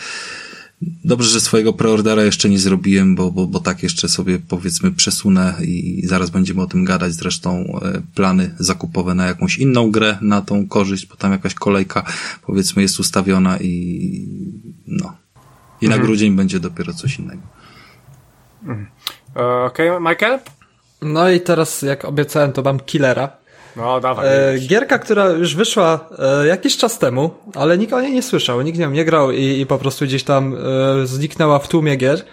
dobrze, 1.04 1.30
że 1.30 1.40
swojego 1.40 1.72
preordera 1.72 2.24
jeszcze 2.24 2.48
nie 2.48 2.58
zrobiłem, 2.58 3.14
bo, 3.14 3.30
bo, 3.30 3.46
bo 3.46 3.60
tak 3.60 3.82
jeszcze 3.82 4.08
sobie 4.08 4.38
powiedzmy 4.38 4.92
przesunę 4.92 5.54
i 5.60 6.02
zaraz 6.06 6.30
będziemy 6.30 6.62
o 6.62 6.66
tym 6.66 6.84
gadać. 6.84 7.12
Zresztą 7.12 7.80
e, 7.82 8.02
plany 8.14 8.54
zakupowe 8.58 9.14
na 9.14 9.26
jakąś 9.26 9.58
inną 9.58 9.90
grę, 9.90 10.18
na 10.20 10.42
tą 10.42 10.68
korzyść, 10.68 11.06
bo 11.06 11.16
tam 11.16 11.32
jakaś 11.32 11.54
kolejka 11.54 12.04
powiedzmy 12.46 12.82
jest 12.82 13.00
ustawiona 13.00 13.58
i 13.58 14.26
no. 14.86 15.16
I 15.80 15.86
mhm. 15.86 16.00
na 16.00 16.06
grudzień 16.06 16.36
będzie 16.36 16.60
dopiero 16.60 16.92
coś 16.92 17.18
innego. 17.18 17.42
Mhm. 18.62 18.86
E, 19.36 19.64
okej, 19.64 19.90
okay, 19.90 20.12
Michael? 20.12 20.38
No 21.02 21.30
i 21.30 21.40
teraz, 21.40 21.82
jak 21.82 22.04
obiecałem, 22.04 22.52
to 22.52 22.62
mam 22.62 22.80
Killera. 22.80 23.28
No, 23.76 24.00
dawaj. 24.00 24.26
E, 24.28 24.58
gierka, 24.58 24.98
która 24.98 25.28
już 25.28 25.56
wyszła 25.56 26.08
e, 26.18 26.46
jakiś 26.46 26.76
czas 26.76 26.98
temu, 26.98 27.30
ale 27.54 27.78
nikt 27.78 27.92
o 27.92 28.00
niej 28.00 28.12
nie 28.12 28.22
słyszał, 28.22 28.62
nikt 28.62 28.78
nią 28.78 28.90
nie 28.90 29.04
grał 29.04 29.30
i, 29.30 29.60
i 29.60 29.66
po 29.66 29.78
prostu 29.78 30.04
gdzieś 30.04 30.24
tam 30.24 30.54
e, 30.54 31.06
zniknęła 31.06 31.58
w 31.58 31.68
tłumie 31.68 31.96
gier. 31.96 32.24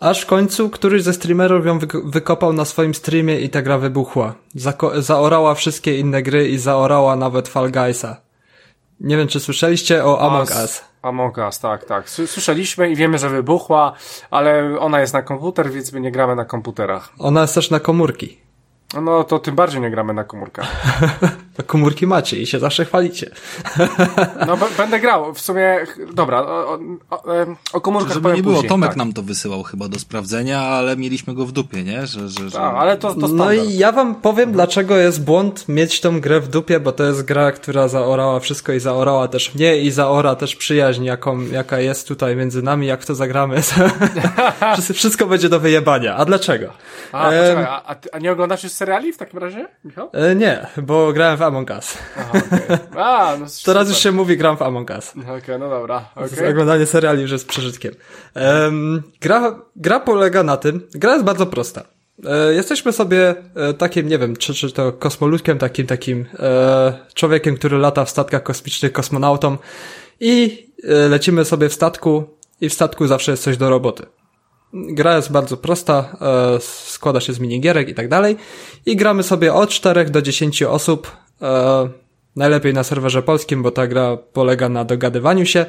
Aż 0.00 0.20
w 0.20 0.26
końcu 0.26 0.70
któryś 0.70 1.02
ze 1.02 1.12
streamerów 1.12 1.66
ją 1.66 1.78
wykopał 2.04 2.52
na 2.52 2.64
swoim 2.64 2.94
streamie 2.94 3.40
i 3.40 3.48
ta 3.48 3.62
gra 3.62 3.78
wybuchła. 3.78 4.34
Zako 4.54 5.02
zaorała 5.02 5.54
wszystkie 5.54 5.98
inne 5.98 6.22
gry 6.22 6.48
i 6.48 6.58
zaorała 6.58 7.16
nawet 7.16 7.48
Fall 7.48 7.70
Guysa. 7.70 8.16
Nie 9.02 9.16
wiem, 9.16 9.28
czy 9.28 9.40
słyszeliście 9.40 10.04
o 10.04 10.20
Among 10.20 10.50
Us. 10.50 10.84
Among 11.02 11.38
Us, 11.38 11.58
tak, 11.58 11.84
tak. 11.84 12.10
Słyszeliśmy 12.10 12.90
i 12.90 12.96
wiemy, 12.96 13.18
że 13.18 13.28
wybuchła, 13.28 13.92
ale 14.30 14.78
ona 14.78 15.00
jest 15.00 15.12
na 15.12 15.22
komputer, 15.22 15.70
więc 15.70 15.92
my 15.92 16.00
nie 16.00 16.12
gramy 16.12 16.36
na 16.36 16.44
komputerach. 16.44 17.12
Ona 17.18 17.40
jest 17.42 17.54
też 17.54 17.70
na 17.70 17.80
komórki. 17.80 18.38
No 19.02 19.24
to 19.24 19.38
tym 19.38 19.54
bardziej 19.54 19.80
nie 19.80 19.90
gramy 19.90 20.14
na 20.14 20.24
komórkach. 20.24 20.82
komórki 21.66 22.06
macie 22.06 22.40
i 22.40 22.46
się 22.46 22.58
zawsze 22.58 22.84
chwalicie. 22.84 23.30
no 24.46 24.58
będę 24.76 25.00
grał. 25.00 25.34
W 25.34 25.40
sumie, 25.40 25.86
dobra, 26.12 26.42
o, 26.42 26.78
o, 27.10 27.22
o 27.72 27.80
komórkach 27.80 28.12
Żeby 28.12 28.32
nie 28.32 28.42
było, 28.42 28.54
później, 28.54 28.68
Tomek 28.68 28.90
tak. 28.90 28.96
nam 28.96 29.12
to 29.12 29.22
wysyłał 29.22 29.62
chyba 29.62 29.88
do 29.88 29.98
sprawdzenia, 29.98 30.60
ale 30.60 30.96
mieliśmy 30.96 31.34
go 31.34 31.46
w 31.46 31.52
dupie, 31.52 31.82
nie? 31.82 32.06
Że, 32.06 32.28
że, 32.28 32.50
że... 32.50 32.58
Tak, 32.58 32.74
ale 32.74 32.96
to, 32.96 33.14
to 33.14 33.28
No 33.28 33.52
i 33.52 33.76
ja 33.76 33.92
wam 33.92 34.14
powiem, 34.14 34.48
mhm. 34.48 34.52
dlaczego 34.52 34.96
jest 34.96 35.24
błąd 35.24 35.68
mieć 35.68 36.00
tą 36.00 36.20
grę 36.20 36.40
w 36.40 36.48
dupie, 36.48 36.80
bo 36.80 36.92
to 36.92 37.04
jest 37.04 37.24
gra, 37.24 37.52
która 37.52 37.88
zaorała 37.88 38.40
wszystko 38.40 38.72
i 38.72 38.80
zaorała 38.80 39.28
też 39.28 39.54
mnie 39.54 39.78
i 39.78 39.90
zaora 39.90 40.34
też 40.34 40.56
przyjaźń, 40.56 41.04
jaką, 41.04 41.40
jaka 41.40 41.78
jest 41.78 42.08
tutaj 42.08 42.36
między 42.36 42.62
nami, 42.62 42.86
jak 42.86 43.02
w 43.02 43.06
to 43.06 43.14
zagramy. 43.14 43.60
wszystko 44.94 45.26
będzie 45.26 45.48
do 45.48 45.60
wyjebania. 45.60 46.16
A 46.16 46.24
dlaczego? 46.24 46.72
A, 47.12 47.24
poczekaj, 47.24 47.64
a, 47.64 47.96
a 48.12 48.18
nie 48.18 48.32
oglądasz 48.32 48.64
już 48.64 48.72
seriali 48.72 49.12
w 49.12 49.18
takim 49.18 49.38
razie, 49.38 49.68
Michał? 49.84 50.10
E, 50.12 50.34
nie, 50.34 50.66
bo 50.76 51.12
grałem 51.12 51.36
w 51.36 51.41
Among 51.42 51.70
Us. 51.70 51.98
Aha, 52.18 52.32
okay. 52.46 52.78
A, 53.04 53.36
no 53.40 53.46
Teraz 53.64 53.88
już 53.88 53.98
się 53.98 54.12
mówi 54.12 54.36
gram 54.36 54.56
w 54.56 54.62
Among 54.62 54.90
Us. 54.90 55.10
Okej, 55.10 55.38
okay, 55.38 55.58
no 55.58 55.70
dobra. 55.70 56.04
Okay. 56.16 56.48
Oglądanie 56.48 56.86
seriali 56.86 57.22
już 57.22 57.30
jest 57.30 57.48
przeżytkiem. 57.48 57.94
Um, 58.34 59.02
gra, 59.20 59.60
gra 59.76 60.00
polega 60.00 60.42
na 60.42 60.56
tym, 60.56 60.88
gra 60.94 61.12
jest 61.12 61.24
bardzo 61.24 61.46
prosta. 61.46 61.84
E, 62.24 62.54
jesteśmy 62.54 62.92
sobie 62.92 63.34
e, 63.54 63.74
takim, 63.74 64.08
nie 64.08 64.18
wiem, 64.18 64.36
czy, 64.36 64.54
czy 64.54 64.72
to 64.72 64.92
kosmoludkiem, 64.92 65.58
takim, 65.58 65.86
takim 65.86 66.26
e, 66.38 67.06
człowiekiem, 67.14 67.56
który 67.56 67.78
lata 67.78 68.04
w 68.04 68.10
statkach 68.10 68.42
kosmicznych, 68.42 68.92
kosmonautą 68.92 69.56
i 70.20 70.66
e, 70.84 71.08
lecimy 71.08 71.44
sobie 71.44 71.68
w 71.68 71.72
statku 71.72 72.24
i 72.60 72.68
w 72.68 72.74
statku 72.74 73.06
zawsze 73.06 73.30
jest 73.30 73.42
coś 73.42 73.56
do 73.56 73.70
roboty. 73.70 74.06
Gra 74.72 75.16
jest 75.16 75.32
bardzo 75.32 75.56
prosta, 75.56 76.16
e, 76.56 76.60
składa 76.60 77.20
się 77.20 77.32
z 77.32 77.40
minigierek 77.40 77.88
i 77.88 77.94
tak 77.94 78.08
dalej. 78.08 78.36
I 78.86 78.96
gramy 78.96 79.22
sobie 79.22 79.54
od 79.54 79.70
4 79.70 80.04
do 80.04 80.22
10 80.22 80.62
osób. 80.62 81.10
E, 81.42 82.02
najlepiej 82.36 82.74
na 82.74 82.84
serwerze 82.84 83.22
polskim, 83.22 83.62
bo 83.62 83.70
ta 83.70 83.86
gra 83.86 84.16
polega 84.16 84.68
na 84.68 84.84
dogadywaniu 84.84 85.46
się. 85.46 85.66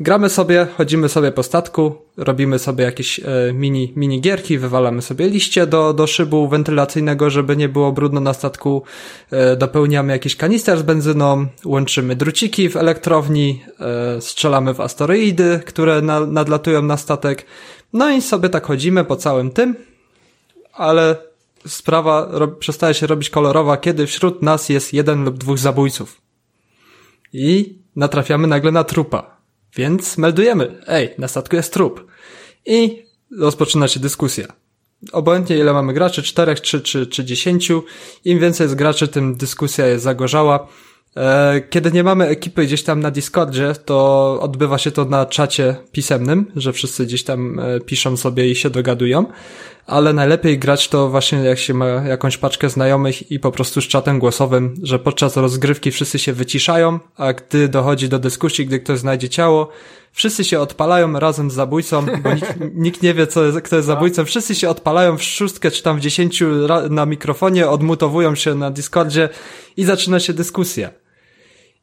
Gramy 0.00 0.28
sobie, 0.28 0.66
chodzimy 0.76 1.08
sobie 1.08 1.32
po 1.32 1.42
statku, 1.42 1.94
robimy 2.16 2.58
sobie 2.58 2.84
jakieś 2.84 3.20
e, 3.20 3.24
mini, 3.54 3.92
mini 3.96 4.20
gierki, 4.20 4.58
wywalamy 4.58 5.02
sobie 5.02 5.28
liście 5.28 5.66
do, 5.66 5.92
do 5.92 6.06
szybu 6.06 6.48
wentylacyjnego, 6.48 7.30
żeby 7.30 7.56
nie 7.56 7.68
było 7.68 7.92
brudno 7.92 8.20
na 8.20 8.34
statku, 8.34 8.82
e, 9.30 9.56
dopełniamy 9.56 10.12
jakiś 10.12 10.36
kanister 10.36 10.78
z 10.78 10.82
benzyną, 10.82 11.46
łączymy 11.64 12.16
druciki 12.16 12.68
w 12.68 12.76
elektrowni, 12.76 13.64
e, 13.80 14.20
strzelamy 14.20 14.74
w 14.74 14.80
asteroidy, 14.80 15.60
które 15.66 16.02
na, 16.02 16.26
nadlatują 16.26 16.82
na 16.82 16.96
statek, 16.96 17.46
no 17.92 18.10
i 18.10 18.22
sobie 18.22 18.48
tak 18.48 18.66
chodzimy 18.66 19.04
po 19.04 19.16
całym 19.16 19.50
tym, 19.50 19.76
ale 20.72 21.31
sprawa 21.66 22.30
przestaje 22.58 22.94
się 22.94 23.06
robić 23.06 23.30
kolorowa, 23.30 23.76
kiedy 23.76 24.06
wśród 24.06 24.42
nas 24.42 24.68
jest 24.68 24.92
jeden 24.92 25.24
lub 25.24 25.38
dwóch 25.38 25.58
zabójców. 25.58 26.20
I 27.32 27.78
natrafiamy 27.96 28.46
nagle 28.46 28.72
na 28.72 28.84
trupa. 28.84 29.36
Więc 29.76 30.18
meldujemy, 30.18 30.82
ej, 30.86 31.14
na 31.18 31.28
statku 31.28 31.56
jest 31.56 31.72
trup. 31.72 32.06
I 32.66 33.02
rozpoczyna 33.38 33.88
się 33.88 34.00
dyskusja. 34.00 34.46
Obojętnie 35.12 35.58
ile 35.58 35.72
mamy 35.72 35.92
graczy, 35.92 36.22
czterech, 36.22 36.60
czy, 36.60 36.80
czy, 36.80 37.06
czy 37.06 37.24
dziesięciu, 37.24 37.84
im 38.24 38.38
więcej 38.38 38.64
jest 38.64 38.74
graczy, 38.74 39.08
tym 39.08 39.36
dyskusja 39.36 39.86
jest 39.86 40.04
zagorzała. 40.04 40.68
E, 41.16 41.60
kiedy 41.70 41.92
nie 41.92 42.04
mamy 42.04 42.26
ekipy 42.26 42.64
gdzieś 42.64 42.82
tam 42.82 43.00
na 43.00 43.10
Discordzie, 43.10 43.74
to 43.84 44.38
odbywa 44.40 44.78
się 44.78 44.90
to 44.90 45.04
na 45.04 45.26
czacie 45.26 45.76
pisemnym, 45.92 46.52
że 46.56 46.72
wszyscy 46.72 47.06
gdzieś 47.06 47.24
tam 47.24 47.60
e, 47.60 47.80
piszą 47.80 48.16
sobie 48.16 48.48
i 48.48 48.54
się 48.54 48.70
dogadują, 48.70 49.26
ale 49.86 50.12
najlepiej 50.12 50.58
grać 50.58 50.88
to 50.88 51.08
właśnie 51.08 51.38
jak 51.38 51.58
się 51.58 51.74
ma 51.74 51.86
jakąś 51.86 52.36
paczkę 52.36 52.68
znajomych 52.68 53.30
i 53.30 53.40
po 53.40 53.52
prostu 53.52 53.80
z 53.80 53.84
czatem 53.84 54.18
głosowym, 54.18 54.74
że 54.82 54.98
podczas 54.98 55.36
rozgrywki 55.36 55.90
wszyscy 55.90 56.18
się 56.18 56.32
wyciszają, 56.32 56.98
a 57.16 57.32
gdy 57.32 57.68
dochodzi 57.68 58.08
do 58.08 58.18
dyskusji, 58.18 58.66
gdy 58.66 58.80
ktoś 58.80 58.98
znajdzie 58.98 59.28
ciało, 59.28 59.68
wszyscy 60.12 60.44
się 60.44 60.60
odpalają 60.60 61.18
razem 61.18 61.50
z 61.50 61.54
zabójcą, 61.54 62.06
bo 62.22 62.34
nikt, 62.34 62.54
nikt 62.74 63.02
nie 63.02 63.14
wie, 63.14 63.26
co 63.26 63.44
jest, 63.44 63.60
kto 63.60 63.76
jest 63.76 63.86
zabójcą, 63.86 64.24
wszyscy 64.24 64.54
się 64.54 64.68
odpalają 64.68 65.16
w 65.16 65.22
szóstkę 65.22 65.70
czy 65.70 65.82
tam 65.82 65.96
w 65.96 66.00
dziesięciu 66.00 66.46
na 66.90 67.06
mikrofonie, 67.06 67.68
odmutowują 67.68 68.34
się 68.34 68.54
na 68.54 68.70
Discordzie 68.70 69.28
i 69.76 69.84
zaczyna 69.84 70.20
się 70.20 70.32
dyskusja. 70.32 70.90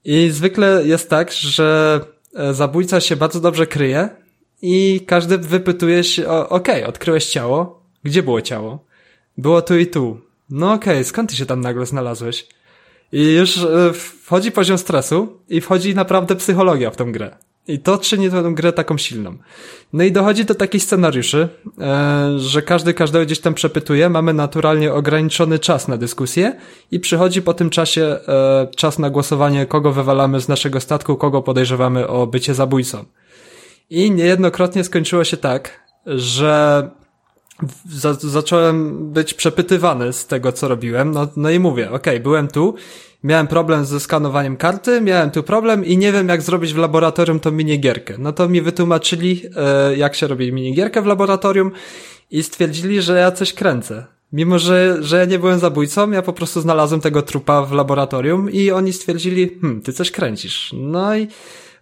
I 0.05 0.29
zwykle 0.31 0.81
jest 0.85 1.09
tak, 1.09 1.31
że 1.31 1.99
e, 2.35 2.53
zabójca 2.53 3.01
się 3.01 3.15
bardzo 3.15 3.39
dobrze 3.39 3.67
kryje 3.67 4.09
i 4.61 5.01
każdy 5.07 5.37
wypytuje 5.37 6.03
się, 6.03 6.27
okej, 6.27 6.49
okay, 6.49 6.87
odkryłeś 6.87 7.25
ciało? 7.25 7.78
Gdzie 8.03 8.23
było 8.23 8.41
ciało? 8.41 8.85
Było 9.37 9.61
tu 9.61 9.77
i 9.77 9.87
tu. 9.87 10.21
No 10.49 10.73
okej, 10.73 10.93
okay, 10.93 11.03
skąd 11.03 11.29
ty 11.29 11.35
się 11.35 11.45
tam 11.45 11.61
nagle 11.61 11.85
znalazłeś? 11.85 12.47
I 13.11 13.33
już 13.33 13.57
e, 13.57 13.93
wchodzi 13.93 14.51
poziom 14.51 14.77
stresu 14.77 15.39
i 15.49 15.61
wchodzi 15.61 15.95
naprawdę 15.95 16.35
psychologia 16.35 16.91
w 16.91 16.95
tą 16.95 17.11
grę. 17.11 17.37
I 17.67 17.79
to 17.79 17.97
czyni 17.97 18.29
tę 18.29 18.51
grę 18.53 18.73
taką 18.73 18.97
silną. 18.97 19.37
No 19.93 20.03
i 20.03 20.11
dochodzi 20.11 20.45
do 20.45 20.55
takich 20.55 20.83
scenariuszy, 20.83 21.49
e, 21.79 22.39
że 22.39 22.61
każdy 22.61 22.93
każdego 22.93 23.25
gdzieś 23.25 23.39
tam 23.39 23.53
przepytuje, 23.53 24.09
mamy 24.09 24.33
naturalnie 24.33 24.93
ograniczony 24.93 25.59
czas 25.59 25.87
na 25.87 25.97
dyskusję 25.97 26.55
i 26.91 26.99
przychodzi 26.99 27.41
po 27.41 27.53
tym 27.53 27.69
czasie 27.69 28.01
e, 28.01 28.67
czas 28.75 28.99
na 28.99 29.09
głosowanie, 29.09 29.65
kogo 29.65 29.91
wywalamy 29.91 30.41
z 30.41 30.47
naszego 30.47 30.79
statku, 30.79 31.15
kogo 31.15 31.41
podejrzewamy 31.41 32.07
o 32.07 32.27
bycie 32.27 32.53
zabójcą. 32.53 33.05
I 33.89 34.11
niejednokrotnie 34.11 34.83
skończyło 34.83 35.23
się 35.23 35.37
tak, 35.37 35.89
że 36.05 36.89
za 37.89 38.13
zacząłem 38.13 39.09
być 39.13 39.33
przepytywany 39.33 40.13
z 40.13 40.27
tego, 40.27 40.51
co 40.51 40.67
robiłem. 40.67 41.11
No, 41.11 41.27
no 41.35 41.49
i 41.49 41.59
mówię, 41.59 41.91
okay, 41.91 42.19
byłem 42.19 42.47
tu, 42.47 42.75
miałem 43.23 43.47
problem 43.47 43.85
ze 43.85 43.99
skanowaniem 43.99 44.57
karty, 44.57 45.01
miałem 45.01 45.31
tu 45.31 45.43
problem 45.43 45.85
i 45.85 45.97
nie 45.97 46.11
wiem, 46.11 46.29
jak 46.29 46.41
zrobić 46.41 46.73
w 46.73 46.77
laboratorium 46.77 47.39
tą 47.39 47.51
minigierkę. 47.51 48.15
No 48.19 48.33
to 48.33 48.49
mi 48.49 48.61
wytłumaczyli, 48.61 49.41
e, 49.55 49.97
jak 49.97 50.15
się 50.15 50.27
robi 50.27 50.53
minigierkę 50.53 51.01
w 51.01 51.05
laboratorium 51.05 51.71
i 52.31 52.43
stwierdzili, 52.43 53.01
że 53.01 53.19
ja 53.19 53.31
coś 53.31 53.53
kręcę. 53.53 54.05
Mimo, 54.33 54.59
że, 54.59 54.97
że 55.01 55.17
ja 55.17 55.25
nie 55.25 55.39
byłem 55.39 55.59
zabójcą, 55.59 56.11
ja 56.11 56.21
po 56.21 56.33
prostu 56.33 56.61
znalazłem 56.61 57.01
tego 57.01 57.21
trupa 57.21 57.61
w 57.61 57.71
laboratorium 57.71 58.51
i 58.51 58.71
oni 58.71 58.93
stwierdzili, 58.93 59.49
hm, 59.61 59.81
ty 59.81 59.93
coś 59.93 60.11
kręcisz. 60.11 60.71
No 60.73 61.17
i 61.17 61.27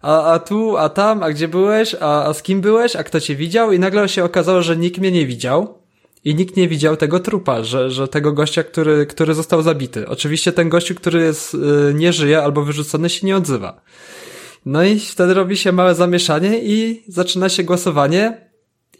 a, 0.02 0.32
a 0.32 0.38
tu, 0.38 0.76
a 0.76 0.88
tam, 0.88 1.22
a 1.22 1.30
gdzie 1.30 1.48
byłeś, 1.48 1.96
a, 2.00 2.24
a 2.24 2.34
z 2.34 2.42
kim 2.42 2.60
byłeś, 2.60 2.96
a 2.96 3.04
kto 3.04 3.20
cię 3.20 3.36
widział 3.36 3.72
i 3.72 3.78
nagle 3.78 4.08
się 4.08 4.24
okazało, 4.24 4.62
że 4.62 4.76
nikt 4.76 4.98
mnie 4.98 5.12
nie 5.12 5.26
widział 5.26 5.78
i 6.24 6.34
nikt 6.34 6.56
nie 6.56 6.68
widział 6.68 6.96
tego 6.96 7.20
trupa, 7.20 7.64
że, 7.64 7.90
że 7.90 8.08
tego 8.08 8.32
gościa, 8.32 8.64
który, 8.64 9.06
który 9.06 9.34
został 9.34 9.62
zabity. 9.62 10.08
Oczywiście 10.08 10.52
ten 10.52 10.68
gościu, 10.68 10.94
który 10.94 11.20
jest, 11.20 11.54
yy, 11.54 11.94
nie 11.94 12.12
żyje 12.12 12.42
albo 12.42 12.62
wyrzucony 12.62 13.10
się 13.10 13.26
nie 13.26 13.36
odzywa. 13.36 13.80
No 14.66 14.84
i 14.84 15.00
wtedy 15.00 15.34
robi 15.34 15.56
się 15.56 15.72
małe 15.72 15.94
zamieszanie 15.94 16.58
i 16.62 17.02
zaczyna 17.08 17.48
się 17.48 17.64
głosowanie 17.64 18.50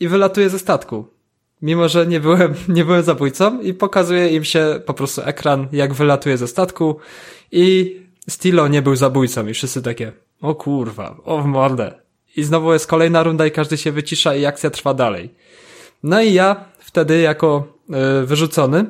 i 0.01 0.09
wylatuje 0.09 0.51
ze 0.51 0.59
statku. 0.59 1.07
Mimo, 1.63 1.89
że 1.89 2.07
nie 2.07 2.21
byłem, 2.21 2.55
nie 2.69 2.85
byłem 2.85 3.03
zabójcą 3.03 3.61
i 3.61 3.75
pokazuje 3.75 4.29
im 4.29 4.45
się 4.45 4.81
po 4.87 4.95
prostu 4.95 5.23
ekran, 5.25 5.69
jak 5.73 5.95
wylatuje 5.95 6.39
ze 6.39 6.49
statku 6.49 6.97
i 7.53 7.97
Stilo 8.29 8.69
nie 8.69 8.83
był 8.83 8.97
zabójcą 8.97 9.47
i 9.47 9.55
wszyscy 9.55 9.83
takie, 9.83 10.13
o 10.41 10.55
kurwa, 10.55 11.17
o 11.25 11.43
w 11.43 11.47
mordę. 11.47 11.95
I 12.37 12.45
znowu 12.45 12.73
jest 12.73 12.87
kolejna 12.87 13.23
runda 13.23 13.47
i 13.47 13.51
każdy 13.51 13.77
się 13.77 13.93
wycisza 13.93 14.35
i 14.35 14.45
akcja 14.45 14.71
trwa 14.71 14.95
dalej. 14.95 15.35
No 16.03 16.23
i 16.23 16.33
ja 16.33 16.65
wtedy 16.79 17.21
jako 17.21 17.67
y, 18.23 18.27
wyrzucony 18.27 18.85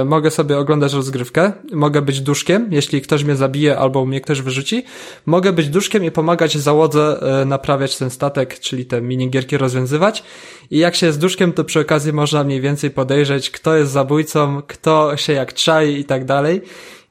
y, 0.00 0.04
mogę 0.04 0.30
sobie 0.30 0.58
oglądać 0.58 0.92
rozgrywkę, 0.92 1.52
mogę 1.72 2.02
być 2.02 2.20
duszkiem, 2.20 2.68
jeśli 2.70 3.02
ktoś 3.02 3.24
mnie 3.24 3.36
zabije 3.36 3.78
albo 3.78 4.06
mnie 4.06 4.20
ktoś 4.20 4.42
wyrzuci, 4.42 4.84
mogę 5.26 5.52
być 5.52 5.68
duszkiem 5.68 6.04
i 6.04 6.10
pomagać 6.10 6.58
załodze 6.58 7.20
y, 7.42 7.46
naprawiać 7.46 7.98
ten 7.98 8.10
statek, 8.10 8.58
czyli 8.58 8.86
te 8.86 9.02
minigierki 9.02 9.56
rozwiązywać 9.56 10.24
i 10.70 10.78
jak 10.78 10.94
się 10.94 11.06
jest 11.06 11.20
duszkiem, 11.20 11.52
to 11.52 11.64
przy 11.64 11.80
okazji 11.80 12.12
można 12.12 12.44
mniej 12.44 12.60
więcej 12.60 12.90
podejrzeć, 12.90 13.50
kto 13.50 13.76
jest 13.76 13.92
zabójcą, 13.92 14.62
kto 14.66 15.16
się 15.16 15.32
jak 15.32 15.54
czai 15.54 16.00
i 16.00 16.04
tak 16.04 16.24
dalej 16.24 16.62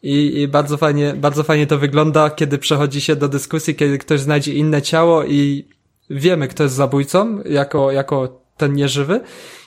i, 0.03 0.41
i 0.41 0.47
bardzo 0.47 0.77
fajnie, 0.77 1.13
bardzo 1.13 1.43
fajnie 1.43 1.67
to 1.67 1.77
wygląda, 1.77 2.29
kiedy 2.29 2.57
przechodzi 2.57 3.01
się 3.01 3.15
do 3.15 3.27
dyskusji, 3.27 3.75
kiedy 3.75 3.97
ktoś 3.97 4.19
znajdzie 4.19 4.53
inne 4.53 4.81
ciało 4.81 5.23
i 5.23 5.65
wiemy, 6.09 6.47
kto 6.47 6.63
jest 6.63 6.75
zabójcą, 6.75 7.43
jako, 7.45 7.91
jako 7.91 8.41
ten 8.57 8.73
nieżywy. 8.73 9.21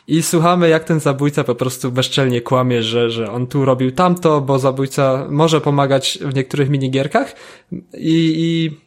I 0.08 0.22
słuchamy, 0.22 0.68
jak 0.68 0.84
ten 0.84 1.00
zabójca 1.00 1.44
po 1.44 1.54
prostu 1.54 1.92
bezczelnie 1.92 2.40
kłamie, 2.40 2.82
że, 2.82 3.10
że 3.10 3.30
on 3.30 3.46
tu 3.46 3.64
robił 3.64 3.92
tamto, 3.92 4.40
bo 4.40 4.58
zabójca 4.58 5.26
może 5.30 5.60
pomagać 5.60 6.18
w 6.22 6.34
niektórych 6.34 6.70
minigierkach. 6.70 7.34
I, 7.72 8.34
i 8.36 8.84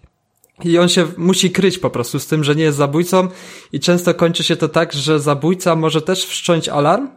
i 0.64 0.78
on 0.78 0.90
się 0.90 1.08
musi 1.18 1.52
kryć 1.52 1.78
po 1.78 1.90
prostu 1.90 2.20
z 2.20 2.28
tym, 2.28 2.44
że 2.44 2.56
nie 2.56 2.64
jest 2.64 2.78
zabójcą. 2.78 3.28
I 3.74 3.80
często 3.80 4.14
kończy 4.14 4.44
się 4.44 4.56
to 4.56 4.70
tak, 4.70 4.94
że 4.94 5.20
zabójca 5.20 5.76
może 5.76 6.02
też 6.02 6.26
wszcząć 6.26 6.70
alarm 6.70 7.08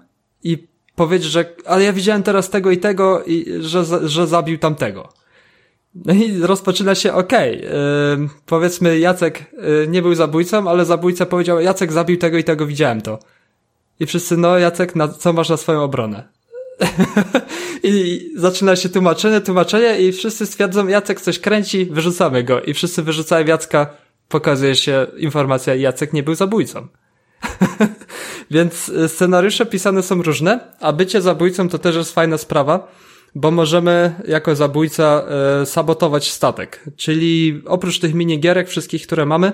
i 0.42 0.68
powiedzieć, 0.96 1.30
że 1.30 1.44
ale 1.66 1.84
ja 1.84 1.92
widziałem 1.92 2.22
teraz 2.22 2.50
tego 2.50 2.70
i 2.70 2.78
tego 2.78 3.24
i 3.24 3.46
że, 3.60 4.08
że 4.08 4.26
zabił 4.26 4.58
tamtego. 4.58 5.08
No 5.94 6.14
i 6.14 6.40
rozpoczyna 6.40 6.94
się, 6.94 7.12
okej, 7.12 7.58
okay, 7.58 7.70
yy, 8.20 8.28
powiedzmy 8.46 8.98
Jacek 8.98 9.44
yy, 9.52 9.86
nie 9.88 10.02
był 10.02 10.14
zabójcą, 10.14 10.70
ale 10.70 10.84
zabójca 10.84 11.26
powiedział, 11.26 11.60
Jacek 11.60 11.92
zabił 11.92 12.16
tego 12.16 12.38
i 12.38 12.44
tego, 12.44 12.66
widziałem 12.66 13.00
to. 13.00 13.18
I 14.00 14.06
wszyscy, 14.06 14.36
no 14.36 14.58
Jacek, 14.58 14.96
na, 14.96 15.08
co 15.08 15.32
masz 15.32 15.48
na 15.48 15.56
swoją 15.56 15.82
obronę? 15.82 16.28
I 17.82 18.20
zaczyna 18.36 18.76
się 18.76 18.88
tłumaczenie, 18.88 19.40
tłumaczenie 19.40 20.00
i 20.00 20.12
wszyscy 20.12 20.46
stwierdzą, 20.46 20.86
Jacek 20.86 21.20
coś 21.20 21.38
kręci, 21.38 21.86
wyrzucamy 21.86 22.44
go. 22.44 22.60
I 22.60 22.74
wszyscy 22.74 23.02
wyrzucają 23.02 23.46
Jacka, 23.46 23.86
pokazuje 24.28 24.74
się 24.74 25.06
informacja, 25.16 25.74
Jacek 25.74 26.12
nie 26.12 26.22
był 26.22 26.34
zabójcą. 26.34 26.88
Więc 28.50 28.88
y, 28.88 29.08
scenariusze 29.08 29.66
pisane 29.66 30.02
są 30.02 30.22
różne, 30.22 30.60
a 30.80 30.92
bycie 30.92 31.20
zabójcą 31.20 31.68
to 31.68 31.78
też 31.78 31.96
jest 31.96 32.14
fajna 32.14 32.38
sprawa, 32.38 32.88
bo 33.34 33.50
możemy 33.50 34.14
jako 34.28 34.56
zabójca 34.56 35.22
e, 35.62 35.66
sabotować 35.66 36.30
statek. 36.30 36.84
Czyli 36.96 37.62
oprócz 37.66 37.98
tych 37.98 38.14
minigierek 38.14 38.68
wszystkich, 38.68 39.06
które 39.06 39.26
mamy, 39.26 39.52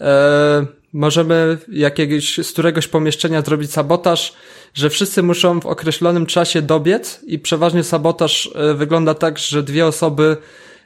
e, 0.00 0.66
możemy 0.92 1.58
jakiegoś, 1.68 2.38
z 2.46 2.52
któregoś 2.52 2.88
pomieszczenia 2.88 3.42
zrobić 3.42 3.72
sabotaż, 3.72 4.34
że 4.74 4.90
wszyscy 4.90 5.22
muszą 5.22 5.60
w 5.60 5.66
określonym 5.66 6.26
czasie 6.26 6.62
dobiec 6.62 7.20
i 7.26 7.38
przeważnie 7.38 7.84
sabotaż 7.84 8.50
wygląda 8.74 9.14
tak, 9.14 9.38
że 9.38 9.62
dwie 9.62 9.86
osoby 9.86 10.36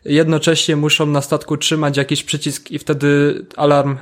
jednocześnie 0.04 0.76
muszą 0.76 1.06
na 1.06 1.22
statku 1.22 1.56
trzymać 1.56 1.96
jakiś 1.96 2.24
przycisk 2.24 2.70
i 2.70 2.78
wtedy 2.78 3.44
alarm, 3.56 3.96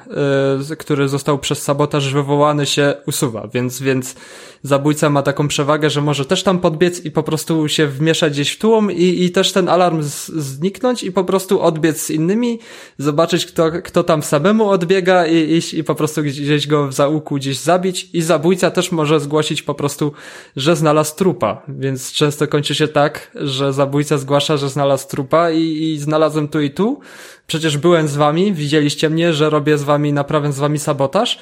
y, 0.71 0.77
który 0.77 1.09
został 1.09 1.39
przez 1.39 1.63
sabotaż 1.63 2.15
wywołany 2.15 2.67
się 2.67 2.95
usuwa, 3.07 3.49
więc, 3.55 3.83
więc 3.83 4.15
zabójca 4.63 5.11
ma 5.11 5.23
taką 5.23 5.49
przewagę, 5.49 5.91
że 5.91 6.01
może 6.01 6.25
też 6.25 6.43
tam 6.43 6.59
podbiec 6.59 7.05
i 7.05 7.11
po 7.11 7.23
prostu 7.23 7.69
się 7.69 7.87
wmieszać 7.87 8.33
gdzieś 8.33 8.51
w 8.51 8.59
tłum 8.59 8.93
i, 8.93 9.25
i 9.25 9.31
też 9.31 9.53
ten 9.53 9.69
alarm 9.69 10.03
z, 10.03 10.27
zniknąć 10.27 11.03
i 11.03 11.13
po 11.13 11.25
prostu 11.25 11.61
odbiec 11.61 12.01
z 12.01 12.11
innymi, 12.11 12.59
zobaczyć 12.99 13.47
kto, 13.47 13.71
kto 13.85 14.05
tam 14.05 14.23
samemu 14.23 14.69
odbiega 14.69 15.27
i 15.27 15.53
iść 15.53 15.75
i 15.75 15.85
po 15.85 15.95
prostu 15.95 16.23
gdzieś 16.23 16.67
go 16.67 16.89
w 16.89 16.93
zaułku 16.93 17.35
gdzieś 17.35 17.59
zabić. 17.59 18.09
I 18.13 18.23
zabójca 18.23 18.71
też 18.71 18.93
może 18.93 19.21
zgłosić 19.21 19.63
po 19.63 19.75
prostu, 19.75 20.13
że 20.57 20.77
znalazł 20.77 21.17
trupa, 21.17 21.63
więc 21.69 22.13
często 22.13 22.49
kończy 22.49 22.75
się 22.75 22.89
tak, 22.89 23.31
że 23.35 23.73
zabójca 23.73 24.19
zgłasza, 24.19 24.57
że 24.57 24.69
znalazł 24.69 25.09
trupa 25.09 25.51
i, 25.51 25.61
i 25.61 25.90
znalazłem 25.99 26.49
tu 26.49 26.61
i 26.61 26.71
tu, 26.71 27.01
przecież 27.47 27.79
byłem 27.79 28.09
z 28.09 28.17
wami, 28.17 28.53
widzieliście 28.53 29.11
mnie, 29.11 29.33
że 29.33 29.51
robię 29.51 29.79
z 29.79 29.83
wami, 29.83 30.13
naprawiam 30.13 30.53
z 30.53 30.59
wami 30.59 30.79
sabotaż 30.79 31.39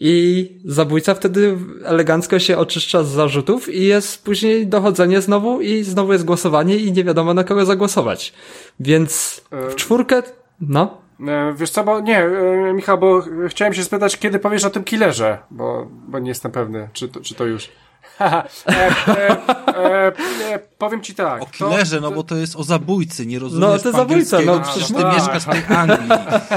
i 0.00 0.48
zabójca 0.64 1.14
wtedy 1.14 1.56
elegancko 1.84 2.38
się 2.38 2.58
oczyszcza 2.58 3.04
z 3.04 3.08
zarzutów 3.08 3.74
i 3.74 3.84
jest 3.84 4.24
później 4.24 4.66
dochodzenie 4.66 5.20
znowu 5.20 5.60
i 5.60 5.82
znowu 5.82 6.12
jest 6.12 6.24
głosowanie 6.24 6.76
i 6.76 6.92
nie 6.92 7.04
wiadomo 7.04 7.34
na 7.34 7.44
kogo 7.44 7.64
zagłosować. 7.64 8.32
Więc 8.80 9.40
w 9.50 9.74
czwórkę, 9.74 10.22
no. 10.60 10.98
E, 11.28 11.54
wiesz 11.56 11.70
co, 11.70 11.84
bo 11.84 12.00
nie, 12.00 12.18
e, 12.18 12.72
Michał, 12.72 12.98
bo 12.98 13.22
chciałem 13.48 13.74
się 13.74 13.84
spytać, 13.84 14.18
kiedy 14.18 14.38
powiesz 14.38 14.64
o 14.64 14.70
tym 14.70 14.84
killerze, 14.84 15.38
bo, 15.50 15.86
bo 16.08 16.18
nie 16.18 16.28
jestem 16.28 16.52
pewny, 16.52 16.88
czy 16.92 17.08
to, 17.08 17.20
czy 17.20 17.34
to 17.34 17.44
już. 17.46 17.68
E, 18.20 18.44
e, 19.08 19.36
e, 19.76 20.58
powiem 20.78 21.02
ci 21.02 21.14
tak. 21.14 21.42
O 21.42 21.46
killerze, 21.46 21.96
to, 21.96 22.02
no 22.02 22.10
bo 22.10 22.22
to 22.22 22.36
jest 22.36 22.56
o 22.56 22.62
zabójcy, 22.62 23.26
nie 23.26 23.38
rozumiesz 23.38 23.70
No 23.70 23.78
to 23.78 23.98
zabójca, 23.98 24.38
no 24.40 24.60
przecież 24.60 24.88
ty 24.88 25.04
mieszkasz 25.04 25.44
w 25.44 25.50
tej 25.50 25.76
Anglii. 25.76 26.10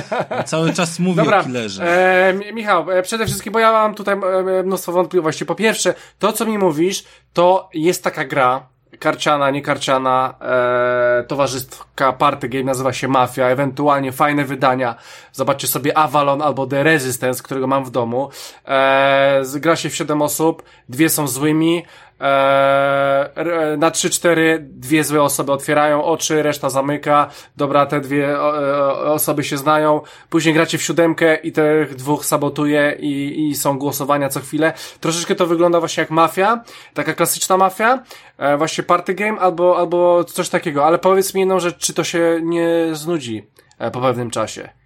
Cały 0.46 0.74
czas 0.74 1.00
mówię 1.00 1.24
Dobra, 1.24 1.40
o 1.40 1.44
killerze. 1.44 1.84
E, 2.30 2.54
Michał, 2.54 2.86
przede 3.04 3.26
wszystkim, 3.26 3.54
bo 3.54 3.60
ja 3.60 3.72
mam 3.72 3.96
tutaj 3.96 4.16
mnóstwo 4.64 4.92
wątpliwości. 4.92 5.46
Po 5.46 5.56
pierwsze, 5.56 5.94
to 6.20 6.34
co 6.34 6.46
mi 6.46 6.58
mówisz, 6.58 7.04
to 7.34 7.70
jest 7.74 8.04
taka 8.04 8.26
gra, 8.26 8.68
karciana, 9.04 9.52
niekarciana, 9.52 10.34
e, 10.42 11.24
towarzystwa 11.28 12.14
party 12.14 12.50
game 12.50 12.64
nazywa 12.64 12.94
się 12.94 13.08
Mafia, 13.08 13.48
ewentualnie 13.48 14.12
fajne 14.12 14.46
wydania. 14.46 14.96
Zobaczcie 15.32 15.68
sobie 15.68 15.98
Avalon 15.98 16.42
albo 16.42 16.68
The 16.68 16.84
Resistance, 16.84 17.44
którego 17.44 17.68
mam 17.68 17.86
w 17.86 17.92
domu. 17.92 18.30
E, 18.68 19.42
gra 19.56 19.76
się 19.76 19.90
w 19.90 19.96
7 19.96 20.22
osób, 20.22 20.64
dwie 20.90 21.10
są 21.10 21.28
złymi, 21.28 21.84
Eee, 22.24 23.78
na 23.78 23.92
3-4 23.92 24.60
dwie 24.60 25.04
złe 25.04 25.22
osoby 25.22 25.52
otwierają 25.52 26.04
oczy, 26.04 26.44
reszta 26.44 26.70
zamyka. 26.70 27.30
Dobra, 27.58 27.86
te 27.86 28.02
dwie 28.02 28.30
e, 28.30 28.96
osoby 28.96 29.44
się 29.44 29.58
znają. 29.58 30.02
Później 30.30 30.54
gracie 30.54 30.78
w 30.78 30.82
siódemkę 30.82 31.36
i 31.36 31.52
tych 31.52 31.96
dwóch 31.96 32.26
sabotuje 32.26 32.98
i, 33.00 33.48
i 33.50 33.56
są 33.56 33.78
głosowania 33.78 34.30
co 34.30 34.40
chwilę. 34.40 34.74
Troszeczkę 35.00 35.36
to 35.36 35.48
wygląda 35.48 35.80
właśnie 35.80 36.02
jak 36.02 36.12
mafia, 36.12 36.64
taka 36.94 37.14
klasyczna 37.14 37.58
mafia, 37.58 38.04
e, 38.38 38.58
właśnie 38.58 38.84
party 38.84 39.14
game 39.14 39.40
albo, 39.40 39.78
albo 39.78 40.24
coś 40.24 40.50
takiego. 40.50 40.86
Ale 40.86 40.98
powiedz 41.00 41.34
mi 41.34 41.40
jedną 41.42 41.60
rzecz, 41.60 41.78
czy 41.78 41.94
to 41.94 42.04
się 42.04 42.40
nie 42.44 42.90
znudzi 42.92 43.48
e, 43.80 43.92
po 43.92 44.02
pewnym 44.02 44.30
czasie? 44.30 44.83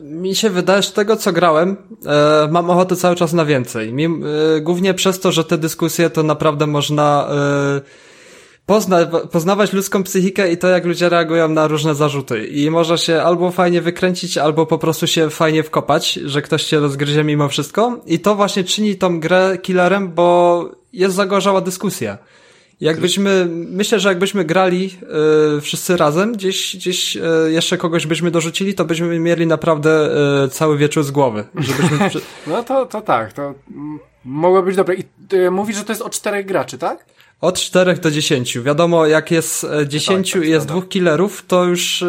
Mi 0.00 0.34
się 0.34 0.50
wydaje, 0.50 0.82
że 0.82 0.90
tego 0.90 1.16
co 1.16 1.32
grałem, 1.32 1.76
e, 2.06 2.48
mam 2.50 2.70
ochotę 2.70 2.96
cały 2.96 3.16
czas 3.16 3.32
na 3.32 3.44
więcej. 3.44 3.94
E, 4.04 4.60
głównie 4.60 4.94
przez 4.94 5.20
to, 5.20 5.32
że 5.32 5.44
te 5.44 5.58
dyskusje 5.58 6.10
to 6.10 6.22
naprawdę 6.22 6.66
można 6.66 7.28
e, 7.30 7.80
pozna, 8.66 9.06
poznawać 9.06 9.72
ludzką 9.72 10.02
psychikę 10.02 10.52
i 10.52 10.56
to, 10.56 10.68
jak 10.68 10.84
ludzie 10.84 11.08
reagują 11.08 11.48
na 11.48 11.66
różne 11.66 11.94
zarzuty. 11.94 12.46
I 12.46 12.70
może 12.70 12.98
się 12.98 13.22
albo 13.22 13.50
fajnie 13.50 13.80
wykręcić, 13.80 14.38
albo 14.38 14.66
po 14.66 14.78
prostu 14.78 15.06
się 15.06 15.30
fajnie 15.30 15.62
wkopać, 15.62 16.12
że 16.12 16.42
ktoś 16.42 16.64
cię 16.64 16.80
rozgryzie 16.80 17.24
mimo 17.24 17.48
wszystko. 17.48 18.00
I 18.06 18.20
to 18.20 18.34
właśnie 18.34 18.64
czyni 18.64 18.96
tą 18.96 19.20
grę 19.20 19.58
killerem, 19.62 20.12
bo 20.14 20.70
jest 20.92 21.14
zagorzała 21.14 21.60
dyskusja. 21.60 22.18
Jakbyśmy, 22.82 23.46
myślę, 23.50 24.00
że 24.00 24.08
jakbyśmy 24.08 24.44
grali 24.44 24.98
y, 25.56 25.60
wszyscy 25.60 25.96
razem, 25.96 26.32
gdzieś, 26.32 26.76
gdzieś 26.76 27.16
y, 27.16 27.20
jeszcze 27.48 27.78
kogoś 27.78 28.06
byśmy 28.06 28.30
dorzucili, 28.30 28.74
to 28.74 28.84
byśmy 28.84 29.18
mieli 29.18 29.46
naprawdę 29.46 30.10
y, 30.44 30.48
cały 30.48 30.78
wieczór 30.78 31.04
z 31.04 31.10
głowy. 31.10 31.44
Żebyśmy... 31.54 31.98
no 32.46 32.62
to, 32.62 32.86
to 32.86 33.00
tak, 33.00 33.32
to 33.32 33.54
mogło 34.24 34.62
być 34.62 34.76
dobre. 34.76 34.94
I 34.94 35.04
mówisz, 35.50 35.76
że 35.76 35.84
to 35.84 35.92
jest 35.92 36.02
o 36.02 36.10
czterech 36.10 36.46
graczy, 36.46 36.78
tak? 36.78 37.04
Od 37.42 37.58
4 37.58 37.94
do 37.94 38.10
10. 38.10 38.58
Wiadomo, 38.58 39.06
jak 39.06 39.30
jest 39.30 39.66
10 39.86 40.32
tak, 40.32 40.40
tak, 40.40 40.48
i 40.48 40.50
jest 40.50 40.66
dwóch 40.66 40.88
killerów, 40.88 41.44
to 41.46 41.64
już 41.64 42.04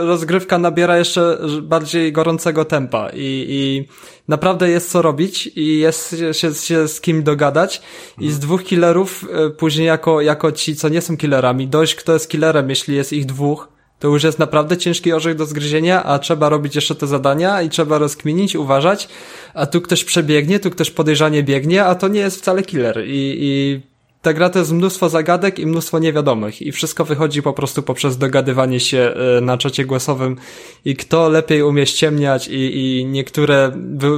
rozgrywka 0.00 0.58
nabiera 0.58 0.98
jeszcze 0.98 1.38
bardziej 1.62 2.12
gorącego 2.12 2.64
tempa 2.64 3.10
i, 3.14 3.46
i 3.48 3.88
naprawdę 4.28 4.70
jest 4.70 4.90
co 4.90 5.02
robić 5.02 5.50
i 5.56 5.78
jest 5.78 6.16
się, 6.32 6.54
się 6.54 6.88
z 6.88 7.00
kim 7.00 7.22
dogadać. 7.22 7.82
I 8.20 8.30
z 8.30 8.38
dwóch 8.38 8.64
killerów 8.64 9.24
później 9.58 9.86
jako, 9.86 10.20
jako 10.20 10.52
ci, 10.52 10.76
co 10.76 10.88
nie 10.88 11.00
są 11.00 11.16
killerami, 11.16 11.68
dojść 11.68 11.94
kto 11.94 12.12
jest 12.12 12.30
killerem, 12.30 12.70
jeśli 12.70 12.96
jest 12.96 13.12
ich 13.12 13.26
dwóch, 13.26 13.68
to 13.98 14.08
już 14.08 14.22
jest 14.22 14.38
naprawdę 14.38 14.76
ciężki 14.76 15.12
orzech 15.12 15.34
do 15.34 15.46
zgryzienia, 15.46 16.04
a 16.04 16.18
trzeba 16.18 16.48
robić 16.48 16.74
jeszcze 16.74 16.94
te 16.94 17.06
zadania 17.06 17.62
i 17.62 17.68
trzeba 17.68 17.98
rozkminić, 17.98 18.56
uważać, 18.56 19.08
a 19.54 19.66
tu 19.66 19.80
ktoś 19.80 20.04
przebiegnie, 20.04 20.60
tu 20.60 20.70
ktoś 20.70 20.90
podejrzanie 20.90 21.42
biegnie, 21.42 21.84
a 21.84 21.94
to 21.94 22.08
nie 22.08 22.20
jest 22.20 22.38
wcale 22.38 22.62
killer. 22.62 23.02
I, 23.06 23.36
i 23.40 23.80
ta 24.22 24.32
gra 24.32 24.50
to 24.50 24.58
jest 24.58 24.72
mnóstwo 24.72 25.08
zagadek 25.08 25.58
i 25.58 25.66
mnóstwo 25.66 25.98
niewiadomych 25.98 26.62
i 26.62 26.72
wszystko 26.72 27.04
wychodzi 27.04 27.42
po 27.42 27.52
prostu 27.52 27.82
poprzez 27.82 28.18
dogadywanie 28.18 28.80
się 28.80 29.14
e, 29.38 29.40
na 29.40 29.58
czacie 29.58 29.84
głosowym 29.84 30.36
i 30.84 30.96
kto 30.96 31.28
lepiej 31.28 31.62
umie 31.62 31.86
ściemniać 31.86 32.48
i, 32.48 32.98
i 32.98 33.06
niektóre 33.06 33.72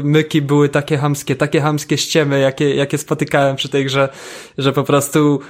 myki 0.04 0.42
były 0.42 0.68
takie 0.68 0.98
hamskie, 0.98 1.36
takie 1.36 1.60
hamskie 1.60 1.98
ściemy, 1.98 2.40
jakie, 2.40 2.74
jakie 2.74 2.98
spotykałem 2.98 3.56
przy 3.56 3.68
tej 3.68 3.84
grze, 3.84 4.08
że 4.58 4.72
po 4.72 4.84
prostu 4.84 5.40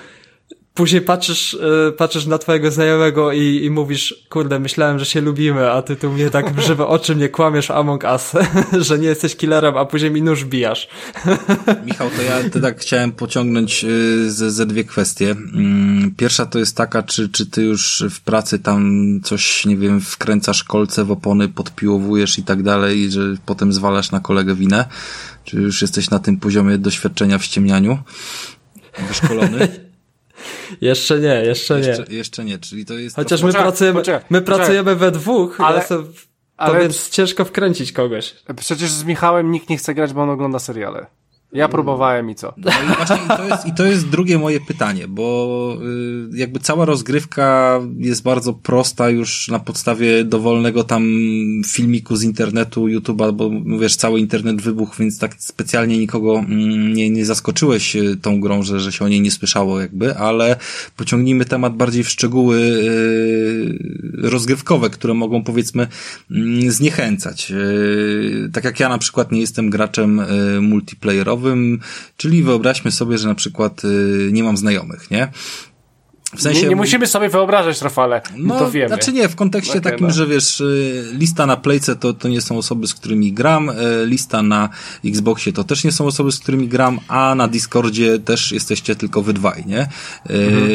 później 0.75 1.03
patrzysz, 1.03 1.53
yy, 1.53 1.93
patrzysz 1.93 2.27
na 2.27 2.39
twojego 2.39 2.71
znajomego 2.71 3.33
i, 3.33 3.65
i 3.65 3.71
mówisz, 3.71 4.27
kurde, 4.29 4.59
myślałem, 4.59 4.99
że 4.99 5.05
się 5.05 5.21
lubimy, 5.21 5.71
a 5.71 5.83
ty 5.83 5.97
tu 5.97 6.13
mnie 6.13 6.31
tak 6.31 6.55
w 6.55 6.61
żywe 6.61 6.87
oczy 6.87 7.17
mnie 7.17 7.29
kłamiesz 7.29 7.71
Among 7.71 8.05
Us, 8.05 8.33
że 8.87 8.99
nie 8.99 9.09
jesteś 9.09 9.37
killerem, 9.37 9.77
a 9.77 9.85
później 9.85 10.11
mi 10.11 10.23
nóż 10.23 10.45
bijasz. 10.45 10.89
Michał, 11.87 12.11
to 12.17 12.23
ja 12.23 12.51
ty 12.51 12.61
tak 12.61 12.81
chciałem 12.81 13.13
pociągnąć 13.13 13.85
y, 13.85 14.31
ze, 14.31 14.51
ze 14.51 14.67
dwie 14.67 14.85
kwestie. 14.85 15.31
Mm, 15.31 16.15
pierwsza 16.17 16.47
to 16.47 16.59
jest 16.59 16.77
taka, 16.77 17.03
czy, 17.03 17.29
czy 17.29 17.47
ty 17.47 17.63
już 17.63 18.05
w 18.11 18.21
pracy 18.21 18.59
tam 18.59 19.01
coś, 19.25 19.67
nie 19.67 19.77
wiem, 19.77 20.01
wkręcasz 20.01 20.65
kolce 20.65 21.05
w 21.05 21.11
opony, 21.11 21.49
podpiłowujesz 21.49 22.39
i 22.39 22.43
tak 22.43 22.63
dalej, 22.63 23.11
że 23.11 23.21
potem 23.47 23.73
zwalasz 23.73 24.11
na 24.11 24.21
kolegę 24.21 24.55
winę? 24.55 24.85
Czy 25.45 25.57
już 25.57 25.83
jesteś 25.83 26.11
na 26.11 26.19
tym 26.19 26.37
poziomie 26.37 26.79
doświadczenia 26.79 27.39
w 27.39 27.45
ściemnianiu? 27.45 27.99
Wyszkolony? 29.09 29.69
Jeszcze 30.81 31.19
nie, 31.19 31.43
jeszcze, 31.45 31.79
jeszcze 31.79 32.05
nie. 32.09 32.17
Jeszcze 32.17 32.45
nie, 32.45 32.59
czyli 32.59 32.85
to 32.85 32.95
jest... 32.95 33.17
Chociaż 33.17 33.43
my 33.43 33.53
pracujemy, 33.53 33.99
poczekaj, 33.99 34.21
my 34.31 34.43
pracujemy 34.43 34.97
we 34.97 35.11
dwóch, 35.11 35.61
ale, 35.61 35.79
ja 35.79 35.85
to 35.85 36.05
ale, 36.57 36.81
więc 36.81 37.11
ciężko 37.11 37.45
wkręcić 37.45 37.93
kogoś. 37.93 38.35
Przecież 38.57 38.91
z 38.91 39.05
Michałem 39.05 39.51
nikt 39.51 39.69
nie 39.69 39.77
chce 39.77 39.95
grać, 39.95 40.13
bo 40.13 40.23
on 40.23 40.31
ogląda 40.31 40.59
seriale. 40.59 41.07
Ja 41.53 41.69
próbowałem 41.69 42.31
i 42.31 42.35
co? 42.35 42.55
No 42.57 42.71
i 42.71 42.97
właśnie 42.97 43.17
i 43.17 43.29
to, 43.29 43.45
jest, 43.45 43.67
i 43.67 43.73
to 43.73 43.87
jest 43.87 44.09
drugie 44.09 44.39
moje 44.39 44.61
pytanie, 44.61 45.09
bo 45.09 45.77
y, 46.33 46.39
jakby 46.39 46.61
cała 46.61 46.85
rozgrywka 46.85 47.81
jest 47.99 48.23
bardzo 48.23 48.53
prosta 48.53 49.11
już 49.11 49.49
na 49.49 49.59
podstawie 49.59 50.25
dowolnego 50.25 50.85
tam 50.85 51.05
filmiku 51.67 52.17
z 52.17 52.23
internetu, 52.23 52.87
YouTube'a, 52.87 53.33
bo 53.33 53.51
wiesz, 53.79 53.97
cały 53.97 54.21
internet 54.21 54.63
wybuchł, 54.63 54.97
więc 54.99 55.19
tak 55.19 55.35
specjalnie 55.39 55.99
nikogo 55.99 56.39
mm, 56.39 56.95
nie, 56.95 57.11
nie 57.11 57.27
zaskoczyłeś 57.27 57.97
y, 57.97 58.17
tą 58.17 58.41
grą, 58.41 58.63
że, 58.63 58.81
że 58.81 58.93
się 58.93 59.05
o 59.05 59.09
niej 59.09 59.21
nie 59.21 59.31
słyszało 59.31 59.81
jakby, 59.81 60.17
ale 60.17 60.57
pociągnijmy 60.97 61.45
temat 61.45 61.77
bardziej 61.77 62.05
w 62.05 62.11
szczegóły 62.11 62.57
y, 62.59 63.79
rozgrywkowe, 64.17 64.91
które 64.91 65.15
mogą 65.15 65.45
powiedzmy 65.45 65.87
mm, 66.31 66.71
zniechęcać. 66.71 67.53
Tak 68.53 68.65
jak 68.65 68.81
ja 68.81 68.89
na 68.89 68.99
przykład 68.99 69.33
nie 69.33 69.41
jestem 69.41 69.71
graczem 69.71 70.23
multiplayerowym, 70.61 71.40
czyli 72.17 72.43
wyobraźmy 72.43 72.91
sobie, 72.91 73.19
że 73.19 73.29
na 73.29 73.35
przykład 73.35 73.85
y, 73.85 74.31
nie 74.33 74.45
mam 74.45 74.57
znajomych, 74.57 75.11
nie? 75.11 75.29
W 76.37 76.43
sensie, 76.43 76.63
nie, 76.63 76.69
nie 76.69 76.77
musimy 76.77 77.07
sobie 77.07 77.29
wyobrażać, 77.29 77.83
Rafale, 77.83 78.23
no, 78.37 78.59
to 78.59 78.71
wiemy. 78.71 78.89
Znaczy 78.89 79.13
nie, 79.13 79.29
w 79.29 79.37
kontekście 79.37 79.79
okay, 79.79 79.91
takim, 79.93 80.07
no. 80.07 80.13
że 80.13 80.27
wiesz, 80.27 80.61
y, 80.61 81.11
lista 81.13 81.47
na 81.47 81.57
Playce 81.57 81.97
to, 81.97 82.13
to 82.15 82.29
nie 82.29 82.41
są 82.41 82.59
osoby, 82.59 82.87
z 82.87 82.95
którymi 82.95 83.33
gram, 83.33 83.69
y, 83.69 83.75
lista 84.07 84.43
na 84.43 84.69
Xboxie 85.05 85.53
to 85.53 85.65
też 85.65 85.85
nie 85.85 85.93
są 85.93 86.07
osoby, 86.07 86.33
z 86.33 86.39
którymi 86.39 86.69
gram, 86.69 87.01
a 87.09 87.35
na 87.35 87.49
Discordzie 87.49 88.19
też 88.19 88.53
jesteście 88.53 88.97
tylko 88.97 89.23
wy 89.23 89.33
dwaj, 89.33 89.65
nie? 89.67 89.89
Mhm. 90.29 90.71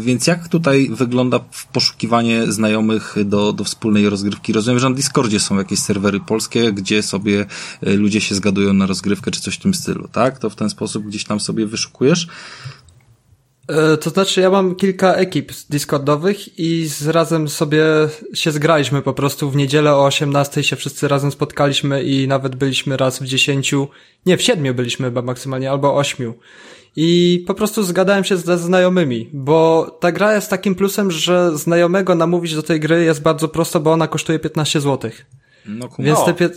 więc 0.00 0.26
jak 0.26 0.48
tutaj 0.48 0.90
wygląda 0.92 1.40
poszukiwanie 1.72 2.52
znajomych 2.52 3.16
do, 3.24 3.52
do 3.52 3.64
wspólnej 3.64 4.08
rozgrywki? 4.08 4.52
Rozumiem, 4.52 4.80
że 4.80 4.88
na 4.88 4.94
Discordzie 4.94 5.40
są 5.40 5.58
jakieś 5.58 5.78
serwery 5.78 6.20
polskie, 6.20 6.72
gdzie 6.72 7.02
sobie 7.02 7.46
ludzie 7.82 8.20
się 8.20 8.34
zgadują 8.34 8.72
na 8.72 8.86
rozgrywkę, 8.86 9.30
czy 9.30 9.40
coś 9.40 9.54
w 9.54 9.60
tym 9.60 9.74
stylu, 9.74 10.08
tak? 10.12 10.38
To 10.38 10.50
w 10.50 10.54
ten 10.54 10.70
sposób 10.70 11.06
gdzieś 11.06 11.24
tam 11.24 11.40
sobie 11.40 11.66
wyszukujesz? 11.66 12.28
E, 13.68 13.96
to 13.96 14.10
znaczy, 14.10 14.40
ja 14.40 14.50
mam 14.50 14.74
kilka 14.74 15.14
ekip 15.14 15.52
Discordowych 15.70 16.58
i 16.58 16.86
z 16.86 17.08
razem 17.08 17.48
sobie 17.48 17.84
się 18.34 18.52
zgraliśmy 18.52 19.02
po 19.02 19.12
prostu 19.12 19.50
w 19.50 19.56
niedzielę 19.56 19.94
o 19.94 20.04
18 20.04 20.62
się 20.62 20.76
wszyscy 20.76 21.08
razem 21.08 21.32
spotkaliśmy 21.32 22.02
i 22.02 22.28
nawet 22.28 22.56
byliśmy 22.56 22.96
raz 22.96 23.22
w 23.22 23.26
10, 23.26 23.74
nie, 24.26 24.36
w 24.36 24.42
7 24.42 24.74
byliśmy 24.74 25.06
chyba 25.06 25.22
maksymalnie, 25.22 25.70
albo 25.70 25.96
8. 25.96 26.32
I 26.96 27.44
po 27.46 27.54
prostu 27.54 27.82
zgadałem 27.82 28.24
się 28.24 28.36
ze 28.36 28.58
znajomymi, 28.58 29.30
bo 29.32 29.86
ta 30.00 30.12
gra 30.12 30.34
jest 30.34 30.50
takim 30.50 30.74
plusem, 30.74 31.10
że 31.10 31.58
znajomego 31.58 32.14
namówić 32.14 32.54
do 32.54 32.62
tej 32.62 32.80
gry 32.80 33.04
jest 33.04 33.22
bardzo 33.22 33.48
prosto, 33.48 33.80
bo 33.80 33.92
ona 33.92 34.08
kosztuje 34.08 34.38
15 34.38 34.80
zł. 34.80 35.10
No, 35.66 35.88
Więc 35.98 36.24
te, 36.24 36.50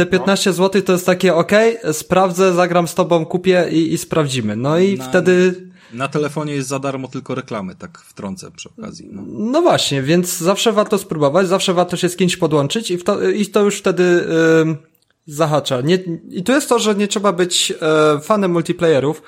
te 0.00 0.06
15 0.06 0.50
no. 0.50 0.54
zł 0.54 0.82
to 0.82 0.92
jest 0.92 1.06
takie, 1.06 1.34
ok, 1.34 1.52
sprawdzę, 1.92 2.54
zagram 2.54 2.88
z 2.88 2.94
tobą, 2.94 3.26
kupię 3.26 3.68
i, 3.70 3.92
i 3.92 3.98
sprawdzimy. 3.98 4.56
No 4.56 4.78
i 4.78 4.96
no. 4.98 5.04
wtedy 5.04 5.54
na 5.92 6.08
telefonie 6.08 6.54
jest 6.54 6.68
za 6.68 6.78
darmo 6.78 7.08
tylko 7.08 7.34
reklamy, 7.34 7.74
tak 7.74 7.98
wtrącę 7.98 8.50
przy 8.50 8.68
okazji. 8.78 9.08
No, 9.12 9.22
no 9.26 9.62
właśnie, 9.62 10.02
więc 10.02 10.38
zawsze 10.38 10.72
warto 10.72 10.98
spróbować, 10.98 11.48
zawsze 11.48 11.74
warto 11.74 11.96
się 11.96 12.08
z 12.08 12.16
kimś 12.16 12.36
podłączyć 12.36 12.90
i, 12.90 12.98
to, 12.98 13.30
i 13.30 13.46
to 13.46 13.62
już 13.62 13.78
wtedy 13.78 14.02
yy, 14.66 14.76
zahacza. 15.26 15.80
Nie, 15.80 15.98
I 16.30 16.42
tu 16.42 16.52
jest 16.52 16.68
to, 16.68 16.78
że 16.78 16.94
nie 16.94 17.08
trzeba 17.08 17.32
być 17.32 17.70
yy, 17.70 17.76
fanem 18.20 18.50
multiplayerów, 18.50 19.22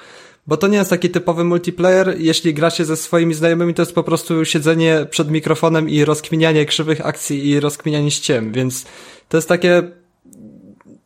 bo 0.47 0.57
to 0.57 0.69
nie 0.69 0.79
jest 0.79 0.91
taki 0.91 1.11
typowy 1.11 1.45
multiplayer. 1.45 2.15
Jeśli 2.19 2.55
gra 2.55 2.71
się 2.71 2.85
ze 2.85 2.97
swoimi 2.97 3.35
znajomymi, 3.35 3.75
to 3.75 3.83
jest 3.83 3.95
po 3.95 4.03
prostu 4.03 4.45
siedzenie 4.45 5.07
przed 5.11 5.31
mikrofonem 5.31 5.89
i 5.89 6.05
rozkminianie 6.05 6.67
krzywych 6.67 7.07
akcji 7.07 7.49
i 7.49 7.61
rozkminianie 7.61 8.11
ściem, 8.11 8.53
więc 8.53 8.85
to 9.29 9.37
jest 9.37 9.49
takie 9.49 10.02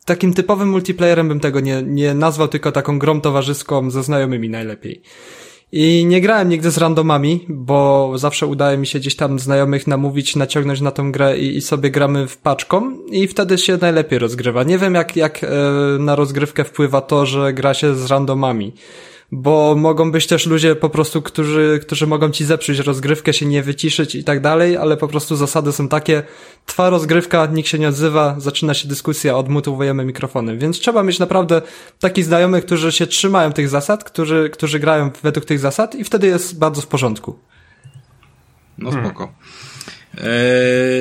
takim 0.07 0.33
typowym 0.33 0.69
multiplayerem 0.69 1.27
bym 1.27 1.39
tego 1.39 1.59
nie, 1.59 1.83
nie 1.83 2.13
nazwał, 2.13 2.47
tylko 2.47 2.71
taką 2.71 2.99
grą 2.99 3.21
towarzyską 3.21 3.91
ze 3.91 4.03
znajomymi 4.03 4.49
najlepiej. 4.49 5.01
I 5.71 6.05
nie 6.05 6.21
grałem 6.21 6.49
nigdy 6.49 6.71
z 6.71 6.77
randomami, 6.77 7.45
bo 7.49 8.11
zawsze 8.15 8.47
udaje 8.47 8.77
mi 8.77 8.87
się 8.87 8.99
gdzieś 8.99 9.15
tam 9.15 9.39
znajomych 9.39 9.87
namówić, 9.87 10.35
naciągnąć 10.35 10.81
na 10.81 10.91
tą 10.91 11.11
grę 11.11 11.37
i, 11.37 11.57
i 11.57 11.61
sobie 11.61 11.91
gramy 11.91 12.27
w 12.27 12.37
paczką 12.37 12.97
i 13.11 13.27
wtedy 13.27 13.57
się 13.57 13.77
najlepiej 13.81 14.19
rozgrywa. 14.19 14.63
Nie 14.63 14.77
wiem 14.77 14.93
jak, 14.95 15.15
jak 15.15 15.43
e, 15.43 15.47
na 15.99 16.15
rozgrywkę 16.15 16.63
wpływa 16.63 17.01
to, 17.01 17.25
że 17.25 17.53
gra 17.53 17.73
się 17.73 17.95
z 17.95 18.05
randomami 18.05 18.73
bo 19.31 19.75
mogą 19.75 20.11
być 20.11 20.27
też 20.27 20.45
ludzie 20.45 20.75
po 20.75 20.89
prostu, 20.89 21.21
którzy, 21.21 21.79
którzy 21.81 22.07
mogą 22.07 22.31
ci 22.31 22.45
zepsuć 22.45 22.79
rozgrywkę, 22.79 23.33
się 23.33 23.45
nie 23.45 23.63
wyciszyć 23.63 24.15
i 24.15 24.23
tak 24.23 24.41
dalej, 24.41 24.77
ale 24.77 24.97
po 24.97 25.07
prostu 25.07 25.35
zasady 25.35 25.71
są 25.71 25.87
takie, 25.87 26.23
trwa 26.65 26.89
rozgrywka, 26.89 27.45
nikt 27.45 27.69
się 27.69 27.79
nie 27.79 27.87
odzywa, 27.87 28.35
zaczyna 28.37 28.73
się 28.73 28.87
dyskusja, 28.87 29.37
odmutowujemy 29.37 30.05
mikrofonem, 30.05 30.59
więc 30.59 30.79
trzeba 30.79 31.03
mieć 31.03 31.19
naprawdę 31.19 31.61
takich 31.99 32.25
znajomych, 32.25 32.65
którzy 32.65 32.91
się 32.91 33.07
trzymają 33.07 33.53
tych 33.53 33.69
zasad, 33.69 34.03
którzy, 34.03 34.49
którzy 34.53 34.79
grają 34.79 35.09
według 35.23 35.45
tych 35.45 35.59
zasad 35.59 35.95
i 35.95 36.03
wtedy 36.03 36.27
jest 36.27 36.59
bardzo 36.59 36.81
w 36.81 36.87
porządku. 36.87 37.39
No 38.77 38.91
spoko. 38.91 39.23
Eee, 39.23 39.66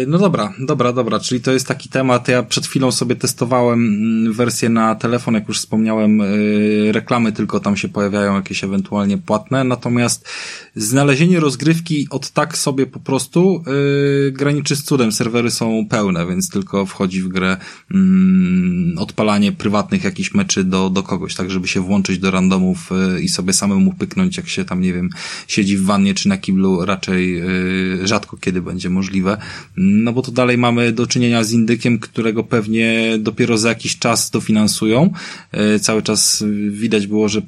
no 0.07 0.19
dobra, 0.19 0.53
dobra, 0.59 0.93
dobra, 0.93 1.21
czyli 1.21 1.41
to 1.41 1.53
jest 1.53 1.67
taki 1.67 1.89
temat. 1.89 2.29
Ja 2.29 2.43
przed 2.43 2.67
chwilą 2.67 2.93
sobie 2.93 3.17
testowałem 3.17 3.79
mm, 3.79 4.33
wersję 4.33 4.69
na 4.69 4.95
telefon, 4.95 5.35
jak 5.35 5.49
już 5.49 5.59
wspomniałem, 5.59 6.21
eee, 6.21 6.93
reklamy 6.93 7.33
tylko 7.33 7.61
tam 7.61 7.77
się 7.77 7.89
pojawiają 7.89 8.35
jakieś 8.35 8.65
ewentualnie 8.65 9.19
płatne, 9.19 9.65
natomiast 9.65 10.29
znalezienie 10.77 11.41
rozgrywki 11.41 12.07
od 12.11 12.31
tak 12.31 12.59
sobie 12.59 12.87
po 12.87 13.01
prostu 13.01 13.65
eee, 13.67 14.33
graniczy 14.33 14.77
z 14.77 14.83
cudem. 14.83 15.13
Serwery 15.13 15.51
są 15.51 15.87
pełne, 15.91 16.27
więc 16.27 16.51
tylko 16.51 16.87
wchodzi 16.87 17.23
w 17.23 17.29
grę 17.29 17.57
mm, 17.95 18.99
odpalanie 18.99 19.53
prywatnych 19.53 20.05
jakichś 20.05 20.35
meczy 20.35 20.65
do, 20.65 20.91
do 20.91 21.03
kogoś, 21.03 21.35
tak 21.35 21.51
żeby 21.51 21.69
się 21.69 21.81
włączyć 21.81 22.19
do 22.19 22.31
randomów 22.31 22.91
i 23.23 23.29
sobie 23.29 23.53
samemu 23.53 23.93
pyknąć, 23.93 24.37
jak 24.37 24.49
się 24.49 24.65
tam, 24.65 24.81
nie 24.81 24.93
wiem, 24.93 25.11
siedzi 25.49 25.77
w 25.77 25.85
wannie 25.85 26.15
czy 26.15 26.29
na 26.29 26.39
kiblu, 26.39 26.85
raczej 26.85 27.43
rzadko 28.05 28.37
kiedy 28.37 28.63
będzie 28.63 28.91
możliwe, 29.07 29.37
no 29.77 30.13
bo 30.13 30.23
to 30.23 30.33
dalej 30.33 30.59
mamy 30.59 30.93
do 30.93 31.07
czynienia 31.07 31.45
z 31.45 31.53
indykiem, 31.53 31.99
którego 31.99 32.45
pewnie 32.45 33.17
dopiero 33.19 33.59
za 33.59 33.69
jakiś 33.69 33.99
czas 33.99 34.31
dofinansują. 34.31 35.11
E, 35.53 35.79
cały 35.79 36.03
czas 36.03 36.45
widać 36.71 37.07
było, 37.07 37.29
że 37.29 37.43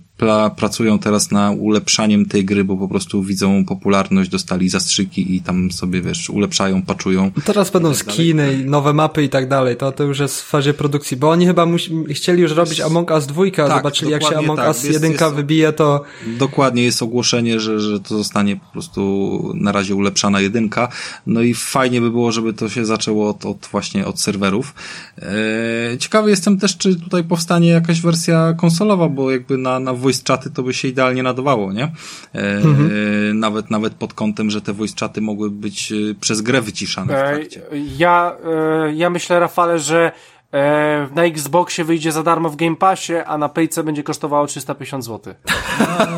pracują 0.57 0.99
teraz 0.99 1.31
na 1.31 1.51
ulepszaniem 1.51 2.27
tej 2.27 2.45
gry, 2.45 2.65
bo 2.65 2.77
po 2.77 2.89
prostu 2.89 3.23
widzą 3.23 3.65
popularność, 3.65 4.31
dostali 4.31 4.69
zastrzyki 4.69 5.37
i 5.37 5.41
tam 5.41 5.71
sobie, 5.71 6.03
wiesz, 6.03 6.31
ulepszają, 6.31 6.83
paczują. 6.83 7.31
Teraz 7.45 7.71
będą 7.71 7.89
tak 7.89 7.99
skiny, 7.99 8.65
nowe 8.65 8.93
mapy 8.93 9.23
i 9.23 9.29
tak 9.29 9.49
dalej, 9.49 9.77
to, 9.77 9.93
to 9.93 10.05
już 10.05 10.19
jest 10.19 10.43
w 10.43 10.45
fazie 10.45 10.75
produkcji, 10.75 11.17
bo 11.17 11.31
oni 11.31 11.47
chyba 11.47 11.67
chcieli 12.11 12.43
już 12.43 12.53
robić 12.53 12.81
Among 12.81 13.11
Us 13.11 13.27
2, 13.27 13.45
tak, 13.57 13.69
zobaczyli 13.69 14.11
jak 14.11 14.23
się 14.23 14.39
Among 14.39 14.59
tak. 14.59 14.69
Us 14.69 14.85
1 14.85 15.35
wybije, 15.35 15.73
to... 15.73 16.05
Dokładnie, 16.39 16.85
jest 16.85 17.03
ogłoszenie, 17.03 17.61
że, 17.61 17.81
że 17.81 18.01
to 18.01 18.17
zostanie 18.17 18.57
po 18.57 18.73
prostu 18.73 19.53
na 19.55 19.73
razie 19.73 19.95
ulepszana 19.95 20.41
jedynka, 20.41 20.89
no 21.27 21.38
i 21.43 21.55
fajnie 21.55 22.01
by 22.01 22.11
było, 22.11 22.33
żeby 22.33 22.53
to 22.53 22.69
się 22.69 22.85
zaczęło 22.85 23.29
od, 23.29 23.47
od 23.47 23.69
właśnie 23.71 24.07
od 24.07 24.21
serwerów. 24.21 24.75
Eee, 25.23 25.99
ciekawy 25.99 26.31
jestem 26.31 26.59
też, 26.59 26.77
czy 26.77 27.01
tutaj 27.01 27.25
powstanie 27.25 27.69
jakaś 27.69 28.01
wersja 28.01 28.55
konsolowa, 28.57 29.09
bo 29.09 29.31
jakby 29.31 29.59
na, 29.59 29.81
na 29.81 29.93
voice 29.93 30.23
chaty 30.29 30.51
to 30.51 30.63
by 30.63 30.75
się 30.75 30.89
idealnie 30.89 31.23
nadawało, 31.23 31.73
nie? 31.73 31.85
E, 31.85 32.57
mhm. 32.57 33.39
Nawet, 33.39 33.71
nawet 33.71 33.95
pod 33.95 34.15
kątem, 34.15 34.51
że 34.51 34.61
te 34.61 34.73
voice 34.73 34.95
chaty 35.01 35.21
mogły 35.21 35.51
być 35.51 35.93
e, 35.93 36.15
przez 36.21 36.41
grę 36.41 36.61
wyciszane 36.61 37.15
w 37.15 37.17
trakcie. 37.17 37.63
Ja, 37.97 38.37
e, 38.45 38.95
ja 38.95 39.11
myślę, 39.11 39.41
Rafale, 39.41 39.79
że 39.79 40.13
E, 40.38 40.38
na 41.15 41.25
Xboxie 41.25 41.85
wyjdzie 41.85 42.13
za 42.13 42.23
darmo 42.23 42.51
w 42.51 42.57
Game 42.57 42.77
Passie, 42.77 43.15
a 43.27 43.39
na 43.39 43.49
Playce 43.49 43.85
będzie 43.85 44.03
kosztowało 44.03 44.47
350 44.47 45.05
zł. 45.05 45.35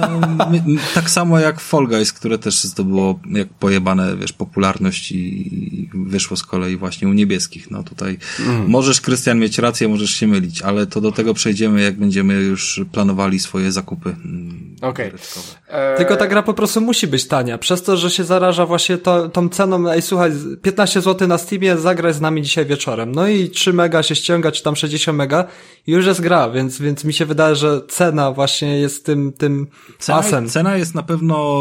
tak 0.95 1.11
samo 1.11 1.39
jak 1.39 1.61
Fall 1.61 1.87
Guys, 1.87 2.13
które 2.13 2.39
też 2.39 2.65
zdobyło 2.65 3.21
jak 3.31 3.49
pojebane, 3.49 4.17
wiesz, 4.17 4.33
popularność 4.33 5.13
i 5.13 5.91
wyszło 5.95 6.37
z 6.37 6.43
kolei 6.43 6.77
właśnie 6.77 7.09
u 7.09 7.13
niebieskich. 7.13 7.71
No 7.71 7.83
tutaj 7.83 8.19
mm. 8.41 8.69
możesz, 8.69 9.01
Krystian, 9.01 9.39
mieć 9.39 9.59
rację, 9.59 9.89
możesz 9.89 10.11
się 10.11 10.27
mylić, 10.27 10.63
ale 10.63 10.87
to 10.87 11.01
do 11.01 11.13
tego 11.13 11.35
przejdziemy, 11.35 11.83
jak 11.83 11.99
będziemy 11.99 12.35
już 12.35 12.81
planowali 12.93 13.39
swoje 13.39 13.73
zakupy. 13.73 14.11
Mm, 14.11 14.77
Okej. 14.81 15.09
Okay. 15.09 15.21
E... 15.69 15.97
Tylko 15.97 16.17
ta 16.17 16.27
gra 16.27 16.43
po 16.43 16.55
prostu 16.55 16.81
musi 16.81 17.07
być 17.07 17.27
tania, 17.27 17.59
przez 17.59 17.83
to, 17.83 17.97
że 17.97 18.11
się 18.11 18.25
zaraża 18.25 18.67
właśnie 18.67 18.99
to, 18.99 19.29
tą 19.29 19.49
ceną, 19.49 19.91
ej 19.91 20.03
słuchaj, 20.03 20.33
15 20.63 21.01
zł 21.01 21.29
na 21.29 21.39
Steamie, 21.39 21.77
zagraj 21.77 22.15
z 22.15 22.21
nami 22.21 22.43
dzisiaj 22.43 22.67
wieczorem. 22.67 23.13
No 23.13 23.29
i 23.29 23.51
3 23.51 23.73
mega 23.73 24.03
się 24.03 24.20
ściąga, 24.21 24.53
czy 24.53 24.63
tam 24.63 24.77
60 24.77 25.19
mega 25.19 25.45
i 25.87 25.93
już 25.93 26.07
jest 26.07 26.21
gra, 26.21 26.51
więc, 26.51 26.81
więc 26.81 27.05
mi 27.05 27.13
się 27.13 27.27
wydaje, 27.27 27.57
że 27.57 27.81
cena 27.89 28.33
właśnie 28.33 28.81
jest 28.81 29.07
tym, 29.07 29.33
tym 29.33 29.67
cena, 29.99 30.19
asem. 30.19 30.49
Cena 30.49 30.77
jest 30.77 30.95
na 30.95 31.03
pewno 31.03 31.61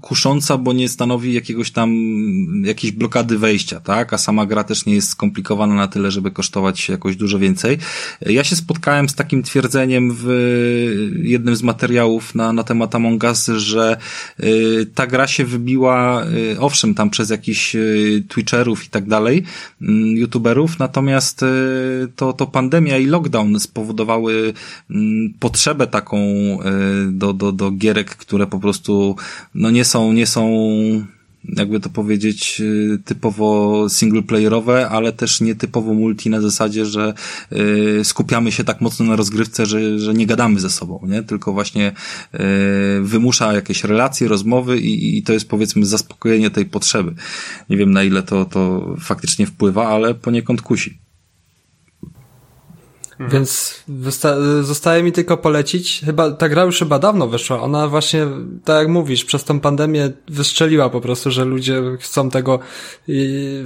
kusząca, 0.00 0.58
bo 0.58 0.72
nie 0.72 0.88
stanowi 0.88 1.34
jakiegoś 1.34 1.70
tam, 1.70 1.94
jakiejś 2.64 2.92
blokady 2.92 3.38
wejścia, 3.38 3.80
tak? 3.80 4.12
A 4.12 4.18
sama 4.18 4.46
gra 4.46 4.64
też 4.64 4.86
nie 4.86 4.94
jest 4.94 5.08
skomplikowana 5.08 5.74
na 5.74 5.88
tyle, 5.88 6.10
żeby 6.10 6.30
kosztować 6.30 6.88
jakoś 6.88 7.16
dużo 7.16 7.38
więcej. 7.38 7.78
Ja 8.20 8.44
się 8.44 8.56
spotkałem 8.56 9.08
z 9.08 9.14
takim 9.14 9.42
twierdzeniem 9.42 10.16
w 10.18 10.26
jednym 11.22 11.56
z 11.56 11.62
materiałów 11.62 12.34
na, 12.34 12.52
na 12.52 12.64
temat 12.64 12.94
Among 12.94 13.24
Us, 13.24 13.46
że 13.46 13.96
y, 14.40 14.86
ta 14.94 15.06
gra 15.06 15.26
się 15.26 15.44
wybiła, 15.44 16.24
y, 16.52 16.60
owszem, 16.60 16.94
tam 16.94 17.10
przez 17.10 17.30
jakichś 17.30 17.74
y, 17.74 18.24
Twitcherów 18.28 18.84
i 18.84 18.88
tak 18.88 19.08
dalej, 19.08 19.42
y, 19.82 19.86
YouTuberów, 20.14 20.78
natomiast 20.78 21.44
to, 22.08 22.32
to 22.32 22.46
pandemia 22.46 22.98
i 22.98 23.06
lockdown 23.06 23.60
spowodowały 23.60 24.52
mm, 24.90 25.34
potrzebę 25.40 25.86
taką 25.86 26.16
e, 26.16 26.56
do, 27.12 27.32
do, 27.32 27.52
do 27.52 27.70
gierek, 27.70 28.16
które 28.16 28.46
po 28.46 28.58
prostu 28.58 29.16
no 29.54 29.70
nie 29.70 29.84
są, 29.84 30.12
nie 30.12 30.26
są 30.26 30.50
jakby 31.44 31.80
to 31.80 31.90
powiedzieć, 31.90 32.62
e, 32.94 32.98
typowo 32.98 33.88
singleplayerowe, 33.88 34.88
ale 34.88 35.12
też 35.12 35.40
nie 35.40 35.54
typowo 35.54 35.94
multi 35.94 36.30
na 36.30 36.40
zasadzie, 36.40 36.86
że 36.86 37.14
e, 37.98 38.04
skupiamy 38.04 38.52
się 38.52 38.64
tak 38.64 38.80
mocno 38.80 39.06
na 39.06 39.16
rozgrywce, 39.16 39.66
że, 39.66 39.98
że 39.98 40.14
nie 40.14 40.26
gadamy 40.26 40.60
ze 40.60 40.70
sobą, 40.70 41.00
nie? 41.06 41.22
Tylko 41.22 41.52
właśnie 41.52 41.92
wymusza 43.02 43.52
jakieś 43.52 43.84
relacje, 43.84 44.28
rozmowy 44.28 44.80
i, 44.80 45.18
i 45.18 45.22
to 45.22 45.32
jest 45.32 45.48
powiedzmy 45.48 45.86
zaspokojenie 45.86 46.50
tej 46.50 46.66
potrzeby. 46.66 47.14
Nie 47.70 47.76
wiem 47.76 47.92
na 47.92 48.02
ile 48.02 48.22
to, 48.22 48.44
to 48.44 48.94
faktycznie 49.00 49.46
wpływa, 49.46 49.88
ale 49.88 50.14
poniekąd 50.14 50.62
kusi. 50.62 50.98
Mhm. 53.20 53.30
Więc 53.30 53.84
zostaje 54.62 55.02
mi 55.02 55.12
tylko 55.12 55.36
polecić. 55.36 56.00
Chyba 56.04 56.30
ta 56.30 56.48
gra 56.48 56.64
już 56.64 56.78
chyba 56.78 56.98
dawno 56.98 57.28
wyszła. 57.28 57.60
Ona 57.60 57.88
właśnie, 57.88 58.26
tak 58.64 58.78
jak 58.78 58.88
mówisz, 58.88 59.24
przez 59.24 59.44
tą 59.44 59.60
pandemię 59.60 60.10
wystrzeliła 60.28 60.90
po 60.90 61.00
prostu, 61.00 61.30
że 61.30 61.44
ludzie 61.44 61.82
chcą 61.98 62.30
tego, 62.30 62.58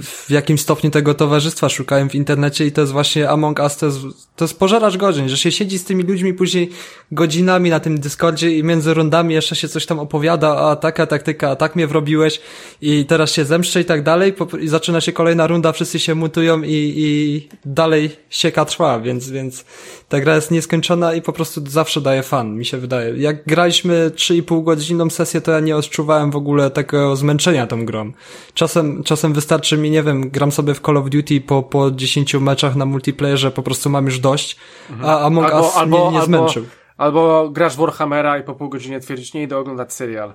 w 0.01 0.25
jakim 0.29 0.57
stopniu 0.57 0.91
tego 0.91 1.13
towarzystwa 1.13 1.69
szukają 1.69 2.09
w 2.09 2.15
internecie 2.15 2.65
i 2.65 2.71
to 2.71 2.81
jest 2.81 2.93
właśnie 2.93 3.29
Among 3.29 3.59
Us, 3.59 3.77
to 3.77 3.85
jest, 3.85 3.99
to 4.35 4.45
jest 4.45 4.59
pożeracz 4.59 4.97
godzin, 4.97 5.29
że 5.29 5.37
się 5.37 5.51
siedzi 5.51 5.77
z 5.77 5.83
tymi 5.83 6.03
ludźmi 6.03 6.33
później 6.33 6.69
godzinami 7.11 7.69
na 7.69 7.79
tym 7.79 7.99
Discordzie 7.99 8.57
i 8.57 8.63
między 8.63 8.93
rundami 8.93 9.33
jeszcze 9.33 9.55
się 9.55 9.67
coś 9.67 9.85
tam 9.85 9.99
opowiada, 9.99 10.57
a 10.57 10.75
taka 10.75 11.07
taktyka, 11.07 11.49
a 11.49 11.55
tak 11.55 11.75
mnie 11.75 11.87
wrobiłeś 11.87 12.41
i 12.81 13.05
teraz 13.05 13.31
się 13.31 13.45
zemszczę 13.45 13.81
i 13.81 13.85
tak 13.85 14.03
dalej 14.03 14.33
i 14.59 14.67
zaczyna 14.67 15.01
się 15.01 15.13
kolejna 15.13 15.47
runda, 15.47 15.71
wszyscy 15.71 15.99
się 15.99 16.15
mutują 16.15 16.61
i, 16.61 16.93
i 16.97 17.49
dalej 17.65 18.09
sieka 18.29 18.65
trwa, 18.65 18.99
więc, 18.99 19.29
więc 19.29 19.44
więc 19.45 19.65
ta 20.09 20.19
gra 20.19 20.35
jest 20.35 20.51
nieskończona 20.51 21.13
i 21.13 21.21
po 21.21 21.33
prostu 21.33 21.61
zawsze 21.67 22.01
daje 22.01 22.23
fan, 22.23 22.55
mi 22.55 22.65
się 22.65 22.77
wydaje. 22.77 23.17
Jak 23.17 23.45
graliśmy 23.45 24.11
3,5 24.15 24.63
godzinną 24.63 25.09
sesję, 25.09 25.41
to 25.41 25.51
ja 25.51 25.59
nie 25.59 25.75
odczuwałem 25.75 26.31
w 26.31 26.35
ogóle 26.35 26.69
takiego 26.69 27.15
zmęczenia 27.15 27.67
tą 27.67 27.85
grą. 27.85 28.11
Czasem, 28.53 29.03
czasem 29.03 29.33
wystarczy 29.33 29.77
mi, 29.77 29.91
nie 29.91 30.03
wiem, 30.03 30.29
gram 30.29 30.51
sobie 30.51 30.73
w 30.73 30.79
Call 30.79 30.97
of 30.97 31.09
Duty 31.09 31.41
po, 31.41 31.63
po 31.63 31.91
10 31.91 32.33
meczach 32.33 32.75
na 32.75 32.85
multiplayerze, 32.85 33.51
po 33.51 33.63
prostu 33.63 33.89
mam 33.89 34.05
już 34.05 34.19
dość, 34.19 34.57
mhm. 34.89 35.09
a 35.09 35.21
Among 35.21 35.47
albo, 35.47 35.65
Us 35.65 35.77
albo, 35.77 36.09
mnie 36.09 36.19
nie 36.19 36.25
zmęczył. 36.25 36.65
Albo, 36.97 37.37
albo 37.37 37.49
grasz 37.49 37.77
Warhammera 37.77 38.37
i 38.37 38.43
po 38.43 38.53
pół 38.53 38.69
godziny 38.69 38.99
twierdzisz, 38.99 39.33
nie 39.33 39.43
idę 39.43 39.57
oglądać 39.57 39.93
serial. 39.93 40.33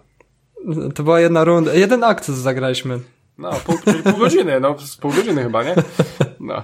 To 0.94 1.02
była 1.02 1.20
jedna 1.20 1.44
runda, 1.44 1.74
jeden 1.74 2.04
akces 2.04 2.36
zagraliśmy. 2.36 2.98
No, 3.41 3.51
pół, 3.66 3.78
czyli 3.84 4.03
pół 4.03 4.16
godziny, 4.18 4.61
no, 4.61 4.78
z 4.78 4.97
pół 4.97 5.12
godziny 5.12 5.43
chyba, 5.43 5.62
nie? 5.62 5.74
No, 6.41 6.62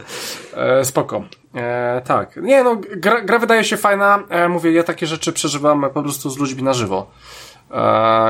e, 0.57 0.85
spoko. 0.85 1.24
E, 1.55 2.03
tak. 2.05 2.37
Nie, 2.37 2.64
no, 2.64 2.77
gra, 2.97 3.20
gra 3.20 3.39
wydaje 3.39 3.64
się 3.64 3.77
fajna. 3.77 4.22
E, 4.29 4.49
mówię, 4.49 4.72
ja 4.72 4.83
takie 4.83 5.07
rzeczy 5.07 5.33
przeżywam 5.33 5.87
po 5.95 6.03
prostu 6.03 6.31
z 6.31 6.39
ludźmi 6.39 6.62
na 6.62 6.72
żywo. 6.72 7.11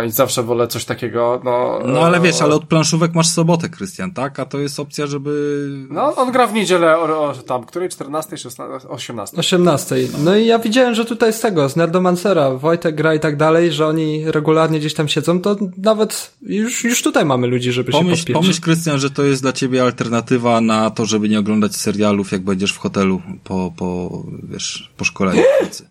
I 0.07 0.11
zawsze 0.11 0.43
wolę 0.43 0.69
coś 0.69 0.85
takiego, 0.85 1.41
no... 1.45 1.81
No 1.85 2.01
ale 2.01 2.21
wiesz, 2.21 2.43
ale 2.43 2.55
od 2.55 2.65
planszówek 2.65 3.15
masz 3.15 3.29
sobotę, 3.29 3.69
Krystian, 3.69 4.13
tak? 4.13 4.41
A 4.41 4.45
to 4.45 4.59
jest 4.59 4.81
opcja, 4.81 5.07
żeby... 5.07 5.67
No, 5.91 6.17
on 6.17 6.33
gra 6.33 6.47
w 6.47 6.53
niedzielę 6.53 6.99
o, 6.99 7.25
o 7.25 7.35
tam, 7.35 7.65
której? 7.65 7.89
14, 7.89 8.39
16, 8.39 8.89
18. 8.89 9.37
18. 9.37 9.97
No 10.25 10.37
i 10.37 10.47
ja 10.47 10.59
widziałem, 10.59 10.95
że 10.95 11.05
tutaj 11.05 11.33
z 11.33 11.41
tego, 11.41 11.69
z 11.69 11.77
Nerdomancera, 11.77 12.51
Wojtek 12.51 12.95
gra 12.95 13.15
i 13.15 13.21
tak 13.21 13.37
dalej, 13.37 13.73
że 13.73 13.87
oni 13.87 14.31
regularnie 14.31 14.79
gdzieś 14.79 14.95
tam 14.95 15.09
siedzą, 15.09 15.41
to 15.41 15.57
nawet 15.79 16.33
już, 16.43 16.85
już 16.85 17.03
tutaj 17.03 17.25
mamy 17.25 17.47
ludzi, 17.47 17.73
żeby 17.73 17.93
pomyśl, 17.93 18.17
się 18.17 18.17
podpiąć. 18.17 18.45
Pomyśl, 18.45 18.61
Krystian, 18.61 18.99
że 18.99 19.11
to 19.11 19.23
jest 19.23 19.43
dla 19.43 19.53
ciebie 19.53 19.83
alternatywa 19.83 20.61
na 20.61 20.91
to, 20.91 21.07
żeby 21.07 21.29
nie 21.29 21.39
oglądać 21.39 21.77
serialów, 21.77 22.33
jak 22.33 22.43
będziesz 22.43 22.73
w 22.73 22.79
hotelu 22.79 23.23
po, 23.45 23.73
po 23.77 24.23
wiesz, 24.43 24.93
po 24.97 25.05
szkoleniu. 25.05 25.43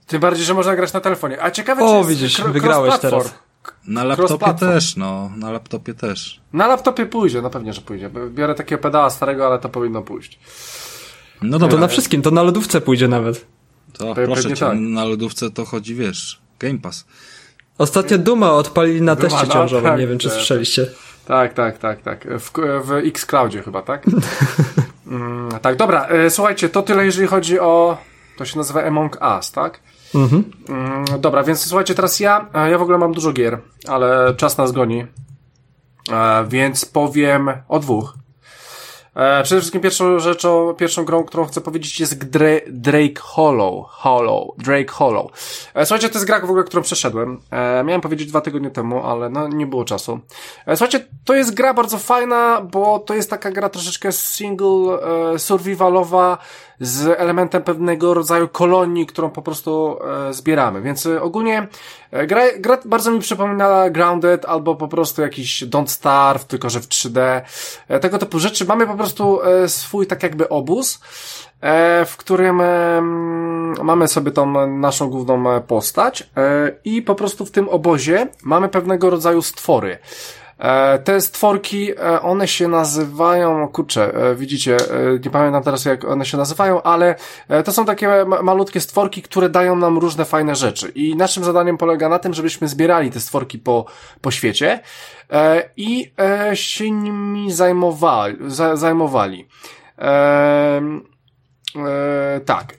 Tym 0.07 0.21
bardziej, 0.21 0.45
że 0.45 0.53
można 0.53 0.75
grać 0.75 0.93
na 0.93 0.99
telefonie. 0.99 1.43
A 1.43 1.51
ciekawe, 1.51 1.83
o, 1.83 2.03
czy 2.03 2.09
widzisz, 2.09 2.41
wygrałeś 2.41 2.99
teraz. 2.99 3.44
Na 3.87 4.03
laptopie 4.03 4.53
też, 4.53 4.95
no. 4.95 5.31
Na 5.37 5.51
laptopie 5.51 5.93
też. 5.93 6.41
Na 6.53 6.67
laptopie 6.67 7.05
pójdzie, 7.05 7.41
no 7.41 7.49
pewnie, 7.49 7.73
że 7.73 7.81
pójdzie. 7.81 8.09
Biorę 8.29 8.55
takiego 8.55 8.81
pedała 8.81 9.09
starego, 9.09 9.47
ale 9.47 9.59
to 9.59 9.69
powinno 9.69 10.01
pójść. 10.01 10.39
No 11.41 11.59
dobra. 11.59 11.75
To 11.75 11.81
na 11.81 11.87
wszystkim, 11.87 12.21
to 12.21 12.31
na 12.31 12.43
lodówce 12.43 12.81
pójdzie 12.81 13.07
nawet. 13.07 13.45
To 13.93 14.15
Pe 14.15 14.25
proszę 14.25 14.49
cię, 14.49 14.65
tak. 14.65 14.79
na 14.79 15.05
lodówce 15.05 15.51
to 15.51 15.65
chodzi, 15.65 15.95
wiesz, 15.95 16.41
Game 16.59 16.79
Pass. 16.79 17.05
Ostatnio 17.77 18.17
Duma 18.17 18.51
odpalili 18.53 19.01
na 19.01 19.15
Duma, 19.15 19.29
teście 19.29 19.47
no, 19.47 19.53
ciążowym, 19.53 19.91
tak, 19.91 19.99
nie 19.99 20.07
wiem 20.07 20.17
czy 20.17 20.27
tak, 20.27 20.37
słyszeliście. 20.37 20.87
Tak, 21.25 21.53
tak, 21.53 21.77
tak, 21.77 22.01
tak. 22.01 22.27
W, 22.39 22.51
w 22.83 22.91
Xcloudzie 22.91 23.63
chyba, 23.63 23.81
tak? 23.81 24.05
mm, 25.07 25.51
tak, 25.61 25.75
dobra, 25.75 26.05
e, 26.07 26.29
słuchajcie, 26.29 26.69
to 26.69 26.81
tyle 26.81 27.05
jeżeli 27.05 27.27
chodzi 27.27 27.59
o, 27.59 27.97
to 28.37 28.45
się 28.45 28.57
nazywa 28.57 28.83
Among 28.83 29.17
Us, 29.37 29.51
tak? 29.51 29.79
Mhm. 30.15 30.43
Mm, 30.69 31.05
dobra, 31.21 31.43
więc 31.43 31.65
słuchajcie, 31.65 31.95
teraz 31.95 32.19
ja, 32.19 32.47
e, 32.53 32.71
ja 32.71 32.77
w 32.77 32.81
ogóle 32.81 32.97
mam 32.97 33.13
dużo 33.13 33.33
gier, 33.33 33.59
ale 33.87 34.33
czas 34.37 34.57
nas 34.57 34.71
goni, 34.71 35.05
e, 36.11 36.45
więc 36.47 36.85
powiem 36.85 37.49
o 37.67 37.79
dwóch. 37.79 38.13
E, 39.15 39.43
przede 39.43 39.61
wszystkim 39.61 39.81
pierwszą 39.81 40.19
rzeczą, 40.19 40.73
pierwszą 40.73 41.05
grą, 41.05 41.23
którą 41.23 41.45
chcę 41.45 41.61
powiedzieć 41.61 41.99
jest 41.99 42.29
Dra 42.29 42.49
Drake 42.67 43.21
Hollow. 43.21 43.85
Hollow. 43.89 44.47
Drake 44.57 44.91
Hollow. 44.91 45.31
Słuchajcie, 45.83 46.09
to 46.09 46.15
jest 46.15 46.25
gra 46.25 46.39
w 46.39 46.43
ogóle, 46.43 46.63
którą 46.63 46.83
przeszedłem. 46.83 47.41
Miałem 47.85 48.01
powiedzieć 48.01 48.27
dwa 48.27 48.41
tygodnie 48.41 48.71
temu, 48.71 49.03
ale 49.03 49.29
no 49.29 49.47
nie 49.47 49.67
było 49.67 49.85
czasu. 49.85 50.19
Słuchajcie, 50.67 51.07
to 51.25 51.33
jest 51.33 51.53
gra 51.53 51.73
bardzo 51.73 51.97
fajna, 51.97 52.61
bo 52.71 52.99
to 52.99 53.15
jest 53.15 53.29
taka 53.29 53.51
gra 53.51 53.69
troszeczkę 53.69 54.11
single, 54.11 54.97
survivalowa, 55.37 56.37
z 56.79 57.19
elementem 57.19 57.63
pewnego 57.63 58.13
rodzaju 58.13 58.47
kolonii, 58.47 59.05
którą 59.05 59.29
po 59.29 59.41
prostu 59.41 59.97
e, 60.29 60.33
zbieramy. 60.33 60.81
Więc 60.81 61.05
e, 61.05 61.21
ogólnie 61.21 61.67
e, 62.11 62.27
gra, 62.27 62.41
gra 62.59 62.77
bardzo 62.85 63.11
mi 63.11 63.19
przypominała 63.19 63.89
Grounded 63.89 64.45
albo 64.45 64.75
po 64.75 64.87
prostu 64.87 65.21
jakiś 65.21 65.63
Don't 65.63 65.87
Starve, 65.87 66.45
tylko 66.45 66.69
że 66.69 66.79
w 66.79 66.87
3D. 66.87 67.41
E, 67.87 67.99
tego 67.99 68.17
typu 68.17 68.39
rzeczy. 68.39 68.65
Mamy 68.65 68.87
po 68.87 68.95
prostu 68.95 69.41
e, 69.43 69.69
swój 69.69 70.07
tak 70.07 70.23
jakby 70.23 70.49
obóz, 70.49 70.99
e, 71.61 72.05
w 72.05 72.17
którym 72.17 72.61
e, 72.61 73.01
mamy 73.83 74.07
sobie 74.07 74.31
tą 74.31 74.67
naszą 74.67 75.09
główną 75.09 75.61
postać 75.61 76.21
e, 76.37 76.71
i 76.85 77.01
po 77.01 77.15
prostu 77.15 77.45
w 77.45 77.51
tym 77.51 77.69
obozie 77.69 78.27
mamy 78.43 78.69
pewnego 78.69 79.09
rodzaju 79.09 79.41
stwory. 79.41 79.97
E, 80.59 80.99
Te 80.99 81.21
stworki, 81.21 81.91
e, 81.91 82.21
one 82.21 82.47
się 82.47 82.67
nazywają, 82.67 83.67
kurczę, 83.67 84.13
e, 84.13 84.35
widzicie, 84.35 84.77
nie 85.25 85.31
pamiętam 85.31 85.63
teraz 85.63 85.85
jak 85.85 86.05
one 86.05 86.25
się 86.25 86.37
nazywają, 86.37 86.81
ale 86.83 87.15
to 87.65 87.71
są 87.71 87.85
takie 87.85 88.25
ma- 88.25 88.41
malutkie 88.41 88.79
stworki, 88.81 89.21
które 89.21 89.49
dają 89.49 89.75
nam 89.75 89.97
różne 89.97 90.25
fajne 90.25 90.55
rzeczy. 90.55 90.89
I 90.95 91.15
naszym 91.15 91.43
zadaniem 91.43 91.77
polega 91.77 92.09
na 92.09 92.19
tym, 92.19 92.33
żebyśmy 92.33 92.67
zbierali 92.67 93.11
te 93.11 93.19
stworki 93.19 93.59
po, 93.59 93.85
po 94.21 94.31
świecie 94.31 94.79
i 95.77 96.11
się 96.53 96.91
nimi 96.91 97.51
zajmowali. 97.51 98.37
za- 98.47 98.75
zajmowali. 98.75 99.47
Tak. 102.45 102.77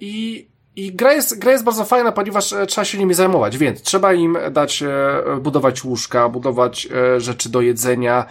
I, 0.00 0.48
i 0.78 0.92
gra 0.92 1.12
jest, 1.12 1.38
gra 1.38 1.52
jest 1.52 1.64
bardzo 1.64 1.84
fajna, 1.84 2.12
ponieważ 2.12 2.52
e, 2.52 2.66
trzeba 2.66 2.84
się 2.84 2.98
nimi 2.98 3.14
zajmować, 3.14 3.58
więc 3.58 3.82
trzeba 3.82 4.14
im 4.14 4.38
dać, 4.50 4.82
e, 4.82 5.22
budować 5.40 5.84
łóżka, 5.84 6.28
budować 6.28 6.88
e, 7.16 7.20
rzeczy 7.20 7.48
do 7.48 7.60
jedzenia, 7.60 8.24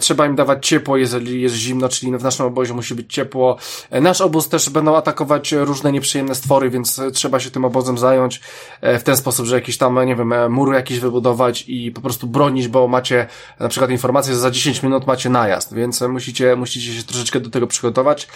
trzeba 0.00 0.26
im 0.26 0.36
dawać 0.36 0.66
ciepło, 0.66 0.96
jeżeli 0.96 1.42
jest 1.42 1.54
zimno, 1.54 1.88
czyli 1.88 2.18
w 2.18 2.22
naszym 2.22 2.46
obozie 2.46 2.74
musi 2.74 2.94
być 2.94 3.12
ciepło. 3.14 3.56
Nasz 3.90 4.20
obóz 4.20 4.48
też 4.48 4.70
będą 4.70 4.96
atakować 4.96 5.52
różne 5.52 5.92
nieprzyjemne 5.92 6.34
stwory, 6.34 6.70
więc 6.70 7.00
trzeba 7.12 7.40
się 7.40 7.50
tym 7.50 7.64
obozem 7.64 7.98
zająć 7.98 8.40
w 8.82 9.02
ten 9.02 9.16
sposób, 9.16 9.46
że 9.46 9.54
jakiś 9.54 9.78
tam, 9.78 10.06
nie 10.06 10.16
wiem, 10.16 10.52
mur 10.52 10.74
jakiś 10.74 11.00
wybudować 11.00 11.64
i 11.68 11.90
po 11.90 12.00
prostu 12.00 12.26
bronić, 12.26 12.68
bo 12.68 12.88
macie 12.88 13.26
na 13.60 13.68
przykład 13.68 13.90
informację, 13.90 14.32
że 14.34 14.38
za 14.38 14.50
10 14.50 14.82
minut 14.82 15.06
macie 15.06 15.30
najazd, 15.30 15.74
więc 15.74 16.00
musicie, 16.00 16.56
musicie 16.56 16.92
się 16.92 17.02
troszeczkę 17.02 17.40
do 17.40 17.50
tego 17.50 17.66
przygotować. 17.66 18.28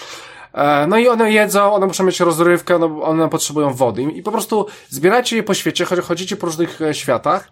E, 0.55 0.86
No 0.86 0.99
i 0.99 1.09
one 1.09 1.32
jedzą, 1.32 1.72
one 1.74 1.86
muszą 1.86 2.05
mieć 2.05 2.20
rozrywkę, 2.20 2.78
no, 2.78 2.88
bo 2.88 3.03
one 3.03 3.28
potrzebują 3.28 3.74
wody. 3.74 4.03
I 4.03 4.22
po 4.22 4.32
prostu 4.32 4.66
zbieracie 4.88 5.36
je 5.36 5.42
po 5.42 5.55
świecie, 5.55 5.84
chodzi- 5.84 6.03
chodzicie 6.03 6.36
po 6.36 6.46
różnych 6.46 6.82
e, 6.82 6.94
światach 6.94 7.51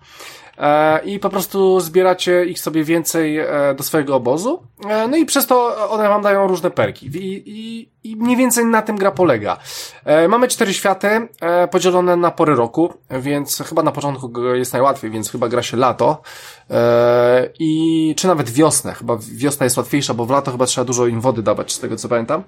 i 1.04 1.18
po 1.18 1.30
prostu 1.30 1.80
zbieracie 1.80 2.44
ich 2.44 2.60
sobie 2.60 2.84
więcej 2.84 3.38
e, 3.38 3.46
do 3.76 3.82
swojego 3.82 4.16
obozu. 4.16 4.62
E, 4.88 5.08
No 5.08 5.16
i 5.16 5.26
przez 5.26 5.46
to 5.46 5.76
one 5.90 6.08
wam 6.08 6.22
dają 6.22 6.46
różne 6.46 6.70
perki. 6.70 7.06
I, 7.06 7.42
i, 7.46 7.88
i 8.10 8.16
mniej 8.16 8.36
więcej 8.36 8.64
na 8.66 8.82
tym 8.82 8.96
gra 8.96 9.10
polega. 9.10 9.56
E, 10.04 10.28
Mamy 10.28 10.48
cztery 10.48 10.74
światy 10.74 11.08
e, 11.40 11.68
podzielone 11.68 12.16
na 12.16 12.30
pory 12.30 12.54
roku, 12.54 12.94
więc 13.10 13.62
chyba 13.68 13.82
na 13.82 13.92
początku 13.92 14.42
jest 14.54 14.72
najłatwiej, 14.72 15.10
więc 15.10 15.30
chyba 15.30 15.48
gra 15.48 15.62
się 15.62 15.76
lato. 15.76 16.22
E, 16.70 17.48
I 17.58 18.14
czy 18.16 18.26
nawet 18.26 18.50
wiosnę, 18.50 18.94
chyba 18.94 19.18
wiosna 19.32 19.64
jest 19.64 19.76
łatwiejsza, 19.76 20.14
bo 20.14 20.26
w 20.26 20.30
lato 20.30 20.50
chyba 20.52 20.66
trzeba 20.66 20.84
dużo 20.84 21.06
im 21.06 21.20
wody 21.20 21.42
dawać, 21.42 21.72
z 21.72 21.80
tego 21.80 21.96
co 21.96 22.08
pamiętam. 22.08 22.42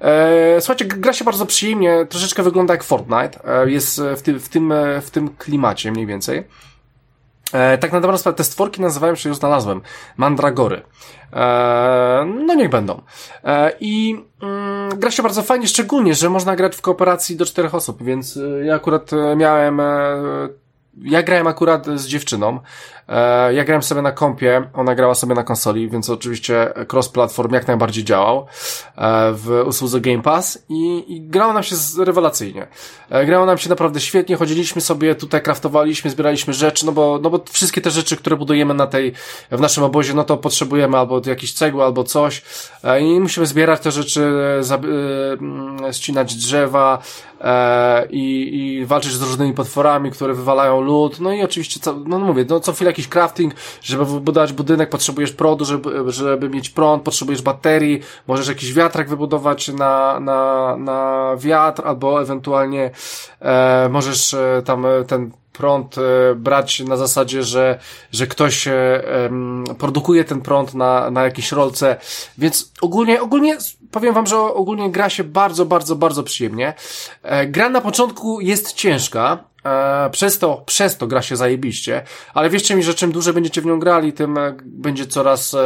E, 0.00 0.60
Słuchajcie, 0.60 0.84
gra 0.84 1.12
się 1.12 1.24
bardzo 1.24 1.46
przyjemnie, 1.46 2.06
troszeczkę 2.08 2.42
wygląda 2.42 2.74
jak 2.74 2.84
Fortnite, 2.84 3.62
e, 3.62 3.70
jest 3.70 4.02
w 4.16 4.22
tym, 4.22 4.40
w 4.40 4.48
tym, 4.48 4.72
e, 4.72 5.00
w 5.00 5.10
tym 5.10 5.28
klimacie 5.38 5.92
mniej 5.92 6.06
więcej. 6.06 6.44
E, 7.52 7.78
tak 7.78 7.92
na 7.92 8.00
dobrą 8.00 8.18
sprawę, 8.18 8.36
te 8.36 8.44
stworki 8.44 8.80
nazywają 8.80 9.14
się, 9.14 9.28
już 9.28 9.38
znalazłem, 9.38 9.80
mandragory. 10.16 10.82
E, 11.32 12.32
no 12.46 12.54
niech 12.54 12.70
będą. 12.70 13.02
E, 13.44 13.72
I 13.80 14.24
mm, 14.42 14.98
gra 14.98 15.10
się 15.10 15.22
bardzo 15.22 15.42
fajnie, 15.42 15.68
szczególnie, 15.68 16.14
że 16.14 16.30
można 16.30 16.56
grać 16.56 16.76
w 16.76 16.80
kooperacji 16.80 17.36
do 17.36 17.46
czterech 17.46 17.74
osób, 17.74 18.02
więc 18.02 18.36
e, 18.36 18.64
ja 18.64 18.74
akurat 18.74 19.12
e, 19.12 19.36
miałem... 19.36 19.80
E, 19.80 20.48
ja 21.02 21.22
grałem 21.22 21.46
akurat 21.46 21.86
z 21.86 22.06
dziewczyną. 22.06 22.60
E, 23.10 23.54
ja 23.54 23.64
grałem 23.64 23.82
sobie 23.82 24.02
na 24.02 24.12
kompie, 24.12 24.62
ona 24.74 24.94
grała 24.94 25.14
sobie 25.14 25.34
na 25.34 25.42
konsoli, 25.42 25.88
więc 25.88 26.10
oczywiście 26.10 26.72
cross-platform 26.92 27.54
jak 27.54 27.66
najbardziej 27.66 28.04
działał 28.04 28.46
e, 28.96 29.32
w 29.32 29.62
usłudze 29.66 30.00
Game 30.00 30.22
Pass 30.22 30.64
i, 30.68 31.04
i 31.08 31.20
grało 31.20 31.52
nam 31.52 31.62
się 31.62 31.76
rewelacyjnie. 31.98 32.66
E, 33.10 33.26
grało 33.26 33.46
nam 33.46 33.58
się 33.58 33.68
naprawdę 33.68 34.00
świetnie, 34.00 34.36
chodziliśmy 34.36 34.80
sobie 34.80 35.14
tutaj, 35.14 35.42
kraftowaliśmy, 35.42 36.10
zbieraliśmy 36.10 36.54
rzeczy, 36.54 36.86
no 36.86 36.92
bo, 36.92 37.18
no 37.22 37.30
bo 37.30 37.40
wszystkie 37.50 37.80
te 37.80 37.90
rzeczy, 37.90 38.16
które 38.16 38.36
budujemy 38.36 38.74
na 38.74 38.86
tej, 38.86 39.12
w 39.50 39.60
naszym 39.60 39.84
obozie, 39.84 40.14
no 40.14 40.24
to 40.24 40.36
potrzebujemy 40.36 40.98
albo 40.98 41.20
jakieś 41.26 41.52
cegły, 41.52 41.84
albo 41.84 42.04
coś 42.04 42.42
i 43.00 43.20
musimy 43.20 43.46
zbierać 43.46 43.80
te 43.80 43.90
rzeczy, 43.90 44.22
mm, 45.40 45.92
ścinać 45.92 46.34
drzewa, 46.34 47.02
i, 48.10 48.56
i 48.56 48.86
walczyć 48.86 49.12
z 49.12 49.22
różnymi 49.22 49.52
potworami, 49.52 50.10
które 50.10 50.34
wywalają 50.34 50.80
lód, 50.80 51.20
no 51.20 51.32
i 51.32 51.42
oczywiście, 51.42 51.80
co, 51.80 51.96
no 52.06 52.18
mówię, 52.18 52.44
no 52.48 52.60
co 52.60 52.72
chwilę 52.72 52.92
jakiś 53.00 53.08
crafting, 53.08 53.54
żeby 53.82 54.04
wybudować 54.04 54.52
budynek, 54.52 54.90
potrzebujesz 54.90 55.32
prądu, 55.32 55.64
żeby, 55.64 56.12
żeby 56.12 56.48
mieć 56.48 56.70
prąd, 56.70 57.02
potrzebujesz 57.02 57.42
baterii, 57.42 58.00
możesz 58.26 58.48
jakiś 58.48 58.74
wiatrak 58.74 59.08
wybudować 59.08 59.68
na, 59.68 60.20
na, 60.20 60.76
na 60.76 61.30
wiatr, 61.36 61.82
albo 61.86 62.22
ewentualnie 62.22 62.90
e, 63.40 63.88
możesz 63.88 64.34
e, 64.34 64.62
tam 64.64 64.86
ten 65.06 65.30
prąd 65.52 65.98
e, 65.98 66.34
brać 66.34 66.80
na 66.80 66.96
zasadzie, 66.96 67.42
że, 67.42 67.78
że 68.12 68.26
ktoś 68.26 68.68
e, 68.68 69.02
produkuje 69.78 70.24
ten 70.24 70.40
prąd 70.40 70.74
na, 70.74 71.10
na 71.10 71.22
jakiejś 71.22 71.52
rolce, 71.52 71.96
więc 72.38 72.72
ogólnie, 72.80 73.22
ogólnie 73.22 73.58
powiem 73.90 74.14
wam, 74.14 74.26
że 74.26 74.38
ogólnie 74.38 74.90
gra 74.90 75.10
się 75.10 75.24
bardzo, 75.24 75.66
bardzo, 75.66 75.96
bardzo 75.96 76.22
przyjemnie. 76.22 76.74
E, 77.22 77.46
gra 77.46 77.68
na 77.68 77.80
początku 77.80 78.40
jest 78.40 78.72
ciężka, 78.72 79.50
przez 80.10 80.38
to, 80.38 80.62
przez 80.66 80.96
to 80.96 81.06
gra 81.06 81.22
się 81.22 81.36
zajebiście, 81.36 82.02
ale 82.34 82.50
wierzcie 82.50 82.74
mi, 82.74 82.82
że 82.82 82.94
czym 82.94 83.12
dłużej 83.12 83.34
będziecie 83.34 83.60
w 83.60 83.66
nią 83.66 83.78
grali, 83.78 84.12
tym 84.12 84.38
będzie 84.64 85.06
coraz, 85.06 85.56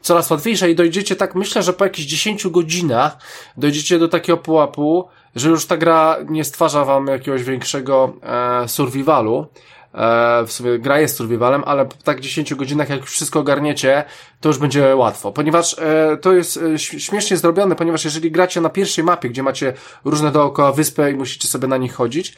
coraz 0.00 0.30
łatwiejsza 0.30 0.66
i 0.66 0.74
dojdziecie 0.74 1.16
tak, 1.16 1.34
myślę, 1.34 1.62
że 1.62 1.72
po 1.72 1.84
jakichś 1.84 2.08
10 2.08 2.48
godzinach 2.48 3.18
dojdziecie 3.56 3.98
do 3.98 4.08
takiego 4.08 4.36
pułapu, 4.36 5.08
że 5.36 5.48
już 5.48 5.66
ta 5.66 5.76
gra 5.76 6.16
nie 6.28 6.44
stwarza 6.44 6.84
wam 6.84 7.06
jakiegoś 7.06 7.42
większego 7.42 8.12
e, 8.22 8.68
survivalu. 8.68 9.46
E, 9.94 10.44
w 10.46 10.52
sumie 10.52 10.78
gra 10.78 11.00
jest 11.00 11.16
survivalem, 11.16 11.62
ale 11.66 11.86
po 11.86 11.94
tak 12.04 12.20
10 12.20 12.54
godzinach, 12.54 12.88
jak 12.88 13.00
już 13.00 13.10
wszystko 13.10 13.40
ogarniecie, 13.40 14.04
to 14.40 14.48
już 14.48 14.58
będzie 14.58 14.96
łatwo. 14.96 15.32
Ponieważ 15.32 15.76
e, 15.78 16.16
to 16.20 16.32
jest 16.32 16.56
e, 16.56 16.78
śmiesznie 16.78 17.36
zrobione, 17.36 17.76
ponieważ 17.76 18.04
jeżeli 18.04 18.30
gracie 18.30 18.60
na 18.60 18.68
pierwszej 18.68 19.04
mapie, 19.04 19.28
gdzie 19.28 19.42
macie 19.42 19.72
różne 20.04 20.32
dookoła 20.32 20.72
wyspy 20.72 21.10
i 21.10 21.14
musicie 21.14 21.48
sobie 21.48 21.68
na 21.68 21.76
nich 21.76 21.94
chodzić, 21.94 22.36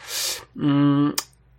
mm, 0.57 1.13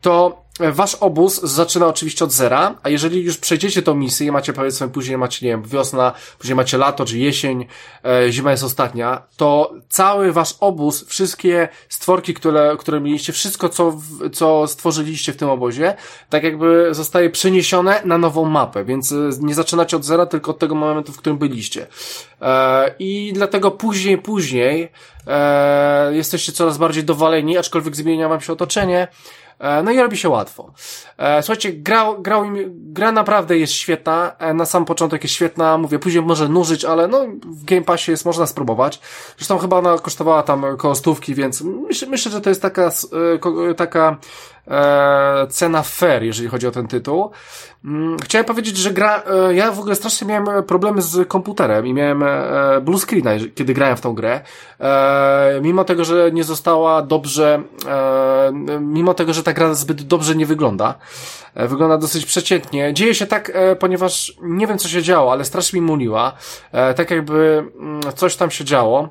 to 0.04 0.44
wasz 0.60 0.96
obóz 0.96 1.42
zaczyna 1.42 1.88
oczywiście 1.88 2.26
od 2.26 2.32
zera, 2.32 2.76
a 2.84 2.90
jeżeli 2.90 3.24
już 3.24 3.38
przejdziecie 3.38 3.82
tą 3.82 3.96
misję 3.96 4.28
i 4.28 4.32
macie 4.32 4.54
powiedzmy 4.54 4.90
później 4.90 5.18
macie, 5.18 5.46
nie 5.46 5.52
wiem, 5.52 5.64
wiosna, 5.64 6.14
później 6.40 6.56
macie 6.56 6.78
lato 6.78 7.06
czy 7.06 7.18
jesień, 7.20 7.66
e, 8.06 8.32
zima 8.32 8.52
jest 8.52 8.64
ostatnia, 8.64 9.22
to 9.38 9.74
cały 9.90 10.32
wasz 10.32 10.56
obóz, 10.60 11.06
wszystkie 11.08 11.70
stworki, 11.90 12.34
które, 12.34 12.76
które 12.80 13.02
mieliście, 13.02 13.34
wszystko 13.34 13.70
co, 13.70 13.98
co 14.34 14.68
stworzyliście 14.68 15.34
w 15.34 15.38
tym 15.38 15.50
obozie, 15.50 15.96
tak 16.30 16.44
jakby 16.44 16.88
zostaje 16.92 17.30
przeniesione 17.30 18.02
na 18.06 18.18
nową 18.18 18.46
mapę, 18.46 18.86
więc 18.86 19.12
e, 19.12 19.16
nie 19.40 19.56
zaczynacie 19.56 19.98
od 19.98 20.06
zera, 20.06 20.26
tylko 20.26 20.52
od 20.52 20.60
tego 20.60 20.76
momentu, 20.76 21.12
w 21.12 21.18
którym 21.18 21.38
byliście. 21.38 21.88
E, 22.42 22.96
I 23.00 23.32
dlatego 23.36 23.72
później, 23.72 24.18
później 24.18 24.92
e, 25.28 26.16
jesteście 26.16 26.52
coraz 26.52 26.78
bardziej 26.78 27.04
dowaleni, 27.04 27.58
aczkolwiek 27.58 27.96
zmienia 27.96 28.30
wam 28.30 28.42
się 28.42 28.54
otoczenie, 28.54 29.08
No 29.84 29.92
i 29.92 30.00
robi 30.00 30.18
się 30.18 30.30
łatwo. 30.30 30.72
E, 31.18 31.44
Słuchajcie, 31.44 31.74
gra, 31.74 32.06
grał 32.20 32.46
im, 32.46 32.56
gra 32.94 33.12
naprawdę 33.12 33.58
jest 33.58 33.74
świetna. 33.74 34.36
E, 34.40 34.54
Na 34.54 34.66
sam 34.66 34.86
początek 34.86 35.24
jest 35.24 35.36
świetna. 35.36 35.78
Mówię, 35.78 36.00
później 36.00 36.24
może 36.24 36.50
nużyć, 36.50 36.86
ale 36.86 37.08
no 37.08 37.26
w 37.46 37.64
Game 37.66 37.82
Passie 37.82 38.12
jest, 38.12 38.26
można 38.26 38.48
spróbować. 38.48 39.00
Zresztą 39.38 39.58
chyba 39.58 39.78
ona 39.78 39.98
kosztowała 39.98 40.44
tam 40.44 40.66
koło 40.78 40.96
stówki, 40.96 41.36
więc 41.36 41.62
myślę, 41.62 42.08
myślę 42.08 42.32
że 42.32 42.42
to 42.42 42.50
jest 42.50 42.62
taka, 42.62 42.92
e, 43.70 43.74
taka 43.74 44.18
e, 44.68 45.48
cena 45.50 45.84
fair, 45.84 46.24
jeżeli 46.24 46.50
chodzi 46.50 46.68
o 46.68 46.72
ten 46.72 46.88
tytuł. 46.88 47.32
Mm, 47.86 48.18
chciałem 48.24 48.46
powiedzieć, 48.46 48.78
że 48.78 48.92
gra, 48.92 49.24
e, 49.50 49.54
ja 49.54 49.72
w 49.72 49.80
ogóle 49.80 49.96
strasznie 49.96 50.28
miałem 50.28 50.64
problemy 50.64 51.02
z 51.02 51.28
komputerem 51.28 51.88
i 51.88 51.94
miałem 51.94 52.24
e, 52.24 52.82
blue 52.82 53.00
screena, 53.00 53.32
kiedy 53.56 53.74
grałem 53.74 53.98
w 53.98 54.02
tą 54.02 54.14
grę. 54.14 54.42
E, 54.80 55.60
mimo 55.62 55.84
tego, 55.84 56.06
że 56.06 56.32
nie 56.32 56.44
została 56.44 57.02
dobrze, 57.02 57.64
e, 57.88 58.52
mimo 58.82 59.14
tego, 59.14 59.34
że 59.34 59.44
ta 59.44 59.54
gra 59.54 59.74
zbyt 59.74 60.02
dobrze 60.02 60.36
nie 60.36 60.46
wygląda. 60.46 60.96
E, 61.56 61.68
wygląda 61.68 61.98
dosyć 61.98 62.26
przeciętnie. 62.26 62.94
Dzieje 62.94 63.16
się 63.16 63.26
tak, 63.26 63.52
e, 63.54 63.76
ponieważ 63.76 64.38
nie 64.42 64.68
wiem 64.68 64.78
co 64.78 64.88
się 64.88 65.02
działo, 65.02 65.32
ale 65.32 65.46
strasznie 65.46 65.82
mi 65.82 65.88
muliła. 65.88 66.34
E, 66.72 66.94
tak 66.94 67.12
jakby 67.12 67.64
mm, 67.80 68.02
coś 68.16 68.36
tam 68.36 68.52
się 68.52 68.66
działo. 68.66 69.10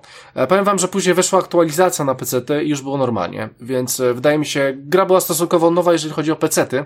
Powiem 0.49 0.65
wam, 0.65 0.79
że 0.79 0.89
później 0.89 1.15
weszła 1.15 1.39
aktualizacja 1.39 2.05
na 2.05 2.15
PC 2.15 2.65
i 2.65 2.69
już 2.69 2.83
było 2.83 2.99
normalnie, 2.99 3.49
więc 3.61 4.03
wydaje 4.15 4.39
mi 4.39 4.47
się, 4.47 4.73
gra 4.77 5.07
była 5.07 5.21
stosunkowo 5.21 5.42
nowa, 5.71 5.93
jeżeli 5.93 6.15
chodzi 6.15 6.33
o 6.33 6.37
PC-ty. 6.37 6.85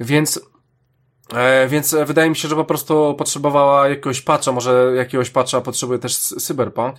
Więc 0.00 0.40
E, 1.34 1.68
więc 1.68 1.96
wydaje 2.06 2.30
mi 2.30 2.36
się, 2.36 2.48
że 2.48 2.56
po 2.56 2.64
prostu 2.64 3.14
potrzebowała 3.18 3.88
jakiegoś 3.88 4.20
patcha, 4.20 4.52
może 4.52 4.92
jakiegoś 4.96 5.30
patcha 5.30 5.60
potrzebuje 5.60 5.98
też 5.98 6.18
Cyberpunk 6.18 6.96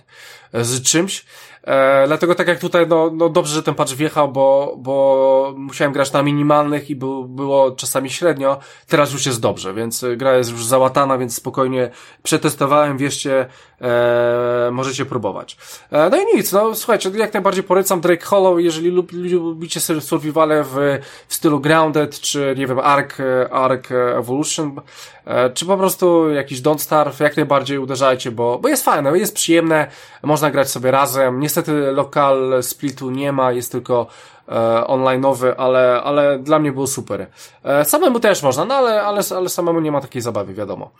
e, 0.52 0.64
z 0.64 0.82
czymś. 0.82 1.24
E, 1.64 2.06
dlatego 2.06 2.34
tak 2.34 2.48
jak 2.48 2.58
tutaj, 2.58 2.86
no, 2.86 3.10
no 3.14 3.28
dobrze, 3.28 3.54
że 3.54 3.62
ten 3.62 3.74
patch 3.74 3.92
wjechał, 3.92 4.32
bo, 4.32 4.76
bo 4.78 5.54
musiałem 5.56 5.92
grać 5.92 6.12
na 6.12 6.22
minimalnych 6.22 6.90
i 6.90 6.96
był, 6.96 7.28
było 7.28 7.70
czasami 7.70 8.10
średnio. 8.10 8.58
Teraz 8.86 9.12
już 9.12 9.26
jest 9.26 9.40
dobrze, 9.40 9.74
więc 9.74 10.04
gra 10.16 10.36
jest 10.36 10.50
już 10.50 10.64
załatana, 10.64 11.18
więc 11.18 11.34
spokojnie 11.34 11.90
przetestowałem, 12.22 12.98
wierzcie, 12.98 13.46
e, 13.80 14.70
możecie 14.72 15.04
próbować. 15.04 15.56
E, 15.90 16.10
no 16.10 16.16
i 16.16 16.36
nic, 16.36 16.52
no 16.52 16.74
słuchajcie, 16.74 17.10
jak 17.14 17.34
najbardziej 17.34 17.64
polecam 17.64 18.00
Drake 18.00 18.26
Hollow, 18.26 18.60
jeżeli 18.60 18.90
lub, 18.90 19.12
lubicie 19.12 19.80
survivale 19.80 20.64
w, 20.64 20.98
w 21.28 21.34
stylu 21.34 21.60
Grounded, 21.60 22.20
czy 22.20 22.54
nie 22.58 22.66
wiem, 22.66 22.78
Ark, 22.78 23.16
Ark 23.50 23.88
Evolution, 23.92 24.80
e, 25.24 25.50
czy 25.50 25.66
po 25.66 25.76
prostu 25.76 26.30
jakiś 26.30 26.62
Don't 26.62 26.78
Starve, 26.78 27.20
jak 27.20 27.36
najbardziej 27.36 27.78
uderzajcie, 27.78 28.30
bo, 28.30 28.58
bo 28.58 28.68
jest 28.68 28.84
fajne, 28.84 29.18
jest 29.18 29.34
przyjemne, 29.34 29.86
można 30.22 30.50
grać 30.50 30.70
sobie 30.70 30.90
razem. 30.90 31.40
Niestety 31.40 31.72
lokal 31.72 32.62
splitu 32.62 33.10
nie 33.10 33.32
ma, 33.32 33.52
jest 33.52 33.72
tylko 33.72 34.06
e, 34.48 34.84
online'owy, 34.86 35.54
ale, 35.56 36.02
ale 36.04 36.38
dla 36.38 36.58
mnie 36.58 36.72
było 36.72 36.86
super. 36.86 37.26
E, 37.64 37.84
samemu 37.84 38.20
też 38.20 38.42
można, 38.42 38.64
no 38.64 38.74
ale, 38.74 39.02
ale, 39.02 39.20
ale 39.36 39.48
samemu 39.48 39.80
nie 39.80 39.92
ma 39.92 40.00
takiej 40.00 40.22
zabawy, 40.22 40.54
wiadomo. 40.54 40.90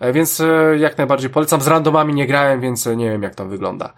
E, 0.00 0.12
więc 0.12 0.40
e, 0.40 0.78
jak 0.78 0.98
najbardziej 0.98 1.30
polecam. 1.30 1.60
Z 1.60 1.66
randomami 1.66 2.14
nie 2.14 2.26
grałem, 2.26 2.60
więc 2.60 2.86
nie 2.86 3.10
wiem 3.10 3.22
jak 3.22 3.34
tam 3.34 3.48
wygląda. 3.48 3.92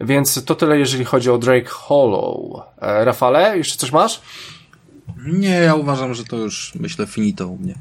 Więc 0.00 0.44
to 0.44 0.54
tyle, 0.54 0.78
jeżeli 0.78 1.04
chodzi 1.04 1.30
o 1.30 1.38
Drake 1.38 1.68
Hollow. 1.68 2.62
E, 2.80 3.04
Rafale, 3.04 3.58
jeszcze 3.58 3.76
coś 3.76 3.92
masz? 3.92 4.22
Nie, 5.26 5.54
ja 5.60 5.74
uważam, 5.74 6.14
że 6.14 6.24
to 6.24 6.36
już 6.36 6.72
myślę 6.74 7.06
finito 7.06 7.46
u 7.46 7.58
mnie. 7.58 7.74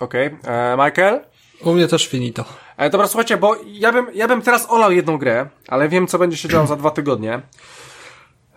Okej. 0.00 0.26
Okay. 0.26 0.86
Michael? 0.86 1.20
U 1.64 1.72
mnie 1.72 1.88
też 1.88 2.08
finito. 2.08 2.44
E, 2.76 2.90
dobra, 2.90 3.06
słuchajcie, 3.06 3.36
bo 3.36 3.56
ja 3.66 3.92
bym, 3.92 4.06
ja 4.14 4.28
bym 4.28 4.42
teraz 4.42 4.70
olał 4.70 4.92
jedną 4.92 5.18
grę, 5.18 5.48
ale 5.68 5.88
wiem, 5.88 6.06
co 6.06 6.18
będzie 6.18 6.36
się 6.36 6.48
działo 6.48 6.66
za 6.66 6.76
dwa 6.76 6.90
tygodnie. 6.90 7.40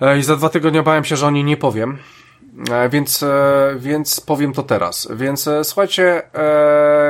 E, 0.01 0.19
I 0.19 0.23
za 0.23 0.35
dwa 0.35 0.49
tygodnie 0.49 0.83
bałem 0.83 1.03
się, 1.03 1.15
że 1.15 1.27
o 1.27 1.31
niej 1.31 1.43
nie 1.43 1.57
powiem. 1.57 1.97
E, 2.71 2.89
więc, 2.89 3.23
e, 3.23 3.75
więc 3.77 4.19
powiem 4.19 4.53
to 4.53 4.63
teraz. 4.63 5.07
Więc 5.15 5.49
słuchajcie, 5.63 6.21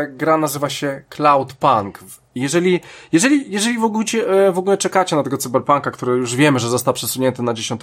gra 0.09 0.37
nazywa 0.37 0.69
się 0.69 1.01
Cloud 1.09 1.53
Punk. 1.53 1.99
Jeżeli, 2.35 2.79
jeżeli, 3.11 3.51
jeżeli 3.51 3.77
w 3.77 3.83
ogóle, 3.83 4.05
w 4.51 4.57
ogóle 4.57 4.77
czekacie 4.77 5.15
na 5.15 5.23
tego 5.23 5.37
cyberpunka, 5.37 5.91
który 5.91 6.11
już 6.11 6.35
wiemy, 6.35 6.59
że 6.59 6.69
został 6.69 6.93
przesunięty 6.93 7.43
na 7.43 7.53
10 7.53 7.81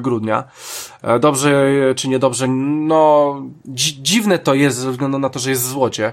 grudnia, 0.00 0.44
dobrze 1.20 1.66
czy 1.96 2.08
niedobrze, 2.08 2.46
no 2.48 3.42
dziwne 4.02 4.38
to 4.38 4.54
jest 4.54 4.76
ze 4.76 4.90
względu 4.90 5.18
na 5.18 5.28
to, 5.28 5.38
że 5.38 5.50
jest 5.50 5.68
złocie. 5.68 6.12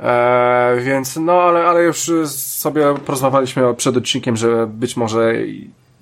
E, 0.00 0.76
więc 0.80 1.16
no, 1.16 1.32
ale, 1.32 1.64
ale 1.64 1.82
już 1.82 2.10
sobie 2.26 2.94
porozmawialiśmy 3.06 3.74
przed 3.74 3.96
odcinkiem, 3.96 4.36
że 4.36 4.66
być 4.66 4.96
może 4.96 5.34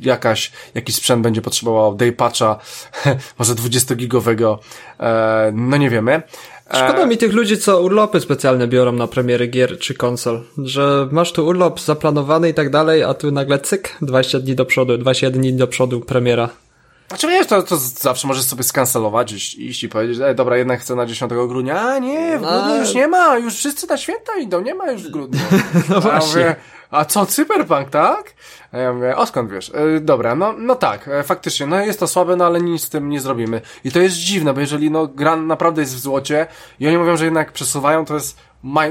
jakaś, 0.00 0.52
jakiś 0.74 0.94
sprzęt 0.94 1.22
będzie 1.22 1.42
potrzebował 1.42 1.94
day 1.94 2.12
patcha, 2.12 2.58
może 3.38 3.54
20-gigowego, 3.54 4.58
e, 5.00 5.52
no 5.54 5.76
nie 5.76 5.90
wiemy. 5.90 6.22
Szkoda 6.74 7.06
mi 7.06 7.18
tych 7.18 7.32
ludzi, 7.32 7.58
co 7.58 7.82
urlopy 7.82 8.20
specjalne 8.20 8.68
biorą 8.68 8.92
na 8.92 9.06
premiery 9.06 9.46
gier 9.46 9.78
czy 9.78 9.94
konsol, 9.94 10.44
że 10.58 11.08
masz 11.12 11.32
tu 11.32 11.46
urlop 11.46 11.80
zaplanowany 11.80 12.48
i 12.48 12.54
tak 12.54 12.70
dalej, 12.70 13.02
a 13.02 13.14
tu 13.14 13.30
nagle 13.30 13.58
cyk, 13.58 13.96
20 14.02 14.38
dni 14.38 14.54
do 14.54 14.64
przodu, 14.64 14.98
21 14.98 15.40
dni 15.42 15.52
do 15.52 15.66
przodu 15.66 16.00
premiera. 16.00 16.48
Znaczy 17.08 17.28
wiesz, 17.28 17.46
to, 17.46 17.62
to 17.62 17.76
zawsze 17.76 18.28
możesz 18.28 18.44
sobie 18.44 18.62
skancelować, 18.62 19.32
iść, 19.32 19.54
iść 19.54 19.84
i 19.84 19.88
powiedzieć, 19.88 20.18
ej, 20.24 20.34
dobra, 20.34 20.56
jednak 20.56 20.80
chcę 20.80 20.94
na 20.94 21.06
10 21.06 21.32
grudnia. 21.48 21.80
A 21.80 21.98
nie, 21.98 22.38
w 22.38 22.40
grudniu 22.40 22.72
a... 22.72 22.76
już 22.76 22.94
nie 22.94 23.08
ma, 23.08 23.38
już 23.38 23.54
wszyscy 23.54 23.86
na 23.86 23.96
święta 23.96 24.36
idą, 24.36 24.60
nie 24.60 24.74
ma 24.74 24.90
już 24.90 25.02
w 25.02 25.10
grudniu. 25.10 25.40
no 25.90 26.00
właśnie. 26.00 26.40
Ja 26.40 26.48
mówię, 26.48 26.56
a 26.90 27.04
co, 27.04 27.26
Cyberpunk, 27.26 27.90
tak? 27.90 28.34
A 28.72 28.78
ja 28.78 28.92
mówię, 28.92 29.16
o 29.16 29.26
skąd 29.26 29.50
wiesz? 29.50 29.72
E, 29.74 30.00
dobra, 30.00 30.34
no, 30.34 30.54
no 30.58 30.74
tak, 30.74 31.08
e, 31.08 31.22
faktycznie, 31.22 31.66
no 31.66 31.80
jest 31.80 32.00
to 32.00 32.08
słabe, 32.08 32.36
no 32.36 32.46
ale 32.46 32.60
nic 32.60 32.82
z 32.82 32.90
tym 32.90 33.08
nie 33.08 33.20
zrobimy. 33.20 33.60
I 33.84 33.92
to 33.92 33.98
jest 33.98 34.16
dziwne, 34.16 34.54
bo 34.54 34.60
jeżeli 34.60 34.90
no 34.90 35.06
gra 35.06 35.36
naprawdę 35.36 35.80
jest 35.80 35.94
w 35.94 35.98
złocie 35.98 36.46
i 36.80 36.88
oni 36.88 36.98
mówią, 36.98 37.16
że 37.16 37.24
jednak 37.24 37.52
przesuwają, 37.52 38.04
to 38.04 38.14
jest 38.14 38.38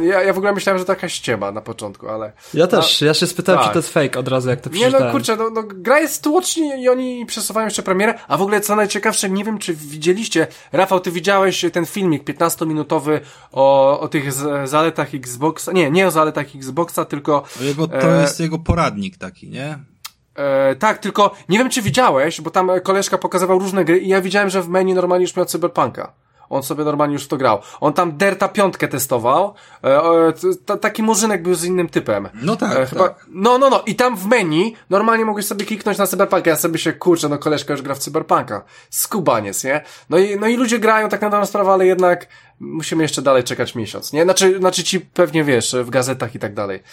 ja, 0.01 0.24
ja 0.24 0.34
w 0.34 0.38
ogóle 0.38 0.53
myślałem, 0.53 0.80
że 0.80 0.86
to 0.86 0.91
jakaś 0.91 1.13
ściema 1.13 1.51
na 1.51 1.61
początku, 1.61 2.09
ale... 2.09 2.32
Ja 2.53 2.68
też, 2.68 3.01
no, 3.01 3.07
ja 3.07 3.13
się 3.13 3.28
spytałem, 3.28 3.59
tak. 3.59 3.68
czy 3.68 3.74
to 3.74 3.80
jest 3.80 3.93
fake 3.93 4.20
od 4.20 4.28
razu, 4.28 4.49
jak 4.49 4.61
to 4.61 4.70
przeczytałem. 4.70 4.99
Nie 5.01 5.05
no, 5.05 5.11
kurczę, 5.11 5.36
no, 5.36 5.49
no 5.49 5.63
gra 5.65 5.99
jest 5.99 6.24
tłocznie 6.24 6.82
i 6.82 6.89
oni 6.89 7.26
przesuwają 7.26 7.68
jeszcze 7.68 7.84
premierę, 7.84 8.20
a 8.28 8.38
w 8.38 8.41
ogóle 8.41 8.61
co 8.61 8.76
najciekawsze, 8.76 9.30
nie 9.30 9.43
wiem, 9.43 9.57
czy 9.57 9.74
widzieliście, 9.74 10.47
Rafał, 10.72 10.99
ty 10.99 11.11
widziałeś 11.11 11.65
ten 11.74 11.86
filmik 11.86 12.24
15-minutowy 12.24 13.20
o, 13.51 13.99
o 13.99 14.07
tych 14.07 14.34
zaletach 14.68 15.15
Xboxa, 15.15 15.72
nie, 15.72 15.91
nie 15.91 16.07
o 16.07 16.11
zaletach 16.11 16.55
Xboxa, 16.55 17.05
tylko... 17.05 17.43
Jego, 17.61 17.88
to 17.88 18.18
e... 18.18 18.22
jest 18.22 18.39
jego 18.39 18.59
poradnik 18.59 19.18
taki, 19.18 19.49
nie? 19.49 19.80
E, 20.36 20.76
tak, 20.76 20.97
tylko 20.97 21.36
nie 21.49 21.57
wiem, 21.57 21.70
czy 21.70 21.82
widziałeś, 21.82 22.41
bo 22.41 22.51
tam 22.51 22.72
koleżka 22.84 23.18
pokazywał 23.18 23.59
różne 23.59 23.86
gry 23.86 23.99
i 23.99 24.07
ja 24.07 24.22
widziałem, 24.22 24.49
że 24.49 24.61
w 24.61 24.70
menu 24.70 24.93
normalnie 24.93 25.24
już 25.24 25.36
miał 25.36 25.45
Cyberpunka. 25.45 26.13
On 26.50 26.64
sobie 26.64 26.84
normalnie 26.84 27.14
już 27.14 27.28
to 27.28 27.38
grał. 27.38 27.60
On 27.80 27.93
tam 27.93 28.18
Derta 28.18 28.48
piątkę 28.48 28.88
testował. 28.88 29.54
E, 29.84 30.78
taki 30.78 31.04
murzynek 31.04 31.43
był 31.43 31.56
z 31.56 31.64
innym 31.64 31.89
typem. 31.89 32.30
No 32.41 32.56
tak, 32.56 32.78
e, 32.78 32.86
chyba, 32.86 33.08
tak. 33.10 33.26
No, 33.30 33.58
no, 33.58 33.70
no. 33.70 33.84
I 33.86 33.95
tam 33.95 34.18
w 34.18 34.26
menu 34.26 34.76
normalnie 34.89 35.26
mogłeś 35.26 35.45
sobie 35.45 35.66
kliknąć 35.66 35.98
na 35.98 36.08
Cyberpunka. 36.08 36.50
Ja 36.50 36.56
sobie 36.56 36.80
się 36.80 36.93
kurczę, 36.93 37.30
no 37.30 37.38
koleżka 37.38 37.74
już 37.74 37.82
gra 37.82 37.95
w 37.95 38.00
Cyberpunka. 38.00 38.64
Skubaniec, 38.89 39.64
nie? 39.64 39.84
No 40.10 40.18
i, 40.18 40.39
no 40.39 40.48
i 40.48 40.58
ludzie 40.58 40.80
grają 40.80 41.10
tak 41.10 41.22
na 41.22 41.30
dobrą 41.30 41.45
sprawę, 41.45 41.72
ale 41.72 41.86
jednak 41.86 42.28
musimy 42.60 43.03
jeszcze 43.03 43.22
dalej 43.22 43.43
czekać 43.43 43.76
miesiąc, 43.76 44.14
nie? 44.14 44.24
Znaczy, 44.24 44.58
znaczy 44.60 44.84
ci 44.84 44.99
pewnie 44.99 45.43
wiesz, 45.43 45.76
w 45.84 45.89
gazetach 45.89 46.36
i 46.36 46.39
tak 46.39 46.53
dalej. 46.53 46.84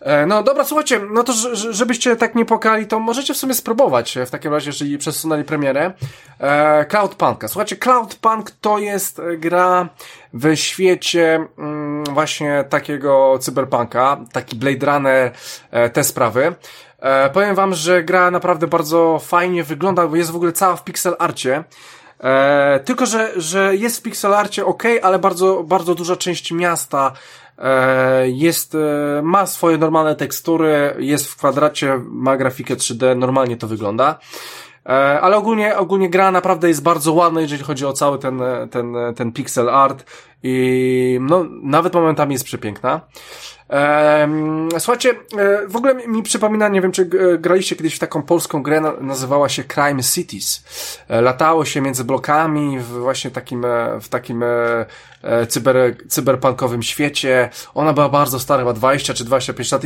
E, 0.00 0.26
no 0.26 0.42
dobra, 0.42 0.64
słuchajcie, 0.64 1.00
no 1.10 1.24
to 1.24 1.32
żebyście 1.70 2.16
tak 2.16 2.34
nie 2.34 2.44
pokali, 2.44 2.86
to 2.86 3.00
możecie 3.00 3.34
w 3.34 3.36
sumie 3.36 3.54
spróbować 3.54 4.18
w 4.26 4.30
takim 4.30 4.52
razie, 4.52 4.68
jeżeli 4.68 4.98
przesunęli 4.98 5.44
premierę. 5.44 5.92
E, 6.40 6.84
Cloudpunka. 6.84 7.48
Słuchajcie, 7.48 7.76
Cloudpunk 7.76 8.50
to 8.50 8.78
jest 8.78 9.20
gra 9.38 9.88
w 10.32 10.56
świecie 10.56 11.46
mm, 11.58 12.04
właśnie 12.04 12.64
takiego 12.68 13.38
cyberpunka, 13.40 14.20
taki 14.32 14.56
Blade 14.56 14.86
Runner, 14.86 15.32
e, 15.70 15.90
te 15.90 16.04
sprawy. 16.04 16.54
E, 16.98 17.30
powiem 17.30 17.54
wam, 17.54 17.74
że 17.74 18.02
gra 18.02 18.30
naprawdę 18.30 18.66
bardzo 18.66 19.18
fajnie 19.18 19.64
wygląda, 19.64 20.06
bo 20.06 20.16
jest 20.16 20.30
w 20.30 20.36
ogóle 20.36 20.52
cała 20.52 20.76
w 20.76 20.84
pixel 20.84 21.16
arcie. 21.18 21.64
E, 22.20 22.80
tylko, 22.84 23.06
że, 23.06 23.32
że 23.36 23.76
jest 23.76 23.98
w 23.98 24.02
pixelarcie 24.02 24.66
ok, 24.66 24.82
ale 25.02 25.18
bardzo, 25.18 25.62
bardzo 25.62 25.94
duża 25.94 26.16
część 26.16 26.52
miasta 26.52 27.12
e, 27.58 28.28
jest, 28.28 28.74
e, 28.74 29.22
ma 29.22 29.46
swoje 29.46 29.78
normalne 29.78 30.16
tekstury, 30.16 30.94
jest 30.98 31.26
w 31.26 31.36
kwadracie, 31.36 32.00
ma 32.04 32.36
grafikę 32.36 32.74
3D, 32.76 33.16
normalnie 33.16 33.56
to 33.56 33.66
wygląda. 33.66 34.18
E, 34.86 35.20
ale 35.20 35.36
ogólnie, 35.36 35.76
ogólnie 35.76 36.10
gra 36.10 36.30
naprawdę 36.30 36.68
jest 36.68 36.82
bardzo 36.82 37.12
ładna, 37.12 37.40
jeżeli 37.40 37.64
chodzi 37.64 37.86
o 37.86 37.92
cały 37.92 38.18
ten, 38.18 38.42
ten, 38.70 38.94
ten 39.16 39.32
pixel 39.32 39.70
art 39.70 40.04
i 40.42 41.18
no, 41.20 41.44
nawet 41.62 41.94
momentami 41.94 42.32
jest 42.32 42.44
przepiękna. 42.44 43.00
Słuchajcie, 44.78 45.10
e, 45.10 45.68
w 45.68 45.76
ogóle 45.76 45.94
mi 45.94 46.22
przypomina, 46.22 46.68
nie 46.68 46.80
wiem 46.80 46.92
czy 46.92 47.10
graliście 47.38 47.76
kiedyś 47.76 47.94
w 47.94 47.98
taką 47.98 48.22
polską 48.22 48.62
grę, 48.62 48.82
nazywała 49.00 49.48
się 49.48 49.64
Crime 49.64 50.02
Cities. 50.02 50.64
E, 51.08 51.20
latało 51.20 51.64
się 51.64 51.80
między 51.80 52.04
blokami 52.04 52.78
w 52.78 52.88
właśnie 52.88 53.30
takim, 53.30 53.64
e, 53.64 54.00
w 54.00 54.08
takim 54.08 54.44
cyber, 55.48 55.76
cyberpunkowym 56.08 56.82
świecie. 56.82 57.50
Ona 57.74 57.92
była 57.92 58.08
bardzo 58.08 58.38
stara, 58.38 58.60
chyba 58.60 58.72
20 58.72 59.14
czy 59.14 59.24
25 59.24 59.72
lat 59.72 59.82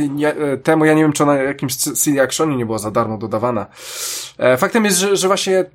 temu. 0.63 0.85
Ja 0.85 0.93
nie 0.93 1.01
wiem, 1.01 1.13
czy 1.13 1.23
ona 1.23 1.35
jakimś 1.35 1.75
CD 1.75 2.21
Actionie 2.21 2.57
nie 2.57 2.65
była 2.65 2.77
za 2.77 2.91
darmo 2.91 3.17
dodawana. 3.17 3.65
Faktem 4.57 4.85
jest, 4.85 4.97
że, 4.97 5.15
że 5.15 5.27
właśnie 5.27 5.65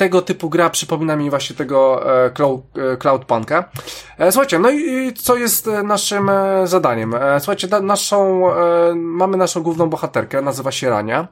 tego 0.00 0.22
typu 0.22 0.50
gra 0.50 0.70
przypomina 0.70 1.16
mi 1.16 1.30
właśnie 1.30 1.56
tego 1.56 2.02
e, 2.26 2.30
cloud, 2.30 2.60
e, 2.92 2.96
Cloudpunka. 2.96 3.70
E, 4.18 4.32
słuchajcie, 4.32 4.58
no 4.58 4.70
i 4.70 5.12
co 5.12 5.36
jest 5.36 5.68
e, 5.68 5.82
naszym 5.82 6.28
e, 6.28 6.66
zadaniem? 6.66 7.14
E, 7.14 7.40
słuchajcie, 7.40 7.68
da, 7.68 7.80
naszą, 7.80 8.42
mamy 8.94 9.36
naszą 9.36 9.62
główną 9.62 9.90
bohaterkę, 9.90 10.42
nazywa 10.42 10.72
się 10.72 10.90
Rania 10.90 11.28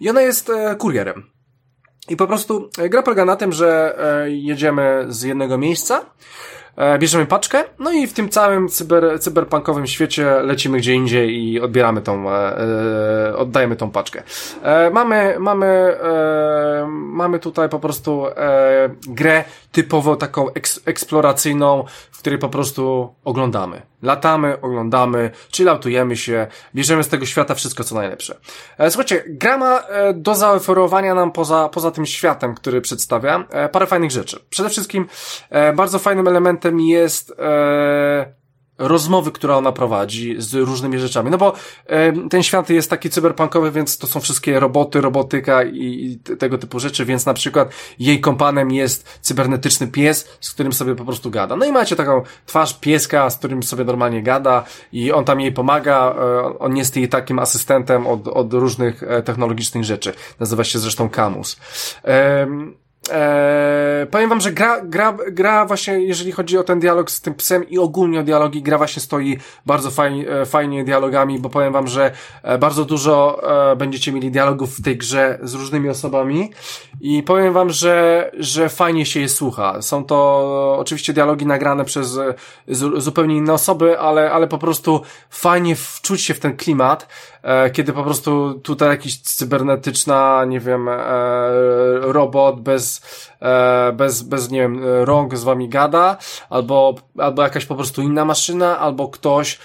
i 0.00 0.10
ona 0.10 0.20
jest 0.20 0.52
kurierem. 0.78 1.30
I 2.08 2.16
po 2.16 2.26
prostu 2.26 2.70
e, 2.78 2.88
gra 2.88 3.02
polega 3.02 3.24
na 3.24 3.36
tym, 3.36 3.52
że 3.52 3.98
e, 3.98 4.30
jedziemy 4.30 5.06
z 5.08 5.22
jednego 5.22 5.58
miejsca, 5.58 6.00
e, 6.00 6.04
bierzemy 6.98 7.26
paczkę, 7.26 7.64
no 7.78 7.92
i 7.92 8.06
w 8.06 8.12
tym 8.12 8.28
całym 8.28 8.68
cyber, 8.68 9.20
cyberpunkowym 9.20 9.86
świecie 9.86 10.40
lecimy 10.40 10.78
gdzie 10.78 10.94
indziej 10.94 11.44
i 11.44 11.60
odbieramy 11.60 12.00
tą, 12.00 12.30
e, 12.30 13.36
oddajemy 13.36 13.76
tą 13.76 13.90
paczkę. 13.90 14.22
E, 14.62 14.90
mamy, 14.90 15.36
mamy, 15.38 15.66
e, 15.66 16.86
mamy 16.90 17.38
tutaj 17.38 17.68
po 17.68 17.78
prostu 17.78 18.26
e, 18.26 18.90
grę 19.08 19.44
typowo 19.72 20.16
taką 20.16 20.52
eks, 20.52 20.80
eksploracyjną, 20.86 21.84
w 22.12 22.18
której 22.18 22.38
po 22.38 22.48
prostu 22.48 23.14
oglądamy. 23.24 23.89
Latamy, 24.02 24.60
oglądamy, 24.60 25.30
chilloutujemy 25.52 26.16
się, 26.16 26.46
bierzemy 26.74 27.04
z 27.04 27.08
tego 27.08 27.26
świata 27.26 27.54
wszystko 27.54 27.84
co 27.84 27.94
najlepsze. 27.94 28.38
E, 28.78 28.90
słuchajcie, 28.90 29.24
gra 29.28 29.58
ma 29.58 29.78
e, 29.80 30.14
do 30.14 30.34
zaoferowania 30.34 31.14
nam 31.14 31.32
poza, 31.32 31.68
poza 31.68 31.90
tym 31.90 32.06
światem, 32.06 32.54
który 32.54 32.80
przedstawia, 32.80 33.44
e, 33.50 33.68
parę 33.68 33.86
fajnych 33.86 34.10
rzeczy. 34.10 34.40
Przede 34.50 34.68
wszystkim 34.68 35.06
bardzo 35.74 35.98
fajnym 35.98 36.28
elementem 36.28 36.80
jest 36.80 37.34
rozmowy, 38.80 39.32
która 39.32 39.56
ona 39.56 39.72
prowadzi 39.72 40.34
z 40.38 40.54
różnymi 40.54 40.98
rzeczami. 40.98 41.30
No 41.30 41.38
bo 41.38 41.52
ten 42.30 42.42
świat 42.42 42.70
jest 42.70 42.90
taki 42.90 43.10
cyberpunkowy, 43.10 43.70
więc 43.70 43.98
to 43.98 44.06
są 44.06 44.20
wszystkie 44.20 44.60
roboty, 44.60 45.00
robotyka 45.00 45.64
i, 45.64 46.18
tego 46.38 46.58
typu 46.58 46.80
rzeczy, 46.80 47.04
więc 47.04 47.26
na 47.26 47.34
przykład 47.34 47.70
jej 47.98 48.20
kompanem 48.20 48.70
jest 48.70 49.18
cybernetyczny 49.20 49.86
pies, 49.86 50.28
z 50.40 50.52
którym 50.52 50.72
sobie 50.72 50.94
po 50.94 51.04
prostu 51.04 51.30
gada. 51.30 51.56
No 51.56 51.66
i 51.66 51.72
macie 51.72 51.96
taką 51.96 52.22
twarz 52.46 52.80
pieska, 52.80 53.30
z 53.30 53.36
którym 53.36 53.62
sobie 53.62 53.84
normalnie 53.84 54.22
gada 54.22 54.64
i 54.92 55.12
on 55.12 55.24
tam 55.24 55.40
jej 55.40 55.52
pomaga, 55.52 56.14
e, 56.18 56.58
on 56.58 56.76
jest 56.76 56.96
jej 56.96 57.08
takim 57.08 57.38
asystentem 57.38 58.06
od, 58.06 58.28
od 58.28 58.52
różnych 58.52 59.02
e, 59.02 59.22
technologicznych 59.22 59.84
rzeczy. 59.84 60.12
Nazywa 60.40 60.64
się 60.64 60.78
zresztą 60.78 61.08
Camus. 61.08 61.56
Em, 62.02 62.74
Eee, 63.10 64.06
powiem 64.06 64.28
wam, 64.28 64.40
że 64.40 64.52
gra, 64.52 64.80
gra, 64.80 65.16
gra 65.30 65.66
właśnie, 65.66 66.00
jeżeli 66.00 66.32
chodzi 66.32 66.58
o 66.58 66.64
ten 66.64 66.80
dialog 66.80 67.10
z 67.10 67.20
tym 67.20 67.34
psem 67.34 67.68
i 67.68 67.78
ogólnie 67.78 68.20
o 68.20 68.22
dialogi, 68.22 68.62
gra 68.62 68.78
właśnie 68.78 69.02
stoi 69.02 69.38
bardzo 69.66 69.90
fajnie, 69.90 70.28
e, 70.28 70.46
fajnie 70.46 70.84
dialogami, 70.84 71.38
bo 71.38 71.50
powiem 71.50 71.72
wam, 71.72 71.86
że 71.86 72.12
e, 72.42 72.58
bardzo 72.58 72.84
dużo 72.84 73.40
e, 73.72 73.76
będziecie 73.76 74.12
mieli 74.12 74.30
dialogów 74.30 74.78
w 74.78 74.82
tej 74.82 74.96
grze 74.96 75.38
z 75.42 75.54
różnymi 75.54 75.88
osobami 75.88 76.50
i 77.00 77.22
powiem 77.22 77.52
wam, 77.52 77.70
że, 77.70 78.30
że 78.38 78.68
fajnie 78.68 79.06
się 79.06 79.20
je 79.20 79.28
słucha. 79.28 79.82
Są 79.82 80.04
to 80.04 80.76
oczywiście 80.78 81.12
dialogi 81.12 81.46
nagrane 81.46 81.84
przez 81.84 82.16
e, 82.16 82.34
zu, 82.68 83.00
zupełnie 83.00 83.36
inne 83.36 83.52
osoby, 83.52 83.98
ale, 83.98 84.32
ale 84.32 84.46
po 84.46 84.58
prostu 84.58 85.00
fajnie 85.30 85.76
wczuć 85.76 86.22
się 86.22 86.34
w 86.34 86.40
ten 86.40 86.56
klimat, 86.56 87.08
e, 87.42 87.70
kiedy 87.70 87.92
po 87.92 88.02
prostu 88.02 88.54
tutaj 88.54 88.88
jakiś 88.88 89.20
cybernetyczna, 89.20 90.44
nie 90.44 90.60
wiem, 90.60 90.88
e, 90.88 90.98
robot 92.00 92.60
bez, 92.60 93.02
e, 93.42 93.92
bez, 93.92 94.22
bez, 94.22 94.50
nie 94.50 94.60
wiem, 94.60 94.80
rąk 94.84 95.36
z 95.36 95.44
wami 95.44 95.68
gada, 95.68 96.16
albo, 96.50 96.94
albo 97.18 97.42
jakaś 97.42 97.66
po 97.66 97.74
prostu 97.74 98.02
inna 98.02 98.24
maszyna, 98.24 98.78
albo 98.78 99.08
ktoś, 99.08 99.58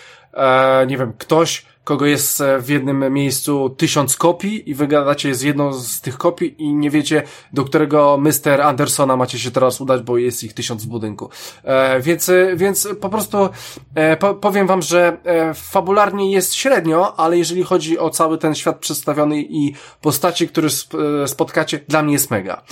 nie 0.87 0.97
wiem, 0.97 1.13
ktoś, 1.17 1.65
kogo 1.85 2.05
jest 2.05 2.41
e, 2.41 2.59
w 2.59 2.69
jednym 2.69 3.13
miejscu 3.13 3.69
tysiąc 3.69 4.17
kopii 4.17 4.69
i 4.69 4.75
wygadacie 4.75 5.35
z 5.35 5.41
jedną 5.41 5.73
z 5.73 6.01
tych 6.01 6.17
kopii 6.17 6.55
i 6.57 6.73
nie 6.73 6.89
wiecie, 6.89 7.23
do 7.53 7.65
którego 7.65 8.17
Mr. 8.17 8.61
Andersona 8.61 9.17
macie 9.17 9.39
się 9.39 9.51
teraz 9.51 9.81
udać, 9.81 10.01
bo 10.01 10.17
jest 10.17 10.43
ich 10.43 10.53
tysiąc 10.53 10.85
w 10.85 10.87
budynku. 10.87 11.29
E, 11.63 11.99
więc, 12.01 12.29
e, 12.29 12.55
więc 12.55 12.87
po 13.01 13.09
prostu 13.09 13.49
e, 13.95 14.17
po, 14.17 14.33
powiem 14.33 14.67
wam, 14.67 14.81
że 14.81 15.17
e, 15.23 15.53
fabularnie 15.53 16.31
jest 16.31 16.53
średnio, 16.53 17.19
ale 17.19 17.37
jeżeli 17.37 17.63
chodzi 17.63 17.99
o 17.99 18.09
cały 18.09 18.37
ten 18.37 18.55
świat 18.55 18.79
przedstawiony 18.79 19.41
i 19.41 19.73
postaci, 20.01 20.47
które 20.47 20.67
sp, 20.79 20.91
e, 21.23 21.27
spotkacie, 21.27 21.79
dla 21.87 22.03
mnie 22.03 22.13
jest 22.13 22.31
mega. 22.31 22.63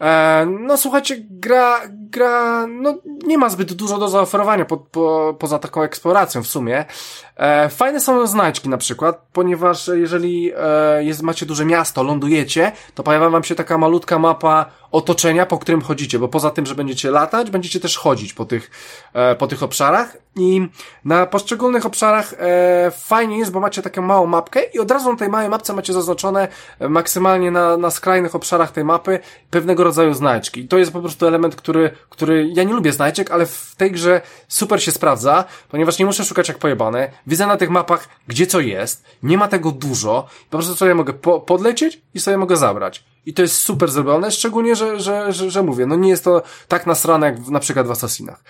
E, 0.00 0.46
no 0.46 0.76
słuchajcie, 0.76 1.16
gra, 1.30 1.80
gra, 1.88 2.66
no 2.66 2.98
nie 3.26 3.38
ma 3.38 3.48
zbyt 3.48 3.72
dużo 3.72 3.98
do 3.98 4.08
zaoferowania 4.08 4.64
po, 4.64 4.76
po, 4.76 5.36
poza 5.38 5.58
taką 5.58 5.82
eksploracją 5.82 6.42
w 6.42 6.46
sumie. 6.46 6.84
E, 7.36 7.68
fajne 7.68 8.00
są 8.00 8.26
znajdźki 8.26 8.68
na 8.68 8.78
przykład, 8.78 9.22
ponieważ 9.32 9.90
jeżeli 9.94 10.52
e, 10.56 11.04
jest, 11.04 11.22
macie 11.22 11.46
duże 11.46 11.64
miasto, 11.64 12.02
lądujecie, 12.02 12.72
to 12.94 13.02
pojawia 13.02 13.30
wam 13.30 13.44
się 13.44 13.54
taka 13.54 13.78
malutka 13.78 14.18
mapa 14.18 14.66
otoczenia, 14.90 15.46
po 15.46 15.58
którym 15.58 15.80
chodzicie, 15.80 16.18
bo 16.18 16.28
poza 16.28 16.50
tym, 16.50 16.66
że 16.66 16.74
będziecie 16.74 17.10
latać, 17.10 17.50
będziecie 17.50 17.80
też 17.80 17.96
chodzić 17.98 18.32
po 18.32 18.44
tych, 18.44 18.70
e, 19.12 19.34
po 19.34 19.46
tych 19.46 19.62
obszarach 19.62 20.16
i 20.40 20.68
na 21.04 21.26
poszczególnych 21.26 21.86
obszarach 21.86 22.34
e, 22.38 22.90
fajnie 22.90 23.38
jest, 23.38 23.52
bo 23.52 23.60
macie 23.60 23.82
taką 23.82 24.02
małą 24.02 24.26
mapkę 24.26 24.60
i 24.74 24.78
od 24.78 24.90
razu 24.90 25.10
na 25.10 25.18
tej 25.18 25.28
małej 25.28 25.48
mapce 25.48 25.72
macie 25.72 25.92
zaznaczone 25.92 26.48
e, 26.78 26.88
maksymalnie 26.88 27.50
na, 27.50 27.76
na 27.76 27.90
skrajnych 27.90 28.34
obszarach 28.34 28.72
tej 28.72 28.84
mapy 28.84 29.18
pewnego 29.50 29.84
rodzaju 29.84 30.14
znajdźki. 30.14 30.60
I 30.60 30.68
to 30.68 30.78
jest 30.78 30.92
po 30.92 31.00
prostu 31.00 31.26
element, 31.26 31.56
który, 31.56 31.90
który 32.08 32.48
ja 32.54 32.64
nie 32.64 32.74
lubię 32.74 32.92
znajdźek, 32.92 33.30
ale 33.30 33.46
w 33.46 33.74
tej 33.76 33.92
grze 33.92 34.20
super 34.48 34.82
się 34.82 34.92
sprawdza, 34.92 35.44
ponieważ 35.68 35.98
nie 35.98 36.06
muszę 36.06 36.24
szukać 36.24 36.48
jak 36.48 36.58
pojebane. 36.58 37.10
Widzę 37.26 37.46
na 37.46 37.56
tych 37.56 37.70
mapach, 37.70 38.08
gdzie 38.28 38.46
co 38.46 38.60
jest, 38.60 39.04
nie 39.22 39.38
ma 39.38 39.48
tego 39.48 39.70
dużo, 39.70 40.26
po 40.50 40.58
prostu 40.58 40.76
sobie 40.76 40.94
mogę 40.94 41.12
po, 41.12 41.40
podlecieć 41.40 42.00
i 42.14 42.20
sobie 42.20 42.38
mogę 42.38 42.56
zabrać. 42.56 43.04
I 43.26 43.34
to 43.34 43.42
jest 43.42 43.56
super 43.56 43.90
zrobione, 43.90 44.30
szczególnie, 44.30 44.76
że, 44.76 45.00
że, 45.00 45.32
że, 45.32 45.50
że 45.50 45.62
mówię, 45.62 45.86
no 45.86 45.96
nie 45.96 46.08
jest 46.08 46.24
to 46.24 46.42
tak 46.68 46.86
nasrane 46.86 47.26
jak 47.26 47.40
w, 47.40 47.50
na 47.50 47.60
przykład 47.60 47.86
w 47.86 47.90
Assassinach. 47.90 48.42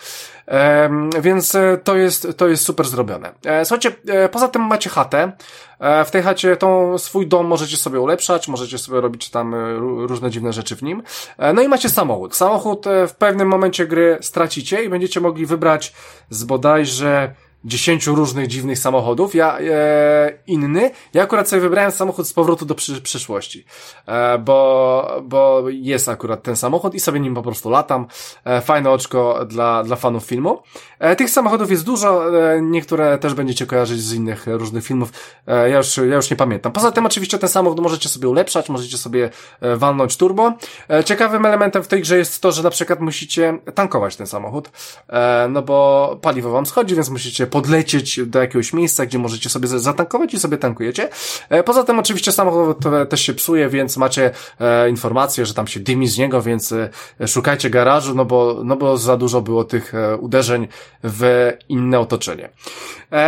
Ehm, 0.47 1.11
więc 1.21 1.55
e, 1.55 1.79
to 1.85 1.97
jest, 1.97 2.29
to 2.37 2.49
jest 2.49 2.65
super 2.65 2.87
zrobione. 2.87 3.33
E, 3.45 3.65
słuchajcie, 3.65 3.93
e, 4.09 4.29
poza 4.29 4.49
tym 4.49 4.63
macie 4.63 4.91
chatę. 4.91 5.33
E, 5.79 6.05
w 6.05 6.11
tej 6.11 6.23
chacie 6.23 6.57
tą 6.57 6.99
swój 6.99 7.27
dom 7.27 7.47
możecie 7.47 7.77
sobie 7.77 8.01
ulepszać, 8.01 8.49
możecie 8.49 8.79
sobie 8.79 9.01
robić 9.01 9.31
tam 9.31 9.55
e, 9.55 9.57
ró- 9.57 10.07
różne 10.07 10.31
dziwne 10.31 10.53
rzeczy 10.53 10.77
w 10.77 10.83
nim. 10.83 11.03
E, 11.39 11.53
no 11.53 11.63
i 11.63 11.69
macie 11.69 11.89
samochód. 11.89 12.37
Samochód 12.37 12.87
w 13.09 13.15
pewnym 13.15 13.49
momencie 13.49 13.87
gry 13.87 14.19
stracicie 14.21 14.85
i 14.85 14.89
będziecie 14.89 15.21
mogli 15.21 15.47
wybrać 15.47 15.93
z 16.31 16.45
bodajże 16.45 17.35
dziesięciu 17.65 18.15
różnych 18.15 18.47
dziwnych 18.47 18.79
samochodów. 18.79 19.35
Ja 19.35 19.59
e, 19.59 20.39
inny. 20.47 20.91
Ja 21.15 21.23
akurat 21.23 21.49
sobie 21.49 21.63
wybrałem 21.63 21.91
samochód 21.91 22.29
z 22.29 22.33
powrotu 22.33 22.67
do 22.67 22.75
przy, 22.75 23.03
przyszłości. 23.03 23.65
E, 24.07 24.39
bo, 24.39 25.23
bo 25.25 25.63
jest 25.69 26.09
akurat 26.09 26.43
ten 26.43 26.57
samochód 26.57 26.95
i 26.95 27.01
sobie 27.01 27.21
nim 27.21 27.35
po 27.35 27.43
prostu 27.43 27.71
latam. 27.71 28.07
E, 28.45 28.61
fajne 28.61 28.91
oczko 28.91 29.45
dla, 29.47 29.83
dla 29.83 29.97
fanów 29.97 30.25
filmu. 30.25 30.63
E, 30.99 31.17
tych 31.17 31.31
samochodów 31.31 31.71
jest 31.71 31.85
dużo. 31.85 32.41
E, 32.53 32.63
niektóre 32.63 33.19
też 33.19 33.35
będziecie 33.35 33.67
kojarzyć 33.67 34.01
z 34.01 34.15
innych 34.15 34.47
różnych 34.47 34.85
filmów. 34.85 35.13
E, 35.47 35.71
ja, 35.71 35.77
już, 35.77 35.97
ja 35.97 36.17
już 36.17 36.31
nie 36.31 36.37
pamiętam. 36.37 36.73
Poza 36.73 36.93
tym 36.93 37.07
oczywiście 37.07 37.39
ten 37.39 37.49
samochód 37.49 37.81
możecie 37.81 38.09
sobie 38.09 38.29
ulepszać, 38.29 38.69
możecie 38.69 38.99
sobie 38.99 39.31
e, 39.61 39.77
walnąć 39.77 40.17
turbo. 40.17 40.53
E, 40.91 41.05
ciekawym 41.05 41.47
elementem 41.47 41.83
w 41.83 41.89
tej 41.89 42.01
grze 42.01 42.19
jest 42.19 42.43
to, 42.43 42.53
że 42.53 42.63
na 42.63 42.71
przykład 42.71 43.01
musicie 43.01 43.59
tankować 43.75 44.17
ten 44.17 44.27
samochód. 44.27 44.71
E, 45.09 45.49
no 45.51 45.63
bo 45.63 46.19
paliwo 46.23 46.51
wam 46.51 46.67
schodzi, 46.67 46.95
więc 46.95 47.11
musicie 47.11 47.48
podlecieć 47.49 48.21
do 48.27 48.41
jakiegoś 48.41 48.73
miejsca, 48.73 49.07
gdzie 49.07 49.19
możecie 49.19 49.49
sobie 49.51 49.69
zatankować 49.69 50.35
i 50.35 50.39
sobie 50.39 50.59
tankujecie. 50.59 51.09
E, 51.49 51.63
Poza 51.63 51.85
tym 51.85 51.99
oczywiście 51.99 52.33
samochód 52.33 52.79
też 53.09 53.21
się 53.21 53.35
psuje, 53.35 53.69
więc 53.69 53.97
macie 53.97 54.31
e, 54.61 54.91
informację, 54.91 55.47
że 55.47 55.55
tam 55.55 55.67
się 55.67 55.81
dymi 55.81 56.09
z 56.09 56.19
niego, 56.19 56.43
więc 56.43 56.73
e, 56.73 57.29
szukajcie 57.29 57.71
garażu, 57.71 58.15
no 58.15 58.25
bo, 58.25 58.61
no 58.65 58.77
bo 58.77 58.97
za 58.97 59.17
dużo 59.17 59.41
było 59.41 59.65
tych 59.65 59.93
uderzeń 60.21 60.69
w 61.05 61.53
inne 61.69 62.01
otoczenie. 62.01 62.51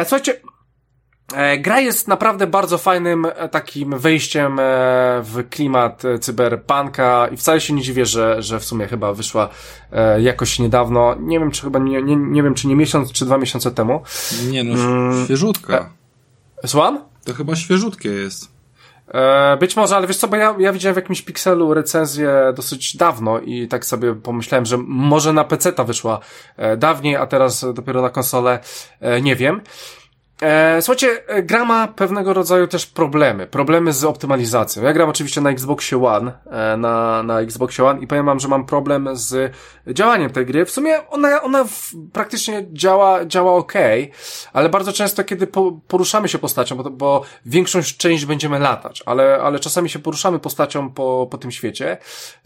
Słuchajcie, 0.05 0.41
Gra 1.59 1.81
jest 1.81 2.09
naprawdę 2.09 2.47
bardzo 2.47 2.79
fajnym 2.79 3.27
e, 3.27 3.49
takim 3.49 3.99
wejściem 3.99 4.53
e, 4.59 4.63
w 5.23 5.49
klimat 5.51 6.05
e, 6.05 6.19
cyberpunka 6.19 7.29
i 7.33 7.37
wcale 7.37 7.61
się 7.61 7.75
nie 7.75 7.83
dziwię, 7.83 8.07
że, 8.07 8.43
że 8.43 8.61
w 8.61 8.65
sumie 8.65 8.87
chyba 8.87 9.13
wyszła 9.13 9.49
e, 9.93 10.23
jakoś 10.23 10.59
niedawno. 10.59 11.15
Nie 11.21 11.39
wiem, 11.41 11.51
czy 11.51 11.63
chyba 11.63 11.79
nie, 11.79 12.03
nie, 12.03 12.17
nie 12.17 12.43
wiem, 12.43 12.55
czy 12.55 12.69
nie 12.69 12.77
miesiąc, 12.77 13.13
czy 13.13 13.25
dwa 13.25 13.39
miesiące 13.39 13.71
temu. 13.71 14.03
Nie 14.51 14.65
no, 14.65 14.75
Mm. 14.75 15.25
świeżutka. 15.25 15.91
Słucham? 16.67 17.01
To 17.25 17.35
chyba 17.35 17.57
świeżutkie 17.57 18.09
jest. 18.09 18.49
E, 19.09 19.57
Być 19.57 19.77
może, 19.77 19.97
ale 19.97 20.07
wiesz 20.07 20.17
co, 20.17 20.29
bo 20.29 20.37
ja, 20.37 20.55
ja 20.59 20.73
widziałem 20.73 20.95
w 20.95 20.97
jakimś 20.97 21.23
pikselu 21.23 21.75
recenzję 21.75 22.53
dosyć 22.57 22.97
dawno 22.97 23.41
i 23.41 23.69
tak 23.69 23.85
sobie 23.87 24.15
pomyślałem, 24.15 24.67
że 24.67 24.77
może 24.87 25.33
na 25.33 25.45
PC 25.45 25.73
ta 25.73 25.85
wyszła 25.85 26.21
e, 26.57 26.77
dawniej, 26.77 27.17
a 27.17 27.27
teraz 27.27 27.67
dopiero 27.75 28.03
na 28.03 28.11
konsolę, 28.11 28.59
e, 29.01 29.21
nie 29.23 29.37
wiem. 29.37 29.61
E, 30.43 30.83
słuchajcie, 30.83 31.29
e, 31.29 31.43
gra 31.43 31.65
ma 31.65 31.89
pewnego 31.89 32.35
rodzaju 32.35 32.67
też 32.67 32.87
problemy. 32.87 33.47
Problemy 33.47 33.93
z 33.93 34.05
optymalizacją. 34.05 34.83
Ja 34.83 34.93
gram 34.93 35.09
oczywiście 35.09 35.41
na 35.41 35.51
Xboxie 35.51 36.05
One, 36.05 36.33
e, 36.51 36.77
na, 36.77 37.23
na 37.23 37.41
Xboxie 37.41 37.85
One 37.85 38.01
i 38.01 38.07
powiem 38.07 38.27
wam, 38.27 38.41
że 38.41 38.49
mam 38.49 38.67
problem 38.67 39.09
z 39.13 39.53
działaniem 39.87 40.31
tej 40.31 40.47
gry. 40.47 40.65
W 40.65 40.71
sumie 40.71 41.09
ona, 41.09 41.43
ona 41.43 41.65
w, 41.65 41.93
praktycznie 42.13 42.67
działa, 42.73 43.25
działa 43.25 43.53
ok, 43.53 43.73
ale 44.53 44.69
bardzo 44.69 44.93
często, 44.93 45.25
kiedy 45.25 45.47
po, 45.47 45.73
poruszamy 45.89 46.29
się 46.29 46.39
postacią, 46.39 46.77
bo, 46.77 46.91
bo 46.91 47.23
większą 47.47 47.81
część 47.99 48.25
będziemy 48.25 48.59
latać, 48.59 49.03
ale, 49.07 49.43
ale 49.43 49.59
czasami 49.59 49.91
się 49.91 49.99
poruszamy 49.99 50.39
postacią 50.39 50.91
po, 50.91 51.29
po 51.31 51.39
tym 51.39 51.51
świecie, 51.51 51.99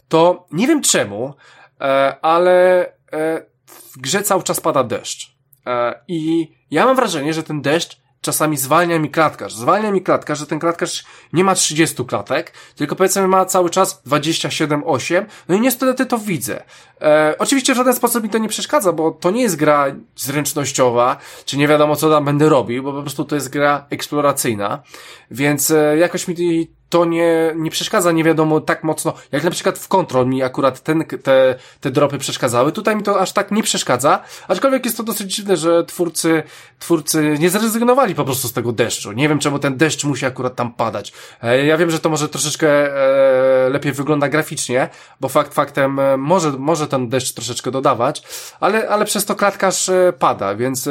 to 0.07 0.47
nie 0.51 0.67
wiem 0.67 0.81
czemu, 0.81 1.33
e, 1.81 2.15
ale 2.21 2.85
e, 3.13 3.45
w 3.67 3.97
grze 3.97 4.23
cały 4.23 4.43
czas 4.43 4.59
pada 4.59 4.83
deszcz. 4.83 5.35
E, 5.67 5.99
I 6.07 6.55
ja 6.75 6.85
mam 6.85 6.95
wrażenie, 6.95 7.33
że 7.33 7.43
ten 7.43 7.61
deszcz 7.61 7.97
czasami 8.21 8.57
zwalnia 8.57 8.99
mi 8.99 9.09
klatkarz. 9.09 9.53
Zwalnia 9.53 9.91
mi 9.91 10.01
klatkarz, 10.01 10.39
że 10.39 10.47
ten 10.47 10.59
klatkarz 10.59 11.05
nie 11.33 11.43
ma 11.43 11.55
30 11.55 12.05
klatek, 12.05 12.53
tylko 12.75 12.95
powiedzmy 12.95 13.27
ma 13.27 13.45
cały 13.45 13.69
czas 13.69 14.01
27-8, 14.07 15.25
no 15.49 15.55
i 15.55 15.61
niestety 15.61 16.05
to 16.05 16.17
widzę. 16.17 16.63
E, 17.01 17.35
oczywiście 17.39 17.73
w 17.73 17.77
żaden 17.77 17.93
sposób 17.93 18.23
mi 18.23 18.29
to 18.29 18.37
nie 18.37 18.49
przeszkadza, 18.49 18.91
bo 18.91 19.11
to 19.11 19.31
nie 19.31 19.41
jest 19.41 19.55
gra 19.55 19.85
zręcznościowa, 20.15 21.17
czy 21.45 21.57
nie 21.57 21.67
wiadomo 21.67 21.95
co 21.95 22.09
tam 22.09 22.25
będę 22.25 22.49
robił, 22.49 22.83
bo 22.83 22.93
po 22.93 23.01
prostu 23.01 23.25
to 23.25 23.35
jest 23.35 23.49
gra 23.49 23.85
eksploracyjna, 23.89 24.83
więc 25.31 25.71
e, 25.71 25.97
jakoś 25.97 26.27
mi 26.27 26.74
to 26.89 27.05
nie, 27.05 27.53
nie 27.55 27.71
przeszkadza 27.71 28.11
nie 28.11 28.23
wiadomo 28.23 28.61
tak 28.61 28.83
mocno, 28.83 29.13
jak 29.31 29.43
na 29.43 29.51
przykład 29.51 29.79
w 29.79 29.87
Control 29.87 30.27
mi 30.27 30.43
akurat 30.43 30.81
ten, 30.81 31.05
te, 31.23 31.55
te 31.79 31.91
dropy 31.91 32.17
przeszkadzały. 32.17 32.71
Tutaj 32.71 32.95
mi 32.95 33.03
to 33.03 33.19
aż 33.19 33.31
tak 33.31 33.51
nie 33.51 33.63
przeszkadza, 33.63 34.19
aczkolwiek 34.47 34.85
jest 34.85 34.97
to 34.97 35.03
dosyć 35.03 35.35
dziwne, 35.35 35.57
że 35.57 35.83
twórcy, 35.83 36.43
twórcy 36.79 37.37
nie 37.39 37.49
zrezygnowali 37.49 38.15
po 38.15 38.25
prostu 38.25 38.47
z 38.47 38.53
tego 38.53 38.71
deszczu. 38.71 39.11
Nie 39.11 39.29
wiem 39.29 39.39
czemu 39.39 39.59
ten 39.59 39.77
deszcz 39.77 40.03
musi 40.03 40.25
akurat 40.25 40.55
tam 40.55 40.73
padać. 40.73 41.13
E, 41.43 41.65
ja 41.65 41.77
wiem, 41.77 41.91
że 41.91 41.99
to 41.99 42.09
może 42.09 42.29
troszeczkę 42.29 42.67
e, 42.67 43.69
lepiej 43.69 43.93
wygląda 43.93 44.29
graficznie, 44.29 44.89
bo 45.21 45.29
fakt 45.29 45.53
faktem 45.53 45.99
e, 45.99 46.17
może, 46.17 46.51
może 46.51 46.87
ten 46.87 47.09
deszcz 47.09 47.33
troszeczkę 47.33 47.71
dodawać, 47.71 48.23
ale, 48.59 48.89
ale 48.89 49.05
przez 49.05 49.25
to 49.25 49.35
klatkarz 49.35 49.91
pada, 50.19 50.55
więc 50.55 50.89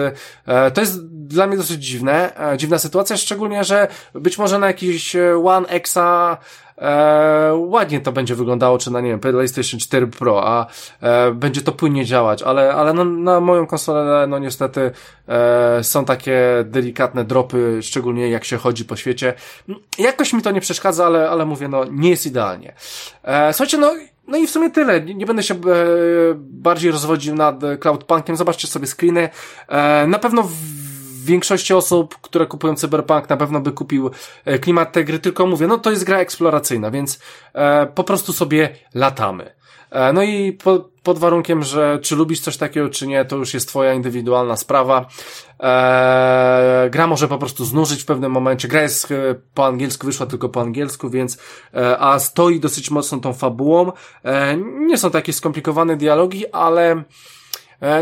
to 0.75 0.81
jest 0.81 1.14
dla 1.29 1.47
mnie 1.47 1.57
dosyć 1.57 1.87
dziwne, 1.87 2.33
dziwna 2.57 2.79
sytuacja, 2.79 3.17
szczególnie, 3.17 3.65
że 3.65 3.89
być 4.15 4.39
może 4.39 4.59
na 4.59 4.67
jakiś 4.67 5.17
One 5.45 5.69
Xa 5.69 6.39
e, 6.79 7.55
ładnie 7.55 8.01
to 8.01 8.13
będzie 8.13 8.35
wyglądało, 8.35 8.79
czy 8.79 8.91
na, 8.91 9.01
nie 9.01 9.09
wiem, 9.09 9.21
PlayStation 9.21 9.81
4 9.81 10.07
Pro, 10.07 10.49
a 10.49 10.67
e, 11.01 11.31
będzie 11.31 11.63
to 11.63 11.73
płynnie 11.73 12.05
działać, 12.05 12.43
ale, 12.43 12.75
ale 12.75 12.93
no, 12.93 13.05
na 13.05 13.41
moją 13.41 13.67
konsolę, 13.67 14.27
no 14.27 14.39
niestety 14.39 14.91
e, 15.29 15.85
są 15.85 16.05
takie 16.05 16.41
delikatne 16.65 17.25
dropy, 17.25 17.79
szczególnie 17.83 18.31
jak 18.31 18.45
się 18.45 18.57
chodzi 18.57 18.85
po 18.85 18.97
świecie. 18.97 19.35
Jakoś 19.99 20.33
mi 20.33 20.43
to 20.43 20.51
nie 20.51 20.61
przeszkadza, 20.61 21.07
ale, 21.07 21.31
ale 21.31 21.47
mówię, 21.47 21.69
no 21.69 21.85
nie 21.85 22.11
jest 22.11 22.27
idealnie. 22.27 22.75
E, 23.23 23.53
słuchajcie, 23.53 23.79
no 23.79 23.95
no 24.29 24.39
i 24.39 24.47
w 24.47 24.51
sumie 24.51 24.71
tyle. 24.71 25.01
Nie, 25.01 25.27
będę 25.27 25.43
się 25.43 25.55
e, 25.55 25.59
bardziej 26.37 26.91
rozwodził 26.91 27.35
nad 27.35 27.61
Cloudpunkiem. 27.81 28.37
Zobaczcie 28.37 28.69
sobie 28.69 28.87
screeny. 28.87 29.29
E, 29.69 30.07
na 30.07 30.19
pewno 30.19 30.49
większości 31.25 31.75
osób, 31.75 32.19
które 32.21 32.47
kupują 32.47 32.75
Cyberpunk 32.75 33.29
na 33.29 33.37
pewno 33.37 33.61
by 33.61 33.73
kupił 33.73 34.11
e, 34.45 34.59
klimat 34.59 34.93
tej 34.93 35.05
gry, 35.05 35.19
tylko 35.19 35.47
mówię, 35.47 35.67
no 35.67 35.79
to 35.79 35.91
jest 35.91 36.05
gra 36.05 36.19
eksploracyjna, 36.19 36.91
więc 36.91 37.19
e, 37.55 37.87
po 37.87 38.05
prostu 38.05 38.33
sobie 38.33 38.77
latamy. 38.95 39.55
E, 39.91 40.13
no 40.13 40.23
i 40.23 40.53
po, 40.53 40.89
pod 41.03 41.19
warunkiem, 41.19 41.63
że 41.63 41.99
czy 42.03 42.17
lubisz 42.17 42.41
coś 42.41 42.57
takiego, 42.57 42.89
czy 42.89 43.07
nie, 43.07 43.25
to 43.25 43.37
już 43.37 43.55
jest 43.55 43.69
twoja 43.69 43.95
indywidualna 43.95 44.57
sprawa. 44.57 45.07
Eee, 45.61 46.91
gra 46.91 47.07
może 47.07 47.29
po 47.29 47.39
prostu 47.39 47.65
znużyć 47.65 48.03
w 48.03 48.07
pewnym 48.07 48.33
momencie. 48.33 48.69
Gra 48.69 48.83
jest 48.83 49.11
e, 49.11 49.35
po 49.55 49.67
angielsku, 49.67 50.07
wyszła 50.07 50.27
tylko 50.27 50.49
po 50.49 50.61
angielsku, 50.61 51.11
więc 51.11 51.39
e, 51.75 51.99
a 51.99 52.19
stoi 52.19 52.61
dosyć 52.61 52.91
mocno 52.91 53.19
tą 53.19 53.33
fabułą. 53.33 53.93
E, 54.25 54.57
nie 54.57 54.99
są 54.99 55.11
takie 55.11 55.33
skomplikowane 55.33 55.97
dialogi, 55.97 56.53
ale 56.53 56.91
E, 56.93 57.05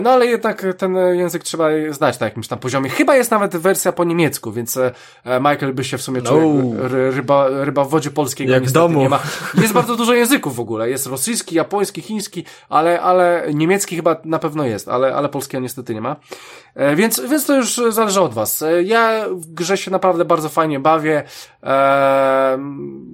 no 0.03 0.11
ale 0.11 0.27
jednak 0.27 0.67
ten 0.79 0.97
język 0.97 1.43
trzeba 1.43 1.69
znać 1.91 2.21
na 2.21 2.27
jakimś 2.27 2.49
tam 2.49 2.59
poziomie. 2.59 2.91
Chyba 2.91 3.17
jest 3.17 3.31
nawet 3.31 3.57
wersja 3.57 3.93
po 3.93 4.05
niemiecku, 4.05 4.53
więc 4.53 4.77
e, 4.77 4.93
Michael 5.25 5.75
by 5.75 5.85
się 5.85 5.99
w 5.99 6.03
sumie 6.03 6.23
czuł 6.23 6.75
no. 6.79 6.89
ryba, 7.11 7.49
ryba 7.65 7.85
w 7.85 7.89
wodzie 7.89 8.11
polskiego. 8.11 8.53
Jak 8.53 8.65
w 8.65 8.73
domu. 8.73 9.01
Nie 9.01 9.09
ma. 9.09 9.21
Jest 9.55 9.73
bardzo 9.73 9.97
dużo 9.97 10.15
języków 10.15 10.57
w 10.57 10.61
ogóle. 10.61 10.91
Jest 10.91 11.07
rosyjski, 11.07 11.55
japoński, 11.55 12.03
chiński, 12.03 12.45
ale, 12.69 13.01
ale 13.01 13.45
niemiecki 13.55 13.97
chyba 13.97 14.17
na 14.25 14.39
pewno 14.39 14.65
jest, 14.65 14.89
ale, 14.89 15.15
ale 15.15 15.29
polskiego 15.29 15.63
niestety 15.63 15.95
nie 15.95 16.01
ma. 16.01 16.17
E, 16.75 16.97
więc, 16.97 17.21
więc 17.21 17.47
to 17.47 17.57
już 17.57 17.81
zależy 17.91 18.21
od 18.21 18.35
was. 18.35 18.65
Ja 18.85 19.25
w 19.31 19.47
grze 19.47 19.77
się 19.77 19.91
naprawdę 19.91 20.25
bardzo 20.25 20.49
fajnie 20.49 20.81
bawię. 20.81 21.23
E, 21.63 22.59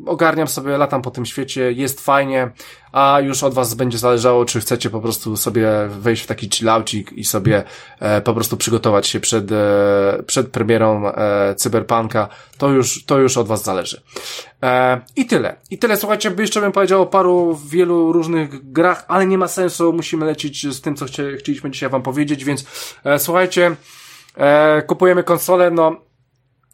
ogarniam 0.06 0.48
sobie, 0.48 0.78
latam 0.78 1.02
po 1.02 1.10
tym 1.10 1.26
świecie, 1.26 1.72
jest 1.72 2.00
fajnie 2.00 2.50
a 2.92 3.20
już 3.20 3.42
od 3.42 3.54
was 3.54 3.74
będzie 3.74 3.98
zależało, 3.98 4.44
czy 4.44 4.60
chcecie 4.60 4.90
po 4.90 5.00
prostu 5.00 5.36
sobie 5.36 5.68
wejść 5.88 6.22
w 6.22 6.26
taki 6.26 6.50
chillaucik 6.50 7.12
i 7.12 7.24
sobie 7.24 7.64
e, 8.00 8.20
po 8.20 8.34
prostu 8.34 8.56
przygotować 8.56 9.06
się 9.06 9.20
przed, 9.20 9.52
e, 9.52 10.22
przed 10.26 10.48
premierą 10.48 11.08
e, 11.08 11.54
Cyberpunka, 11.54 12.28
to 12.58 12.68
już, 12.68 13.04
to 13.04 13.18
już 13.18 13.36
od 13.36 13.48
was 13.48 13.64
zależy. 13.64 14.02
E, 14.62 15.00
I 15.16 15.26
tyle. 15.26 15.56
I 15.70 15.78
tyle, 15.78 15.96
słuchajcie, 15.96 16.34
jeszcze 16.38 16.60
bym 16.60 16.72
powiedział 16.72 17.02
o 17.02 17.06
paru, 17.06 17.60
wielu 17.66 18.12
różnych 18.12 18.72
grach, 18.72 19.04
ale 19.08 19.26
nie 19.26 19.38
ma 19.38 19.48
sensu, 19.48 19.92
musimy 19.92 20.26
lecieć 20.26 20.66
z 20.66 20.80
tym, 20.80 20.96
co 20.96 21.06
chcieliśmy 21.38 21.70
dzisiaj 21.70 21.88
wam 21.88 22.02
powiedzieć, 22.02 22.44
więc 22.44 22.64
e, 23.04 23.18
słuchajcie, 23.18 23.76
e, 24.36 24.82
kupujemy 24.82 25.24
konsolę, 25.24 25.70
no 25.70 26.07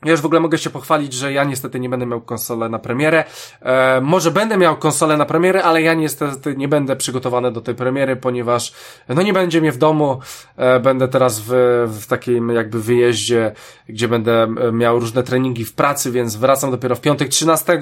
ja 0.05 0.11
już 0.11 0.21
w 0.21 0.27
ogóle 0.27 0.41
mogę 0.41 0.59
się 0.59 0.71
pochwalić, 0.71 1.13
że 1.13 1.33
ja 1.33 1.45
niestety 1.45 1.81
nie 1.81 1.89
będę 1.89 2.07
miał 2.07 2.21
konsolę 2.21 2.69
na 2.69 2.79
premierę. 2.79 3.25
E, 3.63 4.01
może 4.01 4.31
będę 4.31 4.57
miał 4.57 4.77
konsolę 4.77 5.17
na 5.17 5.27
premierę, 5.27 5.63
ale 5.63 5.83
ja 5.83 5.95
niestety 5.95 6.57
nie 6.57 6.69
będę 6.69 6.97
przygotowany 6.97 7.53
do 7.53 7.61
tej 7.61 7.75
premiery, 7.75 8.17
ponieważ 8.17 8.73
no 9.09 9.23
nie 9.23 9.33
będzie 9.33 9.61
mnie 9.61 9.73
w 9.73 9.79
domu. 9.79 10.21
E, 10.57 10.81
będę 10.81 11.09
teraz 11.09 11.41
w, 11.41 11.51
w 12.01 12.07
takim 12.07 12.51
jakby 12.51 12.83
wyjeździe, 12.83 13.53
gdzie 13.89 14.09
będę 14.09 14.43
e, 14.43 14.73
miał 14.73 15.01
różne 15.01 15.23
treningi 15.23 15.65
w 15.65 15.75
pracy, 15.75 16.11
więc 16.11 16.37
wracam 16.37 16.71
dopiero 16.71 16.97
w 16.97 17.01
piątek 17.01 17.29
13, 17.29 17.79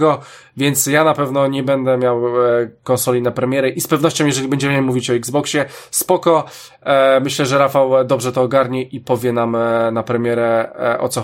więc 0.57 0.87
ja 0.87 1.05
na 1.05 1.15
pewno 1.15 1.47
nie 1.47 1.63
będę 1.63 1.99
miał 1.99 2.27
e, 2.27 2.71
konsoli 2.83 3.23
na 3.23 3.31
premierę 3.31 3.69
i 3.69 3.81
z 3.81 3.89
pewnością, 3.89 4.27
jeżeli 4.27 4.49
będziemy 4.49 4.83
mówić 4.83 5.11
o 5.11 5.15
Xboxie, 5.15 5.65
spoko. 5.91 6.45
E, 6.83 7.21
myślę, 7.21 7.47
że 7.47 7.59
Rafał 7.59 8.05
dobrze 8.05 8.33
to 8.33 8.43
ogarnie 8.43 8.83
i 8.83 9.01
powie 9.01 9.33
nam 9.33 9.57
e, 9.57 9.91
na 9.93 10.03
premierę 10.03 10.73
o 10.99 11.09
co 11.09 11.23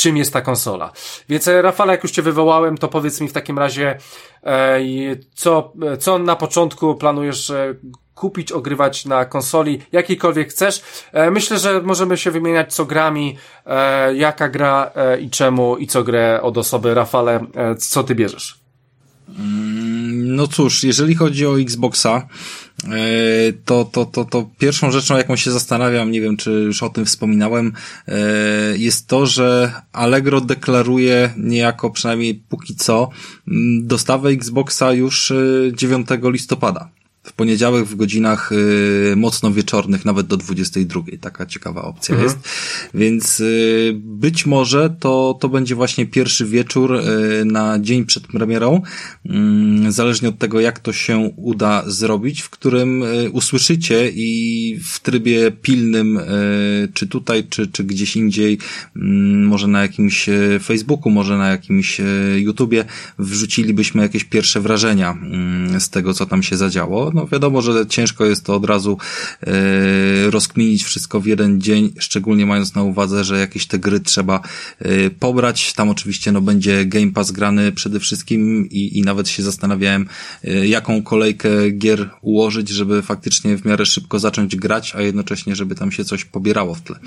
czym 0.00 0.16
jest 0.16 0.32
ta 0.32 0.40
konsola. 0.40 0.92
Więc 1.28 1.48
e, 1.48 1.62
Rafale, 1.62 1.92
jak 1.92 2.02
już 2.02 2.12
Cię 2.12 2.22
wywołałem, 2.22 2.78
to 2.78 2.88
powiedz 2.88 3.20
mi 3.20 3.28
w 3.28 3.32
takim 3.32 3.58
razie, 3.58 3.98
e, 4.44 4.80
co, 5.34 5.72
co 5.98 6.18
na 6.18 6.36
początku 6.36 6.94
planujesz 6.94 7.50
e, 7.50 7.74
kupić, 8.14 8.52
ogrywać 8.52 9.04
na 9.04 9.24
konsoli, 9.24 9.82
jakiejkolwiek 9.92 10.48
chcesz. 10.48 10.82
Myślę, 11.30 11.58
że 11.58 11.82
możemy 11.82 12.16
się 12.16 12.30
wymieniać 12.30 12.74
co 12.74 12.84
grami, 12.84 13.36
jaka 14.14 14.48
gra 14.48 14.90
i 15.20 15.30
czemu 15.30 15.76
i 15.76 15.86
co 15.86 16.04
grę 16.04 16.42
od 16.42 16.58
osoby. 16.58 16.94
Rafale, 16.94 17.46
co 17.78 18.04
Ty 18.04 18.14
bierzesz? 18.14 18.60
Mm, 19.28 20.36
no 20.36 20.46
cóż, 20.46 20.84
jeżeli 20.84 21.14
chodzi 21.14 21.46
o 21.46 21.60
Xboxa, 21.60 22.08
E, 22.16 22.59
to, 23.64 23.84
to, 23.84 24.04
to, 24.04 24.24
to 24.24 24.50
pierwszą 24.58 24.90
rzeczą, 24.90 25.16
jaką 25.16 25.36
się 25.36 25.50
zastanawiam, 25.50 26.10
nie 26.10 26.20
wiem, 26.20 26.36
czy 26.36 26.50
już 26.50 26.82
o 26.82 26.88
tym 26.88 27.04
wspominałem, 27.04 27.72
e, 28.08 28.18
jest 28.76 29.06
to, 29.06 29.26
że 29.26 29.72
Allegro 29.92 30.40
deklaruje 30.40 31.34
niejako, 31.36 31.90
przynajmniej 31.90 32.34
póki 32.48 32.74
co, 32.74 33.10
dostawę 33.82 34.30
Xboxa 34.30 34.92
już 34.92 35.32
9 35.72 36.10
e, 36.10 36.30
listopada 36.30 36.99
w 37.22 37.32
poniedziałek 37.32 37.84
w 37.84 37.96
godzinach 37.96 38.52
y, 38.52 39.14
mocno 39.16 39.52
wieczornych, 39.52 40.04
nawet 40.04 40.26
do 40.26 40.36
22. 40.36 41.02
Taka 41.20 41.46
ciekawa 41.46 41.82
opcja 41.82 42.14
mhm. 42.14 42.30
jest. 42.30 42.48
Więc 42.94 43.40
y, 43.40 43.92
być 44.04 44.46
może 44.46 44.96
to, 45.00 45.38
to 45.40 45.48
będzie 45.48 45.74
właśnie 45.74 46.06
pierwszy 46.06 46.46
wieczór 46.46 46.94
y, 46.94 47.44
na 47.44 47.78
dzień 47.78 48.04
przed 48.04 48.26
premierą, 48.26 48.82
mm, 49.26 49.92
zależnie 49.92 50.28
od 50.28 50.38
tego, 50.38 50.60
jak 50.60 50.78
to 50.78 50.92
się 50.92 51.32
uda 51.36 51.82
zrobić, 51.86 52.40
w 52.40 52.50
którym 52.50 53.04
usłyszycie 53.32 54.10
i 54.14 54.78
w 54.84 55.00
trybie 55.00 55.50
pilnym, 55.50 56.20
czy 56.94 57.06
tutaj, 57.06 57.44
czy, 57.44 57.66
czy 57.66 57.84
gdzieś 57.84 58.16
indziej, 58.16 58.58
mm, 58.96 59.46
może 59.46 59.66
na 59.66 59.82
jakimś 59.82 60.26
Facebooku, 60.62 61.12
może 61.12 61.38
na 61.38 61.48
jakimś 61.50 62.00
YouTubie, 62.36 62.84
wrzucilibyśmy 63.18 64.02
jakieś 64.02 64.24
pierwsze 64.24 64.60
wrażenia 64.60 65.10
mm, 65.10 65.80
z 65.80 65.90
tego, 65.90 66.14
co 66.14 66.26
tam 66.26 66.42
się 66.42 66.56
zadziało 66.56 67.09
no 67.14 67.26
wiadomo, 67.26 67.62
że 67.62 67.86
ciężko 67.86 68.24
jest 68.24 68.44
to 68.44 68.54
od 68.54 68.64
razu 68.64 68.98
e, 69.42 69.50
rozkminić 70.30 70.84
wszystko 70.84 71.20
w 71.20 71.26
jeden 71.26 71.60
dzień, 71.60 71.92
szczególnie 71.98 72.46
mając 72.46 72.74
na 72.74 72.82
uwadze, 72.82 73.24
że 73.24 73.38
jakieś 73.40 73.66
te 73.66 73.78
gry 73.78 74.00
trzeba 74.00 74.40
e, 74.78 75.10
pobrać. 75.10 75.72
Tam 75.72 75.88
oczywiście 75.88 76.32
no 76.32 76.40
będzie 76.40 76.84
Game 76.84 77.12
Pass 77.12 77.30
grany 77.30 77.72
przede 77.72 78.00
wszystkim 78.00 78.68
i, 78.70 78.98
i 78.98 79.02
nawet 79.02 79.28
się 79.28 79.42
zastanawiałem, 79.42 80.08
e, 80.44 80.66
jaką 80.66 81.02
kolejkę 81.02 81.70
gier 81.70 82.10
ułożyć, 82.22 82.68
żeby 82.68 83.02
faktycznie 83.02 83.56
w 83.56 83.64
miarę 83.64 83.86
szybko 83.86 84.18
zacząć 84.18 84.56
grać, 84.56 84.94
a 84.94 85.02
jednocześnie, 85.02 85.56
żeby 85.56 85.74
tam 85.74 85.92
się 85.92 86.04
coś 86.04 86.24
pobierało 86.24 86.74
w 86.74 86.80
tle. 86.80 86.96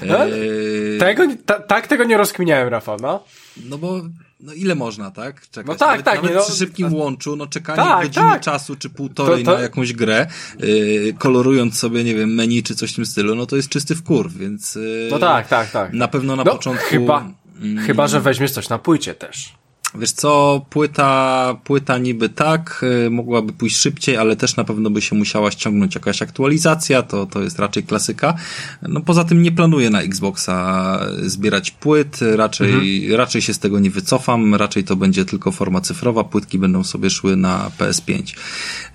E, 0.00 0.98
tego, 0.98 1.26
ta, 1.46 1.54
tak 1.54 1.86
tego 1.86 2.04
nie 2.04 2.16
rozkminiałem, 2.16 2.68
Rafał, 2.68 2.96
no. 3.02 3.24
No 3.68 3.78
bo 3.78 4.02
no 4.42 4.52
ile 4.52 4.74
można, 4.74 5.10
tak? 5.10 5.50
Czekać. 5.50 5.66
No 5.66 5.74
tak, 5.74 5.88
nawet, 5.88 6.04
tak. 6.04 6.22
Nawet 6.22 6.34
no, 6.34 6.42
przy 6.42 6.52
szybkim 6.52 6.94
łączu, 6.94 7.36
no 7.36 7.46
czekanie 7.46 7.82
tak, 7.82 8.02
godziny 8.02 8.30
tak. 8.30 8.40
czasu, 8.40 8.76
czy 8.76 8.90
półtorej 8.90 9.44
to, 9.44 9.50
to... 9.50 9.56
na 9.56 9.62
jakąś 9.62 9.92
grę, 9.92 10.26
yy, 10.58 11.14
kolorując 11.18 11.78
sobie, 11.78 12.04
nie 12.04 12.14
wiem, 12.14 12.34
menu, 12.34 12.62
czy 12.62 12.74
coś 12.74 12.92
w 12.92 12.96
tym 12.96 13.06
stylu, 13.06 13.34
no 13.34 13.46
to 13.46 13.56
jest 13.56 13.68
czysty 13.68 13.94
wkur, 13.94 14.32
więc... 14.32 14.74
Yy, 14.74 15.08
no 15.10 15.18
tak, 15.18 15.48
tak, 15.48 15.70
tak. 15.70 15.92
Na 15.92 16.08
pewno 16.08 16.36
na 16.36 16.44
no, 16.44 16.52
początku... 16.52 16.84
Chyba, 16.88 17.30
mm, 17.60 17.86
chyba, 17.86 18.08
że 18.08 18.20
weźmiesz 18.20 18.50
coś 18.50 18.68
na 18.68 18.78
płycie 18.78 19.14
też. 19.14 19.60
Wiesz 19.94 20.12
co, 20.12 20.66
płyta, 20.70 21.56
płyta 21.64 21.98
niby 21.98 22.28
tak, 22.28 22.84
y, 23.06 23.10
mogłaby 23.10 23.52
pójść 23.52 23.76
szybciej, 23.76 24.16
ale 24.16 24.36
też 24.36 24.56
na 24.56 24.64
pewno 24.64 24.90
by 24.90 25.02
się 25.02 25.16
musiała 25.16 25.50
ściągnąć 25.50 25.94
jakaś 25.94 26.22
aktualizacja, 26.22 27.02
to, 27.02 27.26
to 27.26 27.42
jest 27.42 27.58
raczej 27.58 27.82
klasyka. 27.82 28.34
No 28.82 29.00
poza 29.00 29.24
tym 29.24 29.42
nie 29.42 29.52
planuję 29.52 29.90
na 29.90 30.02
Xboxa 30.02 31.00
zbierać 31.22 31.70
płyt, 31.70 32.18
raczej, 32.36 32.72
mhm. 32.72 33.16
raczej 33.16 33.42
się 33.42 33.54
z 33.54 33.58
tego 33.58 33.78
nie 33.78 33.90
wycofam, 33.90 34.54
raczej 34.54 34.84
to 34.84 34.96
będzie 34.96 35.24
tylko 35.24 35.52
forma 35.52 35.80
cyfrowa, 35.80 36.24
płytki 36.24 36.58
będą 36.58 36.84
sobie 36.84 37.10
szły 37.10 37.36
na 37.36 37.70
PS5. 37.78 38.36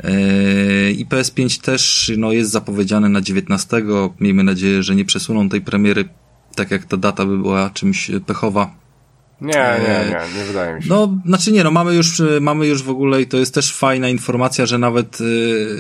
Yy, 0.03 0.91
I 0.91 1.05
PS5 1.05 1.61
też 1.61 2.11
no, 2.17 2.31
jest 2.31 2.51
zapowiedziane 2.51 3.09
na 3.09 3.21
19. 3.21 3.83
Miejmy 4.19 4.43
nadzieję, 4.43 4.83
że 4.83 4.95
nie 4.95 5.05
przesuną 5.05 5.49
tej 5.49 5.61
premiery, 5.61 6.09
tak 6.55 6.71
jak 6.71 6.85
ta 6.85 6.97
data 6.97 7.25
by 7.25 7.37
była 7.37 7.69
czymś 7.69 8.11
pechowa 8.25 8.84
nie, 9.41 9.53
nie, 9.53 10.09
nie, 10.09 10.39
nie 10.39 10.43
wydaje 10.43 10.75
mi 10.75 10.83
się. 10.83 10.89
No, 10.89 11.17
znaczy 11.25 11.51
nie, 11.51 11.63
no 11.63 11.71
mamy 11.71 11.95
już, 11.95 12.21
mamy 12.41 12.67
już 12.67 12.83
w 12.83 12.89
ogóle 12.89 13.21
i 13.21 13.27
to 13.27 13.37
jest 13.37 13.53
też 13.53 13.73
fajna 13.73 14.09
informacja, 14.09 14.65
że 14.65 14.77
nawet 14.77 15.21
y, 15.21 15.77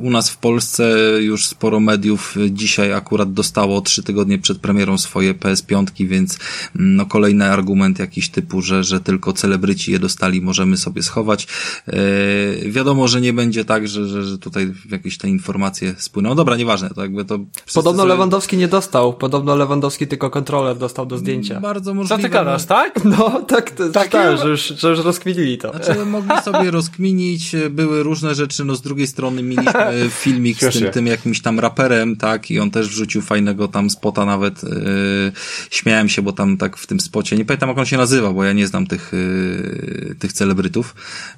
u 0.00 0.10
nas 0.10 0.30
w 0.30 0.36
Polsce 0.36 0.92
już 1.20 1.46
sporo 1.46 1.80
mediów 1.80 2.36
dzisiaj 2.50 2.92
akurat 2.92 3.32
dostało 3.32 3.80
trzy 3.80 4.02
tygodnie 4.02 4.38
przed 4.38 4.58
premierą 4.58 4.98
swoje 4.98 5.34
PS5, 5.34 6.06
więc 6.06 6.38
mm, 6.76 6.96
no 6.96 7.06
kolejny 7.06 7.44
argument 7.44 7.98
jakiś 7.98 8.28
typu, 8.28 8.62
że, 8.62 8.84
że 8.84 9.00
tylko 9.00 9.32
celebryci 9.32 9.92
je 9.92 9.98
dostali, 9.98 10.40
możemy 10.40 10.76
sobie 10.76 11.02
schować. 11.02 11.46
Y, 11.88 12.70
wiadomo, 12.70 13.08
że 13.08 13.20
nie 13.20 13.32
będzie 13.32 13.64
tak, 13.64 13.88
że, 13.88 14.08
że, 14.08 14.22
że 14.22 14.38
tutaj 14.38 14.72
jakieś 14.90 15.18
te 15.18 15.28
informacje 15.28 15.94
spłyną. 15.98 16.34
Dobra, 16.34 16.56
nieważne, 16.56 16.90
to 16.90 17.02
jakby 17.02 17.24
to... 17.24 17.38
Podobno 17.74 18.04
Lewandowski 18.04 18.56
nie 18.56 18.68
dostał, 18.68 19.14
podobno 19.14 19.56
Lewandowski 19.56 20.06
tylko 20.06 20.30
kontroler 20.30 20.76
dostał 20.76 21.06
do 21.06 21.18
zdjęcia. 21.18 21.60
Bardzo 21.60 21.94
możliwe. 21.94 22.16
Co 22.16 22.22
ty 22.22 22.28
gadasz, 22.28 22.67
tak? 22.68 22.98
No, 23.18 23.42
tak, 23.42 23.70
to, 23.70 23.88
tak, 23.88 24.08
tak 24.08 24.38
że, 24.38 24.48
już, 24.48 24.66
że 24.66 24.90
już 24.90 24.98
rozkminili 24.98 25.58
to. 25.58 25.70
Znaczy, 25.70 26.04
mogli 26.06 26.42
sobie 26.44 26.70
rozkminić, 26.70 27.56
były 27.70 28.02
różne 28.02 28.34
rzeczy, 28.34 28.64
no 28.64 28.74
z 28.74 28.82
drugiej 28.82 29.06
strony 29.06 29.42
mieliśmy 29.42 30.10
filmik 30.22 30.58
z 30.58 30.78
tym, 30.78 30.90
tym 30.90 31.06
jakimś 31.06 31.42
tam 31.42 31.60
raperem, 31.60 32.16
tak, 32.16 32.50
i 32.50 32.60
on 32.60 32.70
też 32.70 32.88
wrzucił 32.88 33.22
fajnego 33.22 33.68
tam 33.68 33.90
spota 33.90 34.24
nawet, 34.24 34.62
yy, 34.62 35.32
śmiałem 35.70 36.08
się, 36.08 36.22
bo 36.22 36.32
tam 36.32 36.56
tak 36.56 36.76
w 36.76 36.86
tym 36.86 37.00
spocie, 37.00 37.36
nie 37.36 37.44
pamiętam 37.44 37.68
jak 37.68 37.78
on 37.78 37.86
się 37.86 37.96
nazywa, 37.96 38.32
bo 38.32 38.44
ja 38.44 38.52
nie 38.52 38.66
znam 38.66 38.86
tych, 38.86 39.12
yy, 39.12 40.14
tych 40.18 40.32
celebrytów, 40.32 40.94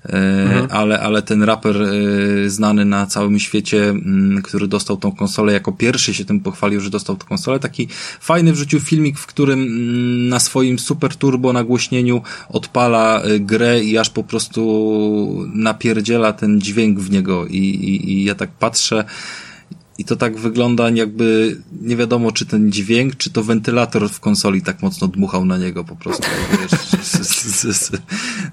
yy, 0.09 0.19
mhm. 0.19 0.67
ale, 0.71 1.01
ale 1.01 1.23
ten 1.23 1.43
raper 1.43 1.77
yy, 1.77 2.51
znany 2.51 2.85
na 2.85 3.07
całym 3.07 3.39
świecie, 3.39 3.77
yy, 3.77 4.43
który 4.43 4.69
dostał 4.69 4.97
tą 4.97 5.13
konsolę, 5.13 5.53
jako 5.53 5.73
pierwszy 5.73 6.15
się 6.15 6.25
tym 6.25 6.41
pochwalił, 6.41 6.81
że 6.81 6.91
dostał 6.91 7.17
tę 7.17 7.27
konsolę, 7.27 7.59
taki 7.59 7.89
fajny 8.21 8.53
wrzucił 8.53 8.81
filmik, 8.81 9.19
w 9.19 9.27
którym 9.27 9.61
yy, 9.61 10.29
na 10.31 10.41
swoim 10.41 10.79
Super 10.79 11.17
Turbo 11.21 11.53
nagłośnieniu 11.53 12.23
odpala 12.49 13.23
y, 13.25 13.41
grę 13.41 13.85
i 13.85 13.99
aż 13.99 14.11
po 14.11 14.25
prostu 14.25 14.61
napierdziela 15.55 16.33
ten 16.33 16.61
dźwięk 16.61 17.01
w 17.01 17.11
niego 17.11 17.47
i, 17.47 17.57
i, 17.59 18.13
i 18.13 18.25
ja 18.25 18.35
tak 18.35 18.51
patrzę 18.51 19.05
i 20.01 20.05
to 20.05 20.17
tak 20.17 20.39
wygląda 20.39 20.91
jakby 20.91 21.57
nie 21.83 21.97
wiadomo 21.97 22.33
czy 22.33 22.47
ten 22.47 22.73
dźwięk, 22.73 23.17
czy 23.17 23.31
to 23.31 23.45
wentylator 23.45 24.09
w 24.09 24.21
konsoli 24.21 24.63
tak 24.63 24.83
mocno 24.83 25.09
dmuchał 25.09 25.45
na 25.45 25.59
niego 25.59 25.85
po 25.85 25.97
prostu. 25.97 26.29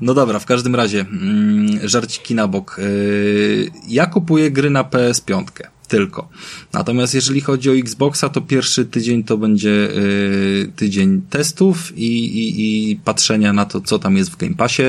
No 0.02 0.14
dobra, 0.14 0.40
w 0.40 0.46
każdym 0.46 0.76
razie, 0.76 1.00
mm, 1.00 1.88
żarciki 1.88 2.36
na 2.36 2.48
bok. 2.48 2.80
Y, 2.80 3.72
ja 3.88 4.06
kupuję 4.06 4.52
gry 4.52 4.70
na 4.70 4.84
PS5 4.84 5.44
tylko. 5.88 6.30
Natomiast 6.74 7.14
jeżeli 7.14 7.42
chodzi 7.42 7.70
o 7.70 7.76
Xboxa, 7.76 8.30
to 8.30 8.42
pierwszy 8.42 8.86
tydzień 8.86 9.24
to 9.24 9.38
będzie 9.38 9.70
y, 9.70 10.72
tydzień 10.76 11.22
testów 11.30 11.98
i, 11.98 12.26
i, 12.26 12.92
i 12.92 12.96
patrzenia 12.96 13.54
na 13.54 13.66
to, 13.66 13.82
co 13.82 14.00
tam 14.00 14.18
jest 14.18 14.30
w 14.32 14.38
Game 14.38 14.56
Passie. 14.56 14.84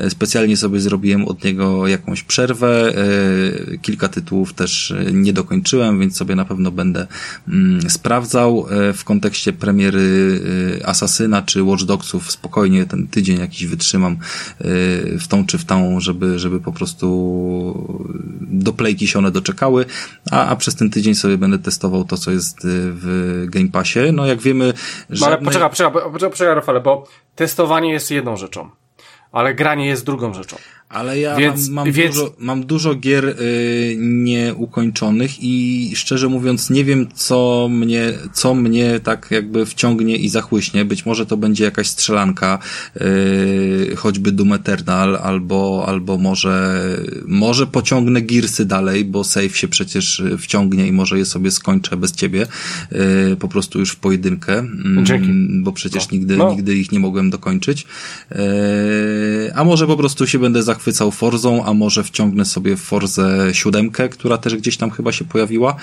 Y, 0.00 0.10
specjalnie 0.10 0.56
sobie 0.56 0.80
zrobiłem 0.80 1.24
od 1.24 1.44
niego 1.44 1.88
jakąś 1.88 2.22
przerwę. 2.22 2.92
Y, 3.72 3.78
kilka 3.82 4.08
tytułów 4.08 4.52
też 4.52 4.90
y, 4.90 5.10
nie 5.12 5.32
dokończyłem, 5.32 6.00
więc 6.00 6.16
sobie 6.16 6.34
na 6.34 6.44
pewno 6.44 6.70
będę 6.70 7.06
mm, 7.48 7.90
sprawdzał. 7.90 8.66
W 8.94 9.04
kontekście 9.04 9.52
premiery 9.52 10.40
Asasyna 10.84 11.42
czy 11.42 11.62
Watch 11.62 11.84
Dogsów 11.84 12.32
spokojnie 12.32 12.86
ten 12.86 13.06
tydzień 13.06 13.38
jakiś 13.38 13.66
wytrzymam 13.66 14.16
w 15.20 15.24
tą 15.28 15.46
czy 15.46 15.58
w 15.58 15.64
tą, 15.64 16.00
żeby, 16.00 16.38
żeby 16.38 16.60
po 16.60 16.72
prostu 16.72 17.08
do 18.40 18.72
playki 18.72 19.06
się 19.06 19.18
one 19.18 19.30
doczekały. 19.30 19.86
A 20.30 20.39
a, 20.46 20.56
przez 20.56 20.74
ten 20.74 20.90
tydzień 20.90 21.14
sobie 21.14 21.38
będę 21.38 21.58
testował 21.58 22.04
to, 22.04 22.16
co 22.16 22.30
jest 22.30 22.64
y, 22.64 22.68
w 22.92 23.44
Game 23.48 23.68
Passie. 23.68 23.98
No 24.12 24.26
jak 24.26 24.40
wiemy... 24.40 24.66
Żadnej... 25.10 25.20
No 25.20 25.26
ale 25.26 25.38
poczekaj, 25.38 25.70
poczekaj, 25.70 25.92
poczekaj, 25.92 26.30
poczekaj 26.30 26.54
Rafale, 26.54 26.80
bo 26.80 27.06
testowanie 27.34 27.92
jest 27.92 28.10
jedną 28.10 28.36
rzeczą, 28.36 28.70
ale 29.32 29.54
granie 29.54 29.86
jest 29.86 30.04
drugą 30.04 30.34
rzeczą. 30.34 30.56
Ale 30.90 31.18
ja 31.18 31.36
więc, 31.36 31.68
mam, 31.68 31.74
mam, 31.74 31.92
więc... 31.92 32.16
dużo, 32.16 32.34
mam 32.38 32.66
dużo 32.66 32.94
gier 32.94 33.24
y, 33.24 33.96
nieukończonych 33.98 35.30
i 35.42 35.92
szczerze 35.94 36.28
mówiąc 36.28 36.70
nie 36.70 36.84
wiem, 36.84 37.06
co 37.14 37.68
mnie, 37.70 38.12
co 38.32 38.54
mnie 38.54 39.00
tak 39.00 39.28
jakby 39.30 39.66
wciągnie 39.66 40.16
i 40.16 40.28
zachłyśnie. 40.28 40.84
Być 40.84 41.06
może 41.06 41.26
to 41.26 41.36
będzie 41.36 41.64
jakaś 41.64 41.88
strzelanka, 41.88 42.58
y, 42.96 43.96
choćby 43.96 44.32
Doom 44.32 44.52
Eternal, 44.52 45.16
albo, 45.16 45.84
albo 45.86 46.18
może, 46.18 46.80
może 47.26 47.66
pociągnę 47.66 48.22
Gearsy 48.22 48.64
dalej, 48.64 49.04
bo 49.04 49.24
save 49.24 49.56
się 49.56 49.68
przecież 49.68 50.22
wciągnie 50.38 50.86
i 50.86 50.92
może 50.92 51.18
je 51.18 51.24
sobie 51.24 51.50
skończę 51.50 51.96
bez 51.96 52.12
ciebie, 52.12 52.46
y, 53.32 53.36
po 53.36 53.48
prostu 53.48 53.78
już 53.78 53.90
w 53.90 53.96
pojedynkę. 53.96 54.58
Mm, 54.58 55.06
Dzięki. 55.06 55.28
Bo 55.62 55.72
przecież 55.72 56.10
no. 56.10 56.18
nigdy, 56.18 56.36
no. 56.36 56.50
nigdy 56.50 56.76
ich 56.76 56.92
nie 56.92 57.00
mogłem 57.00 57.30
dokończyć. 57.30 57.86
Y, 58.32 58.36
a 59.54 59.64
może 59.64 59.86
po 59.86 59.96
prostu 59.96 60.26
się 60.26 60.38
będę 60.38 60.62
zachwycał 60.62 60.79
zachwycał 60.80 61.10
Forzą, 61.10 61.64
a 61.64 61.74
może 61.74 62.04
wciągnę 62.04 62.44
sobie 62.44 62.76
Forzę 62.76 63.48
siódemkę, 63.52 64.08
która 64.08 64.38
też 64.38 64.56
gdzieś 64.56 64.76
tam 64.76 64.90
chyba 64.90 65.12
się 65.12 65.24
pojawiła 65.24 65.70
e, 65.70 65.76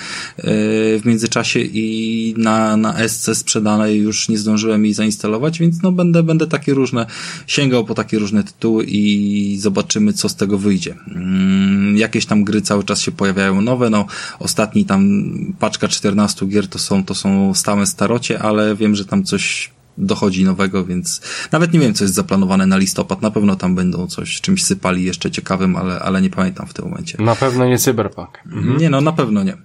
w 0.99 1.01
międzyczasie 1.05 1.59
i 1.59 2.33
na, 2.37 2.77
na 2.77 3.07
SC 3.07 3.29
sprzedanej 3.33 3.97
już 3.97 4.29
nie 4.29 4.37
zdążyłem 4.37 4.85
jej 4.85 4.93
zainstalować, 4.93 5.59
więc 5.59 5.81
no 5.81 5.91
będę, 5.91 6.23
będę 6.23 6.47
takie 6.47 6.73
różne, 6.73 7.05
sięgał 7.47 7.85
po 7.85 7.93
takie 7.93 8.19
różne 8.19 8.43
tytuły 8.43 8.85
i 8.87 9.57
zobaczymy, 9.59 10.13
co 10.13 10.29
z 10.29 10.35
tego 10.35 10.57
wyjdzie. 10.57 10.95
Mm, 11.15 11.97
jakieś 11.97 12.25
tam 12.25 12.43
gry 12.43 12.61
cały 12.61 12.83
czas 12.83 13.01
się 13.01 13.11
pojawiają 13.11 13.61
nowe, 13.61 13.89
no 13.89 14.05
ostatni 14.39 14.85
tam 14.85 15.29
paczka 15.59 15.87
14 15.87 16.45
gier 16.45 16.67
to 16.67 16.79
są, 16.79 17.03
to 17.03 17.15
są 17.15 17.53
stałe 17.53 17.85
starocie, 17.85 18.39
ale 18.39 18.75
wiem, 18.75 18.95
że 18.95 19.05
tam 19.05 19.23
coś 19.23 19.76
dochodzi 19.97 20.43
nowego, 20.43 20.85
więc 20.85 21.21
nawet 21.51 21.73
nie 21.73 21.79
wiem, 21.79 21.93
co 21.93 22.03
jest 22.03 22.13
zaplanowane 22.13 22.65
na 22.65 22.77
listopad. 22.77 23.21
Na 23.21 23.31
pewno 23.31 23.55
tam 23.55 23.75
będą 23.75 24.07
coś, 24.07 24.41
czymś 24.41 24.63
sypali 24.63 25.03
jeszcze 25.03 25.31
ciekawym, 25.31 25.75
ale, 25.75 25.99
ale 25.99 26.21
nie 26.21 26.29
pamiętam 26.29 26.67
w 26.67 26.73
tym 26.73 26.85
momencie. 26.85 27.17
Na 27.21 27.35
pewno 27.35 27.65
nie 27.65 27.77
Cyberpunk. 27.77 28.39
Mhm. 28.45 28.77
Nie, 28.77 28.89
no 28.89 29.01
na 29.01 29.11
pewno 29.11 29.43
nie. 29.43 29.57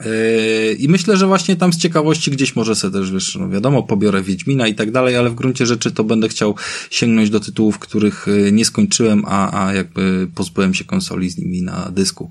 Yy, 0.00 0.72
I 0.78 0.88
myślę, 0.88 1.16
że 1.16 1.26
właśnie 1.26 1.56
tam 1.56 1.72
z 1.72 1.78
ciekawości 1.78 2.30
gdzieś 2.30 2.56
może 2.56 2.74
sobie 2.74 2.98
też, 2.98 3.12
wiesz, 3.12 3.36
no 3.40 3.48
wiadomo, 3.48 3.82
pobiorę 3.82 4.22
Wiedźmina 4.22 4.66
i 4.66 4.74
tak 4.74 4.90
dalej, 4.90 5.16
ale 5.16 5.30
w 5.30 5.34
gruncie 5.34 5.66
rzeczy 5.66 5.90
to 5.90 6.04
będę 6.04 6.28
chciał 6.28 6.54
sięgnąć 6.90 7.30
do 7.30 7.40
tytułów, 7.40 7.78
których 7.78 8.26
yy, 8.26 8.52
nie 8.52 8.64
skończyłem, 8.64 9.22
a, 9.26 9.66
a 9.66 9.74
jakby 9.74 10.28
pozbyłem 10.34 10.74
się 10.74 10.84
konsoli 10.84 11.30
z 11.30 11.38
nimi 11.38 11.62
na 11.62 11.90
dysku. 11.90 12.30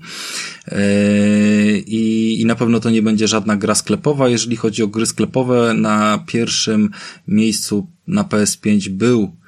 Yy, 0.66 0.78
I, 1.86 2.36
I 2.40 2.46
na 2.46 2.54
pewno 2.54 2.80
to 2.80 2.90
nie 2.90 3.02
będzie 3.02 3.28
żadna 3.28 3.56
gra 3.56 3.74
sklepowa. 3.74 4.28
Jeżeli 4.28 4.56
chodzi 4.56 4.82
o 4.82 4.88
gry 4.88 5.06
sklepowe, 5.06 5.74
na 5.74 6.24
pierwszym 6.26 6.90
miejscu 7.28 7.86
na 8.06 8.24
PS5 8.24 8.88
był 8.88 9.38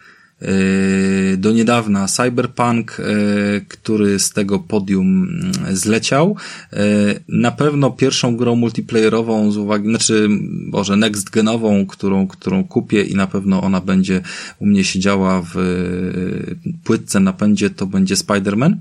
do 1.36 1.52
niedawna 1.52 2.06
Cyberpunk, 2.06 3.00
e, 3.00 3.04
który 3.60 4.18
z 4.18 4.30
tego 4.30 4.58
podium 4.58 5.06
mm, 5.06 5.76
zleciał. 5.76 6.36
E, 6.72 6.76
na 7.28 7.50
pewno 7.50 7.90
pierwszą 7.90 8.36
grą 8.36 8.56
multiplayerową 8.56 9.52
z 9.52 9.56
uwagi, 9.56 9.88
znaczy, 9.88 10.28
może 10.66 10.96
next 10.96 11.30
genową, 11.30 11.86
którą, 11.86 12.26
którą 12.26 12.64
kupię 12.64 13.02
i 13.02 13.14
na 13.14 13.26
pewno 13.26 13.62
ona 13.62 13.80
będzie 13.80 14.20
u 14.58 14.66
mnie 14.66 14.84
siedziała 14.84 15.42
w 15.54 15.56
płytce 16.84 17.20
napędzie, 17.20 17.70
to 17.70 17.86
będzie 17.86 18.14
Spider-Man. 18.14 18.74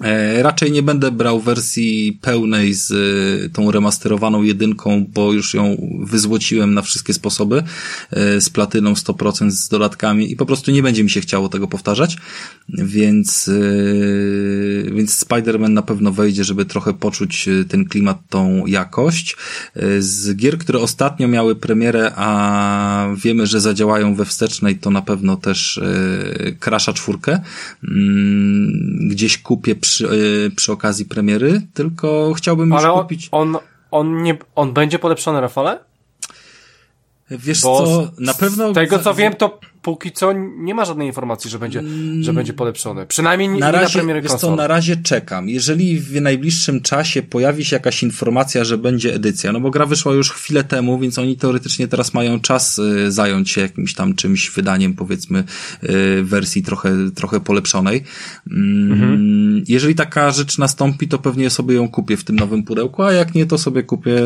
E, 0.00 0.42
raczej 0.42 0.72
nie 0.72 0.82
będę 0.82 1.10
brał 1.10 1.40
wersji 1.40 2.18
pełnej 2.22 2.74
z 2.74 2.92
e, 2.92 3.48
tą 3.48 3.70
remasterowaną 3.70 4.42
jedynką, 4.42 5.06
bo 5.08 5.32
już 5.32 5.54
ją 5.54 5.88
wyzłociłem 6.00 6.74
na 6.74 6.82
wszystkie 6.82 7.12
sposoby 7.12 7.62
e, 8.10 8.40
z 8.40 8.50
platyną 8.50 8.92
100% 8.92 9.50
z 9.50 9.68
dodatkami 9.68 10.32
i 10.32 10.36
po 10.36 10.46
prostu 10.46 10.70
nie 10.70 10.82
będzie 10.82 11.04
mi 11.04 11.10
się 11.10 11.20
chciało 11.20 11.48
tego 11.48 11.68
powtarzać, 11.68 12.16
więc, 12.68 13.50
więc 14.92 15.24
Spider-Man 15.24 15.70
na 15.70 15.82
pewno 15.82 16.12
wejdzie, 16.12 16.44
żeby 16.44 16.64
trochę 16.64 16.94
poczuć 16.94 17.48
ten 17.68 17.84
klimat, 17.84 18.18
tą 18.28 18.66
jakość. 18.66 19.36
Z 19.98 20.36
gier, 20.36 20.58
które 20.58 20.78
ostatnio 20.78 21.28
miały 21.28 21.56
premierę, 21.56 22.12
a 22.16 23.08
wiemy, 23.16 23.46
że 23.46 23.60
zadziałają 23.60 24.14
we 24.14 24.24
wstecznej, 24.24 24.78
to 24.78 24.90
na 24.90 25.02
pewno 25.02 25.36
też 25.36 25.80
Crasha 26.60 26.92
czwórkę. 26.92 27.40
Mm, 27.84 29.08
gdzieś 29.08 29.38
kupię 29.38 29.76
przy, 29.86 30.08
e, 30.08 30.50
przy 30.56 30.72
okazji 30.72 31.04
premiery, 31.04 31.66
tylko 31.74 32.34
chciałbym 32.34 32.70
już 32.70 32.84
Ale 32.84 33.02
kupić... 33.02 33.28
on, 33.32 33.56
on, 33.90 34.22
nie, 34.22 34.38
on 34.54 34.72
będzie 34.72 34.98
polepszony, 34.98 35.40
Rafale? 35.40 35.78
Wiesz 37.30 37.62
Bo 37.62 37.86
co, 37.86 38.10
na 38.18 38.34
pewno... 38.34 38.70
Z 38.70 38.74
tego 38.74 38.98
co 38.98 39.14
wiem, 39.14 39.34
to 39.34 39.60
póki 39.86 40.12
co 40.12 40.32
nie 40.58 40.74
ma 40.74 40.84
żadnej 40.84 41.06
informacji, 41.06 41.50
że 41.50 41.58
będzie, 41.58 41.82
że 42.20 42.32
będzie 42.32 42.52
polepszony. 42.52 43.06
Przynajmniej 43.06 43.48
nie 43.48 43.60
na 43.60 43.70
razie, 43.70 43.84
na 43.84 43.90
premiery 43.90 44.22
wiesz 44.22 44.30
konsol. 44.30 44.50
co, 44.50 44.56
na 44.56 44.66
razie 44.66 44.96
czekam. 44.96 45.48
Jeżeli 45.48 46.00
w 46.00 46.20
najbliższym 46.20 46.80
czasie 46.80 47.22
pojawi 47.22 47.64
się 47.64 47.76
jakaś 47.76 48.02
informacja, 48.02 48.64
że 48.64 48.78
będzie 48.78 49.14
edycja, 49.14 49.52
no 49.52 49.60
bo 49.60 49.70
gra 49.70 49.86
wyszła 49.86 50.14
już 50.14 50.30
chwilę 50.30 50.64
temu, 50.64 50.98
więc 50.98 51.18
oni 51.18 51.36
teoretycznie 51.36 51.88
teraz 51.88 52.14
mają 52.14 52.40
czas 52.40 52.78
y, 52.78 53.12
zająć 53.12 53.50
się 53.50 53.60
jakimś 53.60 53.94
tam 53.94 54.14
czymś 54.14 54.50
wydaniem, 54.50 54.94
powiedzmy, 54.94 55.44
y, 55.84 56.22
wersji 56.22 56.62
trochę, 56.62 56.90
trochę 57.14 57.40
polepszonej. 57.40 58.04
Mm, 58.50 58.86
Mhm. 58.92 59.64
Jeżeli 59.68 59.94
taka 59.94 60.30
rzecz 60.30 60.58
nastąpi, 60.58 61.08
to 61.08 61.18
pewnie 61.18 61.50
sobie 61.50 61.74
ją 61.74 61.88
kupię 61.88 62.16
w 62.16 62.24
tym 62.24 62.36
nowym 62.36 62.62
pudełku, 62.62 63.02
a 63.02 63.12
jak 63.12 63.34
nie, 63.34 63.46
to 63.46 63.58
sobie 63.58 63.82
kupię 63.82 64.20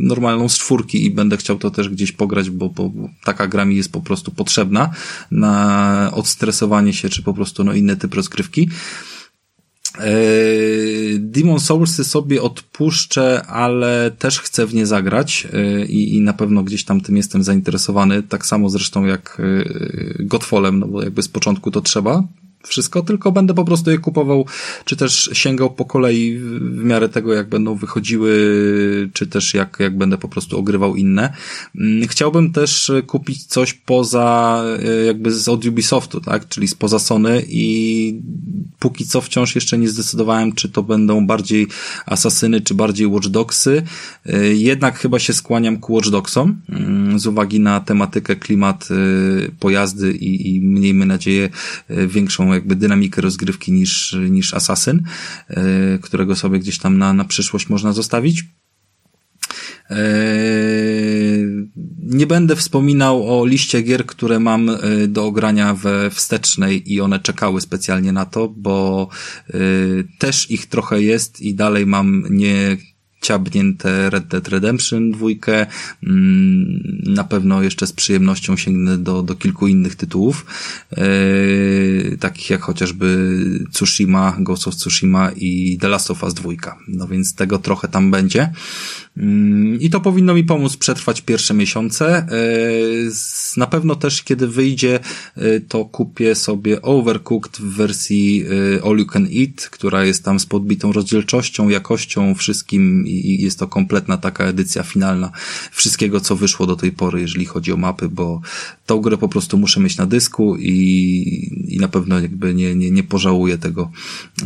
normalną 0.00 0.48
z 0.48 0.58
czwórki 0.58 1.06
i 1.06 1.10
będę 1.10 1.36
chciał 1.36 1.58
to 1.58 1.70
też 1.70 1.88
gdzieś 1.88 2.12
pograć, 2.12 2.50
bo, 2.50 2.68
bo 2.68 2.90
taka 3.24 3.46
gra 3.46 3.64
mi 3.64 3.76
jest 3.76 3.92
po 3.92 4.00
prostu 4.00 4.30
potrzebna 4.30 4.90
na 5.30 6.10
odstresowanie 6.14 6.92
się, 6.92 7.08
czy 7.08 7.22
po 7.22 7.34
prostu 7.34 7.64
no, 7.64 7.72
inny 7.72 7.96
typ 7.96 8.14
rozgrywki. 8.14 8.68
Eee, 9.98 11.20
Demon 11.20 11.60
Soulsy 11.60 12.04
sobie 12.04 12.42
odpuszczę, 12.42 13.42
ale 13.46 14.10
też 14.18 14.40
chcę 14.40 14.66
w 14.66 14.74
nie 14.74 14.86
zagrać 14.86 15.46
eee, 15.52 15.90
i, 15.90 16.16
i 16.16 16.20
na 16.20 16.32
pewno 16.32 16.62
gdzieś 16.62 16.84
tam 16.84 17.00
tym 17.00 17.16
jestem 17.16 17.42
zainteresowany, 17.42 18.22
tak 18.22 18.46
samo 18.46 18.70
zresztą 18.70 19.04
jak 19.04 19.40
eee, 19.40 20.26
Godfallem, 20.26 20.78
no 20.78 20.86
bo 20.86 21.02
jakby 21.02 21.22
z 21.22 21.28
początku 21.28 21.70
to 21.70 21.80
trzeba 21.80 22.22
wszystko, 22.66 23.02
tylko 23.02 23.32
będę 23.32 23.54
po 23.54 23.64
prostu 23.64 23.90
je 23.90 23.98
kupował, 23.98 24.46
czy 24.84 24.96
też 24.96 25.30
sięgał 25.32 25.70
po 25.70 25.84
kolei 25.84 26.38
w 26.38 26.84
miarę 26.84 27.08
tego, 27.08 27.34
jak 27.34 27.48
będą 27.48 27.74
wychodziły, 27.74 28.32
czy 29.12 29.26
też 29.26 29.54
jak, 29.54 29.76
jak 29.80 29.96
będę 29.98 30.18
po 30.18 30.28
prostu 30.28 30.58
ogrywał 30.58 30.96
inne. 30.96 31.32
Mm, 31.76 32.08
Chciałbym 32.08 32.52
też 32.52 32.92
kupić 33.06 33.44
coś 33.46 33.74
poza, 33.74 34.62
e, 34.84 35.04
jakby 35.04 35.32
z 35.32 35.48
od 35.48 35.64
Ubisoftu, 35.64 36.20
tak, 36.20 36.48
czyli 36.48 36.68
spoza 36.68 36.98
Sony 36.98 37.42
i 37.48 38.20
póki 38.78 39.06
co 39.06 39.20
wciąż 39.20 39.54
jeszcze 39.54 39.78
nie 39.78 39.88
zdecydowałem, 39.88 40.52
czy 40.52 40.68
to 40.68 40.82
będą 40.82 41.26
bardziej 41.26 41.66
Asasyny, 42.06 42.60
czy 42.60 42.74
bardziej 42.74 43.06
Watch 43.06 43.28
Dogsy. 43.28 43.82
E, 44.26 44.46
Jednak 44.54 44.98
chyba 44.98 45.18
się 45.18 45.32
skłaniam 45.32 45.76
ku 45.76 45.92
Watch 45.94 46.08
Dogsom, 46.08 46.60
mm, 46.68 47.18
z 47.18 47.26
uwagi 47.26 47.60
na 47.60 47.80
tematykę, 47.80 48.36
klimat, 48.36 48.88
e, 48.90 48.94
pojazdy 49.60 50.12
i, 50.12 50.56
i 50.56 50.60
miejmy 50.60 51.06
nadzieję 51.06 51.48
e, 51.88 52.06
jakby 52.54 52.76
dynamikę 52.76 53.20
rozgrywki 53.20 53.72
niż, 53.72 54.16
niż 54.30 54.54
Assassin, 54.54 55.02
e, 55.48 55.98
którego 56.02 56.36
sobie 56.36 56.58
gdzieś 56.58 56.78
tam 56.78 56.98
na, 56.98 57.12
na 57.12 57.24
przyszłość 57.24 57.68
można 57.68 57.92
zostawić. 57.92 58.44
Eee, 59.90 61.68
Nie 61.98 62.26
będę 62.26 62.56
wspominał 62.56 63.40
o 63.40 63.46
liście 63.46 63.82
gier, 63.82 64.06
które 64.06 64.40
mam 64.40 64.70
e, 64.70 64.78
do 65.08 65.24
ogrania 65.26 65.74
we 65.74 66.10
wstecznej 66.10 66.92
i 66.92 67.00
one 67.00 67.20
czekały 67.20 67.60
specjalnie 67.60 68.12
na 68.12 68.24
to, 68.26 68.48
bo 68.48 69.08
e, 69.48 69.58
też 70.18 70.50
ich 70.50 70.66
trochę 70.66 71.02
jest 71.02 71.40
i 71.40 71.54
dalej 71.54 71.86
mam 71.86 72.24
nie 72.30 72.76
ciabnięte 73.22 74.10
Red 74.10 74.26
Dead 74.26 74.48
Redemption 74.48 75.10
dwójkę. 75.10 75.66
Mm, 76.06 76.82
Na 77.06 77.24
pewno 77.24 77.62
jeszcze 77.62 77.86
z 77.86 77.92
przyjemnością 77.92 78.56
sięgnę 78.56 78.98
do, 78.98 79.22
do 79.22 79.34
kilku 79.34 79.68
innych 79.68 79.96
tytułów, 79.96 80.46
e, 80.92 82.16
takich 82.16 82.50
jak 82.50 82.60
chociażby 82.62 83.38
Tsushima, 83.72 84.36
Ghost 84.40 84.68
of 84.68 84.76
Tsushima 84.76 85.30
i 85.36 85.78
The 85.80 85.88
Last 85.88 86.10
of 86.10 86.22
Us 86.22 86.34
dwójka. 86.34 86.78
No 86.88 87.08
więc 87.08 87.34
tego 87.34 87.58
trochę 87.58 87.88
tam 87.88 88.10
będzie. 88.10 88.52
Mm, 89.16 89.80
I 89.80 89.90
to 89.90 90.00
powinno 90.00 90.34
mi 90.34 90.44
pomóc 90.44 90.76
przetrwać 90.76 91.20
pierwsze 91.20 91.54
miesiące. 91.54 92.06
E, 92.16 92.26
Na 93.56 93.66
pewno 93.66 93.94
też, 93.94 94.22
kiedy 94.22 94.48
wyjdzie, 94.48 95.00
e, 95.36 95.60
to 95.60 95.84
kupię 95.84 96.34
sobie 96.34 96.82
Overcooked 96.82 97.56
w 97.56 97.76
wersji 97.76 98.44
All 98.84 98.98
You 98.98 99.06
Can 99.06 99.26
Eat, 99.26 99.68
która 99.70 100.04
jest 100.04 100.24
tam 100.24 100.40
z 100.40 100.46
podbitą 100.46 100.92
rozdzielczością, 100.92 101.68
jakością, 101.68 102.34
wszystkim 102.34 103.04
i 103.12 103.42
jest 103.42 103.58
to 103.58 103.68
kompletna 103.68 104.16
taka 104.16 104.44
edycja 104.44 104.82
finalna 104.82 105.30
wszystkiego, 105.70 106.20
co 106.20 106.36
wyszło 106.36 106.66
do 106.66 106.76
tej 106.76 106.92
pory, 106.92 107.20
jeżeli 107.20 107.44
chodzi 107.44 107.72
o 107.72 107.76
mapy, 107.76 108.08
bo 108.08 108.40
tą 108.86 109.00
grę 109.00 109.18
po 109.18 109.28
prostu 109.28 109.58
muszę 109.58 109.80
mieć 109.80 109.96
na 109.96 110.06
dysku 110.06 110.56
i, 110.56 110.72
i 111.68 111.78
na 111.78 111.88
pewno 111.88 112.20
jakby 112.20 112.54
nie, 112.54 112.74
nie, 112.74 112.90
nie 112.90 113.02
pożałuję 113.02 113.58
tego 113.58 113.90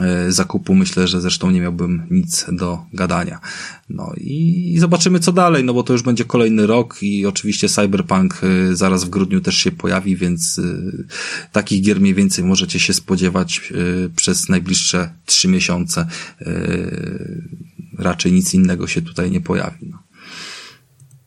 e, 0.00 0.32
zakupu. 0.32 0.74
Myślę, 0.74 1.08
że 1.08 1.20
zresztą 1.20 1.50
nie 1.50 1.60
miałbym 1.60 2.02
nic 2.10 2.46
do 2.52 2.78
gadania. 2.92 3.40
No 3.90 4.12
i, 4.16 4.72
i 4.74 4.78
zobaczymy 4.78 5.20
co 5.20 5.32
dalej, 5.32 5.64
no 5.64 5.74
bo 5.74 5.82
to 5.82 5.92
już 5.92 6.02
będzie 6.02 6.24
kolejny 6.24 6.66
rok 6.66 7.02
i 7.02 7.26
oczywiście 7.26 7.68
Cyberpunk 7.68 8.40
e, 8.42 8.76
zaraz 8.76 9.04
w 9.04 9.08
grudniu 9.08 9.40
też 9.40 9.56
się 9.56 9.70
pojawi, 9.70 10.16
więc 10.16 10.58
e, 10.58 10.62
takich 11.52 11.82
gier 11.82 12.00
mniej 12.00 12.14
więcej 12.14 12.44
możecie 12.44 12.78
się 12.78 12.92
spodziewać 12.94 13.72
przez 14.16 14.48
najbliższe 14.48 15.10
trzy 15.26 15.48
miesiące. 15.48 16.06
Raczej 17.98 18.32
nic 18.32 18.54
innego 18.54 18.86
się 18.86 19.02
tutaj 19.02 19.30
nie 19.30 19.40
pojawi. 19.40 19.90
No. 19.90 19.98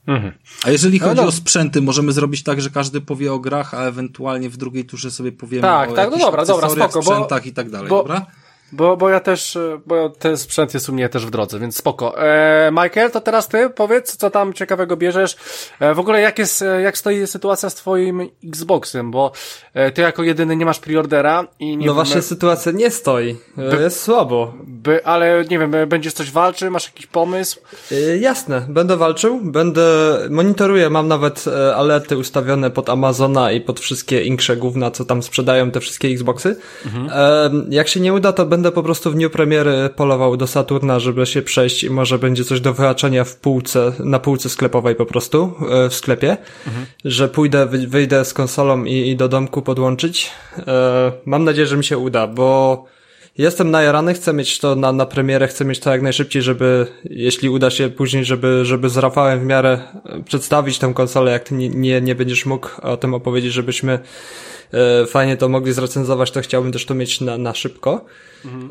Mhm. 0.08 0.34
A 0.64 0.70
jeżeli 0.72 1.00
No 1.00 1.08
chodzi 1.08 1.22
no. 1.22 1.28
o 1.28 1.32
sprzęty, 1.32 1.82
możemy 1.82 2.12
zrobić 2.12 2.44
tak, 2.44 2.62
że 2.62 2.70
każdy 2.70 3.02
powie 3.02 3.34
o 3.34 3.40
grach, 3.40 3.74
a 3.74 3.84
ewentualnie 3.84 4.50
w 4.50 4.58
drugiej 4.58 4.86
turze 4.86 5.12
sobie 5.12 5.32
powiemy 5.32 5.62
Tak, 5.62 5.90
o 5.90 5.94
tak, 5.94 6.12
no 6.12 6.18
dobra, 6.18 6.46
dobra, 6.46 6.70
spoko, 6.70 7.00
bo- 7.00 7.02
sprzętach 7.02 7.46
i 7.46 7.54
tak 7.54 7.70
dalej, 7.70 7.90
bo- 7.90 7.98
dobra? 7.98 8.26
Bo, 8.72 8.98
bo 8.98 9.10
ja 9.10 9.20
też, 9.20 9.56
e, 9.56 9.80
bo 9.86 10.10
ten 10.10 10.38
sprzęt 10.38 10.74
jest 10.74 10.90
u 10.90 10.94
mnie 10.94 11.10
też 11.10 11.26
w 11.26 11.30
drodze, 11.30 11.60
więc 11.60 11.78
spoko. 11.78 12.22
E, 12.24 12.72
Michael, 12.72 13.12
to 13.12 13.22
teraz 13.22 13.48
ty 13.48 13.70
powiedz, 13.70 14.18
co 14.18 14.30
tam 14.30 14.54
ciekawego 14.54 14.98
bierzesz. 14.98 15.38
E, 15.80 15.94
w 15.94 16.00
ogóle 16.00 16.22
jak 16.22 16.40
jest, 16.40 16.62
e, 16.62 16.82
jak 16.82 16.98
stoi 16.98 17.28
sytuacja 17.28 17.70
z 17.70 17.76
twoim 17.76 18.30
Xboxem, 18.48 19.12
bo 19.12 19.32
e, 19.74 19.92
ty 19.92 20.02
jako 20.02 20.24
jedyny 20.24 20.56
nie 20.56 20.66
masz 20.66 20.80
preordera 20.80 21.48
i 21.60 21.66
nie 21.66 21.78
No 21.78 21.84
wiem, 21.84 21.94
właśnie 21.96 22.22
sytuacja 22.22 22.72
nie 22.72 22.92
stoi. 22.92 23.36
E, 23.58 23.82
Jest 23.82 24.02
słabo. 24.04 24.54
by, 24.64 25.06
ale 25.06 25.46
nie 25.50 25.60
wiem, 25.60 25.76
e, 25.76 25.88
będziesz 25.88 26.14
coś 26.14 26.32
walczy, 26.32 26.70
masz 26.70 26.86
jakiś 26.86 27.08
pomysł? 27.08 27.60
E, 27.92 28.18
Jasne, 28.18 28.66
będę 28.70 28.98
walczył, 28.98 29.40
będę, 29.44 29.82
monitoruję, 30.30 30.90
mam 30.90 31.08
nawet 31.08 31.46
e, 31.48 31.76
alerty 31.76 32.18
ustawione 32.18 32.72
pod 32.72 32.90
Amazona 32.90 33.52
i 33.52 33.62
pod 33.62 33.80
wszystkie 33.80 34.24
inkrze 34.24 34.58
gówna, 34.58 34.92
co 34.92 35.06
tam 35.06 35.24
sprzedają 35.24 35.72
te 35.72 35.80
wszystkie 35.80 36.08
Xboxy. 36.08 36.56
E, 37.12 37.52
jak 37.70 37.88
się 37.88 38.00
nie 38.00 38.14
uda, 38.14 38.34
to 38.34 38.46
będę 38.46 38.59
po 38.72 38.84
prostu 38.84 39.12
w 39.12 39.16
dniu 39.16 39.30
premiery 39.30 39.90
polował 39.96 40.38
do 40.38 40.48
Saturna, 40.48 41.00
żeby 41.00 41.26
się 41.26 41.42
przejść 41.42 41.84
i 41.84 41.90
może 41.90 42.20
będzie 42.20 42.44
coś 42.44 42.62
do 42.62 42.74
wyhaczenia 42.74 43.24
w 43.24 43.36
półce, 43.36 43.92
na 44.00 44.20
półce 44.20 44.50
sklepowej 44.50 44.96
po 44.96 45.06
prostu, 45.06 45.54
e, 45.86 45.90
w 45.90 45.94
sklepie, 45.94 46.38
że 47.06 47.28
pójdę, 47.30 47.66
wy- 47.66 47.88
wyjdę 47.88 48.26
z 48.26 48.34
konsolą 48.34 48.84
i, 48.84 48.94
i 49.10 49.16
do 49.16 49.28
domku 49.28 49.62
podłączyć. 49.62 50.32
E, 50.68 51.12
mam 51.26 51.44
nadzieję, 51.44 51.68
że 51.68 51.78
mi 51.78 51.84
się 51.84 51.98
uda, 51.98 52.28
bo 52.28 52.86
Jestem 53.38 53.72
najarany, 53.72 54.14
chcę 54.14 54.34
mieć 54.34 54.60
to 54.60 54.76
na, 54.76 54.92
na 54.92 55.06
premierę, 55.06 55.48
chcę 55.48 55.66
mieć 55.66 55.80
to 55.80 55.92
jak 55.92 56.02
najszybciej, 56.02 56.42
żeby, 56.42 56.88
jeśli 57.04 57.50
uda 57.50 57.70
się 57.70 57.90
później, 57.90 58.26
żeby, 58.26 58.66
żeby 58.66 58.90
z 58.90 58.98
Rafałem 58.98 59.40
w 59.40 59.46
miarę 59.46 59.80
e, 60.06 60.24
przedstawić 60.24 60.80
tę 60.80 60.92
konsolę, 60.94 61.32
jak 61.32 61.44
ty 61.44 61.56
nie, 61.56 61.70
nie, 61.70 62.02
nie 62.02 62.16
będziesz 62.16 62.46
mógł 62.46 62.70
o 62.82 62.98
tym 62.98 63.14
opowiedzieć, 63.14 63.54
żebyśmy 63.54 64.00
e, 64.74 65.06
fajnie 65.06 65.38
to 65.38 65.50
mogli 65.50 65.74
zrecenzować, 65.74 66.32
to 66.32 66.42
chciałbym 66.42 66.72
też 66.72 66.86
to 66.86 66.96
mieć 66.96 67.22
na, 67.22 67.38
na 67.38 67.54
szybko. 67.54 68.06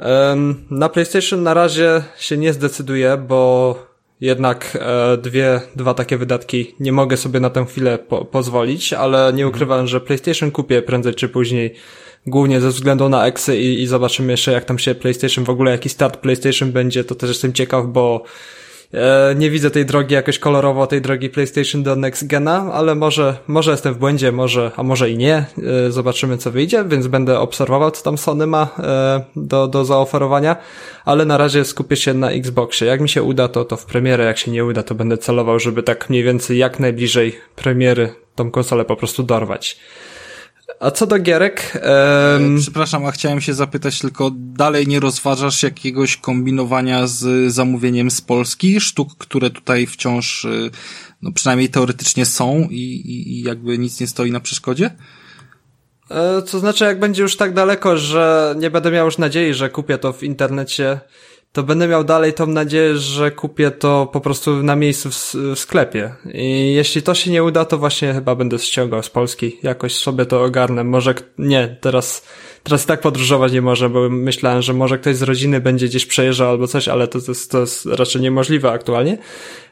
Em, 0.01 0.65
na 0.70 0.89
PlayStation 0.89 1.43
na 1.43 1.55
razie 1.55 2.03
się 2.19 2.37
nie 2.37 2.53
zdecyduję, 2.53 3.16
bo 3.29 3.75
jednak 4.20 4.79
e, 4.81 5.16
dwie, 5.16 5.61
dwa 5.77 5.95
takie 5.95 6.19
wydatki 6.19 6.75
nie 6.81 6.93
mogę 6.93 7.16
sobie 7.16 7.41
na 7.41 7.51
tę 7.51 7.65
chwilę 7.65 7.99
po, 7.99 8.25
pozwolić, 8.25 8.93
ale 8.93 9.33
nie 9.33 9.49
ukrywam, 9.49 9.87
że 9.87 10.01
PlayStation 10.01 10.51
kupię 10.51 10.83
prędzej 10.83 11.15
czy 11.15 11.29
później, 11.29 11.75
głównie 12.27 12.61
ze 12.61 12.69
względu 12.69 13.09
na 13.09 13.27
Exy 13.27 13.59
i, 13.59 13.83
i 13.83 13.87
zobaczymy 13.87 14.33
jeszcze 14.33 14.53
jak 14.53 14.65
tam 14.65 14.79
się 14.79 14.95
PlayStation, 14.95 15.45
w 15.45 15.51
ogóle 15.51 15.70
jaki 15.70 15.89
start 15.89 16.16
PlayStation 16.16 16.73
będzie, 16.73 17.05
to 17.05 17.15
też 17.15 17.29
jestem 17.29 17.53
ciekaw, 17.53 17.87
bo 17.87 18.23
nie 19.36 19.51
widzę 19.51 19.70
tej 19.70 19.86
drogi 19.86 20.15
jakoś 20.15 20.39
kolorowo, 20.39 20.86
tej 20.86 21.01
drogi 21.01 21.31
PlayStation 21.31 21.82
do 21.82 21.97
Next 21.97 22.27
Gena, 22.27 22.73
ale 22.73 22.94
może, 22.94 23.36
może 23.47 23.70
jestem 23.70 23.94
w 23.94 23.98
błędzie, 23.98 24.32
może, 24.32 24.70
a 24.77 24.82
może 24.82 25.10
i 25.10 25.16
nie, 25.16 25.44
e, 25.86 25.93
zobaczymy 25.93 26.39
co 26.39 26.51
wyjdzie, 26.51 26.85
więc 26.85 27.06
będę 27.06 27.40
obserwował 27.40 27.90
co 27.90 28.02
tam 28.02 28.19
Sony 28.19 28.47
ma 28.47 28.69
e, 28.78 29.24
do, 29.36 29.69
do 29.69 29.85
zaoferowania, 29.85 30.56
ale 31.05 31.24
na 31.24 31.36
razie 31.36 31.65
skupię 31.65 31.97
się 31.97 32.15
na 32.15 32.31
Xboxie. 32.31 32.86
Jak 32.86 33.01
mi 33.01 33.09
się 33.09 33.23
uda, 33.23 33.48
to, 33.48 33.65
to 33.65 33.77
w 33.77 33.85
premierę, 33.85 34.24
jak 34.24 34.39
się 34.39 34.51
nie 34.51 34.65
uda, 34.65 34.82
to 34.82 34.94
będę 34.94 35.19
celował, 35.19 35.59
żeby 35.59 35.82
tak 35.82 36.10
mniej 36.10 36.23
więcej 36.23 36.59
jak 36.59 36.81
najbliżej 36.81 37.39
premiery 37.56 38.15
tą 38.35 38.51
konsolę 38.51 38.85
po 38.85 38.97
prostu 38.97 39.23
dorwać. 39.23 39.78
A 40.81 40.90
co 40.90 41.07
do 41.07 41.19
gierek, 41.19 41.73
em, 41.82 42.59
Przepraszam, 42.61 43.07
a 43.07 43.11
chciałem 43.11 43.40
się 43.40 43.55
zapytać 43.55 44.01
tylko, 44.01 44.31
dalej 44.35 44.86
nie 44.86 45.01
rozważasz 45.01 45.62
jakiegoś 45.62 46.16
kombinowania 46.16 47.07
z 47.07 47.53
zamówieniem 47.53 48.11
z 48.11 48.20
Polski, 48.20 48.81
sztuk, 48.81 49.16
które 49.19 49.51
tutaj 49.51 49.86
wciąż, 49.86 50.45
y, 50.45 50.70
no 51.23 51.32
przynajmniej 51.32 51.69
teoretycznie 51.69 52.27
są 52.27 52.69
i, 52.70 52.82
i, 52.82 53.32
i 53.32 53.43
jakby 53.43 53.78
nic 53.78 54.01
nie 54.01 54.07
stoi 54.07 54.31
na 54.31 54.40
przeszkodzie? 54.40 54.90
E, 56.11 56.43
To 56.43 56.59
znaczy, 56.59 56.85
jak 56.85 57.01
będzie 57.01 57.23
już 57.23 57.36
tak 57.36 57.55
daleko, 57.55 57.97
że 57.97 58.55
nie 58.59 58.70
będę 58.70 58.90
miał 58.90 59.07
już 59.07 59.19
nadziei, 59.19 59.55
że 59.55 59.70
kupię 59.70 59.99
to 59.99 60.12
w 60.12 60.23
internecie 60.23 61.01
to 61.53 61.62
będę 61.62 61.89
miał 61.89 62.05
dalej 62.05 62.33
tą 62.33 62.47
nadzieję, 62.47 62.97
że 62.97 63.31
kupię 63.31 63.70
to 63.70 64.07
po 64.12 64.20
prostu 64.20 64.62
na 64.62 64.77
miejscu 64.77 65.11
w, 65.11 65.15
w, 65.35 65.59
sklepie. 65.59 66.15
I 66.35 66.75
jeśli 66.75 67.03
to 67.03 67.15
się 67.15 67.31
nie 67.31 67.45
uda, 67.45 67.65
to 67.65 67.79
właśnie 67.79 68.15
chyba 68.15 68.35
będę 68.35 68.59
ściągał 68.59 69.03
z 69.03 69.11
Polski. 69.11 69.59
Jakoś 69.62 69.97
sobie 69.97 70.27
to 70.27 70.43
ogarnę. 70.43 70.85
Może 70.85 71.15
nie, 71.39 71.77
teraz, 71.81 72.27
teraz 72.62 72.87
tak 72.87 73.01
podróżować 73.01 73.53
nie 73.53 73.62
może, 73.62 73.91
bo 73.91 74.09
myślałem, 74.09 74.62
że 74.62 74.73
może 74.73 74.99
ktoś 74.99 75.16
z 75.16 75.23
rodziny 75.23 75.61
będzie 75.61 75.87
gdzieś 75.87 76.07
przejeżdżał 76.07 76.49
albo 76.49 76.66
coś, 76.66 76.89
ale 76.89 77.09
to, 77.09 77.20
to, 77.20 77.31
jest, 77.31 77.51
to 77.51 77.61
jest 77.61 77.87
raczej 77.87 78.23
niemożliwe 78.23 78.73
aktualnie. 78.73 79.19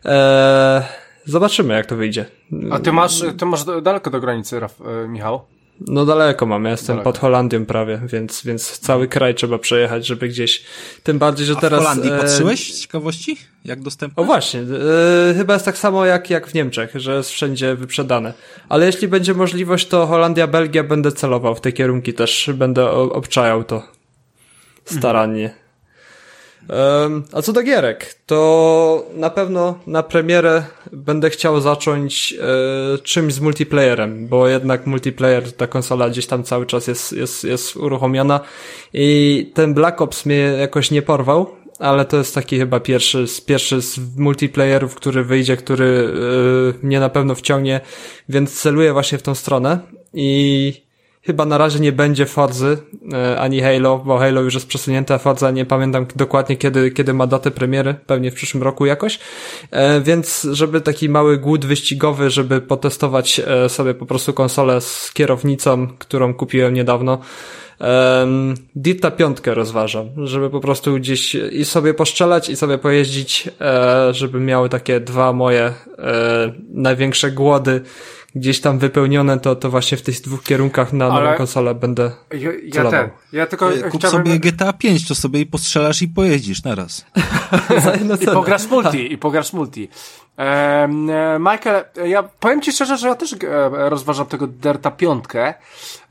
Eee, 0.04 0.82
zobaczymy, 1.24 1.74
jak 1.74 1.86
to 1.86 1.96
wyjdzie. 1.96 2.26
A 2.70 2.78
ty 2.78 2.92
masz, 2.92 3.22
ty 3.38 3.46
masz 3.46 3.64
daleko 3.64 4.10
do 4.10 4.20
granicy, 4.20 4.60
Raf, 4.60 4.80
e, 4.80 5.08
Michał? 5.08 5.55
No 5.80 6.06
daleko 6.06 6.46
mam, 6.46 6.64
ja 6.64 6.70
jestem 6.70 6.96
daleko. 6.96 7.12
pod 7.12 7.18
Holandią 7.18 7.66
prawie, 7.66 8.00
więc, 8.12 8.44
więc 8.44 8.78
cały 8.78 9.08
kraj 9.08 9.34
trzeba 9.34 9.58
przejechać, 9.58 10.06
żeby 10.06 10.28
gdzieś, 10.28 10.64
tym 11.02 11.18
bardziej, 11.18 11.46
że 11.46 11.52
A 11.56 11.60
teraz... 11.60 11.80
w 11.80 11.82
Holandii 11.82 12.12
e... 12.12 12.18
patrzyłeś 12.18 12.74
z 12.74 12.80
ciekawości? 12.80 13.36
Jak 13.64 13.80
dostępne? 13.80 14.22
O 14.22 14.26
właśnie, 14.26 14.60
e, 14.60 15.34
chyba 15.34 15.54
jest 15.54 15.64
tak 15.64 15.78
samo 15.78 16.06
jak, 16.06 16.30
jak 16.30 16.46
w 16.46 16.54
Niemczech, 16.54 16.90
że 16.94 17.16
jest 17.16 17.30
wszędzie 17.30 17.74
wyprzedane. 17.74 18.32
Ale 18.68 18.86
jeśli 18.86 19.08
będzie 19.08 19.34
możliwość, 19.34 19.88
to 19.88 20.06
Holandia, 20.06 20.46
Belgia 20.46 20.84
będę 20.84 21.12
celował 21.12 21.54
w 21.54 21.60
te 21.60 21.72
kierunki 21.72 22.14
też, 22.14 22.50
będę 22.54 22.90
obczajał 22.90 23.64
to 23.64 23.82
starannie. 24.84 25.44
Mhm. 25.44 25.65
A 27.32 27.42
co 27.42 27.52
do 27.52 27.62
gierek, 27.62 28.14
to 28.26 29.06
na 29.14 29.30
pewno 29.30 29.78
na 29.86 30.02
premierę 30.02 30.64
będę 30.92 31.30
chciał 31.30 31.60
zacząć 31.60 32.34
e, 32.94 32.98
czymś 32.98 33.34
z 33.34 33.40
multiplayerem, 33.40 34.28
bo 34.28 34.48
jednak 34.48 34.86
multiplayer, 34.86 35.52
ta 35.52 35.66
konsola 35.66 36.10
gdzieś 36.10 36.26
tam 36.26 36.44
cały 36.44 36.66
czas 36.66 36.86
jest, 36.86 37.12
jest, 37.12 37.44
jest 37.44 37.76
uruchomiona 37.76 38.40
i 38.92 39.50
ten 39.54 39.74
Black 39.74 40.00
Ops 40.00 40.26
mnie 40.26 40.36
jakoś 40.36 40.90
nie 40.90 41.02
porwał, 41.02 41.46
ale 41.78 42.04
to 42.04 42.16
jest 42.16 42.34
taki 42.34 42.58
chyba 42.58 42.80
pierwszy, 42.80 43.24
pierwszy 43.46 43.82
z 43.82 43.98
multiplayerów, 44.18 44.94
który 44.94 45.24
wyjdzie, 45.24 45.56
który 45.56 46.12
e, 46.82 46.86
mnie 46.86 47.00
na 47.00 47.08
pewno 47.08 47.34
wciągnie, 47.34 47.80
więc 48.28 48.60
celuję 48.60 48.92
właśnie 48.92 49.18
w 49.18 49.22
tą 49.22 49.34
stronę 49.34 49.78
i 50.14 50.85
Chyba 51.26 51.44
na 51.44 51.58
razie 51.58 51.80
nie 51.80 51.92
będzie 51.92 52.26
Forzy 52.26 52.78
e, 53.12 53.40
ani 53.40 53.60
Halo, 53.60 53.98
bo 53.98 54.18
Halo 54.18 54.40
już 54.40 54.54
jest 54.54 54.66
przesunięte, 54.66 55.14
a 55.14 55.18
Forza 55.18 55.50
nie 55.50 55.64
pamiętam 55.64 56.06
dokładnie 56.16 56.56
kiedy, 56.56 56.90
kiedy 56.90 57.14
ma 57.14 57.26
datę 57.26 57.50
premiery, 57.50 57.94
pewnie 58.06 58.30
w 58.30 58.34
przyszłym 58.34 58.62
roku 58.62 58.86
jakoś. 58.86 59.18
E, 59.70 60.00
więc 60.00 60.48
żeby 60.52 60.80
taki 60.80 61.08
mały 61.08 61.38
głód 61.38 61.64
wyścigowy, 61.64 62.30
żeby 62.30 62.60
potestować 62.60 63.40
e, 63.46 63.68
sobie 63.68 63.94
po 63.94 64.06
prostu 64.06 64.32
konsolę 64.32 64.80
z 64.80 65.12
kierownicą, 65.12 65.88
którą 65.98 66.34
kupiłem 66.34 66.74
niedawno, 66.74 67.18
Um, 67.80 68.54
Dirta 68.76 69.10
piątkę 69.10 69.54
rozważam, 69.54 70.26
żeby 70.26 70.50
po 70.50 70.60
prostu 70.60 70.94
gdzieś 70.94 71.34
i 71.34 71.64
sobie 71.64 71.94
poszczelać 71.94 72.48
i 72.48 72.56
sobie 72.56 72.78
pojeździć, 72.78 73.48
e, 73.60 74.14
żeby 74.14 74.40
miały 74.40 74.68
takie 74.68 75.00
dwa 75.00 75.32
moje 75.32 75.62
e, 75.62 75.74
największe 76.68 77.30
głody 77.30 77.80
gdzieś 78.36 78.60
tam 78.60 78.78
wypełnione, 78.78 79.40
to, 79.40 79.56
to 79.56 79.70
właśnie 79.70 79.98
w 79.98 80.02
tych 80.02 80.20
dwóch 80.20 80.42
kierunkach 80.42 80.92
na 80.92 81.08
nową 81.08 81.34
konsolę 81.36 81.74
będę 81.74 82.10
ja, 82.32 82.50
ja 82.74 82.90
ten, 82.90 83.10
ja 83.32 83.46
tylko 83.46 83.70
Kup 83.90 84.00
chciałbym... 84.00 84.26
sobie 84.26 84.38
GTA 84.38 84.72
5, 84.72 85.08
to 85.08 85.14
sobie 85.14 85.40
i 85.40 85.46
postrzelasz 85.46 86.02
i 86.02 86.08
pojeździsz 86.08 86.64
naraz. 86.64 87.06
I 88.22 88.26
pograsz 88.26 88.66
multi, 88.66 89.12
i 89.12 89.18
pograsz 89.18 89.52
multi. 89.52 89.88
E, 90.38 90.88
Michael, 91.38 91.84
ja 92.06 92.22
powiem 92.22 92.62
ci 92.62 92.72
szczerze, 92.72 92.96
że 92.96 93.08
ja 93.08 93.14
też 93.14 93.32
e, 93.32 93.38
rozważam 93.88 94.26
tego 94.26 94.46
Derta 94.46 94.90
piątkę, 94.90 95.54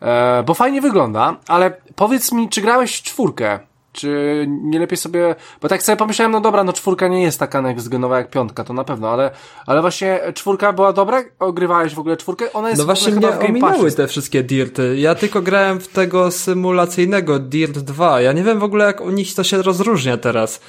e, 0.02 0.43
bo 0.43 0.53
fajnie 0.53 0.81
wygląda, 0.81 1.35
ale 1.47 1.77
powiedz 1.95 2.31
mi, 2.31 2.49
czy 2.49 2.61
grałeś 2.61 2.97
w 2.97 3.03
czwórkę? 3.03 3.60
Czy 3.95 4.45
nie 4.47 4.80
lepiej 4.80 4.97
sobie, 4.97 5.35
bo 5.61 5.67
tak 5.67 5.84
sobie 5.84 5.95
pomyślałem, 5.95 6.31
no 6.31 6.41
dobra, 6.41 6.63
no 6.63 6.73
czwórka 6.73 7.07
nie 7.07 7.23
jest 7.23 7.39
taka 7.39 7.61
next 7.61 7.89
genowa 7.89 8.17
jak 8.17 8.30
piątka, 8.30 8.63
to 8.63 8.73
na 8.73 8.84
pewno, 8.84 9.09
ale, 9.09 9.31
ale 9.65 9.81
właśnie 9.81 10.19
czwórka 10.34 10.73
była 10.73 10.93
dobra? 10.93 11.23
Ogrywałeś 11.39 11.95
w 11.95 11.99
ogóle 11.99 12.17
czwórkę? 12.17 12.53
Ona 12.53 12.69
jest 12.69 12.80
no 12.80 12.85
właśnie 12.85 13.13
mnie 13.13 13.39
ominęły 13.39 13.91
te 13.91 14.07
wszystkie 14.07 14.43
dirty. 14.43 14.95
Ja 14.97 15.15
tylko 15.15 15.41
grałem 15.41 15.80
w 15.80 15.88
tego 15.88 16.31
symulacyjnego 16.31 17.39
Dirt 17.39 17.80
2. 17.80 18.22
Ja 18.22 18.34
nie 18.34 18.43
wiem 18.43 18.59
w 18.59 18.63
ogóle 18.63 18.85
jak 18.85 19.01
u 19.01 19.09
nich 19.09 19.35
to 19.35 19.43
się 19.43 19.61
rozróżnia 19.61 20.17
teraz. 20.17 20.61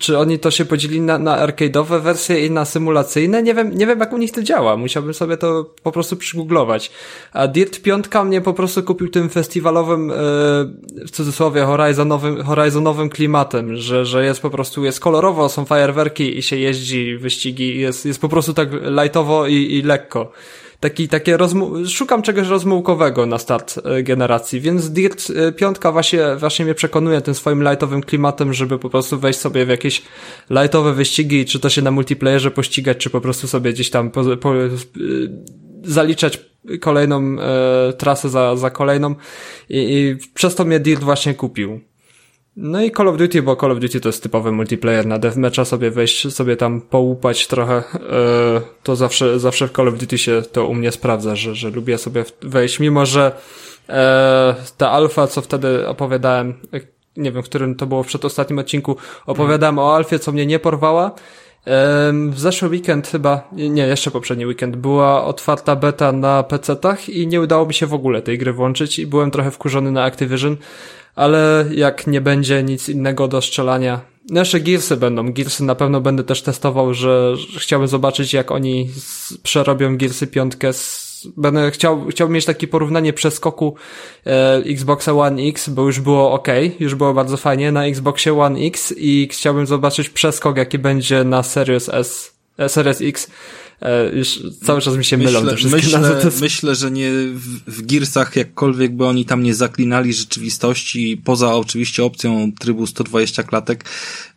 Czy 0.00 0.18
oni 0.18 0.38
to 0.38 0.50
się 0.50 0.64
podzielili 0.64 1.00
na, 1.00 1.18
na 1.18 1.46
arcade'owe 1.46 2.00
wersje 2.00 2.46
i 2.46 2.50
na 2.50 2.64
symulacyjne? 2.64 3.42
Nie 3.42 3.54
wiem, 3.54 3.78
nie 3.78 3.86
wiem 3.86 4.00
jak 4.00 4.12
u 4.12 4.18
nich 4.18 4.32
to 4.32 4.42
działa. 4.42 4.76
Musiałbym 4.76 5.14
sobie 5.14 5.36
to 5.36 5.74
po 5.82 5.92
prostu 5.92 6.16
przygooglować. 6.16 6.90
A 7.32 7.48
Dirt 7.48 7.82
5 7.82 8.06
mnie 8.24 8.40
po 8.40 8.54
prostu 8.54 8.82
kupił 8.82 9.08
tym 9.08 9.28
festiwalowym, 9.28 10.08
yy, 10.08 10.14
w 11.06 11.10
cudzysłowie, 11.10 11.64
horizonowym, 11.64 12.44
horizonowym 12.44 13.08
klimatem, 13.08 13.76
że, 13.76 14.04
że 14.04 14.24
jest 14.24 14.40
po 14.40 14.50
prostu, 14.50 14.84
jest 14.84 15.00
kolorowo, 15.00 15.48
są 15.48 15.64
fajerwerki 15.64 16.38
i 16.38 16.42
się 16.42 16.56
jeździ, 16.56 17.16
wyścigi, 17.16 17.78
jest, 17.78 18.06
jest 18.06 18.20
po 18.20 18.28
prostu 18.28 18.54
tak 18.54 18.68
lightowo 18.72 19.46
i, 19.46 19.54
i 19.54 19.82
lekko 19.82 20.32
taki, 20.80 21.08
takie 21.08 21.36
rozmu- 21.36 21.88
szukam 21.88 22.22
czegoś 22.22 22.48
rozmułkowego 22.48 23.26
na 23.26 23.38
start 23.38 23.78
e, 23.84 24.02
generacji, 24.02 24.60
więc 24.60 24.90
Dirt 24.90 25.32
5 25.56 25.76
e, 25.84 25.92
właśnie, 25.92 26.20
właśnie 26.38 26.64
mnie 26.64 26.74
przekonuje 26.74 27.20
tym 27.20 27.34
swoim 27.34 27.62
lightowym 27.62 28.02
klimatem, 28.02 28.52
żeby 28.52 28.78
po 28.78 28.90
prostu 28.90 29.18
wejść 29.18 29.38
sobie 29.38 29.66
w 29.66 29.68
jakieś 29.68 30.02
lightowe 30.50 30.92
wyścigi, 30.92 31.44
czy 31.44 31.60
to 31.60 31.68
się 31.68 31.82
na 31.82 31.90
multiplayerze 31.90 32.50
pościgać, 32.50 32.98
czy 32.98 33.10
po 33.10 33.20
prostu 33.20 33.48
sobie 33.48 33.72
gdzieś 33.72 33.90
tam 33.90 34.10
po, 34.10 34.36
po, 34.36 34.56
e, 34.56 34.68
zaliczać 35.84 36.40
kolejną 36.80 37.36
e, 37.40 37.92
trasę 37.92 38.28
za, 38.28 38.56
za 38.56 38.70
kolejną 38.70 39.14
I, 39.68 39.78
i 39.78 40.16
przez 40.34 40.54
to 40.54 40.64
mnie 40.64 40.80
Dirt 40.80 41.04
właśnie 41.04 41.34
kupił. 41.34 41.89
No 42.62 42.82
i 42.82 42.90
Call 42.90 43.08
of 43.08 43.16
Duty, 43.16 43.42
bo 43.42 43.56
Call 43.56 43.72
of 43.72 43.78
Duty 43.78 44.00
to 44.00 44.08
jest 44.08 44.22
typowy 44.22 44.52
multiplayer. 44.52 45.06
Na 45.06 45.18
deathmatcha, 45.18 45.64
sobie 45.64 45.90
wejść, 45.90 46.34
sobie 46.34 46.56
tam 46.56 46.80
połupać 46.80 47.46
trochę, 47.46 47.82
yy, 47.92 48.00
to 48.82 48.96
zawsze, 48.96 49.38
zawsze 49.38 49.68
w 49.68 49.72
Call 49.72 49.88
of 49.88 49.98
Duty 49.98 50.18
się 50.18 50.42
to 50.52 50.66
u 50.66 50.74
mnie 50.74 50.92
sprawdza, 50.92 51.36
że, 51.36 51.54
że 51.54 51.70
lubię 51.70 51.98
sobie 51.98 52.24
wejść, 52.42 52.80
mimo 52.80 53.06
że 53.06 53.32
yy, 53.88 53.94
ta 54.76 54.90
alfa, 54.90 55.26
co 55.26 55.40
wtedy 55.40 55.88
opowiadałem, 55.88 56.54
nie 57.16 57.32
wiem, 57.32 57.42
którym 57.42 57.74
to 57.74 57.86
było 57.86 58.02
w 58.02 58.06
przedostatnim 58.06 58.58
odcinku, 58.58 58.96
opowiadałem 59.26 59.78
o 59.78 59.96
alfie, 59.96 60.18
co 60.18 60.32
mnie 60.32 60.46
nie 60.46 60.58
porwała, 60.58 61.14
w 62.30 62.34
zeszły 62.36 62.68
weekend 62.68 63.08
chyba, 63.08 63.48
nie, 63.52 63.86
jeszcze 63.86 64.10
poprzedni 64.10 64.46
weekend, 64.46 64.76
była 64.76 65.24
otwarta 65.24 65.76
beta 65.76 66.12
na 66.12 66.42
PC-tach 66.42 67.08
i 67.08 67.26
nie 67.26 67.40
udało 67.40 67.66
mi 67.66 67.74
się 67.74 67.86
w 67.86 67.94
ogóle 67.94 68.22
tej 68.22 68.38
gry 68.38 68.52
włączyć 68.52 68.98
i 68.98 69.06
byłem 69.06 69.30
trochę 69.30 69.50
wkurzony 69.50 69.92
na 69.92 70.04
Activision, 70.04 70.56
ale 71.14 71.64
jak 71.74 72.06
nie 72.06 72.20
będzie 72.20 72.62
nic 72.62 72.88
innego 72.88 73.28
do 73.28 73.42
strzelania, 73.42 74.00
jeszcze 74.30 74.60
Gearsy 74.60 74.96
będą. 74.96 75.32
Gearsy 75.32 75.64
na 75.64 75.74
pewno 75.74 76.00
będę 76.00 76.24
też 76.24 76.42
testował, 76.42 76.94
że, 76.94 77.34
chciałbym 77.58 77.88
zobaczyć, 77.88 78.32
jak 78.32 78.50
oni 78.50 78.90
przerobią 79.42 79.96
Gearsy 79.96 80.26
piątkę. 80.26 80.72
Z, 80.72 81.10
będę 81.36 81.70
chciał, 81.70 82.06
chciałbym 82.10 82.34
mieć 82.34 82.44
takie 82.44 82.68
porównanie 82.68 83.12
przeskoku 83.12 83.74
e, 84.26 84.56
Xboxa 84.56 85.12
One 85.12 85.42
X, 85.42 85.68
bo 85.68 85.82
już 85.82 86.00
było 86.00 86.32
ok, 86.32 86.48
już 86.80 86.94
było 86.94 87.14
bardzo 87.14 87.36
fajnie 87.36 87.72
na 87.72 87.86
Xboxie 87.86 88.40
One 88.40 88.60
X 88.60 88.94
i 88.96 89.28
chciałbym 89.32 89.66
zobaczyć 89.66 90.08
przeskok, 90.08 90.56
jaki 90.56 90.78
będzie 90.78 91.24
na 91.24 91.42
Series 91.42 91.88
S, 91.88 92.34
e, 92.58 92.68
Series 92.68 93.00
X 93.00 93.30
już 94.12 94.42
cały 94.64 94.80
czas 94.80 94.96
mi 94.96 95.04
się 95.04 95.16
myślę, 95.16 95.32
mylą 95.32 95.50
te 95.50 95.56
wszystkie 95.56 95.76
myślę, 95.76 95.98
nazwy. 95.98 96.40
Myślę, 96.40 96.74
że 96.74 96.90
nie 96.90 97.10
w, 97.12 97.60
w 97.66 97.86
Gearsach 97.86 98.36
jakkolwiek 98.36 98.96
by 98.96 99.06
oni 99.06 99.24
tam 99.24 99.42
nie 99.42 99.54
zaklinali 99.54 100.14
rzeczywistości, 100.14 101.22
poza 101.24 101.54
oczywiście 101.54 102.04
opcją 102.04 102.52
trybu 102.60 102.86
120 102.86 103.42
klatek, 103.42 103.84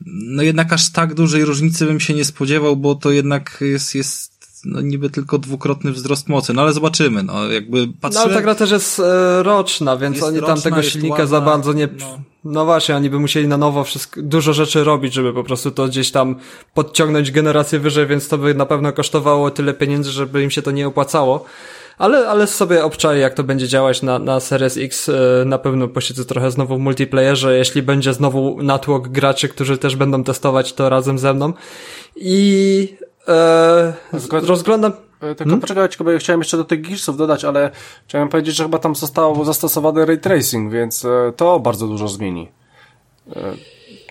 no 0.05 0.43
jednak 0.43 0.73
aż 0.73 0.91
tak 0.91 1.13
dużej 1.13 1.45
różnicy 1.45 1.85
bym 1.85 1.99
się 1.99 2.13
nie 2.13 2.25
spodziewał, 2.25 2.77
bo 2.77 2.95
to 2.95 3.11
jednak 3.11 3.57
jest, 3.61 3.95
jest 3.95 4.32
no 4.65 4.81
niby 4.81 5.09
tylko 5.09 5.37
dwukrotny 5.37 5.91
wzrost 5.91 6.29
mocy, 6.29 6.53
no 6.53 6.61
ale 6.61 6.73
zobaczymy, 6.73 7.23
no 7.23 7.51
jakby 7.51 7.87
patrzyłem... 8.01 8.27
No 8.27 8.33
ale 8.33 8.33
ta 8.33 8.41
gra 8.41 8.55
też 8.55 8.71
jest 8.71 8.99
e, 8.99 9.43
roczna, 9.43 9.97
więc 9.97 10.15
jest 10.15 10.27
oni 10.27 10.39
roczna, 10.39 10.55
tam 10.55 10.63
tego 10.63 10.83
silnika 10.83 11.13
ładna, 11.13 11.25
za 11.25 11.41
bardzo 11.41 11.73
nie... 11.73 11.89
No. 11.99 12.19
no. 12.43 12.65
właśnie, 12.65 12.95
oni 12.95 13.09
by 13.09 13.19
musieli 13.19 13.47
na 13.47 13.57
nowo 13.57 13.83
wszystko, 13.83 14.21
dużo 14.23 14.53
rzeczy 14.53 14.83
robić, 14.83 15.13
żeby 15.13 15.33
po 15.33 15.43
prostu 15.43 15.71
to 15.71 15.87
gdzieś 15.87 16.11
tam 16.11 16.35
podciągnąć 16.73 17.31
generację 17.31 17.79
wyżej, 17.79 18.07
więc 18.07 18.27
to 18.27 18.37
by 18.37 18.53
na 18.53 18.65
pewno 18.65 18.93
kosztowało 18.93 19.51
tyle 19.51 19.73
pieniędzy, 19.73 20.11
żeby 20.11 20.43
im 20.43 20.51
się 20.51 20.61
to 20.61 20.71
nie 20.71 20.87
opłacało. 20.87 21.45
Ale, 21.97 22.27
ale 22.27 22.47
sobie 22.47 22.83
obczaję, 22.83 23.21
jak 23.21 23.33
to 23.33 23.43
będzie 23.43 23.67
działać 23.67 24.01
na, 24.01 24.19
na 24.19 24.39
Series 24.39 24.77
X. 24.77 25.09
E, 25.09 25.45
na 25.45 25.57
pewno 25.57 25.87
posiedzę 25.87 26.25
trochę 26.25 26.51
znowu 26.51 26.77
w 26.77 26.79
multiplayerze, 26.79 27.57
jeśli 27.57 27.81
będzie 27.81 28.13
znowu 28.13 28.63
natłok 28.63 29.07
graczy, 29.07 29.49
którzy 29.49 29.77
też 29.77 29.95
będą 29.95 30.23
testować 30.23 30.73
to 30.73 30.89
razem 30.89 31.19
ze 31.19 31.33
mną. 31.33 31.53
I 32.15 32.97
Eee, 33.27 33.93
rozglądam... 34.31 34.91
E, 34.91 35.25
tylko 35.25 35.43
hmm? 35.43 35.61
poczekajcie, 35.61 36.03
bo 36.03 36.11
ja 36.11 36.19
chciałem 36.19 36.41
jeszcze 36.41 36.57
do 36.57 36.63
tych 36.63 36.81
Gearsów 36.81 37.17
dodać, 37.17 37.45
ale 37.45 37.71
chciałem 38.07 38.29
powiedzieć, 38.29 38.55
że 38.55 38.63
chyba 38.63 38.79
tam 38.79 38.95
zostało 38.95 39.45
zastosowany 39.45 40.05
ray 40.05 40.17
tracing, 40.17 40.71
więc 40.71 41.05
e, 41.05 41.33
to 41.35 41.59
bardzo 41.59 41.87
dużo 41.87 42.07
zmieni. 42.07 42.51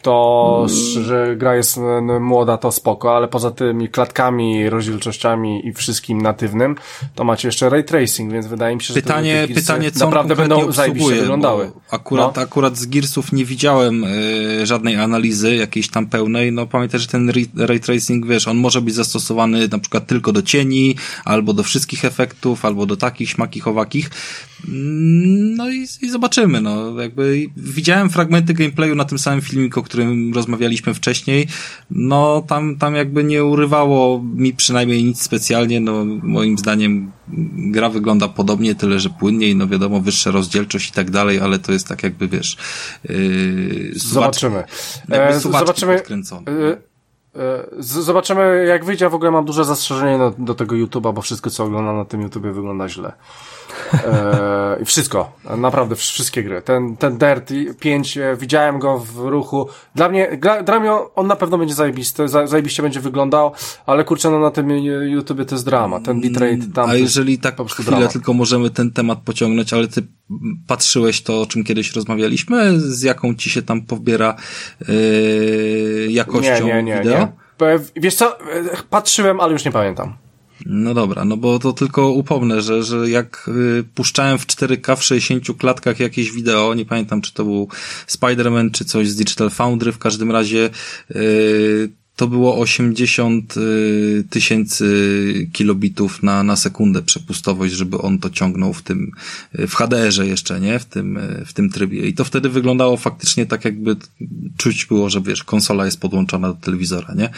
To, 0.03 0.67
że 1.03 1.37
gra 1.37 1.57
jest 1.57 1.81
młoda, 2.21 2.57
to 2.57 2.73
spoko, 2.73 3.17
ale 3.17 3.29
poza 3.29 3.51
tymi 3.51 3.89
klatkami, 3.89 4.71
rozdzielczościami 4.71 5.67
i 5.67 5.73
wszystkim 5.73 6.23
natywnym, 6.23 6.77
to 7.15 7.25
macie 7.25 7.49
jeszcze 7.49 7.69
ray 7.69 7.85
tracing, 7.85 8.33
więc 8.33 8.47
wydaje 8.47 8.77
mi 8.77 8.83
się, 8.83 8.95
że 8.95 8.95
pytanie, 8.95 9.45
te 9.49 9.55
pytanie, 9.55 9.91
co 9.91 10.05
naprawdę 10.05 10.37
będą 10.37 10.73
zajebiście 10.73 11.15
wyglądały. 11.15 11.71
Akurat, 11.91 12.37
no. 12.37 12.43
akurat 12.43 12.77
z 12.77 12.87
Gearsów 12.87 13.33
nie 13.33 13.45
widziałem 13.45 14.05
y, 14.05 14.67
żadnej 14.67 14.97
analizy 14.97 15.57
jakiejś 15.57 15.91
tam 15.91 16.07
pełnej. 16.07 16.53
No 16.53 16.67
pamiętaj, 16.67 17.01
że 17.01 17.07
ten 17.07 17.33
ray 17.57 17.81
tracing, 17.81 18.27
wiesz, 18.27 18.49
on 18.49 18.57
może 18.57 18.81
być 18.81 18.95
zastosowany 18.95 19.69
na 19.69 19.79
przykład 19.79 20.07
tylko 20.07 20.33
do 20.33 20.43
cieni, 20.43 20.97
albo 21.25 21.53
do 21.53 21.63
wszystkich 21.63 22.05
efektów, 22.05 22.65
albo 22.65 22.87
do 22.87 22.97
takich, 22.97 23.31
śmakich, 23.31 23.69
owakich. 23.69 24.11
Mm, 24.69 25.55
no 25.55 25.71
i, 25.71 25.87
i 26.03 26.11
zobaczymy, 26.11 26.61
no 26.61 27.01
jakby 27.01 27.47
widziałem 27.57 28.11
fragmenty 28.11 28.55
gameplayu 28.55 28.95
na 28.95 29.05
tym 29.05 29.19
samym 29.19 29.41
filmiku, 29.41 29.83
którym 29.93 30.35
rozmawialiśmy 30.35 30.95
wcześniej. 30.95 31.49
No 31.91 32.43
tam, 32.49 32.77
tam 32.77 32.95
jakby 32.95 33.25
nie 33.25 33.45
urywało 33.45 34.23
mi 34.35 34.55
przynajmniej 34.55 35.05
nic 35.05 35.23
specjalnie, 35.23 35.81
no 35.81 36.05
moim 36.23 36.59
zdaniem 36.59 37.13
gra 37.73 37.89
wygląda 37.89 38.29
podobnie, 38.29 38.75
tyle 38.75 39.01
że 39.01 39.11
płynniej, 39.11 39.57
no 39.57 39.69
wiadomo, 39.69 40.01
wyższa 40.01 40.31
rozdzielczość 40.31 40.89
i 40.89 40.93
tak 40.93 41.11
dalej, 41.11 41.41
ale 41.41 41.59
to 41.59 41.73
jest 41.73 41.89
tak 41.89 42.03
jakby, 42.03 42.29
wiesz... 42.29 42.57
Yy, 43.09 43.93
zobaczymy. 43.95 44.65
Jakby 45.09 45.37
e, 45.37 45.41
zobaczymy. 45.41 46.03
Yy, 46.47 46.83
Zobaczymy, 47.79 48.65
jak 48.69 48.85
wyjdzie. 48.85 49.09
W 49.09 49.15
ogóle 49.15 49.31
mam 49.31 49.45
duże 49.45 49.65
zastrzeżenie 49.65 50.19
do, 50.19 50.35
do 50.39 50.55
tego 50.55 50.77
YouTube'a, 50.77 51.15
bo 51.15 51.23
wszystko, 51.23 51.51
co 51.51 51.65
oglądam 51.65 51.97
na 51.97 52.05
tym 52.05 52.23
YouTubie 52.23 52.53
wygląda 52.53 52.89
źle. 52.89 53.13
E, 53.95 54.79
I 54.83 54.85
wszystko. 54.85 55.33
Naprawdę, 55.59 55.97
wszystkie 55.97 56.43
gry. 56.43 56.63
Ten, 56.63 56.97
ten 56.97 57.19
Dirt 57.19 57.53
5, 57.81 58.19
e, 58.19 58.37
widziałem 58.37 58.79
go 58.79 58.99
w 58.99 59.19
ruchu. 59.19 59.69
Dla 59.95 60.09
mnie, 60.09 60.37
dla, 60.41 60.63
dla 60.63 60.81
mnie 60.81 60.93
on 61.15 61.27
na 61.27 61.37
pewno 61.37 61.59
będzie 61.59 61.75
zajebisty, 61.75 62.29
zajebiście 62.29 62.83
będzie 62.83 63.01
wyglądał, 63.01 63.53
ale 63.87 64.05
kurczę, 64.05 64.31
no 64.31 64.39
na 64.39 64.51
tym 64.51 64.71
YouTubie 64.71 65.45
to 65.45 65.55
jest 65.55 65.65
drama. 65.65 66.01
Ten 66.01 66.21
bitrate 66.21 66.73
tam. 66.75 66.91
A 66.91 66.95
jeżeli 66.95 67.39
tak 67.39 67.57
po 67.57 67.65
chwilę 67.65 67.87
drama. 67.87 68.09
tylko 68.09 68.33
możemy 68.33 68.71
ten 68.71 68.91
temat 68.91 69.19
pociągnąć, 69.25 69.73
ale 69.73 69.89
ty 69.89 70.03
patrzyłeś 70.67 71.23
to, 71.23 71.41
o 71.41 71.47
czym 71.47 71.65
kiedyś 71.65 71.97
rozmawialiśmy, 71.97 72.81
z 72.81 73.03
jaką 73.03 73.35
ci 73.35 73.51
się 73.51 73.63
tam 73.63 73.83
pobiera 73.83 74.37
yy, 74.89 76.07
jakością 76.11 76.67
nie, 76.67 76.75
nie, 76.75 76.83
nie, 76.83 76.99
wideo? 76.99 77.19
Nie. 77.19 77.43
Wiesz 77.97 78.15
co, 78.15 78.39
patrzyłem, 78.91 79.41
ale 79.41 79.53
już 79.53 79.65
nie 79.65 79.73
pamiętam. 79.73 80.22
No 80.67 80.95
dobra, 80.95 81.25
no 81.25 81.37
bo 81.37 81.59
to 81.59 81.73
tylko 81.73 82.11
upomnę, 82.11 82.63
że, 82.63 82.83
że 82.83 83.11
jak 83.11 83.49
y, 83.49 83.85
puszczałem 83.95 84.39
w 84.39 84.47
4K 84.47 84.97
w 84.97 85.03
60 85.03 85.59
klatkach 85.59 86.01
jakieś 86.01 86.33
wideo, 86.33 86.75
nie 86.75 86.85
pamiętam 86.85 87.23
czy 87.23 87.35
to 87.35 87.45
był 87.45 87.69
Spider-Man 88.07 88.71
czy 88.71 88.85
coś 88.85 89.09
z 89.09 89.17
Digital 89.17 89.51
Foundry, 89.51 89.93
w 89.93 89.99
każdym 89.99 90.31
razie 90.31 90.71
y, 91.11 91.91
to 92.23 92.29
było 92.29 92.59
80 92.59 93.57
y, 93.57 94.25
tysięcy 94.31 95.49
kilobitów 95.53 96.23
na, 96.23 96.43
na 96.43 96.57
sekundę 96.57 97.03
przepustowość, 97.03 97.75
żeby 97.75 97.99
on 97.99 98.19
to 98.19 98.31
ciągnął 98.31 98.73
w 98.73 98.83
tym, 98.83 99.13
y, 99.59 99.67
w 99.67 99.75
HDR-ze 99.75 100.27
jeszcze, 100.27 100.61
nie? 100.61 100.79
W 100.79 100.85
tym, 100.85 101.17
y, 101.17 101.45
w 101.47 101.53
tym 101.53 101.71
trybie. 101.71 102.09
I 102.09 102.15
to 102.15 102.25
wtedy 102.25 102.49
wyglądało 102.49 102.97
faktycznie 102.97 103.47
tak, 103.47 103.65
jakby 103.65 103.97
czuć 104.57 104.87
było, 104.87 105.11
że 105.11 105.21
wiesz, 105.21 105.45
konsola 105.45 105.85
jest 105.85 106.01
podłączona 106.01 106.49
do 106.49 106.55
telewizora, 106.55 107.15
nie? 107.15 107.31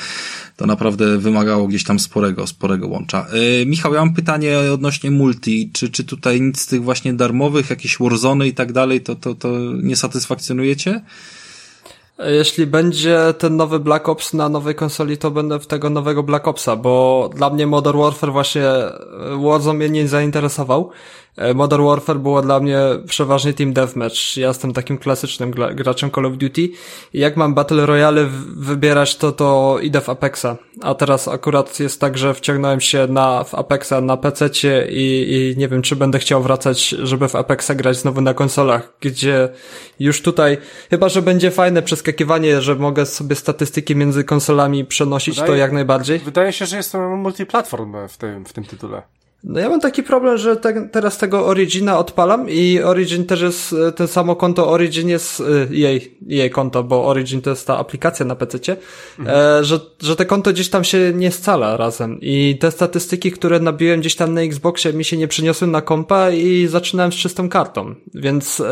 To 0.56 0.66
naprawdę 0.66 1.19
wymagało 1.19 1.69
gdzieś 1.69 1.85
tam 1.85 1.98
sporego, 1.98 2.47
sporego 2.47 2.89
łącza. 2.89 3.27
Yy, 3.59 3.66
Michał, 3.66 3.94
ja 3.94 4.01
mam 4.01 4.15
pytanie 4.15 4.59
odnośnie 4.59 5.11
multi. 5.11 5.70
Czy, 5.73 5.89
czy 5.89 6.05
tutaj 6.05 6.40
nic 6.40 6.61
z 6.61 6.66
tych 6.66 6.82
właśnie 6.82 7.15
darmowych, 7.15 7.70
jakieś 7.70 7.98
Warzone 7.98 8.48
i 8.48 8.55
tak 8.55 8.73
dalej, 8.73 9.01
to, 9.01 9.15
to, 9.15 9.35
to 9.35 9.59
nie 9.82 9.97
satysfakcjonujecie? 9.97 11.01
Jeśli 12.19 12.66
będzie 12.66 13.19
ten 13.39 13.57
nowy 13.57 13.81
Black 13.81 14.09
Ops 14.09 14.32
na 14.32 14.49
nowej 14.49 14.74
konsoli, 14.74 15.19
to 15.19 15.31
będę 15.31 15.61
w 15.61 15.66
tego 15.66 15.91
nowego 15.91 16.23
Black 16.23 16.49
Opsa, 16.49 16.77
bo 16.77 17.31
dla 17.35 17.51
mnie 17.51 17.66
Modern 17.66 17.99
Warfare 17.99 18.32
właśnie 18.32 18.65
Warzone 19.45 19.78
mnie 19.78 19.91
nie 19.91 20.09
zainteresował. 20.09 20.91
E, 21.36 21.55
Modern 21.55 21.85
Warfare 21.85 22.19
było 22.19 22.43
dla 22.43 22.61
mnie 22.61 22.78
przeważnie 23.09 23.52
Team 23.52 23.73
Deathmatch. 23.73 24.36
Ja 24.36 24.48
jestem 24.48 24.73
takim 24.73 24.98
klasycznym 24.98 25.51
graczem 25.51 26.11
Call 26.11 26.27
of 26.27 26.36
Duty 26.36 26.61
i 27.12 27.19
jak 27.19 27.36
mam 27.36 27.55
Battle 27.55 27.86
Royale 27.86 28.27
wybierać, 28.56 29.16
to 29.16 29.32
to 29.32 29.78
idę 29.82 30.01
w 30.01 30.09
Apexa. 30.09 30.56
A 30.82 30.94
teraz 30.94 31.28
akurat 31.28 31.81
jest 31.81 32.01
tak, 32.01 32.19
że 32.19 32.35
wciągnąłem 32.35 32.81
się 32.81 33.06
na, 33.06 33.44
w 33.44 33.55
Apexa 33.55 34.01
na 34.02 34.16
PC 34.16 34.51
i, 34.89 35.32
i 35.32 35.59
nie 35.59 35.69
wiem, 35.69 35.82
czy 35.82 35.97
będę 35.97 36.19
chciał 36.19 36.43
wracać, 36.43 36.89
żeby 36.89 37.28
w 37.28 37.36
Apexa 37.36 37.70
grać 37.74 37.97
znowu 37.97 38.20
na 38.20 38.35
konsolach, 38.35 38.93
gdzie 39.01 39.48
już 40.01 40.23
tutaj, 40.23 40.59
chyba, 40.90 41.09
że 41.09 41.23
będzie 41.23 41.51
fajne 41.51 41.82
przeskakiwanie, 41.82 42.61
że 42.61 42.74
mogę 42.74 43.06
sobie 43.06 43.36
statystyki 43.36 43.97
między 43.97 44.24
konsolami 44.24 44.85
przenosić, 44.85 45.35
wydaje, 45.35 45.52
to 45.52 45.56
jak 45.56 45.73
najbardziej. 45.73 46.19
Wydaje 46.19 46.52
się, 46.52 46.66
że 46.66 46.77
jest 46.77 46.94
multiplatform 47.16 47.97
w 48.09 48.16
tym, 48.16 48.44
w 48.44 48.52
tym 48.52 48.65
tytule. 48.65 49.02
No 49.45 49.61
ja 49.61 49.69
mam 49.69 49.81
taki 49.81 50.03
problem, 50.03 50.39
że 50.39 50.57
te, 50.57 50.89
teraz 50.89 51.19
tego 51.19 51.47
Origina 51.47 51.99
odpalam 51.99 52.51
i 52.51 52.81
Origin 52.81 53.27
też 53.27 53.41
jest, 53.41 53.73
e, 53.73 53.93
ten 53.93 54.09
samo 54.09 54.37
konto 54.37 54.71
Origin 54.71 55.09
jest 55.09 55.41
e, 55.41 55.75
jej, 55.75 56.19
jej 56.27 56.51
konto, 56.51 56.85
bo 56.85 57.07
Origin 57.07 57.43
to 57.43 57.51
jest 57.51 57.66
ta 57.66 57.79
aplikacja 57.79 58.27
na 58.27 58.37
PC, 58.37 58.77
mhm. 59.19 59.39
e, 59.39 59.65
że, 59.65 59.81
że 60.03 60.16
te 60.16 60.27
konto 60.27 60.53
gdzieś 60.53 60.69
tam 60.69 60.85
się 60.85 61.12
nie 61.15 61.31
scala 61.31 61.77
razem 61.77 62.19
i 62.21 62.59
te 62.61 62.71
statystyki, 62.71 63.33
które 63.33 63.61
nabiłem 63.61 64.01
gdzieś 64.01 64.16
tam 64.16 64.35
na 64.35 64.41
Xboxie 64.41 64.93
mi 64.93 65.05
się 65.05 65.16
nie 65.16 65.29
przyniosły 65.29 65.69
na 65.69 65.83
kompa 65.83 66.31
i 66.31 66.66
zaczynałem 66.66 67.12
z 67.12 67.16
czystą 67.16 67.49
kartą, 67.49 67.95
więc 68.15 68.62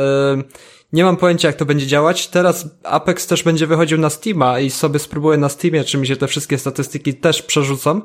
nie 0.92 1.04
mam 1.04 1.16
pojęcia, 1.16 1.48
jak 1.48 1.56
to 1.56 1.64
będzie 1.64 1.86
działać. 1.86 2.28
Teraz 2.28 2.68
Apex 2.82 3.26
też 3.26 3.42
będzie 3.42 3.66
wychodził 3.66 3.98
na 3.98 4.10
Steama 4.10 4.60
i 4.60 4.70
sobie 4.70 4.98
spróbuję 4.98 5.38
na 5.38 5.48
Steamie, 5.48 5.84
czy 5.84 5.98
mi 5.98 6.06
się 6.06 6.16
te 6.16 6.26
wszystkie 6.26 6.58
statystyki 6.58 7.14
też 7.14 7.42
przerzucą. 7.42 8.00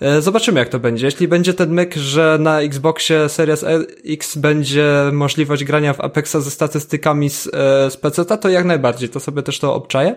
E, 0.00 0.22
zobaczymy, 0.22 0.60
jak 0.60 0.68
to 0.68 0.78
będzie. 0.78 1.06
Jeśli 1.06 1.28
będzie 1.28 1.54
ten 1.54 1.72
myk, 1.72 1.94
że 1.94 2.38
na 2.40 2.60
Xboxie 2.60 3.28
Series 3.28 3.64
X 4.06 4.36
będzie 4.36 4.92
możliwość 5.12 5.64
grania 5.64 5.92
w 5.92 6.00
Apexa 6.00 6.36
ze 6.40 6.50
statystykami 6.50 7.30
z, 7.30 7.46
e, 7.46 7.90
z 7.90 7.96
PC, 7.96 8.24
to 8.24 8.48
jak 8.48 8.64
najbardziej. 8.64 9.08
To 9.08 9.20
sobie 9.20 9.42
też 9.42 9.58
to 9.58 9.74
obczaję. 9.74 10.14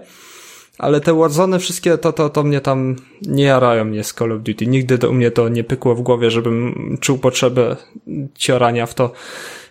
Ale 0.77 1.01
te 1.01 1.13
Warzone 1.13 1.59
wszystkie, 1.59 1.97
to, 1.97 2.13
to, 2.13 2.29
to 2.29 2.43
mnie 2.43 2.61
tam 2.61 2.95
nie 3.21 3.43
jarają 3.43 3.85
mnie 3.85 4.03
z 4.03 4.13
Call 4.13 4.31
of 4.31 4.41
Duty. 4.41 4.67
Nigdy 4.67 4.97
do 4.97 5.11
mnie 5.11 5.31
to 5.31 5.49
nie 5.49 5.63
pykło 5.63 5.95
w 5.95 6.01
głowie, 6.01 6.31
żebym 6.31 6.97
czuł 7.01 7.17
potrzebę 7.17 7.75
ciorania 8.35 8.85
w 8.85 8.93
to. 8.93 9.11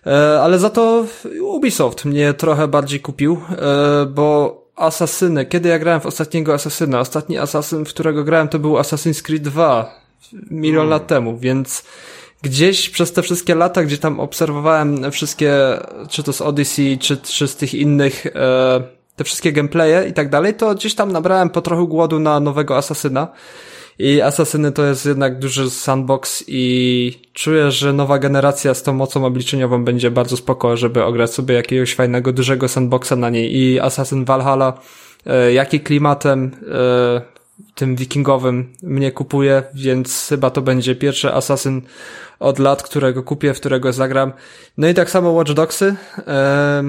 E, 0.06 0.40
ale 0.40 0.58
za 0.58 0.70
to 0.70 1.06
Ubisoft 1.42 2.04
mnie 2.04 2.34
trochę 2.34 2.68
bardziej 2.68 3.00
kupił, 3.00 3.40
e, 3.50 4.06
bo 4.06 4.60
Asasyny, 4.76 5.46
kiedy 5.46 5.68
ja 5.68 5.78
grałem 5.78 6.00
w 6.00 6.06
ostatniego 6.06 6.54
Asasyna, 6.54 7.00
ostatni 7.00 7.38
Asasyn, 7.38 7.84
w 7.84 7.88
którego 7.88 8.24
grałem 8.24 8.48
to 8.48 8.58
był 8.58 8.76
Assassin's 8.76 9.22
Creed 9.22 9.42
2 9.42 10.00
milion 10.50 10.76
hmm. 10.76 10.90
lat 10.90 11.06
temu, 11.06 11.38
więc 11.38 11.84
gdzieś 12.42 12.90
przez 12.90 13.12
te 13.12 13.22
wszystkie 13.22 13.54
lata, 13.54 13.82
gdzie 13.82 13.98
tam 13.98 14.20
obserwowałem 14.20 15.10
wszystkie, 15.10 15.54
czy 16.08 16.22
to 16.22 16.32
z 16.32 16.40
Odyssey, 16.40 16.98
czy, 16.98 17.16
czy 17.16 17.48
z 17.48 17.56
tych 17.56 17.74
innych, 17.74 18.26
e, 18.26 18.82
te 19.16 19.24
wszystkie 19.24 19.52
gameplaye 19.52 20.08
i 20.08 20.12
tak 20.12 20.28
dalej, 20.28 20.54
to 20.54 20.74
gdzieś 20.74 20.94
tam 20.94 21.12
nabrałem 21.12 21.50
po 21.50 21.62
trochu 21.62 21.88
głodu 21.88 22.18
na 22.18 22.40
nowego 22.40 22.76
Asasyna. 22.76 23.28
I 24.00 24.22
Asasyny 24.22 24.72
to 24.72 24.84
jest 24.84 25.06
jednak 25.06 25.38
duży 25.38 25.70
sandbox 25.70 26.44
i 26.48 27.20
czuję, 27.32 27.70
że 27.70 27.92
nowa 27.92 28.18
generacja 28.18 28.74
z 28.74 28.82
tą 28.82 28.92
mocą 28.92 29.24
obliczeniową 29.24 29.84
będzie 29.84 30.10
bardzo 30.10 30.36
spoko, 30.36 30.76
żeby 30.76 31.04
ograć 31.04 31.34
sobie 31.34 31.54
jakiegoś 31.54 31.94
fajnego, 31.94 32.32
dużego 32.32 32.68
sandboxa 32.68 33.12
na 33.16 33.30
niej. 33.30 33.56
I 33.56 33.80
Assassin 33.80 34.24
Valhalla, 34.24 34.80
e, 35.26 35.52
jaki 35.52 35.80
klimatem 35.80 36.50
e, 36.72 37.20
tym 37.74 37.96
wikingowym 37.96 38.72
mnie 38.82 39.12
kupuje, 39.12 39.62
więc 39.74 40.26
chyba 40.28 40.50
to 40.50 40.62
będzie 40.62 40.96
pierwszy 40.96 41.34
Assassin 41.34 41.82
od 42.38 42.58
lat, 42.58 42.82
którego 42.82 43.22
kupię, 43.22 43.54
w 43.54 43.60
którego 43.60 43.92
zagram. 43.92 44.32
No 44.78 44.88
i 44.88 44.94
tak 44.94 45.10
samo 45.10 45.30
Watch 45.30 45.52
Dogsy. 45.52 45.94
E, 46.26 46.82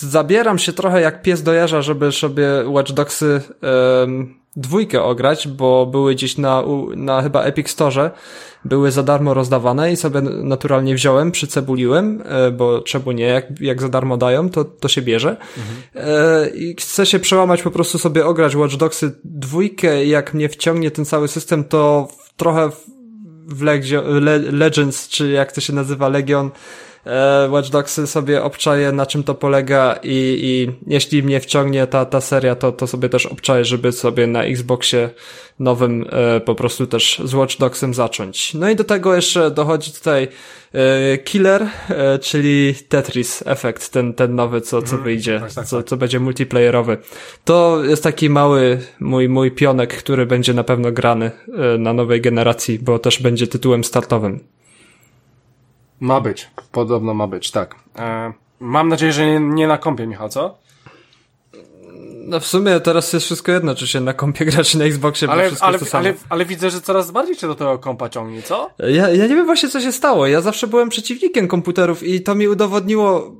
zabieram 0.00 0.58
się 0.58 0.72
trochę 0.72 1.00
jak 1.00 1.22
pies 1.22 1.42
do 1.42 1.82
żeby 1.82 2.12
sobie 2.12 2.48
Watch 2.66 2.92
Dogsy 2.92 3.40
dwójkę 4.56 5.02
ograć, 5.02 5.48
bo 5.48 5.86
były 5.86 6.14
gdzieś 6.14 6.38
na, 6.38 6.62
na 6.96 7.22
chyba 7.22 7.42
Epic 7.42 7.70
Store, 7.70 8.10
były 8.64 8.90
za 8.90 9.02
darmo 9.02 9.34
rozdawane 9.34 9.92
i 9.92 9.96
sobie 9.96 10.20
naturalnie 10.20 10.94
wziąłem, 10.94 11.32
przycebuliłem, 11.32 12.22
e, 12.24 12.50
bo 12.50 12.80
czemu 12.80 13.12
nie, 13.12 13.24
jak, 13.24 13.60
jak 13.60 13.80
za 13.80 13.88
darmo 13.88 14.16
dają, 14.16 14.50
to, 14.50 14.64
to 14.64 14.88
się 14.88 15.02
bierze. 15.02 15.36
Mhm. 15.58 16.54
I 16.54 16.74
chcę 16.78 17.06
się 17.06 17.18
przełamać, 17.18 17.62
po 17.62 17.70
prostu 17.70 17.98
sobie 17.98 18.26
ograć 18.26 18.56
Watch 18.56 18.76
Dogsy 18.76 19.12
dwójkę 19.24 20.06
jak 20.06 20.34
mnie 20.34 20.48
wciągnie 20.48 20.90
ten 20.90 21.04
cały 21.04 21.28
system, 21.28 21.64
to 21.64 22.08
trochę 22.36 22.70
w 23.48 23.62
Legends, 24.52 25.08
czy 25.08 25.30
jak 25.30 25.52
to 25.52 25.60
się 25.60 25.72
nazywa, 25.72 26.08
Legion, 26.08 26.50
Watch 27.48 27.70
Dogsy 27.70 28.06
sobie 28.06 28.42
obczaję, 28.42 28.92
na 28.92 29.06
czym 29.06 29.22
to 29.22 29.34
polega 29.34 29.98
i, 30.02 30.38
i 30.42 30.72
jeśli 30.94 31.22
mnie 31.22 31.40
wciągnie 31.40 31.86
ta, 31.86 32.04
ta 32.04 32.20
seria, 32.20 32.54
to, 32.54 32.72
to 32.72 32.86
sobie 32.86 33.08
też 33.08 33.26
obczaję, 33.26 33.64
żeby 33.64 33.92
sobie 33.92 34.26
na 34.26 34.44
Xboxie 34.44 35.10
nowym 35.58 36.06
e, 36.10 36.40
po 36.40 36.54
prostu 36.54 36.86
też 36.86 37.22
z 37.24 37.34
Watch 37.34 37.58
Dogsem 37.58 37.94
zacząć. 37.94 38.54
No 38.54 38.70
i 38.70 38.76
do 38.76 38.84
tego 38.84 39.14
jeszcze 39.14 39.50
dochodzi 39.50 39.92
tutaj 39.92 40.28
e, 40.72 41.18
Killer, 41.18 41.66
e, 41.88 42.18
czyli 42.18 42.74
Tetris 42.88 43.42
Effect, 43.46 43.92
ten, 43.92 44.14
ten 44.14 44.34
nowy, 44.34 44.60
co, 44.60 44.82
co 44.82 44.96
mhm. 44.96 45.02
wyjdzie, 45.02 45.40
tak, 45.40 45.52
tak, 45.52 45.66
co, 45.66 45.76
tak. 45.76 45.86
co 45.86 45.96
będzie 45.96 46.20
multiplayerowy. 46.20 46.98
To 47.44 47.84
jest 47.84 48.02
taki 48.02 48.30
mały 48.30 48.78
mój, 49.00 49.28
mój 49.28 49.50
pionek, 49.50 49.96
który 49.96 50.26
będzie 50.26 50.54
na 50.54 50.64
pewno 50.64 50.92
grany 50.92 51.30
e, 51.74 51.78
na 51.78 51.92
nowej 51.92 52.20
generacji, 52.20 52.78
bo 52.78 52.98
też 52.98 53.22
będzie 53.22 53.46
tytułem 53.46 53.84
startowym. 53.84 54.40
Ma 56.00 56.20
być, 56.20 56.50
podobno 56.72 57.14
ma 57.14 57.26
być, 57.26 57.50
tak. 57.50 57.74
E, 57.98 58.32
Mam 58.60 58.88
nadzieję, 58.88 59.12
że 59.12 59.26
nie, 59.26 59.40
nie 59.40 59.66
na 59.66 59.78
kompie, 59.78 60.06
Michał, 60.06 60.28
co? 60.28 60.58
No 62.26 62.40
w 62.40 62.46
sumie 62.46 62.80
teraz 62.80 63.12
jest 63.12 63.26
wszystko 63.26 63.52
jedno, 63.52 63.74
czy 63.74 63.86
się 63.86 64.00
na 64.00 64.12
kompie 64.12 64.44
gra, 64.44 64.64
czy 64.64 64.78
na 64.78 64.84
Xboxie, 64.84 65.28
ale, 65.28 65.42
bo 65.42 65.46
wszystko 65.46 65.66
ale, 65.66 65.74
jest 65.74 65.84
to 65.84 65.90
samo. 65.90 66.04
ale, 66.04 66.14
ale 66.28 66.44
widzę, 66.44 66.70
że 66.70 66.80
coraz 66.80 67.10
bardziej 67.10 67.36
cię 67.36 67.46
do 67.46 67.54
tego 67.54 67.78
kompa 67.78 68.08
ciągnie, 68.08 68.42
co? 68.42 68.70
Ja, 68.78 69.08
ja 69.08 69.26
nie 69.26 69.34
wiem 69.34 69.46
właśnie, 69.46 69.68
co 69.68 69.80
się 69.80 69.92
stało. 69.92 70.26
Ja 70.26 70.40
zawsze 70.40 70.66
byłem 70.66 70.88
przeciwnikiem 70.88 71.48
komputerów 71.48 72.02
i 72.02 72.22
to 72.22 72.34
mi 72.34 72.48
udowodniło... 72.48 73.32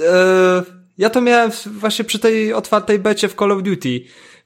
E, 0.00 0.62
ja 0.98 1.10
to 1.10 1.20
miałem 1.20 1.50
właśnie 1.66 2.04
przy 2.04 2.18
tej 2.18 2.52
otwartej 2.52 2.98
becie 2.98 3.28
w 3.28 3.34
Call 3.34 3.52
of 3.52 3.62
Duty 3.62 4.00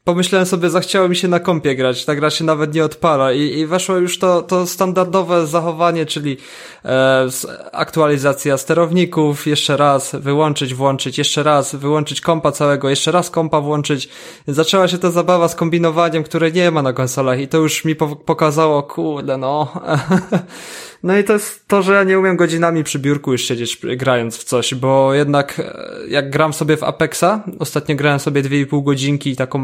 pomyślałem 0.05 0.47
sobie, 0.47 0.71
zachciało 0.71 1.09
mi 1.09 1.17
się 1.17 1.29
na 1.29 1.41
kompie 1.41 1.77
grać, 1.77 2.05
ta 2.05 2.15
gra 2.15 2.31
się 2.31 2.45
nawet 2.45 2.75
nie 2.75 2.85
odpala 2.85 3.33
i, 3.33 3.41
i 3.41 3.67
weszło 3.67 3.97
już 3.97 4.19
to, 4.19 4.43
to 4.43 4.67
standardowe 4.67 5.47
zachowanie, 5.47 6.07
czyli 6.07 6.37
e, 6.85 7.29
aktualizacja 7.73 8.59
sterowników, 8.59 9.47
jeszcze 9.47 9.77
raz 9.77 10.15
wyłączyć, 10.15 10.75
włączyć, 10.75 11.19
jeszcze 11.19 11.43
raz 11.43 11.75
wyłączyć 11.75 12.21
kompa 12.21 12.53
całego, 12.53 12.91
jeszcze 12.91 13.13
raz 13.13 13.31
kompa 13.31 13.61
włączyć. 13.61 14.09
Zaczęła 14.49 14.89
się 14.89 14.99
ta 14.99 15.11
zabawa 15.11 15.49
z 15.49 15.55
kombinowaniem, 15.55 16.23
które 16.23 16.51
nie 16.53 16.71
ma 16.71 16.83
na 16.83 16.93
konsolach 16.93 17.41
i 17.41 17.49
to 17.49 17.59
już 17.59 17.85
mi 17.85 17.97
po 17.97 18.17
pokazało, 18.17 18.83
kurde 18.83 19.37
no. 19.37 19.73
No 21.05 21.19
i 21.19 21.25
to 21.25 21.33
jest 21.33 21.69
to, 21.69 21.83
że 21.83 21.95
ja 21.95 22.05
nie 22.05 22.19
umiem 22.19 22.37
godzinami 22.37 22.85
przy 22.85 22.99
biurku 22.99 23.33
już 23.33 23.45
siedzieć 23.45 23.79
grając 23.97 24.37
w 24.39 24.45
coś, 24.45 24.75
bo 24.75 25.15
jednak 25.15 25.59
e, 25.59 25.75
jak 26.09 26.31
gram 26.31 26.53
sobie 26.53 26.77
w 26.77 26.83
Apexa, 26.83 27.45
ostatnio 27.59 27.97
grałem 27.97 28.21
sobie 28.21 28.43
2,5 28.43 28.85
godzinki 28.85 29.31
i 29.31 29.37
taką 29.37 29.59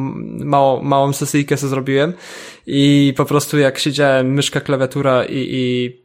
małą, 0.45 0.83
małą 0.83 1.13
sesyjkę 1.13 1.57
sobie 1.57 1.71
zrobiłem 1.71 2.13
i 2.67 3.15
po 3.17 3.25
prostu 3.25 3.59
jak 3.59 3.79
siedziałem 3.79 4.33
myszka, 4.33 4.61
klawiatura 4.61 5.25
i, 5.25 5.47
i 5.51 5.97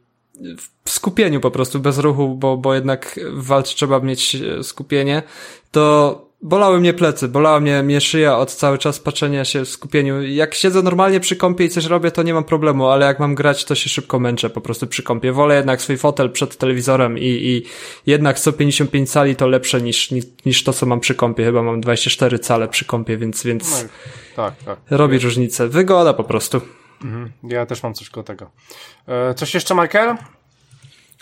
w 0.84 0.90
skupieniu 0.90 1.40
po 1.40 1.50
prostu, 1.50 1.80
bez 1.80 1.98
ruchu, 1.98 2.34
bo, 2.34 2.56
bo 2.56 2.74
jednak 2.74 3.20
w 3.32 3.46
walce 3.46 3.74
trzeba 3.74 4.00
mieć 4.00 4.34
e, 4.34 4.62
skupienie, 4.64 5.22
to 5.70 6.25
bolały 6.42 6.80
mnie 6.80 6.94
plecy, 6.94 7.28
bolała 7.28 7.60
mnie, 7.60 7.82
mnie 7.82 8.00
szyja 8.00 8.38
od 8.38 8.54
cały 8.54 8.78
czas 8.78 9.00
patrzenia 9.00 9.44
się 9.44 9.64
w 9.64 9.68
skupieniu. 9.68 10.22
Jak 10.22 10.54
siedzę 10.54 10.82
normalnie 10.82 11.20
przy 11.20 11.36
kąpie 11.36 11.64
i 11.64 11.68
coś 11.68 11.84
robię, 11.84 12.10
to 12.10 12.22
nie 12.22 12.34
mam 12.34 12.44
problemu, 12.44 12.86
ale 12.86 13.06
jak 13.06 13.20
mam 13.20 13.34
grać, 13.34 13.64
to 13.64 13.74
się 13.74 13.90
szybko 13.90 14.18
męczę 14.18 14.50
po 14.50 14.60
prostu 14.60 14.86
przy 14.86 15.02
kąpie. 15.02 15.32
Wolę 15.32 15.56
jednak 15.56 15.82
swój 15.82 15.96
fotel 15.96 16.30
przed 16.30 16.56
telewizorem 16.56 17.18
i, 17.18 17.22
i 17.24 17.62
jednak 18.06 18.38
155 18.38 19.10
cali 19.10 19.36
to 19.36 19.46
lepsze 19.46 19.80
niż, 19.80 20.10
niż 20.46 20.64
to, 20.64 20.72
co 20.72 20.86
mam 20.86 21.00
przy 21.00 21.14
kąpie. 21.14 21.44
Chyba 21.44 21.62
mam 21.62 21.80
24 21.80 22.38
cale 22.38 22.68
przy 22.68 22.84
kąpie, 22.84 23.16
więc, 23.16 23.44
więc 23.44 23.82
no, 23.82 23.88
tak, 24.36 24.54
tak. 24.64 24.78
robi 24.90 25.18
różnicę. 25.18 25.68
Wygoda 25.68 26.12
po 26.12 26.24
prostu. 26.24 26.60
Mhm. 27.04 27.32
Ja 27.42 27.66
też 27.66 27.82
mam 27.82 27.94
coś 27.94 28.10
koło 28.10 28.24
tego. 28.24 28.50
E, 29.08 29.34
coś 29.34 29.54
jeszcze, 29.54 29.74
Michael? 29.74 30.16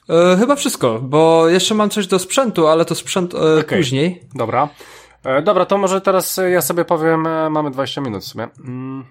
E, 0.08 0.36
chyba 0.36 0.56
wszystko, 0.56 0.98
bo 1.02 1.48
jeszcze 1.48 1.74
mam 1.74 1.90
coś 1.90 2.06
do 2.06 2.18
sprzętu, 2.18 2.66
ale 2.66 2.84
to 2.84 2.94
sprzęt 2.94 3.34
e, 3.34 3.38
okay. 3.38 3.78
później. 3.78 4.20
Dobra. 4.34 4.68
E, 5.24 5.42
dobra, 5.42 5.66
to 5.66 5.78
może 5.78 6.00
teraz 6.00 6.40
ja 6.52 6.62
sobie 6.62 6.84
powiem, 6.84 7.26
e, 7.26 7.50
mamy 7.50 7.70
20 7.70 8.00
minut 8.00 8.22
w 8.22 8.26
sumie. 8.26 8.48
Mm. 8.64 9.04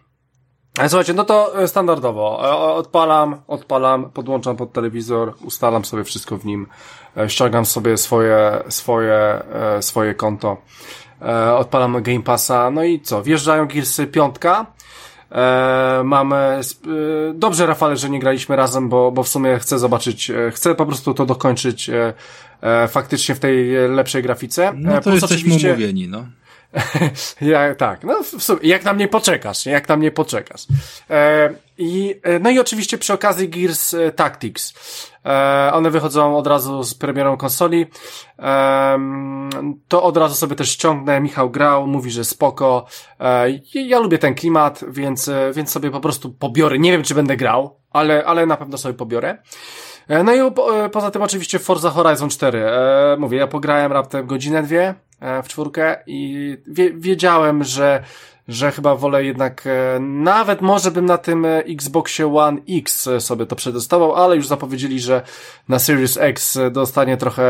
E, 0.80 0.90
słuchajcie, 0.90 1.14
no 1.14 1.23
to 1.23 1.53
standardowo. 1.68 2.40
Odpalam, 2.76 3.41
odpalam, 3.48 4.11
podłączam 4.11 4.57
pod 4.57 4.73
telewizor, 4.73 5.34
ustalam 5.45 5.85
sobie 5.85 6.03
wszystko 6.03 6.38
w 6.38 6.45
nim, 6.45 6.68
ściągam 7.27 7.65
sobie 7.65 7.98
swoje, 7.98 8.64
swoje, 8.69 9.44
swoje 9.81 10.14
konto, 10.14 10.57
odpalam 11.57 12.03
Game 12.03 12.22
Passa, 12.22 12.72
no 12.72 12.84
i 12.84 12.99
co? 13.02 13.23
Wjeżdżają 13.23 13.68
Gearsy 13.68 14.07
piątka, 14.07 14.65
mamy, 16.03 16.61
dobrze 17.34 17.65
Rafale, 17.65 17.98
że 17.98 18.10
nie 18.10 18.19
graliśmy 18.19 18.56
razem, 18.56 18.90
bo, 18.90 19.11
bo 19.11 19.23
w 19.23 19.27
sumie 19.27 19.60
chcę 19.60 19.80
zobaczyć, 19.80 20.31
chcę 20.52 20.76
po 20.76 20.85
prostu 20.85 21.14
to 21.14 21.26
dokończyć 21.26 21.90
e, 21.90 22.14
faktycznie 22.88 23.35
w 23.35 23.40
tej 23.40 23.72
lepszej 23.90 24.23
grafice. 24.23 24.73
No 24.76 24.94
to 24.94 25.02
Plus 25.02 25.14
jesteśmy 25.14 25.35
oczywiście... 25.38 25.69
umówieni, 25.69 26.07
no. 26.07 26.26
ja, 27.41 27.76
tak, 27.76 28.03
no 28.03 28.23
w 28.23 28.44
sumie, 28.44 28.60
jak 28.64 28.84
na 28.84 28.94
mnie 28.94 29.07
poczekasz, 29.07 29.65
jak 29.65 29.90
na 29.90 29.98
mnie 29.98 30.11
poczekasz. 30.11 30.61
E, 31.10 31.49
i, 31.77 32.19
e, 32.23 32.40
no 32.40 32.49
i 32.49 32.60
oczywiście 32.60 32.98
przy 32.98 33.14
okazji 33.14 33.49
Gears 33.49 33.94
e, 33.94 34.11
Tactics. 34.11 34.73
E, 35.26 35.69
one 35.73 35.91
wychodzą 35.91 36.38
od 36.38 36.48
razu 36.48 36.84
z 36.84 36.95
premierą 36.95 37.38
konsoli. 37.38 37.85
E, 38.40 38.99
to 39.88 40.03
od 40.03 40.18
razu 40.18 40.35
sobie 40.35 40.56
też 40.56 40.69
ściągnę. 40.69 41.22
Michał 41.22 41.49
grał, 41.49 41.88
mówi, 41.88 42.11
że 42.11 42.23
spoko. 42.23 42.85
E, 43.19 43.49
ja 43.73 43.99
lubię 43.99 44.18
ten 44.18 44.35
klimat, 44.35 44.84
więc, 44.88 45.27
e, 45.27 45.52
więc 45.56 45.72
sobie 45.72 45.91
po 45.91 45.99
prostu 45.99 46.34
pobiorę. 46.34 46.80
Nie 46.80 46.91
wiem, 46.91 47.03
czy 47.03 47.15
będę 47.15 47.38
grał, 47.38 47.80
ale, 47.91 48.26
ale 48.26 48.45
na 48.45 48.57
pewno 48.57 48.77
sobie 48.77 48.94
pobiorę. 48.94 49.38
E, 50.07 50.23
no 50.23 50.34
i 50.34 50.51
po, 50.51 50.85
e, 50.85 50.89
poza 50.89 51.11
tym 51.11 51.21
oczywiście 51.21 51.59
Forza 51.59 51.89
Horizon 51.89 52.30
4. 52.30 52.65
E, 52.65 53.15
mówię, 53.19 53.38
ja 53.38 53.47
pograłem 53.47 53.91
raptem 53.91 54.27
godzinę, 54.27 54.63
dwie 54.63 54.93
w 55.43 55.47
czwórkę 55.47 56.03
i 56.07 56.57
wie, 56.67 56.93
wiedziałem, 56.93 57.63
że 57.63 58.03
że 58.48 58.72
chyba 58.72 58.95
wolę 58.95 59.24
jednak, 59.24 59.68
e, 59.68 59.99
nawet 59.99 60.61
może 60.61 60.91
bym 60.91 61.06
na 61.06 61.18
tym 61.18 61.45
e, 61.45 61.57
Xboxie 61.60 62.36
One 62.38 62.61
X 62.70 63.10
sobie 63.20 63.45
to 63.45 63.56
przetestował, 63.56 64.15
ale 64.15 64.36
już 64.36 64.48
zapowiedzieli, 64.48 64.99
że 64.99 65.22
na 65.70 65.80
Series 65.80 66.18
X 66.18 66.60
dostanie 66.72 67.18
trochę 67.18 67.45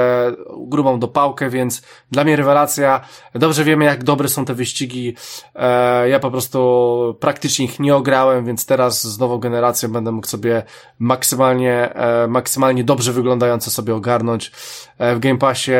grubą 0.57 0.99
dopałkę, 0.99 1.49
więc 1.49 1.81
dla 2.11 2.23
mnie 2.23 2.35
rewelacja. 2.35 3.01
Dobrze 3.33 3.63
wiemy, 3.63 3.85
jak 3.85 4.03
dobre 4.03 4.29
są 4.29 4.45
te 4.45 4.53
wyścigi. 4.53 5.15
E, 5.55 6.09
ja 6.09 6.19
po 6.19 6.31
prostu 6.31 7.17
praktycznie 7.19 7.65
ich 7.65 7.79
nie 7.79 7.95
ograłem, 7.95 8.45
więc 8.45 8.65
teraz 8.65 9.03
z 9.03 9.19
nową 9.19 9.37
generacją 9.37 9.89
będę 9.89 10.11
mógł 10.11 10.27
sobie 10.27 10.63
maksymalnie, 10.99 11.93
maksymalnie 12.27 12.83
dobrze 12.83 13.13
wyglądające 13.13 13.71
sobie 13.71 13.95
ogarnąć 13.95 14.51
w 14.99 15.19
Game 15.19 15.37
Passie, 15.37 15.71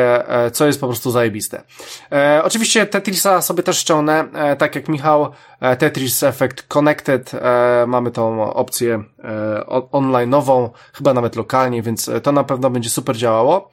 co 0.52 0.66
jest 0.66 0.80
po 0.80 0.86
prostu 0.86 1.10
zajebiste. 1.10 1.62
Oczywiście 2.42 2.86
Tetrisa 2.86 3.42
sobie 3.42 3.62
też 3.62 3.78
ściągnę, 3.78 4.24
tak 4.58 4.74
jak 4.74 4.88
Michał 4.88 5.03
Michał, 5.04 5.30
e, 5.60 5.76
Tetris 5.76 6.22
Effect 6.22 6.62
Connected, 6.62 7.34
e, 7.34 7.84
mamy 7.86 8.10
tą 8.10 8.54
opcję 8.54 9.04
online'ową, 9.92 10.70
chyba 10.92 11.14
nawet 11.14 11.36
lokalnie, 11.36 11.82
więc 11.82 12.10
to 12.22 12.32
na 12.32 12.44
pewno 12.44 12.70
będzie 12.70 12.90
super 12.90 13.16
działało. 13.16 13.70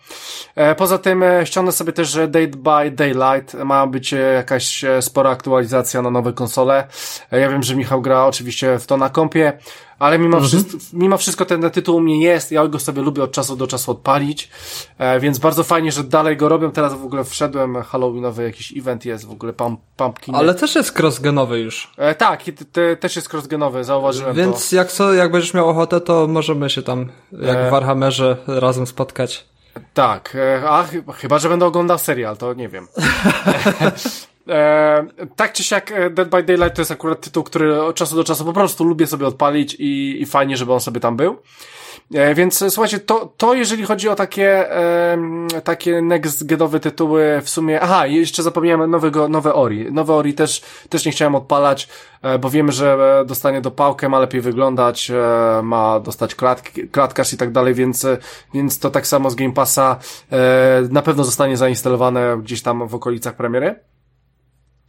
Poza 0.78 0.98
tym 0.98 1.24
ściągnę 1.44 1.72
sobie 1.72 1.94
też 1.94 2.16
Date 2.16 2.48
by 2.48 2.92
Daylight, 2.92 3.54
ma 3.54 3.88
być 3.88 4.12
jakaś 4.12 4.86
spora 5.02 5.30
aktualizacja 5.30 6.02
na 6.02 6.10
nowe 6.10 6.34
konsole. 6.34 6.88
Ja 7.32 7.50
wiem, 7.50 7.64
że 7.64 7.76
Michał 7.76 8.02
gra 8.02 8.26
oczywiście 8.26 8.80
w 8.80 8.88
to 8.88 8.98
na 8.98 9.10
kompie, 9.10 9.54
ale 10.02 10.20
mimo, 10.20 10.38
mhm. 10.38 10.48
wszystko, 10.48 10.78
mimo 10.94 11.18
wszystko 11.18 11.46
ten 11.46 11.70
tytuł 11.72 11.96
u 11.96 12.02
mnie 12.02 12.22
jest, 12.22 12.52
ja 12.52 12.68
go 12.68 12.80
sobie 12.80 13.02
lubię 13.02 13.24
od 13.24 13.32
czasu 13.32 13.56
do 13.56 13.68
czasu 13.68 13.92
odpalić, 13.92 14.50
e, 14.98 15.20
więc 15.20 15.40
bardzo 15.40 15.64
fajnie, 15.64 15.92
że 15.92 16.04
dalej 16.04 16.38
go 16.38 16.50
robią, 16.50 16.72
teraz 16.72 16.94
w 16.94 17.06
ogóle 17.06 17.24
wszedłem, 17.24 17.84
halloweenowy 17.84 18.44
jakiś 18.44 18.78
event 18.78 19.06
jest, 19.06 19.26
w 19.26 19.32
ogóle 19.32 19.54
pump, 19.54 19.80
pumpkin. 19.98 20.36
Ale 20.36 20.56
też 20.56 20.76
jest 20.76 21.00
crossgenowy 21.00 21.60
już. 21.60 21.92
E, 21.98 22.16
tak, 22.16 22.44
te, 22.44 22.52
te, 22.52 22.98
też 22.98 23.16
jest 23.16 23.34
crossgenowy, 23.34 23.84
zauważyłem 23.84 24.36
Więc 24.36 24.70
to. 24.70 24.76
jak 24.76 24.92
co, 24.92 25.14
jak 25.14 25.32
będziesz 25.42 25.54
miał 25.54 25.70
ochotę, 25.70 26.02
to 26.02 26.28
możemy 26.28 26.70
się 26.70 26.82
tam, 26.82 27.10
jak 27.32 27.58
e... 27.58 27.68
w 27.68 27.72
Warhammerze, 27.72 28.38
razem 28.48 28.88
spotkać. 28.88 29.46
Tak, 29.94 30.36
e, 30.36 30.70
a 30.70 30.86
chyba, 31.14 31.40
że 31.40 31.50
będę 31.50 31.66
oglądał 31.66 31.98
serial, 31.98 32.38
to 32.38 32.54
nie 32.54 32.70
wiem. 32.70 32.88
E, 34.50 35.06
tak 35.36 35.54
czy 35.54 35.64
siak 35.64 35.92
e, 35.92 36.10
Dead 36.10 36.30
by 36.30 36.44
Daylight 36.44 36.76
to 36.76 36.82
jest 36.82 36.92
akurat 36.92 37.22
tytuł, 37.22 37.44
który 37.44 37.82
od 37.82 37.96
czasu 37.96 38.16
do 38.16 38.24
czasu 38.24 38.46
po 38.46 38.54
prostu 38.54 38.84
lubię 38.84 39.08
sobie 39.08 39.28
odpalić 39.28 39.76
i, 39.80 40.22
i 40.22 40.26
fajnie, 40.26 40.58
żeby 40.58 40.74
on 40.74 40.80
sobie 40.80 41.00
tam 41.00 41.16
był. 41.16 41.38
E, 42.14 42.36
więc 42.36 42.62
e, 42.62 42.72
słuchajcie, 42.72 43.00
to, 43.00 43.34
to 43.38 43.54
jeżeli 43.54 43.84
chodzi 43.84 44.10
o 44.10 44.16
takie, 44.16 44.78
e, 44.78 45.18
takie 45.64 46.02
next 46.02 46.46
genowe 46.46 46.80
tytuły 46.80 47.42
w 47.44 47.50
sumie, 47.50 47.82
aha, 47.82 48.08
jeszcze 48.08 48.44
zapomniałem 48.44 48.92
nowego, 48.92 49.28
nowe 49.28 49.54
Ori. 49.54 49.92
Nowe 49.92 50.14
Ori 50.14 50.34
też, 50.34 50.62
też 50.90 51.06
nie 51.06 51.12
chciałem 51.12 51.36
odpalać, 51.36 51.88
e, 52.22 52.40
bo 52.40 52.50
wiemy, 52.50 52.72
że 52.72 53.20
e, 53.22 53.26
dostanie 53.26 53.62
do 53.62 53.72
pałkę, 53.72 54.10
ma 54.10 54.20
lepiej 54.20 54.42
wyglądać, 54.42 55.12
e, 55.12 55.62
ma 55.64 56.00
dostać 56.00 56.36
klatki, 56.36 56.88
klatkarz 56.88 57.34
i 57.34 57.38
tak 57.38 57.52
dalej, 57.52 57.74
więc, 57.74 58.08
więc 58.54 58.80
to 58.80 58.92
tak 58.92 59.08
samo 59.08 59.30
z 59.30 59.36
Game 59.36 59.54
Passa 59.54 60.00
na 60.90 61.02
pewno 61.02 61.24
zostanie 61.24 61.58
zainstalowane 61.58 62.38
gdzieś 62.44 62.62
tam 62.62 62.88
w 62.88 62.96
okolicach 62.96 63.36
premiery. 63.36 63.76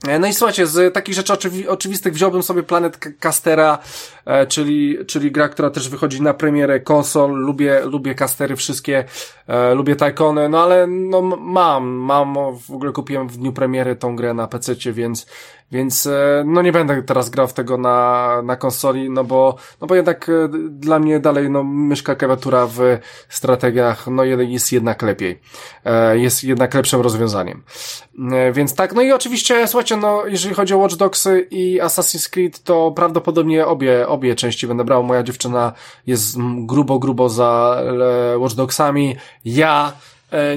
E, 0.09 0.19
no 0.19 0.27
i 0.27 0.35
słuchajcie, 0.35 0.66
z 0.66 0.95
takich 0.95 1.15
rzeczy 1.15 1.33
oczywi 1.33 1.69
oczywistych 1.69 2.15
wziąłbym 2.15 2.43
sobie 2.43 2.62
Planet 2.62 2.99
Castera, 3.20 3.79
e, 4.24 4.47
czyli, 4.47 4.99
czyli 5.07 5.33
gra, 5.33 5.49
która 5.49 5.70
też 5.70 5.89
wychodzi 5.89 6.23
na 6.23 6.35
premierę 6.35 6.81
konsol. 6.81 7.31
Lubię, 7.31 7.81
lubię 7.85 8.15
Castery 8.15 8.57
wszystkie, 8.57 9.05
e, 9.47 9.74
lubię 9.74 9.97
Tycony, 9.97 10.49
no 10.49 10.62
ale 10.62 10.87
no 10.87 11.23
mam, 11.23 11.85
mam, 11.85 12.35
w 12.69 12.70
ogóle 12.70 12.93
kupiłem 12.93 13.29
w 13.29 13.37
dniu 13.37 13.53
premiery 13.53 13.97
tą 13.97 14.16
grę 14.16 14.35
na 14.35 14.47
PC, 14.47 14.74
więc, 14.93 15.27
więc 15.73 16.07
e, 16.07 16.44
no 16.47 16.62
nie 16.62 16.73
będę 16.73 17.03
teraz 17.03 17.31
grał 17.31 17.49
w 17.49 17.53
tego 17.53 17.78
na, 17.78 18.43
na 18.44 18.57
konsoli, 18.57 19.11
no 19.11 19.24
bo, 19.24 19.57
no 19.81 19.86
bo 19.86 19.94
jednak 19.94 20.28
e, 20.28 20.49
dla 20.70 20.99
mnie 20.99 21.20
dalej 21.20 21.51
no 21.51 21.65
myszka 21.65 22.15
klawiatura 22.15 22.66
w 22.66 22.81
strategiach 23.28 24.07
no 24.07 24.24
jest 24.24 24.73
jednak 24.73 25.03
lepiej. 25.03 25.40
E, 25.85 26.19
jest 26.19 26.44
jednak 26.44 26.74
lepszym 26.74 27.01
rozwiązaniem. 27.01 27.62
Więc 28.53 28.74
tak, 28.74 28.94
no 28.94 29.03
i 29.03 29.12
oczywiście 29.12 29.69
słuchajcie, 29.69 29.97
no 29.97 30.27
jeżeli 30.27 30.55
chodzi 30.55 30.74
o 30.74 30.78
Watch 30.78 30.97
Dogs 30.97 31.28
i 31.51 31.81
Assassin's 31.81 32.31
Creed, 32.31 32.62
to 32.62 32.93
prawdopodobnie 32.97 33.66
obie, 33.66 34.09
obie 34.09 34.35
części 34.35 34.66
będę 34.66 34.85
brał. 34.85 35.03
Moja 35.03 35.23
dziewczyna 35.23 35.73
jest 36.07 36.36
grubo, 36.57 36.99
grubo 36.99 37.28
za 37.28 37.82
Watch 38.39 38.55
Dogsami. 38.55 39.16
Ja 39.44 39.93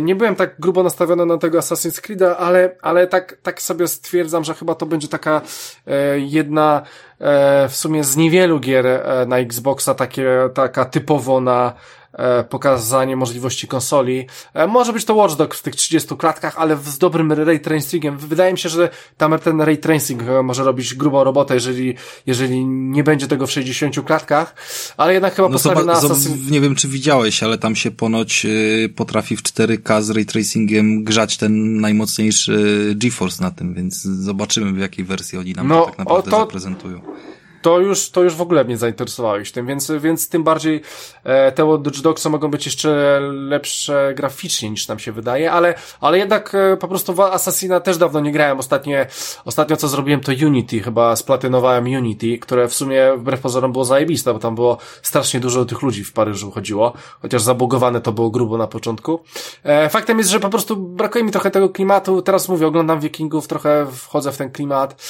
nie 0.02 0.16
byłem 0.16 0.36
tak 0.36 0.60
grubo 0.60 0.84
nastawiony 0.84 1.26
na 1.26 1.38
tego 1.38 1.60
Assassin's 1.60 2.02
Creed'a, 2.02 2.36
ale, 2.40 2.76
ale 2.82 3.08
tak, 3.08 3.38
tak 3.44 3.62
sobie 3.62 3.88
stwierdzam, 3.88 4.44
że 4.44 4.54
chyba 4.54 4.76
to 4.76 4.86
będzie 4.86 5.08
taka 5.08 5.42
e, 5.88 6.20
jedna 6.20 6.82
e, 7.20 7.70
w 7.70 7.76
sumie 7.76 8.04
z 8.04 8.18
niewielu 8.18 8.60
gier 8.60 8.88
e, 8.88 9.26
na 9.28 9.40
Xboxa, 9.40 9.94
takie, 9.94 10.50
taka 10.54 10.86
typowo 10.86 11.42
na 11.42 11.74
E, 12.05 12.05
pokazanie 12.50 13.16
możliwości 13.16 13.68
konsoli. 13.68 14.28
E, 14.54 14.68
może 14.68 14.94
być 14.94 15.06
to 15.06 15.16
Watch 15.16 15.36
Dogs 15.36 15.60
w 15.60 15.62
tych 15.62 15.76
30 15.76 16.16
klatkach, 16.18 16.54
ale 16.58 16.78
z 16.78 16.98
dobrym 16.98 17.32
ray 17.32 17.60
tracingiem. 17.60 18.18
Wydaje 18.18 18.52
mi 18.52 18.60
się, 18.60 18.70
że 18.70 18.90
tam 19.18 19.40
ten 19.40 19.62
ray 19.62 19.78
tracing 19.78 20.22
e, 20.24 20.44
może 20.44 20.64
robić 20.64 20.96
grubą 20.96 21.24
robotę, 21.24 21.54
jeżeli, 21.54 21.96
jeżeli 22.26 22.66
nie 22.66 23.04
będzie 23.04 23.28
tego 23.28 23.48
w 23.48 23.52
60 23.52 24.06
klatkach, 24.06 24.56
ale 24.98 25.14
jednak 25.14 25.36
chyba 25.36 25.48
no 25.48 25.54
postawię 25.54 25.84
na 25.84 25.94
Assassin... 25.94 26.52
Nie 26.52 26.62
wiem, 26.62 26.76
czy 26.76 26.88
widziałeś, 26.88 27.44
ale 27.44 27.58
tam 27.58 27.76
się 27.76 27.92
ponoć 27.92 28.48
potrafi 28.96 29.38
w 29.38 29.44
4K 29.44 30.02
z 30.02 30.10
ray 30.10 30.26
tracingiem 30.26 31.04
grzać 31.04 31.38
ten 31.38 31.82
najmocniejszy 31.82 32.94
GeForce 32.96 33.44
na 33.44 33.52
tym, 33.52 33.74
więc 33.74 34.02
zobaczymy 34.02 34.74
w 34.74 34.78
jakiej 34.78 35.06
wersji 35.06 35.38
oni 35.38 35.54
nam 35.54 35.68
no, 35.68 35.82
to 35.82 35.86
tak 35.86 35.98
naprawdę 35.98 36.32
to... 36.32 36.40
zaprezentują 36.40 37.02
to 37.66 37.80
już, 37.80 38.10
to 38.10 38.24
już 38.24 38.36
w 38.36 38.42
ogóle 38.42 38.64
mnie 38.64 38.78
zainteresowałeś 38.78 39.52
tym, 39.52 39.66
więc, 39.66 39.92
więc 40.00 40.30
tym 40.30 40.44
bardziej 40.44 40.82
e, 41.24 41.52
te 41.52 41.66
Watch 41.66 42.02
Dogsy 42.02 42.30
mogą 42.30 42.52
być 42.52 42.66
jeszcze 42.66 43.20
lepsze 43.32 44.14
graficznie 44.16 44.70
niż 44.70 44.88
nam 44.88 45.00
się 45.00 45.12
wydaje, 45.12 45.52
ale, 45.52 45.74
ale 46.02 46.18
jednak 46.18 46.56
e, 46.56 46.78
po 46.78 46.88
prostu 46.88 47.14
w 47.14 47.20
Assassina 47.20 47.80
też 47.80 47.98
dawno 47.98 48.20
nie 48.20 48.32
grałem. 48.32 48.60
Ostatnie, 48.60 49.08
ostatnio 49.46 49.78
co 49.78 49.88
zrobiłem 49.88 50.22
to 50.22 50.32
Unity, 50.46 50.80
chyba 50.80 51.16
splatynowałem 51.16 51.86
Unity, 51.86 52.38
które 52.38 52.68
w 52.68 52.74
sumie 52.74 53.18
wbrew 53.18 53.42
pozorom 53.42 53.72
było 53.72 53.86
zajebiste, 53.86 54.34
bo 54.34 54.40
tam 54.40 54.56
było 54.56 54.78
strasznie 55.02 55.40
dużo 55.40 55.66
tych 55.66 55.82
ludzi 55.82 56.04
w 56.04 56.14
Paryżu 56.14 56.52
chodziło, 56.52 56.94
chociaż 57.22 57.42
zabugowane 57.42 58.02
to 58.02 58.12
było 58.12 58.30
grubo 58.30 58.58
na 58.58 58.68
początku. 58.68 59.20
E, 59.64 59.90
faktem 59.90 60.18
jest, 60.18 60.30
że 60.30 60.40
po 60.40 60.50
prostu 60.50 60.78
brakuje 60.78 61.24
mi 61.24 61.32
trochę 61.32 61.52
tego 61.52 61.70
klimatu. 61.70 62.22
Teraz 62.22 62.50
mówię, 62.50 62.68
oglądam 62.68 63.00
Wikingów, 63.00 63.48
trochę 63.48 63.88
wchodzę 63.92 64.32
w 64.32 64.38
ten 64.38 64.52
klimat 64.52 65.02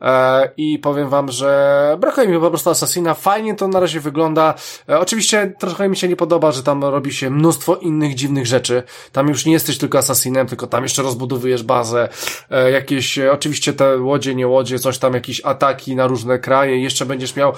e, 0.00 0.50
i 0.56 0.78
powiem 0.78 1.08
wam, 1.08 1.30
że 1.30 1.96
brakuje 2.02 2.28
mi 2.28 2.40
po 2.40 2.48
prostu 2.48 2.70
Assassina, 2.70 3.14
fajnie 3.14 3.54
to 3.54 3.68
na 3.68 3.80
razie 3.80 4.00
wygląda. 4.00 4.54
E, 4.88 4.98
oczywiście 4.98 5.52
trochę 5.58 5.88
mi 5.88 5.96
się 5.96 6.08
nie 6.08 6.16
podoba, 6.16 6.52
że 6.52 6.62
tam 6.62 6.84
robi 6.84 7.12
się 7.12 7.30
mnóstwo 7.30 7.76
innych 7.76 8.14
dziwnych 8.14 8.46
rzeczy. 8.46 8.82
Tam 9.12 9.28
już 9.28 9.46
nie 9.46 9.52
jesteś 9.52 9.78
tylko 9.78 9.98
Assassinem, 9.98 10.46
tylko 10.46 10.66
tam 10.66 10.82
jeszcze 10.82 11.02
rozbudowujesz 11.02 11.62
bazę, 11.62 12.08
e, 12.50 12.70
jakieś, 12.70 13.18
e, 13.18 13.32
oczywiście 13.32 13.72
te 13.72 13.98
łodzie, 13.98 14.34
nie 14.34 14.48
łodzie, 14.48 14.78
coś 14.78 14.98
tam, 14.98 15.14
jakieś 15.14 15.44
ataki 15.44 15.96
na 15.96 16.06
różne 16.06 16.38
kraje, 16.38 16.82
jeszcze 16.82 17.06
będziesz 17.06 17.36
miał, 17.36 17.52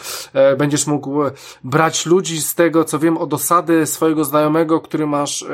będziesz 0.59 0.87
mógł 0.87 1.21
brać 1.65 2.07
ludzi 2.07 2.41
z 2.41 2.55
tego, 2.55 2.85
co 2.85 2.99
wiem, 2.99 3.17
od 3.17 3.35
osady 3.35 3.87
swojego 3.87 4.25
znajomego, 4.25 4.81
który 4.81 5.07
masz, 5.07 5.45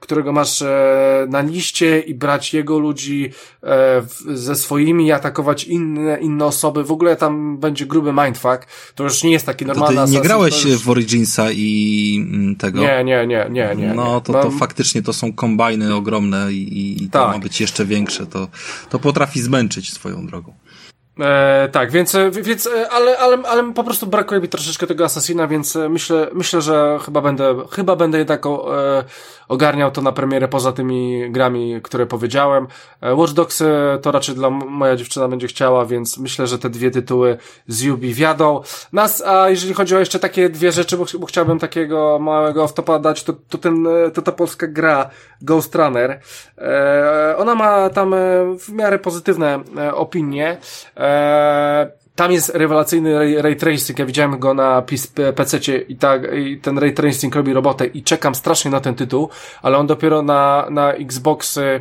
którego 0.00 0.32
masz 0.32 0.64
na 1.28 1.40
liście 1.40 2.00
i 2.00 2.14
brać 2.14 2.54
jego 2.54 2.78
ludzi 2.78 3.32
ze 4.26 4.54
swoimi 4.54 5.12
atakować 5.12 5.64
inne, 5.64 6.20
inne 6.20 6.44
osoby. 6.44 6.84
W 6.84 6.92
ogóle 6.92 7.16
tam 7.16 7.58
będzie 7.58 7.86
gruby 7.86 8.12
mind 8.12 8.29
mindfuck, 8.30 8.66
to 8.94 9.04
już 9.04 9.22
nie 9.22 9.30
jest 9.30 9.46
taki 9.46 9.66
normalny 9.66 9.96
to 9.96 10.06
ty 10.06 10.12
nie 10.12 10.20
grałeś 10.20 10.64
już... 10.64 10.82
w 10.82 10.90
Originsa 10.90 11.52
i 11.52 12.26
mm, 12.28 12.56
tego? 12.56 12.80
Nie, 12.80 13.04
nie, 13.04 13.26
nie, 13.26 13.46
nie, 13.50 13.74
nie. 13.76 13.94
No 13.94 14.20
to, 14.20 14.32
to 14.32 14.50
faktycznie 14.50 15.02
to 15.02 15.12
są 15.12 15.32
kombajny 15.32 15.94
ogromne 15.94 16.52
i, 16.52 17.04
i 17.04 17.10
to 17.10 17.18
tak. 17.18 17.32
ma 17.32 17.38
być 17.38 17.60
jeszcze 17.60 17.86
większe, 17.86 18.26
to, 18.26 18.48
to 18.90 18.98
potrafi 18.98 19.40
zmęczyć 19.40 19.92
swoją 19.92 20.26
drogą. 20.26 20.54
E, 21.20 21.68
tak, 21.72 21.90
więc, 21.90 22.14
e, 22.14 22.30
więc 22.30 22.66
e, 22.66 22.90
ale, 22.90 23.18
ale, 23.18 23.38
ale 23.48 23.72
po 23.72 23.84
prostu 23.84 24.06
brakuje 24.06 24.40
mi 24.40 24.48
troszeczkę 24.48 24.86
tego 24.86 25.04
Assassina, 25.04 25.46
więc 25.46 25.76
e, 25.76 25.88
myślę, 25.88 26.26
myślę, 26.32 26.62
że 26.62 26.98
chyba 27.04 27.20
będę, 27.20 27.54
chyba 27.70 27.96
będę 27.96 28.18
jednak 28.18 28.46
o, 28.46 28.82
e, 28.98 29.04
ogarniał 29.48 29.90
to 29.90 30.02
na 30.02 30.12
premierę 30.12 30.48
poza 30.48 30.72
tymi 30.72 31.30
grami, 31.30 31.80
które 31.82 32.06
powiedziałem. 32.06 32.66
E, 33.00 33.14
Watch 33.14 33.32
Dogs 33.32 33.62
to 34.02 34.12
raczej 34.12 34.34
dla 34.34 34.50
moja 34.50 34.96
dziewczyna 34.96 35.28
będzie 35.28 35.46
chciała, 35.46 35.86
więc 35.86 36.18
myślę, 36.18 36.46
że 36.46 36.58
te 36.58 36.70
dwie 36.70 36.90
tytuły 36.90 37.36
z 37.68 37.86
Ubi 37.86 38.14
wiadą. 38.14 38.60
Nas, 38.92 39.22
a 39.22 39.48
jeżeli 39.48 39.74
chodzi 39.74 39.96
o 39.96 39.98
jeszcze 39.98 40.18
takie 40.18 40.48
dwie 40.48 40.72
rzeczy, 40.72 40.96
bo, 40.96 41.04
bo 41.18 41.26
chciałbym 41.26 41.58
takiego 41.58 42.18
małego 42.18 42.64
off 42.64 42.72
dać, 43.00 43.24
to, 43.24 43.32
to 43.48 43.58
ten, 43.58 43.88
to 44.14 44.22
ta 44.22 44.32
polska 44.32 44.66
gra 44.66 45.10
Ghost 45.42 45.74
Runner, 45.74 46.20
e, 46.58 47.34
ona 47.36 47.54
ma 47.54 47.90
tam 47.90 48.14
w 48.58 48.68
miarę 48.72 48.98
pozytywne 48.98 49.60
opinie, 49.94 50.58
e, 50.96 51.09
tam 52.20 52.32
jest 52.32 52.48
rewelacyjny 52.54 53.18
ray, 53.18 53.42
ray 53.42 53.56
tracing, 53.56 53.98
ja 53.98 54.06
widziałem 54.06 54.38
go 54.38 54.54
na 54.54 54.82
PC 55.36 55.68
i 55.88 55.96
tak, 55.96 56.22
i 56.34 56.58
ten 56.58 56.78
ray 56.78 56.94
tracing 56.94 57.34
robi 57.34 57.52
robotę 57.52 57.86
i 57.86 58.02
czekam 58.02 58.34
strasznie 58.34 58.70
na 58.70 58.80
ten 58.80 58.94
tytuł, 58.94 59.28
ale 59.62 59.78
on 59.78 59.86
dopiero 59.86 60.22
na, 60.22 60.66
na 60.70 60.92
Xboxy 60.92 61.80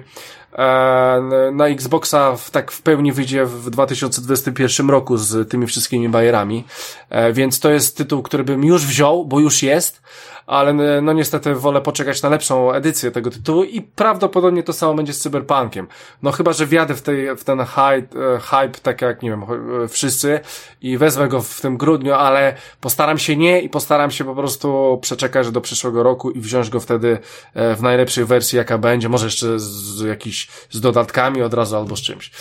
e, 0.53 1.49
na 1.53 1.67
Xboxa 1.67 2.35
w, 2.37 2.51
tak 2.51 2.71
w 2.71 2.81
pełni 2.81 3.11
wyjdzie 3.11 3.45
w 3.45 3.69
2021 3.69 4.89
roku 4.89 5.17
z 5.17 5.49
tymi 5.49 5.67
wszystkimi 5.67 6.09
bajerami, 6.09 6.63
e, 7.09 7.33
więc 7.33 7.59
to 7.59 7.71
jest 7.71 7.97
tytuł, 7.97 8.23
który 8.23 8.43
bym 8.43 8.63
już 8.63 8.85
wziął, 8.85 9.25
bo 9.25 9.39
już 9.39 9.63
jest, 9.63 10.01
ale 10.47 10.73
no 11.01 11.13
niestety 11.13 11.55
wolę 11.55 11.81
poczekać 11.81 12.21
na 12.21 12.29
lepszą 12.29 12.73
edycję 12.73 13.11
tego 13.11 13.29
tytułu 13.29 13.63
i 13.63 13.81
prawdopodobnie 13.81 14.63
to 14.63 14.73
samo 14.73 14.93
będzie 14.93 15.13
z 15.13 15.19
Cyberpunkiem. 15.19 15.87
No 16.23 16.31
chyba, 16.31 16.53
że 16.53 16.65
wjadę 16.65 16.95
w, 16.95 17.01
tej, 17.01 17.37
w 17.37 17.43
ten 17.43 17.59
hype, 17.59 18.35
e, 18.35 18.39
hype, 18.39 18.79
tak 18.83 19.01
jak, 19.01 19.21
nie 19.21 19.29
wiem, 19.29 19.43
e, 19.83 19.87
wszyscy 19.87 20.39
i 20.81 20.97
wezmę 20.97 21.27
go 21.27 21.41
w 21.41 21.61
tym 21.61 21.77
grudniu, 21.77 22.13
ale 22.13 22.55
postaram 22.81 23.17
się 23.17 23.35
nie 23.35 23.61
i 23.61 23.69
postaram 23.69 24.11
się 24.11 24.25
po 24.25 24.35
prostu 24.35 24.99
przeczekać 25.01 25.51
do 25.51 25.61
przyszłego 25.61 26.03
roku 26.03 26.31
i 26.31 26.39
wziąć 26.39 26.69
go 26.69 26.79
wtedy 26.79 27.17
e, 27.53 27.75
w 27.75 27.81
najlepszej 27.81 28.25
wersji, 28.25 28.57
jaka 28.57 28.77
będzie, 28.77 29.09
może 29.09 29.25
jeszcze 29.25 29.59
z 29.59 30.01
jakiś, 30.01 30.47
z 30.69 30.81
dodatkami 30.81 31.41
od 31.41 31.53
razu 31.53 31.75
albo 31.75 31.95
z 31.95 32.01
czymś. 32.01 32.31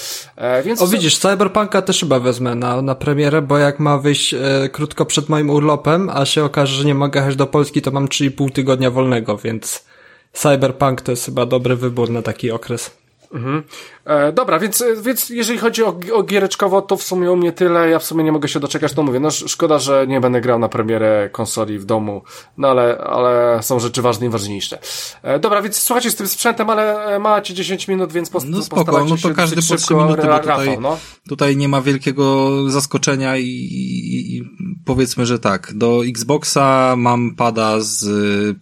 Więc... 0.65 0.83
O 0.83 0.87
widzisz, 0.87 1.19
Cyberpunka 1.19 1.83
też 1.83 2.01
chyba 2.01 2.21
wezmę 2.21 2.55
na, 2.55 2.83
na 2.83 2.95
premierę, 2.95 3.43
bo 3.43 3.59
jak 3.59 3.81
ma 3.81 3.99
wyjść 3.99 4.35
e, 4.35 4.69
krótko 4.73 5.05
przed 5.05 5.29
moim 5.29 5.51
urlopem, 5.51 6.11
a 6.15 6.25
się 6.25 6.45
okaże, 6.45 6.75
że 6.75 6.85
nie 6.85 6.95
mogę 6.95 7.21
jechać 7.21 7.37
do 7.37 7.47
Polski, 7.47 7.83
to 7.83 7.88
mam 7.91 8.07
3,5 8.07 8.53
tygodnia 8.53 8.91
wolnego, 8.91 9.39
więc 9.39 9.85
Cyberpunk 10.33 11.01
to 11.01 11.13
jest 11.13 11.25
chyba 11.25 11.47
dobry 11.47 11.77
wybór 11.77 12.11
na 12.11 12.23
taki 12.23 12.51
okres. 12.51 12.91
Mhm. 13.33 13.63
E, 14.09 14.33
dobra, 14.33 14.59
więc, 14.59 14.85
więc 15.03 15.31
jeżeli 15.31 15.59
chodzi 15.59 15.85
o, 15.85 16.01
o 16.15 16.23
giereczkowo, 16.23 16.83
to 16.83 16.97
w 16.97 17.03
sumie 17.03 17.33
u 17.33 17.37
mnie 17.37 17.53
tyle. 17.53 17.91
Ja 17.91 17.99
w 17.99 18.05
sumie 18.05 18.25
nie 18.25 18.33
mogę 18.33 18.49
się 18.49 18.61
doczekać, 18.61 18.97
no 18.97 19.03
mówię, 19.03 19.21
no 19.21 19.31
szkoda, 19.31 19.79
że 19.79 20.07
nie 20.07 20.21
będę 20.21 20.41
grał 20.41 20.59
na 20.59 20.69
premierę 20.69 21.31
konsoli 21.33 21.79
w 21.79 21.85
domu, 21.85 22.23
no 22.57 22.69
ale, 22.69 22.99
ale 22.99 23.63
są 23.63 23.81
rzeczy 23.81 24.03
ważne 24.03 24.27
i 24.27 24.29
ważniejsze. 24.29 24.79
E, 25.23 25.39
dobra, 25.39 25.63
więc 25.63 25.77
słuchajcie 25.77 26.11
z 26.11 26.15
tym 26.15 26.29
sprzętem, 26.29 26.71
ale 26.71 27.05
e, 27.05 27.19
macie 27.19 27.55
10 27.55 27.89
minut, 27.89 28.13
więc 28.13 28.31
post 28.31 28.47
no 28.49 28.63
spoko, 28.63 29.05
no 29.05 29.17
to 29.17 29.35
każdy 29.35 29.57
po 29.69 29.77
3 29.77 29.95
minuty, 29.95 30.23
bo 30.27 30.39
tutaj, 30.39 30.79
no. 30.81 30.99
tutaj 31.29 31.57
nie 31.57 31.69
ma 31.69 31.81
wielkiego 31.81 32.51
zaskoczenia 32.71 33.37
i, 33.37 33.45
i, 33.45 34.37
i 34.37 34.45
powiedzmy, 34.85 35.27
że 35.27 35.39
tak, 35.39 35.73
do 35.75 36.05
Xboxa 36.07 36.95
mam 36.97 37.35
pada 37.35 37.81
z 37.81 38.07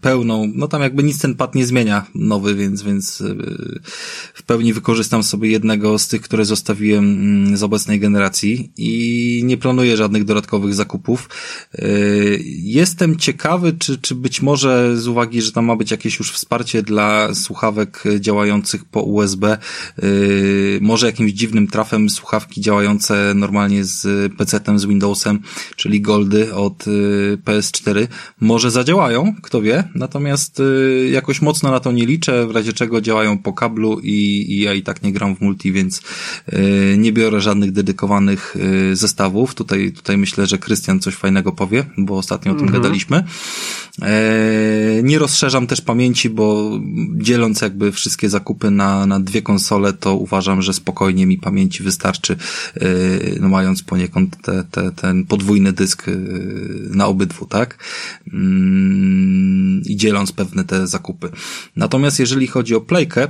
pełną, 0.00 0.52
no 0.54 0.68
tam 0.68 0.82
jakby 0.82 1.02
nic 1.02 1.20
ten 1.20 1.34
pad 1.34 1.54
nie 1.54 1.66
zmienia 1.66 2.06
nowy, 2.14 2.54
więc, 2.54 2.82
więc 2.82 3.22
w 4.34 4.42
pełni 4.42 4.72
wykorzystam 4.72 5.22
sobie 5.22 5.35
sobie 5.36 5.50
jednego 5.50 5.98
z 5.98 6.08
tych, 6.08 6.22
które 6.22 6.44
zostawiłem 6.44 7.04
mm, 7.04 7.56
z 7.56 7.62
obecnej 7.62 8.00
generacji 8.00 8.72
i 8.76 9.42
nie 9.44 9.56
planuję 9.56 9.96
żadnych 9.96 10.24
dodatkowych 10.24 10.74
zakupów. 10.74 11.28
Y, 11.74 12.40
jestem 12.62 13.16
ciekawy, 13.16 13.72
czy, 13.72 13.98
czy 13.98 14.14
być 14.14 14.42
może 14.42 14.96
z 14.96 15.08
uwagi, 15.08 15.42
że 15.42 15.52
tam 15.52 15.64
ma 15.64 15.76
być 15.76 15.90
jakieś 15.90 16.18
już 16.18 16.32
wsparcie 16.32 16.82
dla 16.82 17.34
słuchawek 17.34 18.04
działających 18.20 18.84
po 18.84 19.02
USB, 19.02 19.58
y, 20.02 20.78
może 20.82 21.06
jakimś 21.06 21.32
dziwnym 21.32 21.66
trafem 21.66 22.10
słuchawki 22.10 22.60
działające 22.60 23.32
normalnie 23.34 23.84
z 23.84 24.32
PC-tem, 24.32 24.78
z 24.78 24.86
Windowsem, 24.86 25.40
czyli 25.76 26.00
Goldy 26.00 26.54
od 26.54 26.86
y, 26.86 27.38
PS4, 27.44 28.06
może 28.40 28.70
zadziałają, 28.70 29.34
kto 29.42 29.62
wie, 29.62 29.84
natomiast 29.94 30.62
jakoś 31.10 31.42
mocno 31.42 31.70
na 31.70 31.80
to 31.80 31.92
nie 31.92 32.06
liczę, 32.06 32.46
w 32.46 32.50
razie 32.50 32.72
czego 32.72 33.00
działają 33.00 33.38
po 33.38 33.52
kablu 33.52 34.00
i, 34.00 34.46
i 34.48 34.60
ja 34.60 34.74
i 34.74 34.82
tak 34.82 35.02
nie 35.02 35.12
gram 35.12 35.25
gram 35.26 35.36
w 35.36 35.40
multi, 35.40 35.72
więc 35.72 36.02
e, 36.46 36.98
nie 36.98 37.12
biorę 37.12 37.40
żadnych 37.40 37.72
dedykowanych 37.72 38.56
e, 38.92 38.96
zestawów. 38.96 39.54
Tutaj, 39.54 39.92
tutaj 39.92 40.18
myślę, 40.18 40.46
że 40.46 40.58
Krystian 40.58 41.00
coś 41.00 41.14
fajnego 41.14 41.52
powie, 41.52 41.84
bo 41.98 42.18
ostatnio 42.18 42.52
o 42.52 42.54
tym 42.54 42.64
mhm. 42.64 42.82
gadaliśmy. 42.82 43.24
E, 44.02 45.02
nie 45.02 45.18
rozszerzam 45.18 45.66
też 45.66 45.80
pamięci, 45.80 46.30
bo 46.30 46.70
dzieląc 47.16 47.60
jakby 47.60 47.92
wszystkie 47.92 48.28
zakupy 48.28 48.70
na, 48.70 49.06
na 49.06 49.20
dwie 49.20 49.42
konsole, 49.42 49.92
to 49.92 50.14
uważam, 50.16 50.62
że 50.62 50.72
spokojnie 50.72 51.26
mi 51.26 51.38
pamięci 51.38 51.82
wystarczy, 51.82 52.36
no 53.40 53.48
mając 53.48 53.82
poniekąd 53.82 54.36
te, 54.42 54.64
te, 54.70 54.92
ten 54.92 55.24
podwójny 55.24 55.72
dysk 55.72 56.04
na 56.90 57.06
obydwu, 57.06 57.46
tak? 57.46 57.84
Mm, 58.32 59.82
I 59.86 59.96
dzieląc 59.96 60.32
pewne 60.32 60.64
te 60.64 60.86
zakupy. 60.86 61.30
Natomiast 61.76 62.20
jeżeli 62.20 62.46
chodzi 62.46 62.74
o 62.74 62.80
playkę, 62.80 63.28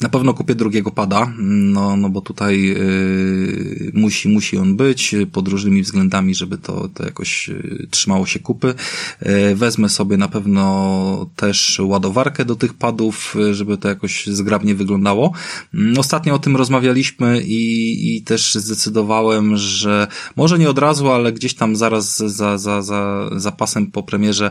Na 0.00 0.08
pewno 0.08 0.34
kupię 0.34 0.54
drugiego 0.54 0.90
pada, 0.90 1.32
no, 1.38 1.96
no 1.96 2.10
bo 2.10 2.20
tutaj 2.20 2.74
y, 2.76 3.90
musi, 3.94 4.28
musi 4.28 4.58
on 4.58 4.76
być 4.76 5.14
pod 5.32 5.48
różnymi 5.48 5.82
względami, 5.82 6.34
żeby 6.34 6.58
to, 6.58 6.88
to 6.94 7.04
jakoś 7.04 7.48
y, 7.48 7.86
trzymało 7.90 8.26
się 8.26 8.38
kupy. 8.38 8.74
Y, 9.22 9.54
wezmę 9.54 9.88
sobie 9.88 10.16
na 10.16 10.28
pewno 10.28 11.30
też 11.36 11.80
ładowarkę 11.84 12.44
do 12.44 12.56
tych 12.56 12.74
padów, 12.74 13.36
żeby 13.52 13.76
to 13.78 13.88
jakoś 13.88 14.26
zgrabnie 14.26 14.74
wyglądało. 14.74 15.32
Mm, 15.74 15.98
ostatnio 15.98 16.34
o 16.34 16.38
tym 16.38 16.56
rozmawialiśmy 16.56 17.42
i, 17.42 18.16
i 18.16 18.22
też 18.22 18.54
zdecydowałem, 18.54 19.56
że 19.56 20.06
może 20.36 20.58
nie 20.58 20.70
od 20.70 20.78
razu, 20.78 21.10
ale 21.10 21.32
gdzieś 21.32 21.54
tam 21.54 21.76
zaraz 21.76 22.16
za, 22.18 22.58
za, 22.58 22.82
za, 22.82 23.30
za 23.36 23.52
pasem 23.52 23.86
po 23.86 24.02
premierze, 24.02 24.50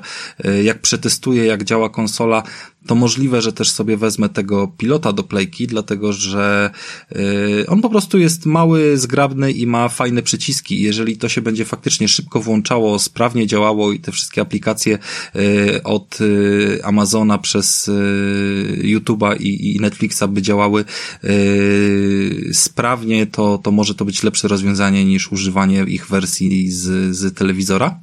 jak 0.64 0.82
przetestuję, 0.82 1.46
jak 1.46 1.64
działa 1.64 1.90
konsola, 1.90 2.44
to 2.88 2.96
możliwe, 2.96 3.42
że 3.42 3.54
też 3.54 3.72
sobie 3.72 3.98
wezmę 3.98 4.30
tego 4.30 4.68
pilota 4.78 5.14
do 5.14 5.24
playki, 5.24 5.68
dlatego 5.68 6.14
że 6.14 6.70
yy, 7.12 7.66
on 7.68 7.82
po 7.82 7.90
prostu 7.90 8.20
jest 8.20 8.46
mały, 8.46 8.98
zgrabny 8.98 9.52
i 9.52 9.68
ma 9.68 9.90
fajne 9.90 10.22
przyciski. 10.22 10.82
Jeżeli 10.82 11.18
to 11.18 11.30
się 11.30 11.42
będzie 11.42 11.66
faktycznie 11.66 12.08
szybko 12.08 12.42
włączało, 12.42 13.00
sprawnie 13.00 13.48
działało 13.48 13.92
i 13.92 14.00
te 14.00 14.12
wszystkie 14.12 14.42
aplikacje 14.42 15.00
yy, 15.36 15.84
od 15.84 16.20
yy, 16.20 16.80
Amazona 16.84 17.38
przez 17.38 17.88
yy, 17.88 19.00
YouTube'a 19.00 19.42
i, 19.42 19.76
i 19.76 19.80
Netflixa 19.80 20.24
by 20.30 20.42
działały 20.42 20.86
yy, 21.24 22.54
sprawnie, 22.54 23.28
to, 23.28 23.58
to 23.58 23.72
może 23.72 23.96
to 23.96 24.06
być 24.06 24.24
lepsze 24.24 24.48
rozwiązanie 24.48 25.06
niż 25.06 25.32
używanie 25.32 25.86
ich 25.88 26.08
wersji 26.08 26.72
z, 26.72 27.16
z 27.16 27.38
telewizora. 27.38 28.00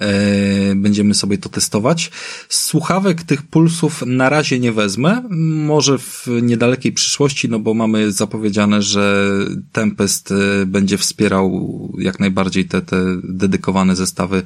E, 0.00 0.74
będziemy 0.74 1.14
sobie 1.14 1.38
to 1.38 1.48
testować. 1.48 2.10
Słuchawek 2.48 3.22
tych 3.22 3.42
pulsów 3.42 4.02
na 4.06 4.28
razie 4.28 4.60
nie 4.60 4.72
wezmę, 4.72 5.22
może 5.66 5.98
w 5.98 6.28
niedalekiej 6.42 6.92
przyszłości, 6.92 7.48
no 7.48 7.58
bo 7.58 7.74
mamy 7.74 8.12
zapowiedziane, 8.12 8.82
że 8.82 9.28
Tempest 9.72 10.32
e, 10.32 10.66
będzie 10.66 10.98
wspierał 10.98 11.92
jak 11.98 12.20
najbardziej 12.20 12.64
te, 12.64 12.82
te 12.82 12.96
dedykowane 13.24 13.96
zestawy 13.96 14.36
e, 14.36 14.42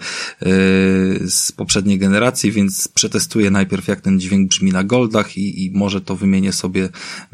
z 1.31 1.53
poprzedniej 1.57 1.99
generacji, 1.99 2.53
więc 2.53 2.89
przetestuję 2.89 3.51
najpierw 3.51 3.89
jak 3.89 4.01
ten 4.01 4.20
dźwięk 4.20 4.49
brzmi 4.49 4.73
na 4.73 4.85
Goldach 4.85 5.37
i, 5.39 5.65
i 5.65 5.70
może 5.70 6.01
to 6.01 6.16
wymienię 6.16 6.53
sobie 6.53 6.89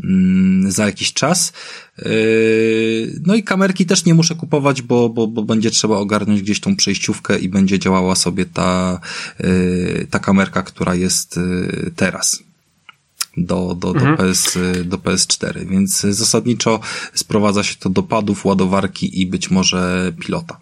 mm, 0.04 0.70
za 0.72 0.86
jakiś 0.86 1.12
czas. 1.12 1.52
No 3.26 3.34
i 3.34 3.42
kamerki 3.42 3.86
też 3.86 4.04
nie 4.04 4.14
muszę 4.14 4.34
kupować, 4.34 4.82
bo, 4.82 5.08
bo, 5.08 5.26
bo 5.26 5.42
będzie 5.42 5.70
trzeba 5.70 5.96
ogarnąć 5.96 6.42
gdzieś 6.42 6.60
tą 6.60 6.76
przejściówkę 6.76 7.38
i 7.38 7.48
będzie 7.48 7.78
działała 7.78 8.03
sobie 8.14 8.44
ta, 8.46 9.00
y, 9.40 10.06
ta 10.10 10.18
kamerka, 10.18 10.62
która 10.62 10.94
jest 10.94 11.36
y, 11.36 11.92
teraz 11.96 12.42
do, 13.36 13.74
do, 13.74 13.88
mhm. 13.88 14.16
do, 14.16 14.22
PS, 14.22 14.58
do 14.84 14.96
PS4, 14.96 15.66
więc 15.66 16.00
zasadniczo 16.00 16.80
sprowadza 17.14 17.62
się 17.62 17.76
to 17.76 17.90
do 17.90 18.02
padów, 18.02 18.44
ładowarki 18.44 19.20
i 19.20 19.26
być 19.26 19.50
może 19.50 20.12
pilota. 20.20 20.58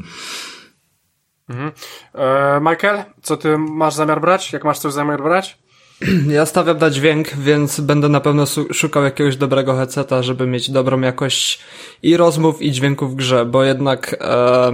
Mhm. 1.48 1.72
E, 2.14 2.60
Michael, 2.60 3.04
co 3.22 3.36
ty 3.36 3.58
masz 3.58 3.94
zamiar 3.94 4.20
brać? 4.20 4.52
Jak 4.52 4.64
masz 4.64 4.78
coś 4.78 4.92
zamiar 4.92 5.22
brać? 5.22 5.58
Ja 6.38 6.46
stawiam 6.46 6.78
na 6.78 6.90
dźwięk, 6.90 7.34
więc 7.36 7.80
będę 7.80 8.08
na 8.08 8.20
pewno 8.20 8.44
szukał 8.72 9.04
jakiegoś 9.04 9.36
dobrego 9.36 9.74
headseta, 9.74 10.22
żeby 10.22 10.46
mieć 10.46 10.70
dobrą 10.70 11.00
jakość 11.00 11.60
i 12.02 12.16
rozmów, 12.16 12.62
i 12.62 12.72
dźwięku 12.72 13.08
w 13.08 13.14
grze, 13.14 13.44
bo 13.44 13.64
jednak 13.64 14.16
e, 14.20 14.72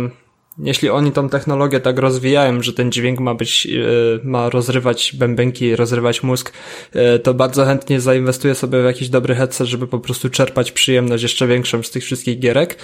jeśli 0.58 0.90
oni 0.90 1.12
tą 1.12 1.28
technologię 1.28 1.80
tak 1.80 1.98
rozwijają, 1.98 2.62
że 2.62 2.72
ten 2.72 2.92
dźwięk 2.92 3.20
ma 3.20 3.34
być, 3.34 3.66
e, 3.66 4.26
ma 4.26 4.50
rozrywać 4.50 5.12
bębenki, 5.18 5.76
rozrywać 5.76 6.22
mózg, 6.22 6.52
e, 6.92 7.18
to 7.18 7.34
bardzo 7.34 7.64
chętnie 7.64 8.00
zainwestuję 8.00 8.54
sobie 8.54 8.82
w 8.82 8.84
jakiś 8.84 9.08
dobry 9.08 9.34
headset, 9.34 9.66
żeby 9.66 9.86
po 9.86 9.98
prostu 9.98 10.28
czerpać 10.28 10.72
przyjemność 10.72 11.22
jeszcze 11.22 11.46
większą 11.46 11.82
z 11.82 11.90
tych 11.90 12.04
wszystkich 12.04 12.38
gierek. 12.38 12.78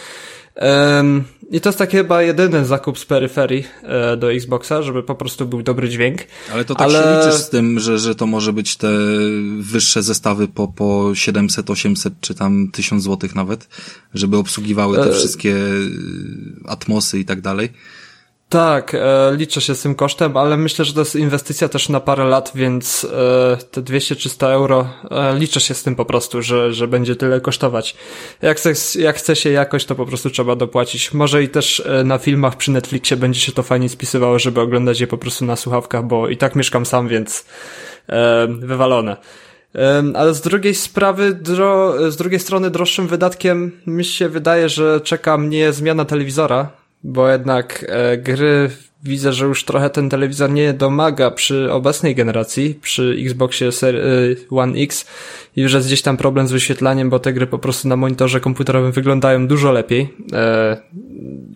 I 1.50 1.60
to 1.60 1.68
jest 1.68 1.78
taki 1.78 1.96
chyba 1.96 2.22
jedyny 2.22 2.64
zakup 2.64 2.98
z 2.98 3.04
peryferii 3.04 3.64
e, 3.82 4.16
do 4.16 4.32
Xboxa, 4.32 4.82
żeby 4.82 5.02
po 5.02 5.14
prostu 5.14 5.46
był 5.46 5.62
dobry 5.62 5.88
dźwięk. 5.88 6.20
Ale 6.52 6.64
to 6.64 6.74
tak 6.74 6.88
Ale... 6.88 7.02
się 7.02 7.26
liczysz 7.26 7.40
z 7.40 7.50
tym, 7.50 7.80
że, 7.80 7.98
że 7.98 8.14
to 8.14 8.26
może 8.26 8.52
być 8.52 8.76
te 8.76 8.88
wyższe 9.58 10.02
zestawy 10.02 10.48
po, 10.48 10.68
po 10.68 11.14
700, 11.14 11.70
800 11.70 12.14
czy 12.20 12.34
tam 12.34 12.70
1000 12.72 13.02
złotych 13.02 13.34
nawet, 13.34 13.68
żeby 14.14 14.36
obsługiwały 14.36 14.96
te 14.96 15.10
e... 15.10 15.12
wszystkie 15.12 15.56
atmosy 16.66 17.18
i 17.18 17.24
tak 17.24 17.40
dalej? 17.40 17.68
Tak, 18.48 18.94
e, 18.94 19.32
liczę 19.36 19.60
się 19.60 19.74
z 19.74 19.82
tym 19.82 19.94
kosztem, 19.94 20.36
ale 20.36 20.56
myślę, 20.56 20.84
że 20.84 20.92
to 20.92 21.00
jest 21.00 21.16
inwestycja 21.16 21.68
też 21.68 21.88
na 21.88 22.00
parę 22.00 22.24
lat, 22.24 22.52
więc 22.54 23.04
e, 23.04 23.56
te 23.70 23.82
200-300 23.82 24.46
euro 24.46 24.88
e, 25.10 25.38
liczę 25.38 25.60
się 25.60 25.74
z 25.74 25.82
tym 25.82 25.96
po 25.96 26.04
prostu, 26.04 26.42
że, 26.42 26.72
że 26.72 26.88
będzie 26.88 27.16
tyle 27.16 27.40
kosztować. 27.40 27.96
Jak 28.42 28.56
chce, 28.56 29.00
jak 29.00 29.16
chce 29.16 29.36
się 29.36 29.50
jakoś, 29.50 29.84
to 29.84 29.94
po 29.94 30.06
prostu 30.06 30.30
trzeba 30.30 30.56
dopłacić. 30.56 31.12
Może 31.12 31.42
i 31.42 31.48
też 31.48 31.80
e, 31.86 32.04
na 32.04 32.18
filmach 32.18 32.56
przy 32.56 32.70
Netflixie 32.70 33.16
będzie 33.16 33.40
się 33.40 33.52
to 33.52 33.62
fajnie 33.62 33.88
spisywało, 33.88 34.38
żeby 34.38 34.60
oglądać 34.60 35.00
je 35.00 35.06
po 35.06 35.18
prostu 35.18 35.44
na 35.44 35.56
słuchawkach, 35.56 36.04
bo 36.04 36.28
i 36.28 36.36
tak 36.36 36.56
mieszkam 36.56 36.86
sam, 36.86 37.08
więc 37.08 37.44
e, 38.08 38.46
wywalone. 38.46 39.16
E, 39.74 40.02
ale 40.14 40.34
z 40.34 40.40
drugiej 40.40 40.74
sprawy, 40.74 41.34
dro, 41.34 41.94
z 42.10 42.16
drugiej 42.16 42.40
strony 42.40 42.70
droższym 42.70 43.06
wydatkiem 43.06 43.80
mi 43.86 44.04
się 44.04 44.28
wydaje, 44.28 44.68
że 44.68 45.00
czeka 45.00 45.38
mnie 45.38 45.72
zmiana 45.72 46.04
telewizora, 46.04 46.83
bo 47.04 47.28
jednak 47.28 47.86
e, 47.88 48.18
gry 48.18 48.70
widzę, 49.04 49.32
że 49.32 49.46
już 49.46 49.64
trochę 49.64 49.90
ten 49.90 50.10
telewizor 50.10 50.50
nie 50.50 50.72
domaga 50.72 51.30
przy 51.30 51.72
obecnej 51.72 52.14
generacji, 52.14 52.78
przy 52.82 53.16
Xboxie 53.20 53.68
e, 53.68 53.70
One 54.50 54.78
X 54.78 55.06
już 55.56 55.72
jest 55.72 55.86
gdzieś 55.86 56.02
tam 56.02 56.16
problem 56.16 56.48
z 56.48 56.52
wyświetlaniem, 56.52 57.10
bo 57.10 57.18
te 57.18 57.32
gry 57.32 57.46
po 57.46 57.58
prostu 57.58 57.88
na 57.88 57.96
monitorze 57.96 58.40
komputerowym 58.40 58.92
wyglądają 58.92 59.46
dużo 59.46 59.72
lepiej, 59.72 60.14
e, 60.32 60.76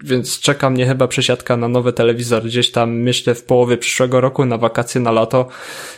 więc 0.05 0.41
czeka 0.41 0.71
mnie 0.71 0.87
chyba 0.87 1.09
przesiadka 1.09 1.57
na 1.57 1.69
nowy 1.69 1.93
telewizor 1.93 2.45
gdzieś 2.45 2.71
tam 2.71 2.91
myślę 2.91 3.35
w 3.35 3.45
połowie 3.45 3.77
przyszłego 3.77 4.21
roku 4.21 4.45
na 4.45 4.59
wakacje 4.59 5.01
na 5.01 5.13
lato, 5.13 5.49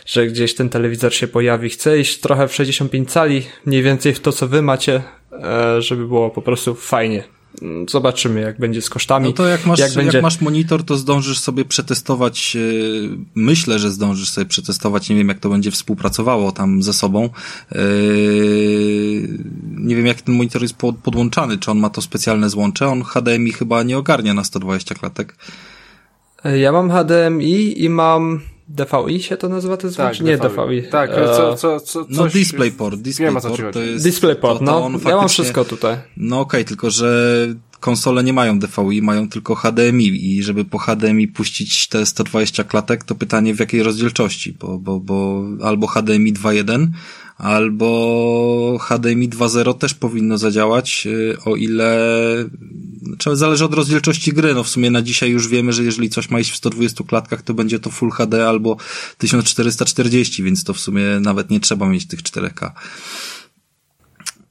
że 0.05 0.27
gdzieś 0.27 0.55
ten 0.55 0.69
telewizor 0.69 1.13
się 1.13 1.27
pojawi. 1.27 1.69
Chcę 1.69 1.99
iść 1.99 2.19
trochę 2.19 2.47
w 2.47 2.55
65 2.55 3.11
cali, 3.11 3.43
mniej 3.65 3.83
więcej 3.83 4.13
w 4.13 4.19
to 4.19 4.31
co 4.31 4.47
wy 4.47 4.61
macie, 4.61 5.01
e, 5.31 5.81
żeby 5.81 6.07
było 6.07 6.29
po 6.29 6.41
prostu 6.41 6.75
fajnie. 6.75 7.40
Zobaczymy, 7.89 8.41
jak 8.41 8.59
będzie 8.59 8.81
z 8.81 8.89
kosztami. 8.89 9.25
No 9.25 9.33
to 9.33 9.47
jak 9.47 9.65
masz, 9.65 9.79
jak, 9.79 9.93
będzie... 9.93 10.17
jak 10.17 10.23
masz 10.23 10.41
monitor, 10.41 10.83
to 10.83 10.97
zdążysz 10.97 11.39
sobie 11.39 11.65
przetestować, 11.65 12.55
e, 12.55 12.59
myślę, 13.35 13.79
że 13.79 13.91
zdążysz 13.91 14.29
sobie 14.29 14.45
przetestować, 14.45 15.09
nie 15.09 15.15
wiem 15.15 15.27
jak 15.27 15.39
to 15.39 15.49
będzie 15.49 15.71
współpracowało 15.71 16.51
tam 16.51 16.83
ze 16.83 16.93
sobą. 16.93 17.29
E, 17.71 17.77
nie 19.77 19.95
wiem 19.95 20.05
jak 20.05 20.21
ten 20.21 20.35
monitor 20.35 20.61
jest 20.61 20.75
podłączany, 21.03 21.57
czy 21.57 21.71
on 21.71 21.79
ma 21.79 21.89
to 21.89 22.01
specjalne 22.01 22.49
złącze, 22.49 22.87
on 22.87 23.03
HDMI 23.03 23.51
chyba 23.51 23.83
nie 23.83 23.97
ogarnia 23.97 24.33
na 24.33 24.43
120 24.43 24.95
klatek. 24.95 25.35
Ja 26.43 26.71
mam 26.71 26.91
HDMI 26.91 27.83
i 27.83 27.89
mam 27.89 28.41
DVI 28.75 29.23
się 29.23 29.37
to 29.37 29.49
nazywa 29.49 29.77
to 29.77 29.91
tak, 29.91 30.21
Nie 30.21 30.37
DVI. 30.37 30.83
Tak, 30.91 31.11
co, 31.15 31.55
co, 31.55 31.79
co, 31.79 32.05
No 32.09 32.27
DisplayPort, 32.27 33.01
DisplayPort 33.01 33.73
to 33.73 33.81
jest... 33.81 34.05
DisplayPort, 34.05 34.59
to, 34.59 34.65
to 34.65 34.71
no, 34.71 34.81
faktycznie... 34.81 35.11
ja 35.11 35.17
mam 35.17 35.29
wszystko 35.29 35.65
tutaj. 35.65 35.97
No 36.17 36.39
okej, 36.39 36.61
okay, 36.61 36.65
tylko 36.65 36.91
że 36.91 37.47
konsole 37.79 38.23
nie 38.23 38.33
mają 38.33 38.59
DVI, 38.59 39.01
mają 39.01 39.29
tylko 39.29 39.55
HDMI 39.55 40.07
i 40.37 40.43
żeby 40.43 40.65
po 40.65 40.77
HDMI 40.77 41.27
puścić 41.27 41.87
te 41.87 42.05
120 42.05 42.63
klatek, 42.63 43.03
to 43.03 43.15
pytanie 43.15 43.55
w 43.55 43.59
jakiej 43.59 43.83
rozdzielczości, 43.83 44.53
bo, 44.59 44.77
bo, 44.77 44.99
bo 44.99 45.43
albo 45.63 45.87
HDMI 45.87 46.33
2.1, 46.33 46.87
albo 47.41 48.77
HDMI 48.81 49.29
2.0 49.29 49.77
też 49.77 49.93
powinno 49.93 50.37
zadziałać, 50.37 51.07
y, 51.07 51.37
o 51.45 51.55
ile 51.55 51.97
znaczy, 53.01 53.35
zależy 53.35 53.65
od 53.65 53.73
rozdzielczości 53.73 54.33
gry. 54.33 54.53
No 54.53 54.63
w 54.63 54.69
sumie 54.69 54.91
na 54.91 55.01
dzisiaj 55.01 55.29
już 55.29 55.47
wiemy, 55.47 55.73
że 55.73 55.83
jeżeli 55.83 56.09
coś 56.09 56.29
ma 56.29 56.39
iść 56.39 56.51
w 56.51 56.55
120 56.55 57.03
klatkach, 57.03 57.41
to 57.41 57.53
będzie 57.53 57.79
to 57.79 57.89
Full 57.89 58.11
HD 58.11 58.47
albo 58.47 58.77
1440, 59.17 60.43
więc 60.43 60.63
to 60.63 60.73
w 60.73 60.79
sumie 60.79 61.03
nawet 61.21 61.49
nie 61.49 61.59
trzeba 61.59 61.89
mieć 61.89 62.07
tych 62.07 62.21
4K. 62.21 62.71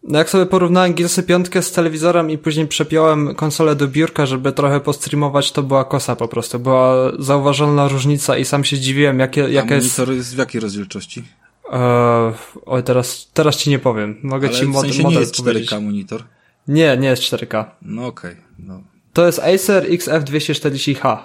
No 0.03 0.19
jak 0.19 0.31
sobie 0.31 0.47
porównałem 0.47 0.95
Gearsy 0.95 1.23
5 1.23 1.47
z 1.61 1.73
telewizorem 1.73 2.31
i 2.31 2.39
później 2.39 2.67
przepiąłem 2.67 3.35
konsolę 3.35 3.77
do 3.77 3.89
biurka, 3.89 4.27
żeby 4.27 4.53
trochę 4.53 4.81
postreamować, 4.81 5.53
to 5.53 5.63
była 5.63 5.85
kosa 5.85 6.17
po 6.17 6.29
prostu. 6.29 6.59
Była 6.59 7.13
zauważalna 7.19 7.89
różnica 7.89 8.39
i 8.39 8.45
sam 8.45 8.65
się 8.65 8.79
dziwiłem, 8.79 9.19
jakie, 9.19 9.41
jaka 9.41 9.75
jest... 9.75 9.99
monitor 9.99 10.17
jest 10.17 10.35
w 10.35 10.39
jakiej 10.39 10.61
rozdzielczości? 10.61 11.25
Eee, 11.71 12.33
oj, 12.67 12.83
teraz, 12.83 13.31
teraz 13.35 13.57
ci 13.57 13.71
nie 13.71 13.79
powiem. 13.79 14.19
Mogę 14.23 14.49
Ale 14.49 14.57
ci 14.57 14.67
mod, 14.67 14.85
w 14.85 14.89
sensie 14.89 15.03
model 15.03 15.15
nie 15.15 15.21
jest 15.21 15.35
4K 15.35 15.45
powiedzieć. 15.45 15.71
monitor? 15.71 16.25
Nie, 16.69 16.97
nie 16.97 17.09
jest 17.09 17.23
4K. 17.23 17.65
No 17.83 18.07
okej. 18.07 18.33
Okay, 18.33 18.45
no. 18.59 18.83
To 19.13 19.27
jest 19.27 19.39
Acer 19.39 19.91
XF240H. 19.91 21.19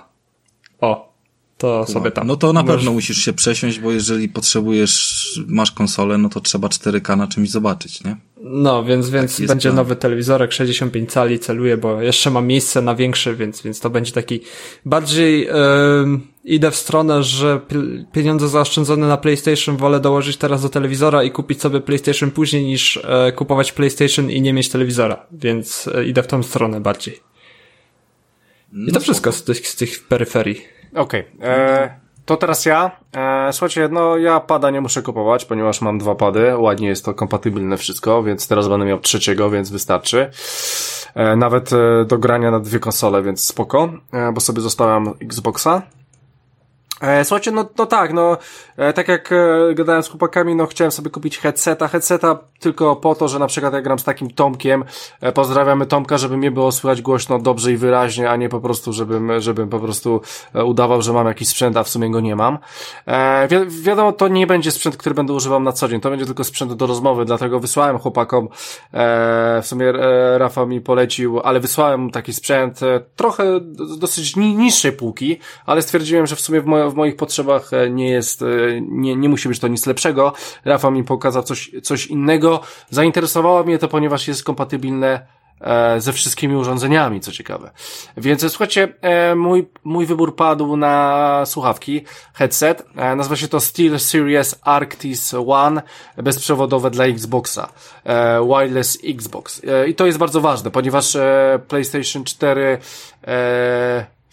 O, 0.82 1.14
to 1.58 1.86
sobie 1.88 2.12
tam. 2.12 2.28
No 2.28 2.36
to 2.36 2.54
na 2.54 2.64
pewno 2.64 2.94
musisz 2.94 3.18
się 3.18 3.34
przesiąść, 3.34 3.80
bo 3.80 3.92
jeżeli 3.92 4.30
potrzebujesz, 4.30 5.40
masz 5.48 5.72
konsolę, 5.72 6.18
no 6.18 6.30
to 6.30 6.42
trzeba 6.42 6.68
4K 6.68 7.18
na 7.18 7.28
czymś 7.28 7.50
zobaczyć, 7.50 8.04
nie? 8.04 8.18
No, 8.42 8.84
więc, 8.84 9.10
więc 9.10 9.38
tak 9.38 9.48
będzie 9.48 9.70
plan. 9.70 9.76
nowy 9.76 9.96
telewizorek 9.96 10.52
65 10.52 11.12
cali, 11.12 11.40
celuję, 11.40 11.78
bo 11.78 12.02
jeszcze 12.02 12.32
mam 12.32 12.48
miejsce 12.48 12.82
na 12.82 12.96
większy, 12.96 13.36
więc, 13.36 13.62
więc 13.62 13.80
to 13.80 13.90
będzie 13.90 14.12
taki 14.12 14.42
bardziej 14.86 15.42
yy, 15.42 15.52
idę 16.44 16.72
w 16.72 16.76
stronę, 16.76 17.24
że 17.24 17.60
pieniądze 18.12 18.48
zaoszczędzone 18.48 19.08
na 19.08 19.18
PlayStation 19.18 19.78
wolę 19.78 20.00
dołożyć 20.00 20.38
teraz 20.38 20.62
do 20.62 20.70
telewizora 20.70 21.24
i 21.24 21.32
kupić 21.32 21.62
sobie 21.62 21.82
PlayStation 21.82 22.32
później 22.32 22.66
niż 22.66 22.96
yy, 23.26 23.32
kupować 23.32 23.72
PlayStation 23.72 24.32
i 24.32 24.42
nie 24.42 24.54
mieć 24.54 24.70
telewizora, 24.70 25.26
więc 25.32 25.86
yy, 25.86 26.06
idę 26.06 26.24
w 26.24 26.28
tą 26.28 26.44
stronę 26.44 26.82
bardziej. 26.82 27.20
I 28.74 28.88
to 28.88 28.94
no 28.94 29.00
wszystko 29.00 29.32
z 29.32 29.44
tych, 29.44 29.68
z 29.68 29.76
tych 29.76 30.08
peryferii. 30.08 30.62
Okej. 30.96 31.24
Okay. 31.38 31.50
E, 31.50 32.05
to 32.26 32.38
teraz 32.38 32.66
ja. 32.66 32.92
E, 33.16 33.54
słuchajcie, 33.54 33.90
no 33.92 34.18
ja 34.18 34.40
pada 34.40 34.72
nie 34.72 34.82
muszę 34.82 35.02
kupować, 35.02 35.46
ponieważ 35.46 35.82
mam 35.82 35.98
dwa 35.98 36.16
pady. 36.16 36.58
Ładnie 36.58 36.88
jest 36.88 37.06
to 37.06 37.14
kompatybilne 37.14 37.78
wszystko, 37.78 38.24
więc 38.24 38.48
teraz 38.48 38.68
będę 38.68 38.86
miał 38.86 39.00
trzeciego, 39.00 39.50
więc 39.50 39.70
wystarczy. 39.70 40.32
E, 41.16 41.36
nawet 41.36 41.74
e, 41.74 42.06
do 42.06 42.18
grania 42.18 42.52
na 42.52 42.60
dwie 42.60 42.80
konsole, 42.80 43.24
więc 43.24 43.46
spoko, 43.46 43.90
bo 44.34 44.42
sobie 44.42 44.62
zostawiam 44.62 45.14
Xboxa. 45.22 45.82
E, 47.02 47.26
słuchajcie, 47.26 47.52
no, 47.52 47.66
no 47.78 47.86
tak, 47.86 48.14
no, 48.14 48.38
e, 48.78 48.94
tak 48.94 49.08
jak 49.08 49.32
e, 49.32 49.74
gadałem 49.74 50.04
z 50.04 50.10
chłopakami, 50.10 50.56
no 50.56 50.66
chciałem 50.66 50.92
sobie 50.92 51.10
kupić 51.10 51.38
headseta, 51.38 51.88
headseta 51.88 52.38
tylko 52.60 52.96
po 52.96 53.16
to, 53.16 53.28
że 53.28 53.40
na 53.40 53.48
przykład 53.48 53.74
jak 53.74 53.84
gram 53.84 54.00
z 54.00 54.04
takim 54.04 54.30
Tomkiem, 54.30 54.84
pozdrawiamy 55.34 55.86
Tomka, 55.86 56.18
żeby 56.18 56.38
mnie 56.38 56.52
było 56.52 56.72
słychać 56.72 57.02
głośno, 57.02 57.40
dobrze 57.40 57.72
i 57.72 57.78
wyraźnie, 57.78 58.30
a 58.30 58.36
nie 58.36 58.50
po 58.50 58.60
prostu, 58.60 58.94
żebym, 58.94 59.42
żebym 59.42 59.70
po 59.70 59.80
prostu 59.80 60.22
udawał, 60.66 61.02
że 61.02 61.14
mam 61.14 61.28
jakiś 61.28 61.48
sprzęt, 61.48 61.78
a 61.78 61.84
w 61.84 61.90
sumie 61.90 62.12
go 62.12 62.20
nie 62.20 62.36
mam. 62.36 62.58
Wi 63.50 63.82
wiadomo, 63.82 64.12
to 64.12 64.28
nie 64.28 64.48
będzie 64.48 64.72
sprzęt, 64.72 64.98
który 64.98 65.16
będę 65.16 65.34
używał 65.34 65.60
na 65.60 65.72
co 65.72 65.88
dzień, 65.88 66.02
to 66.02 66.10
będzie 66.10 66.26
tylko 66.26 66.44
sprzęt 66.44 66.74
do 66.74 66.88
rozmowy, 66.88 67.26
dlatego 67.26 67.60
wysłałem 67.60 68.00
chłopakom, 68.00 68.50
w 69.62 69.66
sumie 69.68 69.94
Rafa 70.38 70.66
mi 70.66 70.82
polecił, 70.82 71.40
ale 71.40 71.60
wysłałem 71.60 72.10
taki 72.12 72.34
sprzęt, 72.34 72.80
trochę 73.16 73.60
dosyć 74.00 74.36
ni 74.36 74.56
niższej 74.56 74.92
półki, 74.92 75.40
ale 75.66 75.82
stwierdziłem, 75.82 76.28
że 76.28 76.36
w 76.36 76.42
sumie 76.42 76.62
w 76.62 76.66
moim 76.66 76.85
w 76.90 76.96
moich 76.96 77.16
potrzebach 77.16 77.74
e, 77.74 77.90
nie 77.90 78.10
jest, 78.10 78.42
e, 78.42 78.46
nie, 78.82 79.16
nie 79.16 79.30
musi 79.30 79.50
być 79.50 79.60
to 79.60 79.68
nic 79.68 79.86
lepszego. 79.86 80.34
Rafał 80.66 80.92
mi 80.92 81.04
pokazał 81.04 81.44
coś, 81.44 81.72
coś 81.84 82.08
innego. 82.08 82.62
Zainteresowało 82.90 83.64
mnie 83.64 83.78
to, 83.78 83.88
ponieważ 83.88 84.28
jest 84.28 84.44
kompatybilne 84.44 85.28
e, 85.62 86.02
ze 86.02 86.14
wszystkimi 86.14 86.56
urządzeniami, 86.56 87.20
co 87.20 87.32
ciekawe. 87.32 87.72
Więc 88.18 88.52
słuchajcie, 88.52 88.94
mój, 89.36 89.68
mój 89.84 90.06
wybór 90.06 90.36
padł 90.36 90.78
na 90.78 91.44
słuchawki, 91.46 92.04
headset. 92.34 92.86
Nazywa 93.16 93.36
się 93.36 93.48
to 93.48 93.60
Steel 93.60 94.00
Series 94.00 94.60
Arctis 94.62 95.34
One, 95.48 95.82
bezprzewodowe 96.18 96.92
dla 96.92 97.06
Xboxa. 97.06 97.70
Wireless 98.48 98.98
Xbox. 99.04 99.62
I 99.88 99.96
to 99.96 100.06
jest 100.06 100.18
bardzo 100.18 100.42
ważne, 100.42 100.72
ponieważ 100.72 101.18
PlayStation 101.68 102.24
4 102.24 102.78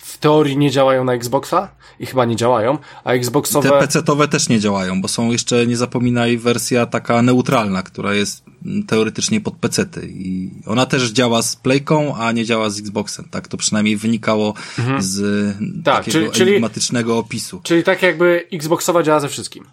w 0.03 0.19
teorii 0.19 0.57
nie 0.57 0.70
działają 0.70 1.05
na 1.05 1.15
Xboxa 1.15 1.69
i 2.01 2.07
chyba 2.07 2.24
nie 2.24 2.37
działają, 2.37 2.79
a 3.05 3.12
Xboxowe... 3.12 3.69
Te 3.69 3.79
PC-towe 3.79 4.29
też 4.29 4.49
nie 4.49 4.61
działają, 4.61 5.03
bo 5.03 5.09
są 5.09 5.31
jeszcze, 5.31 5.66
nie 5.66 5.77
zapominaj, 5.77 6.39
wersja 6.39 6.87
taka 6.87 7.23
neutralna, 7.23 7.83
która 7.83 8.15
jest 8.15 8.45
teoretycznie 8.87 9.41
pod 9.41 9.55
PC-ty 9.55 10.09
i 10.09 10.51
ona 10.66 10.87
też 10.87 11.11
działa 11.11 11.43
z 11.43 11.57
Playką, 11.57 12.16
a 12.16 12.33
nie 12.33 12.45
działa 12.45 12.70
z 12.70 12.79
Xboxem, 12.79 13.29
tak? 13.31 13.49
To 13.49 13.57
przynajmniej 13.57 13.97
wynikało 13.97 14.55
mhm. 14.79 15.03
z 15.03 15.20
tak, 15.85 16.05
takiego 16.05 16.33
czyli, 16.33 16.51
enigmatycznego 16.51 17.19
opisu. 17.19 17.61
Czyli 17.62 17.85
tak 17.85 18.03
jakby 18.03 18.47
Xboxowa 18.53 19.03
działa 19.03 19.20
ze 19.20 19.29
wszystkim. 19.29 19.65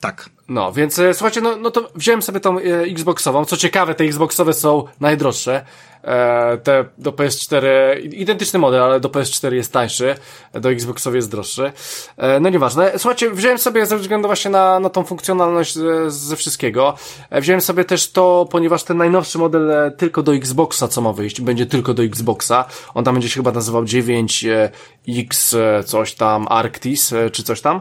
Tak. 0.00 0.30
No, 0.48 0.72
więc 0.72 0.98
e, 0.98 1.14
słuchajcie, 1.14 1.40
no, 1.40 1.56
no 1.56 1.70
to 1.70 1.90
wziąłem 1.94 2.22
sobie 2.22 2.40
tą 2.40 2.58
e, 2.58 2.62
Xboxową. 2.82 3.44
Co 3.44 3.56
ciekawe, 3.56 3.94
te 3.94 4.04
Xboxowe 4.04 4.52
są 4.52 4.84
najdroższe. 5.00 5.64
E, 6.04 6.58
te 6.58 6.84
do 6.98 7.12
PS4, 7.12 7.66
identyczny 8.12 8.58
model, 8.58 8.82
ale 8.82 9.00
do 9.00 9.08
PS4 9.08 9.52
jest 9.52 9.72
tańszy, 9.72 10.14
do 10.54 10.70
Xboxowy 10.70 11.16
jest 11.16 11.30
droższy. 11.30 11.72
E, 12.16 12.40
no 12.40 12.48
nieważne. 12.48 12.92
Słuchajcie, 12.96 13.30
wziąłem 13.30 13.58
sobie 13.58 13.86
ze 13.86 13.96
względu 13.96 14.28
właśnie 14.28 14.50
na, 14.50 14.80
na 14.80 14.90
tą 14.90 15.04
funkcjonalność 15.04 15.74
ze, 15.74 16.10
ze 16.10 16.36
wszystkiego. 16.36 16.94
E, 17.30 17.40
wziąłem 17.40 17.60
sobie 17.60 17.84
też 17.84 18.12
to, 18.12 18.48
ponieważ 18.50 18.84
ten 18.84 18.96
najnowszy 18.96 19.38
model 19.38 19.92
tylko 19.96 20.22
do 20.22 20.34
Xboxa, 20.34 20.88
co 20.88 21.00
ma 21.00 21.12
wyjść, 21.12 21.40
będzie 21.40 21.66
tylko 21.66 21.94
do 21.94 22.02
Xboxa. 22.02 22.64
On 22.94 23.04
tam 23.04 23.14
będzie 23.14 23.28
się 23.28 23.34
chyba 23.34 23.52
nazywał 23.52 23.84
9X 23.84 25.58
e, 25.58 25.84
coś 25.84 26.14
tam, 26.14 26.46
Arctis, 26.50 27.14
czy 27.32 27.42
coś 27.42 27.60
tam. 27.60 27.80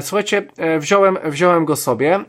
Słuchajcie, 0.00 0.46
wziąłem, 0.78 1.18
wziąłem 1.24 1.64
go 1.64 1.76
sobie. 1.76 2.24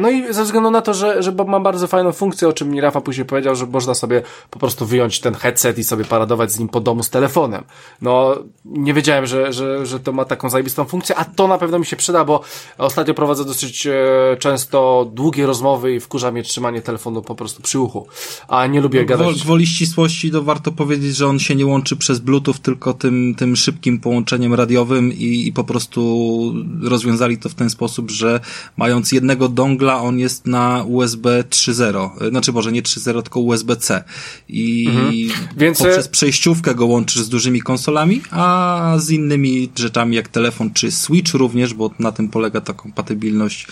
No 0.00 0.10
i 0.10 0.32
ze 0.32 0.44
względu 0.44 0.70
na 0.70 0.82
to, 0.82 0.94
że, 0.94 1.22
że 1.22 1.32
mam 1.32 1.62
bardzo 1.62 1.86
fajną 1.86 2.12
funkcję, 2.12 2.48
o 2.48 2.52
czym 2.52 2.70
mi 2.70 2.80
Rafa 2.80 3.00
później 3.00 3.26
powiedział, 3.26 3.54
że 3.54 3.66
można 3.66 3.87
sobie 3.94 4.22
po 4.50 4.58
prostu 4.58 4.86
wyjąć 4.86 5.20
ten 5.20 5.34
headset 5.34 5.78
i 5.78 5.84
sobie 5.84 6.04
paradować 6.04 6.52
z 6.52 6.58
nim 6.58 6.68
po 6.68 6.80
domu 6.80 7.02
z 7.02 7.10
telefonem. 7.10 7.64
No, 8.02 8.36
nie 8.64 8.94
wiedziałem, 8.94 9.26
że, 9.26 9.52
że, 9.52 9.86
że 9.86 10.00
to 10.00 10.12
ma 10.12 10.24
taką 10.24 10.50
zajebistą 10.50 10.84
funkcję, 10.84 11.16
a 11.16 11.24
to 11.24 11.48
na 11.48 11.58
pewno 11.58 11.78
mi 11.78 11.86
się 11.86 11.96
przyda, 11.96 12.24
bo 12.24 12.40
ostatnio 12.78 13.14
prowadzę 13.14 13.44
dosyć 13.44 13.86
e, 13.86 13.92
często 14.38 15.10
długie 15.14 15.46
rozmowy 15.46 15.94
i 15.94 16.00
wkurza 16.00 16.30
mnie 16.30 16.42
trzymanie 16.42 16.82
telefonu 16.82 17.22
po 17.22 17.34
prostu 17.34 17.62
przy 17.62 17.78
uchu, 17.78 18.06
a 18.48 18.66
nie 18.66 18.80
lubię 18.80 19.06
gadać. 19.06 19.42
Gwoli 19.42 19.66
ścisłości 19.66 20.30
to 20.30 20.42
warto 20.42 20.72
powiedzieć, 20.72 21.16
że 21.16 21.26
on 21.26 21.38
się 21.38 21.54
nie 21.54 21.66
łączy 21.66 21.96
przez 21.96 22.18
Bluetooth, 22.18 22.54
tylko 22.62 22.94
tym, 22.94 23.34
tym 23.38 23.56
szybkim 23.56 24.00
połączeniem 24.00 24.54
radiowym 24.54 25.12
i, 25.12 25.46
i 25.46 25.52
po 25.52 25.64
prostu 25.64 26.54
rozwiązali 26.82 27.38
to 27.38 27.48
w 27.48 27.54
ten 27.54 27.70
sposób, 27.70 28.10
że 28.10 28.40
mając 28.76 29.12
jednego 29.12 29.48
dongla, 29.48 30.00
on 30.00 30.18
jest 30.18 30.46
na 30.46 30.84
USB 30.88 31.44
3.0. 31.50 32.30
Znaczy, 32.30 32.52
może 32.52 32.72
nie 32.72 32.82
3.0, 32.82 33.22
tylko 33.22 33.40
USB-C. 33.78 34.04
I 34.48 34.86
mhm. 34.88 35.48
Więc... 35.56 35.78
poprzez 35.78 36.06
e, 36.06 36.10
przejściówkę 36.10 36.74
go 36.74 36.86
łączysz 36.86 37.22
z 37.22 37.28
dużymi 37.28 37.62
konsolami, 37.62 38.22
a 38.30 38.94
z 38.98 39.10
innymi 39.10 39.70
rzeczami 39.76 40.16
jak 40.16 40.28
telefon 40.28 40.72
czy 40.72 40.90
Switch 40.90 41.34
również, 41.34 41.74
bo 41.74 41.90
na 41.98 42.12
tym 42.12 42.28
polega 42.28 42.60
ta 42.60 42.72
kompatybilność, 42.72 43.66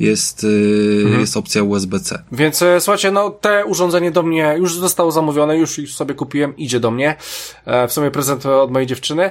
jest, 0.00 0.44
y, 0.44 1.00
mhm. 1.02 1.20
jest 1.20 1.36
opcja 1.36 1.62
USB-C. 1.62 2.22
Więc 2.32 2.62
e, 2.62 2.80
słuchajcie, 2.80 3.10
no 3.10 3.30
te 3.30 3.64
urządzenie 3.64 4.10
do 4.10 4.22
mnie 4.22 4.54
już 4.58 4.74
zostało 4.74 5.12
zamówione, 5.12 5.56
już, 5.56 5.94
sobie 5.94 6.14
kupiłem, 6.14 6.56
idzie 6.56 6.80
do 6.80 6.90
mnie. 6.90 7.16
E, 7.64 7.88
w 7.88 7.92
sumie 7.92 8.10
prezent 8.10 8.46
od 8.46 8.70
mojej 8.70 8.86
dziewczyny. 8.86 9.30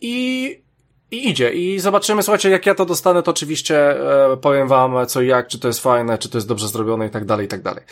I 0.00 0.65
i 1.10 1.28
idzie. 1.28 1.52
I 1.52 1.78
zobaczymy, 1.78 2.22
słuchajcie, 2.22 2.50
jak 2.50 2.66
ja 2.66 2.74
to 2.74 2.86
dostanę, 2.86 3.22
to 3.22 3.30
oczywiście 3.30 3.90
e, 4.32 4.36
powiem 4.36 4.68
wam 4.68 5.06
co 5.06 5.22
i 5.22 5.26
jak, 5.26 5.48
czy 5.48 5.58
to 5.58 5.68
jest 5.68 5.80
fajne, 5.80 6.18
czy 6.18 6.28
to 6.28 6.38
jest 6.38 6.48
dobrze 6.48 6.68
zrobione 6.68 7.06
i 7.06 7.10
tak 7.10 7.24
dalej, 7.24 7.46
i 7.46 7.48
tak 7.48 7.62
dalej. 7.62 7.84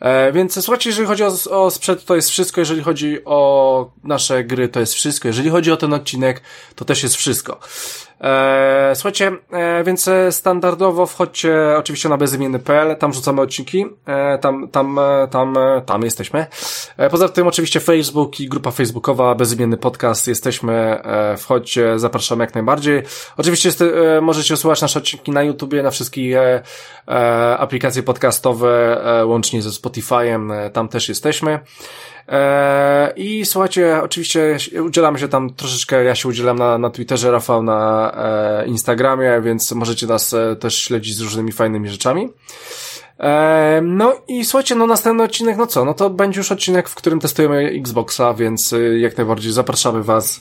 E, 0.00 0.32
więc 0.32 0.64
słuchajcie, 0.64 0.90
jeżeli 0.90 1.08
chodzi 1.08 1.24
o, 1.24 1.32
o 1.50 1.70
sprzęt, 1.70 2.04
to 2.04 2.16
jest 2.16 2.30
wszystko. 2.30 2.60
Jeżeli 2.60 2.82
chodzi 2.82 3.24
o 3.24 3.90
nasze 4.04 4.44
gry, 4.44 4.68
to 4.68 4.80
jest 4.80 4.94
wszystko. 4.94 5.28
Jeżeli 5.28 5.50
chodzi 5.50 5.72
o 5.72 5.76
ten 5.76 5.94
odcinek, 5.94 6.42
to 6.74 6.84
też 6.84 7.02
jest 7.02 7.16
wszystko. 7.16 7.60
E, 8.20 8.92
słuchajcie, 8.94 9.32
e, 9.52 9.84
więc 9.84 10.10
standardowo 10.30 11.06
wchodźcie 11.06 11.56
oczywiście 11.78 12.08
na 12.08 12.16
bezimienny.pl, 12.16 12.96
tam 12.96 13.12
rzucamy 13.12 13.40
odcinki, 13.40 13.86
e, 14.06 14.38
tam, 14.38 14.68
tam, 14.68 14.98
e, 14.98 15.28
tam, 15.30 15.56
e, 15.56 15.82
tam 15.86 16.02
jesteśmy. 16.02 16.46
E, 16.96 17.10
poza 17.10 17.28
tym 17.28 17.46
oczywiście 17.46 17.80
Facebook 17.80 18.40
i 18.40 18.48
grupa 18.48 18.70
facebookowa 18.70 19.34
Bezimienny 19.34 19.76
Podcast 19.76 20.28
jesteśmy, 20.28 20.72
e, 21.04 21.36
wchodźcie, 21.36 21.98
zapraszamy 21.98 22.44
jak 22.44 22.54
najbardziej. 22.54 23.02
Oczywiście 23.36 23.68
jest, 23.68 23.82
e, 23.82 24.20
możecie 24.20 24.56
słuchać 24.56 24.82
nasze 24.82 24.98
odcinki 24.98 25.30
na 25.30 25.42
YouTubie, 25.42 25.82
na 25.82 25.90
wszystkich 25.90 26.36
e, 26.36 26.62
e, 27.08 27.58
aplikacje 27.58 28.02
podcastowe, 28.02 29.00
e, 29.20 29.26
łącznie 29.26 29.62
ze 29.62 29.70
Spotify'em, 29.70 30.52
e, 30.52 30.70
tam 30.70 30.88
też 30.88 31.08
jesteśmy. 31.08 31.60
E, 32.28 33.12
I 33.16 33.44
słuchajcie, 33.46 34.00
oczywiście 34.02 34.58
udzielamy 34.84 35.18
się 35.18 35.28
tam 35.28 35.50
troszeczkę, 35.54 36.04
ja 36.04 36.14
się 36.14 36.28
udzielam 36.28 36.58
na, 36.58 36.78
na 36.78 36.90
Twitterze, 36.90 37.30
Rafał 37.30 37.62
na 37.62 38.12
e, 38.16 38.66
Instagramie, 38.66 39.40
więc 39.42 39.72
możecie 39.72 40.06
nas 40.06 40.34
e, 40.34 40.56
też 40.56 40.78
śledzić 40.78 41.16
z 41.16 41.20
różnymi 41.20 41.52
fajnymi 41.52 41.88
rzeczami. 41.88 42.28
No 43.82 44.14
i 44.28 44.44
słuchajcie, 44.44 44.74
no 44.74 44.86
następny 44.86 45.22
odcinek, 45.24 45.56
no 45.56 45.66
co, 45.66 45.84
no 45.84 45.94
to 45.94 46.10
będzie 46.10 46.40
już 46.40 46.52
odcinek, 46.52 46.88
w 46.88 46.94
którym 46.94 47.20
testujemy 47.20 47.72
Xboxa, 47.80 48.34
więc 48.34 48.74
jak 48.98 49.16
najbardziej 49.16 49.52
zapraszamy 49.52 50.02
Was 50.02 50.40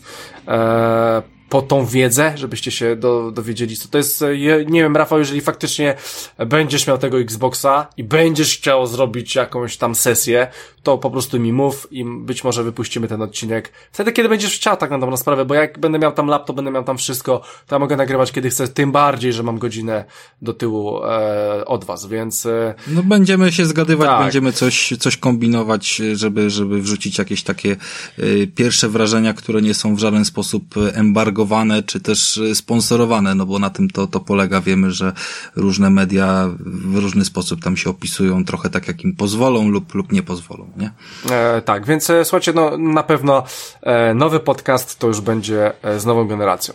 po 1.49 1.61
tą 1.61 1.85
wiedzę, 1.85 2.33
żebyście 2.35 2.71
się 2.71 2.95
do, 2.95 3.31
dowiedzieli, 3.31 3.77
co 3.77 3.87
to 3.87 3.97
jest. 3.97 4.23
Nie 4.67 4.81
wiem, 4.81 4.97
Rafał, 4.97 5.19
jeżeli 5.19 5.41
faktycznie 5.41 5.95
będziesz 6.37 6.87
miał 6.87 6.97
tego 6.97 7.19
Xboxa 7.19 7.87
i 7.97 8.03
będziesz 8.03 8.57
chciał 8.57 8.87
zrobić 8.87 9.35
jakąś 9.35 9.77
tam 9.77 9.95
sesję, 9.95 10.47
to 10.83 10.97
po 10.97 11.11
prostu 11.11 11.39
mi 11.39 11.53
mów 11.53 11.87
i 11.91 12.05
być 12.05 12.43
może 12.43 12.63
wypuścimy 12.63 13.07
ten 13.07 13.21
odcinek 13.21 13.71
wtedy, 13.91 14.11
kiedy 14.11 14.29
będziesz 14.29 14.55
chciał 14.55 14.77
tak 14.77 14.91
na 14.91 14.99
dobrą 14.99 15.17
sprawę, 15.17 15.45
bo 15.45 15.53
jak 15.53 15.79
będę 15.79 15.99
miał 15.99 16.11
tam 16.11 16.27
laptop, 16.27 16.55
będę 16.55 16.71
miał 16.71 16.83
tam 16.83 16.97
wszystko, 16.97 17.41
to 17.67 17.75
ja 17.75 17.79
mogę 17.79 17.95
nagrywać 17.95 18.31
kiedy 18.31 18.49
chcę, 18.49 18.67
tym 18.67 18.91
bardziej, 18.91 19.33
że 19.33 19.43
mam 19.43 19.59
godzinę 19.59 20.05
do 20.41 20.53
tyłu 20.53 21.03
e, 21.03 21.65
od 21.65 21.85
was, 21.85 22.05
więc... 22.05 22.45
E, 22.45 22.73
no 22.87 23.03
będziemy 23.03 23.51
się 23.51 23.65
zgadywać, 23.65 24.07
tak. 24.07 24.21
będziemy 24.21 24.53
coś, 24.53 24.93
coś 24.99 25.17
kombinować, 25.17 26.01
żeby, 26.13 26.49
żeby 26.49 26.81
wrzucić 26.81 27.17
jakieś 27.17 27.43
takie 27.43 27.71
e, 27.71 28.47
pierwsze 28.55 28.89
wrażenia, 28.89 29.33
które 29.33 29.61
nie 29.61 29.73
są 29.73 29.95
w 29.95 29.99
żaden 29.99 30.25
sposób 30.25 30.75
embargo 30.93 31.36
propagowane, 31.37 31.83
czy 31.83 31.99
też 31.99 32.39
sponsorowane, 32.53 33.35
no 33.35 33.45
bo 33.45 33.59
na 33.59 33.69
tym 33.69 33.89
to, 33.89 34.07
to 34.07 34.19
polega. 34.19 34.61
Wiemy, 34.61 34.91
że 34.91 35.13
różne 35.55 35.89
media 35.89 36.47
w 36.65 36.95
różny 36.95 37.25
sposób 37.25 37.63
tam 37.63 37.77
się 37.77 37.89
opisują, 37.89 38.45
trochę 38.45 38.69
tak 38.69 38.87
jak 38.87 39.03
im 39.03 39.15
pozwolą 39.15 39.69
lub, 39.69 39.93
lub 39.95 40.11
nie 40.11 40.23
pozwolą, 40.23 40.67
nie? 40.77 40.91
E, 41.31 41.61
tak, 41.61 41.85
więc 41.85 42.09
e, 42.09 42.25
słuchajcie, 42.25 42.53
no 42.53 42.77
na 42.77 43.03
pewno 43.03 43.43
e, 43.81 44.13
nowy 44.13 44.39
podcast 44.39 44.99
to 44.99 45.07
już 45.07 45.21
będzie 45.21 45.71
e, 45.83 45.99
z 45.99 46.05
nową 46.05 46.27
generacją. 46.27 46.73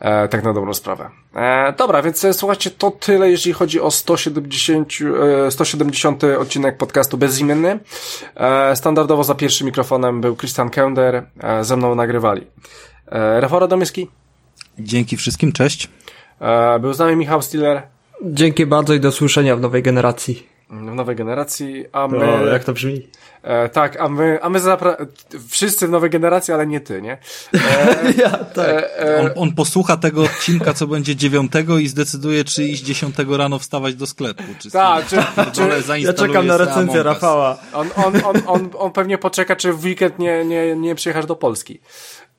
E, 0.00 0.28
tak 0.28 0.44
na 0.44 0.52
dobrą 0.52 0.74
sprawę. 0.74 1.10
E, 1.34 1.72
dobra, 1.78 2.02
więc 2.02 2.24
e, 2.24 2.34
słuchajcie, 2.34 2.70
to 2.70 2.90
tyle, 2.90 3.30
jeśli 3.30 3.52
chodzi 3.52 3.80
o 3.80 3.90
170, 3.90 4.92
e, 5.46 5.50
170 5.50 6.24
odcinek 6.24 6.76
podcastu 6.76 7.18
Bezimienny. 7.18 7.78
E, 8.34 8.76
standardowo 8.76 9.24
za 9.24 9.34
pierwszym 9.34 9.66
mikrofonem 9.66 10.20
był 10.20 10.36
Christian 10.36 10.70
Kender, 10.70 11.22
e, 11.40 11.64
ze 11.64 11.76
mną 11.76 11.94
nagrywali. 11.94 12.46
E, 13.08 13.40
Rafał 13.40 13.58
Radomyski, 13.60 14.08
Dzięki 14.78 15.16
wszystkim, 15.16 15.52
cześć. 15.52 15.88
e, 16.40 16.78
był 16.78 16.92
z 16.92 16.98
nami 16.98 17.16
Michał 17.16 17.42
Stiller 17.42 17.82
Dzięki 18.24 18.66
bardzo 18.66 18.94
i 18.94 19.00
do 19.00 19.12
słyszenia 19.12 19.56
w 19.56 19.60
nowej 19.60 19.82
generacji. 19.82 20.46
w 20.70 20.94
nowej 20.94 21.16
generacji, 21.16 21.84
a 21.92 22.08
my... 22.08 22.16
O, 22.24 22.46
jak 22.46 22.64
to 22.64 22.72
brzmi? 22.72 23.08
E, 23.42 23.68
tak, 23.68 24.00
a 24.00 24.08
my, 24.08 24.38
a 24.42 24.48
my 24.48 24.58
zapra- 24.60 25.06
wszyscy 25.48 25.86
w 25.86 25.90
nowej 25.90 26.10
generacji, 26.10 26.54
ale 26.54 26.66
nie 26.66 26.80
ty, 26.80 27.02
nie? 27.02 27.12
E, 27.54 27.58
Ja, 28.22 28.30
tak. 28.30 28.68
e, 28.68 29.00
e, 29.00 29.20
On, 29.22 29.30
on 29.36 29.54
posłucha 29.54 29.96
tego 29.96 30.22
odcinka, 30.22 30.74
co 30.74 30.86
będzie 30.86 31.16
dziewiątego 31.16 31.78
i 31.78 31.88
zdecyduje, 31.88 32.44
czy 32.44 32.64
iść 32.64 32.82
dziesiątego 32.82 33.36
rano 33.36 33.58
wstawać 33.58 33.94
do 33.94 34.06
sklepu. 34.06 34.42
Czy 34.58 34.70
tak, 34.70 35.06
czy, 35.06 35.16
czy, 35.52 35.52
czy, 35.86 36.00
Ja 36.00 36.12
czekam 36.12 36.46
na 36.46 36.56
recenzję 36.56 37.02
Rafała. 37.02 37.58
on, 37.72 37.88
on, 37.96 38.12
on, 38.24 38.42
on, 38.46 38.70
on 38.78 38.92
pewnie 38.92 39.18
poczeka, 39.18 39.56
czy 39.56 39.72
w 39.72 39.84
weekend 39.84 40.18
nie, 40.18 40.44
nie, 40.44 40.76
nie 40.76 40.94
przyjechasz 40.94 41.26
do 41.26 41.36
Polski. 41.36 41.80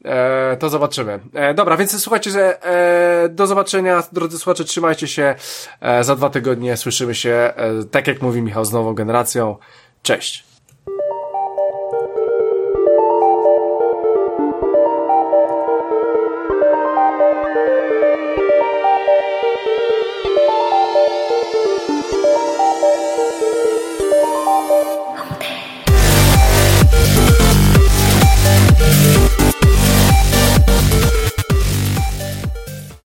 E, 0.06 0.58
to 0.60 0.70
zobaczymy. 0.70 1.20
E, 1.34 1.54
dobra, 1.54 1.78
więc 1.78 2.02
słuchajcie, 2.02 2.32
że, 2.32 2.66
e, 2.66 3.30
do 3.30 3.48
zobaczenia, 3.48 4.04
drodzy 4.12 4.38
słuchacze, 4.38 4.64
trzymajcie 4.64 5.08
się. 5.08 5.36
E, 5.82 6.04
za 6.04 6.16
dwa 6.16 6.30
tygodnie 6.30 6.78
słyszymy 6.78 7.16
się, 7.16 7.32
e, 7.32 7.54
tak 7.92 8.08
jak 8.08 8.22
mówi 8.22 8.42
Michał, 8.42 8.66
z 8.66 8.72
nową 8.72 8.94
generacją. 8.94 9.58
Cześć. 10.04 10.53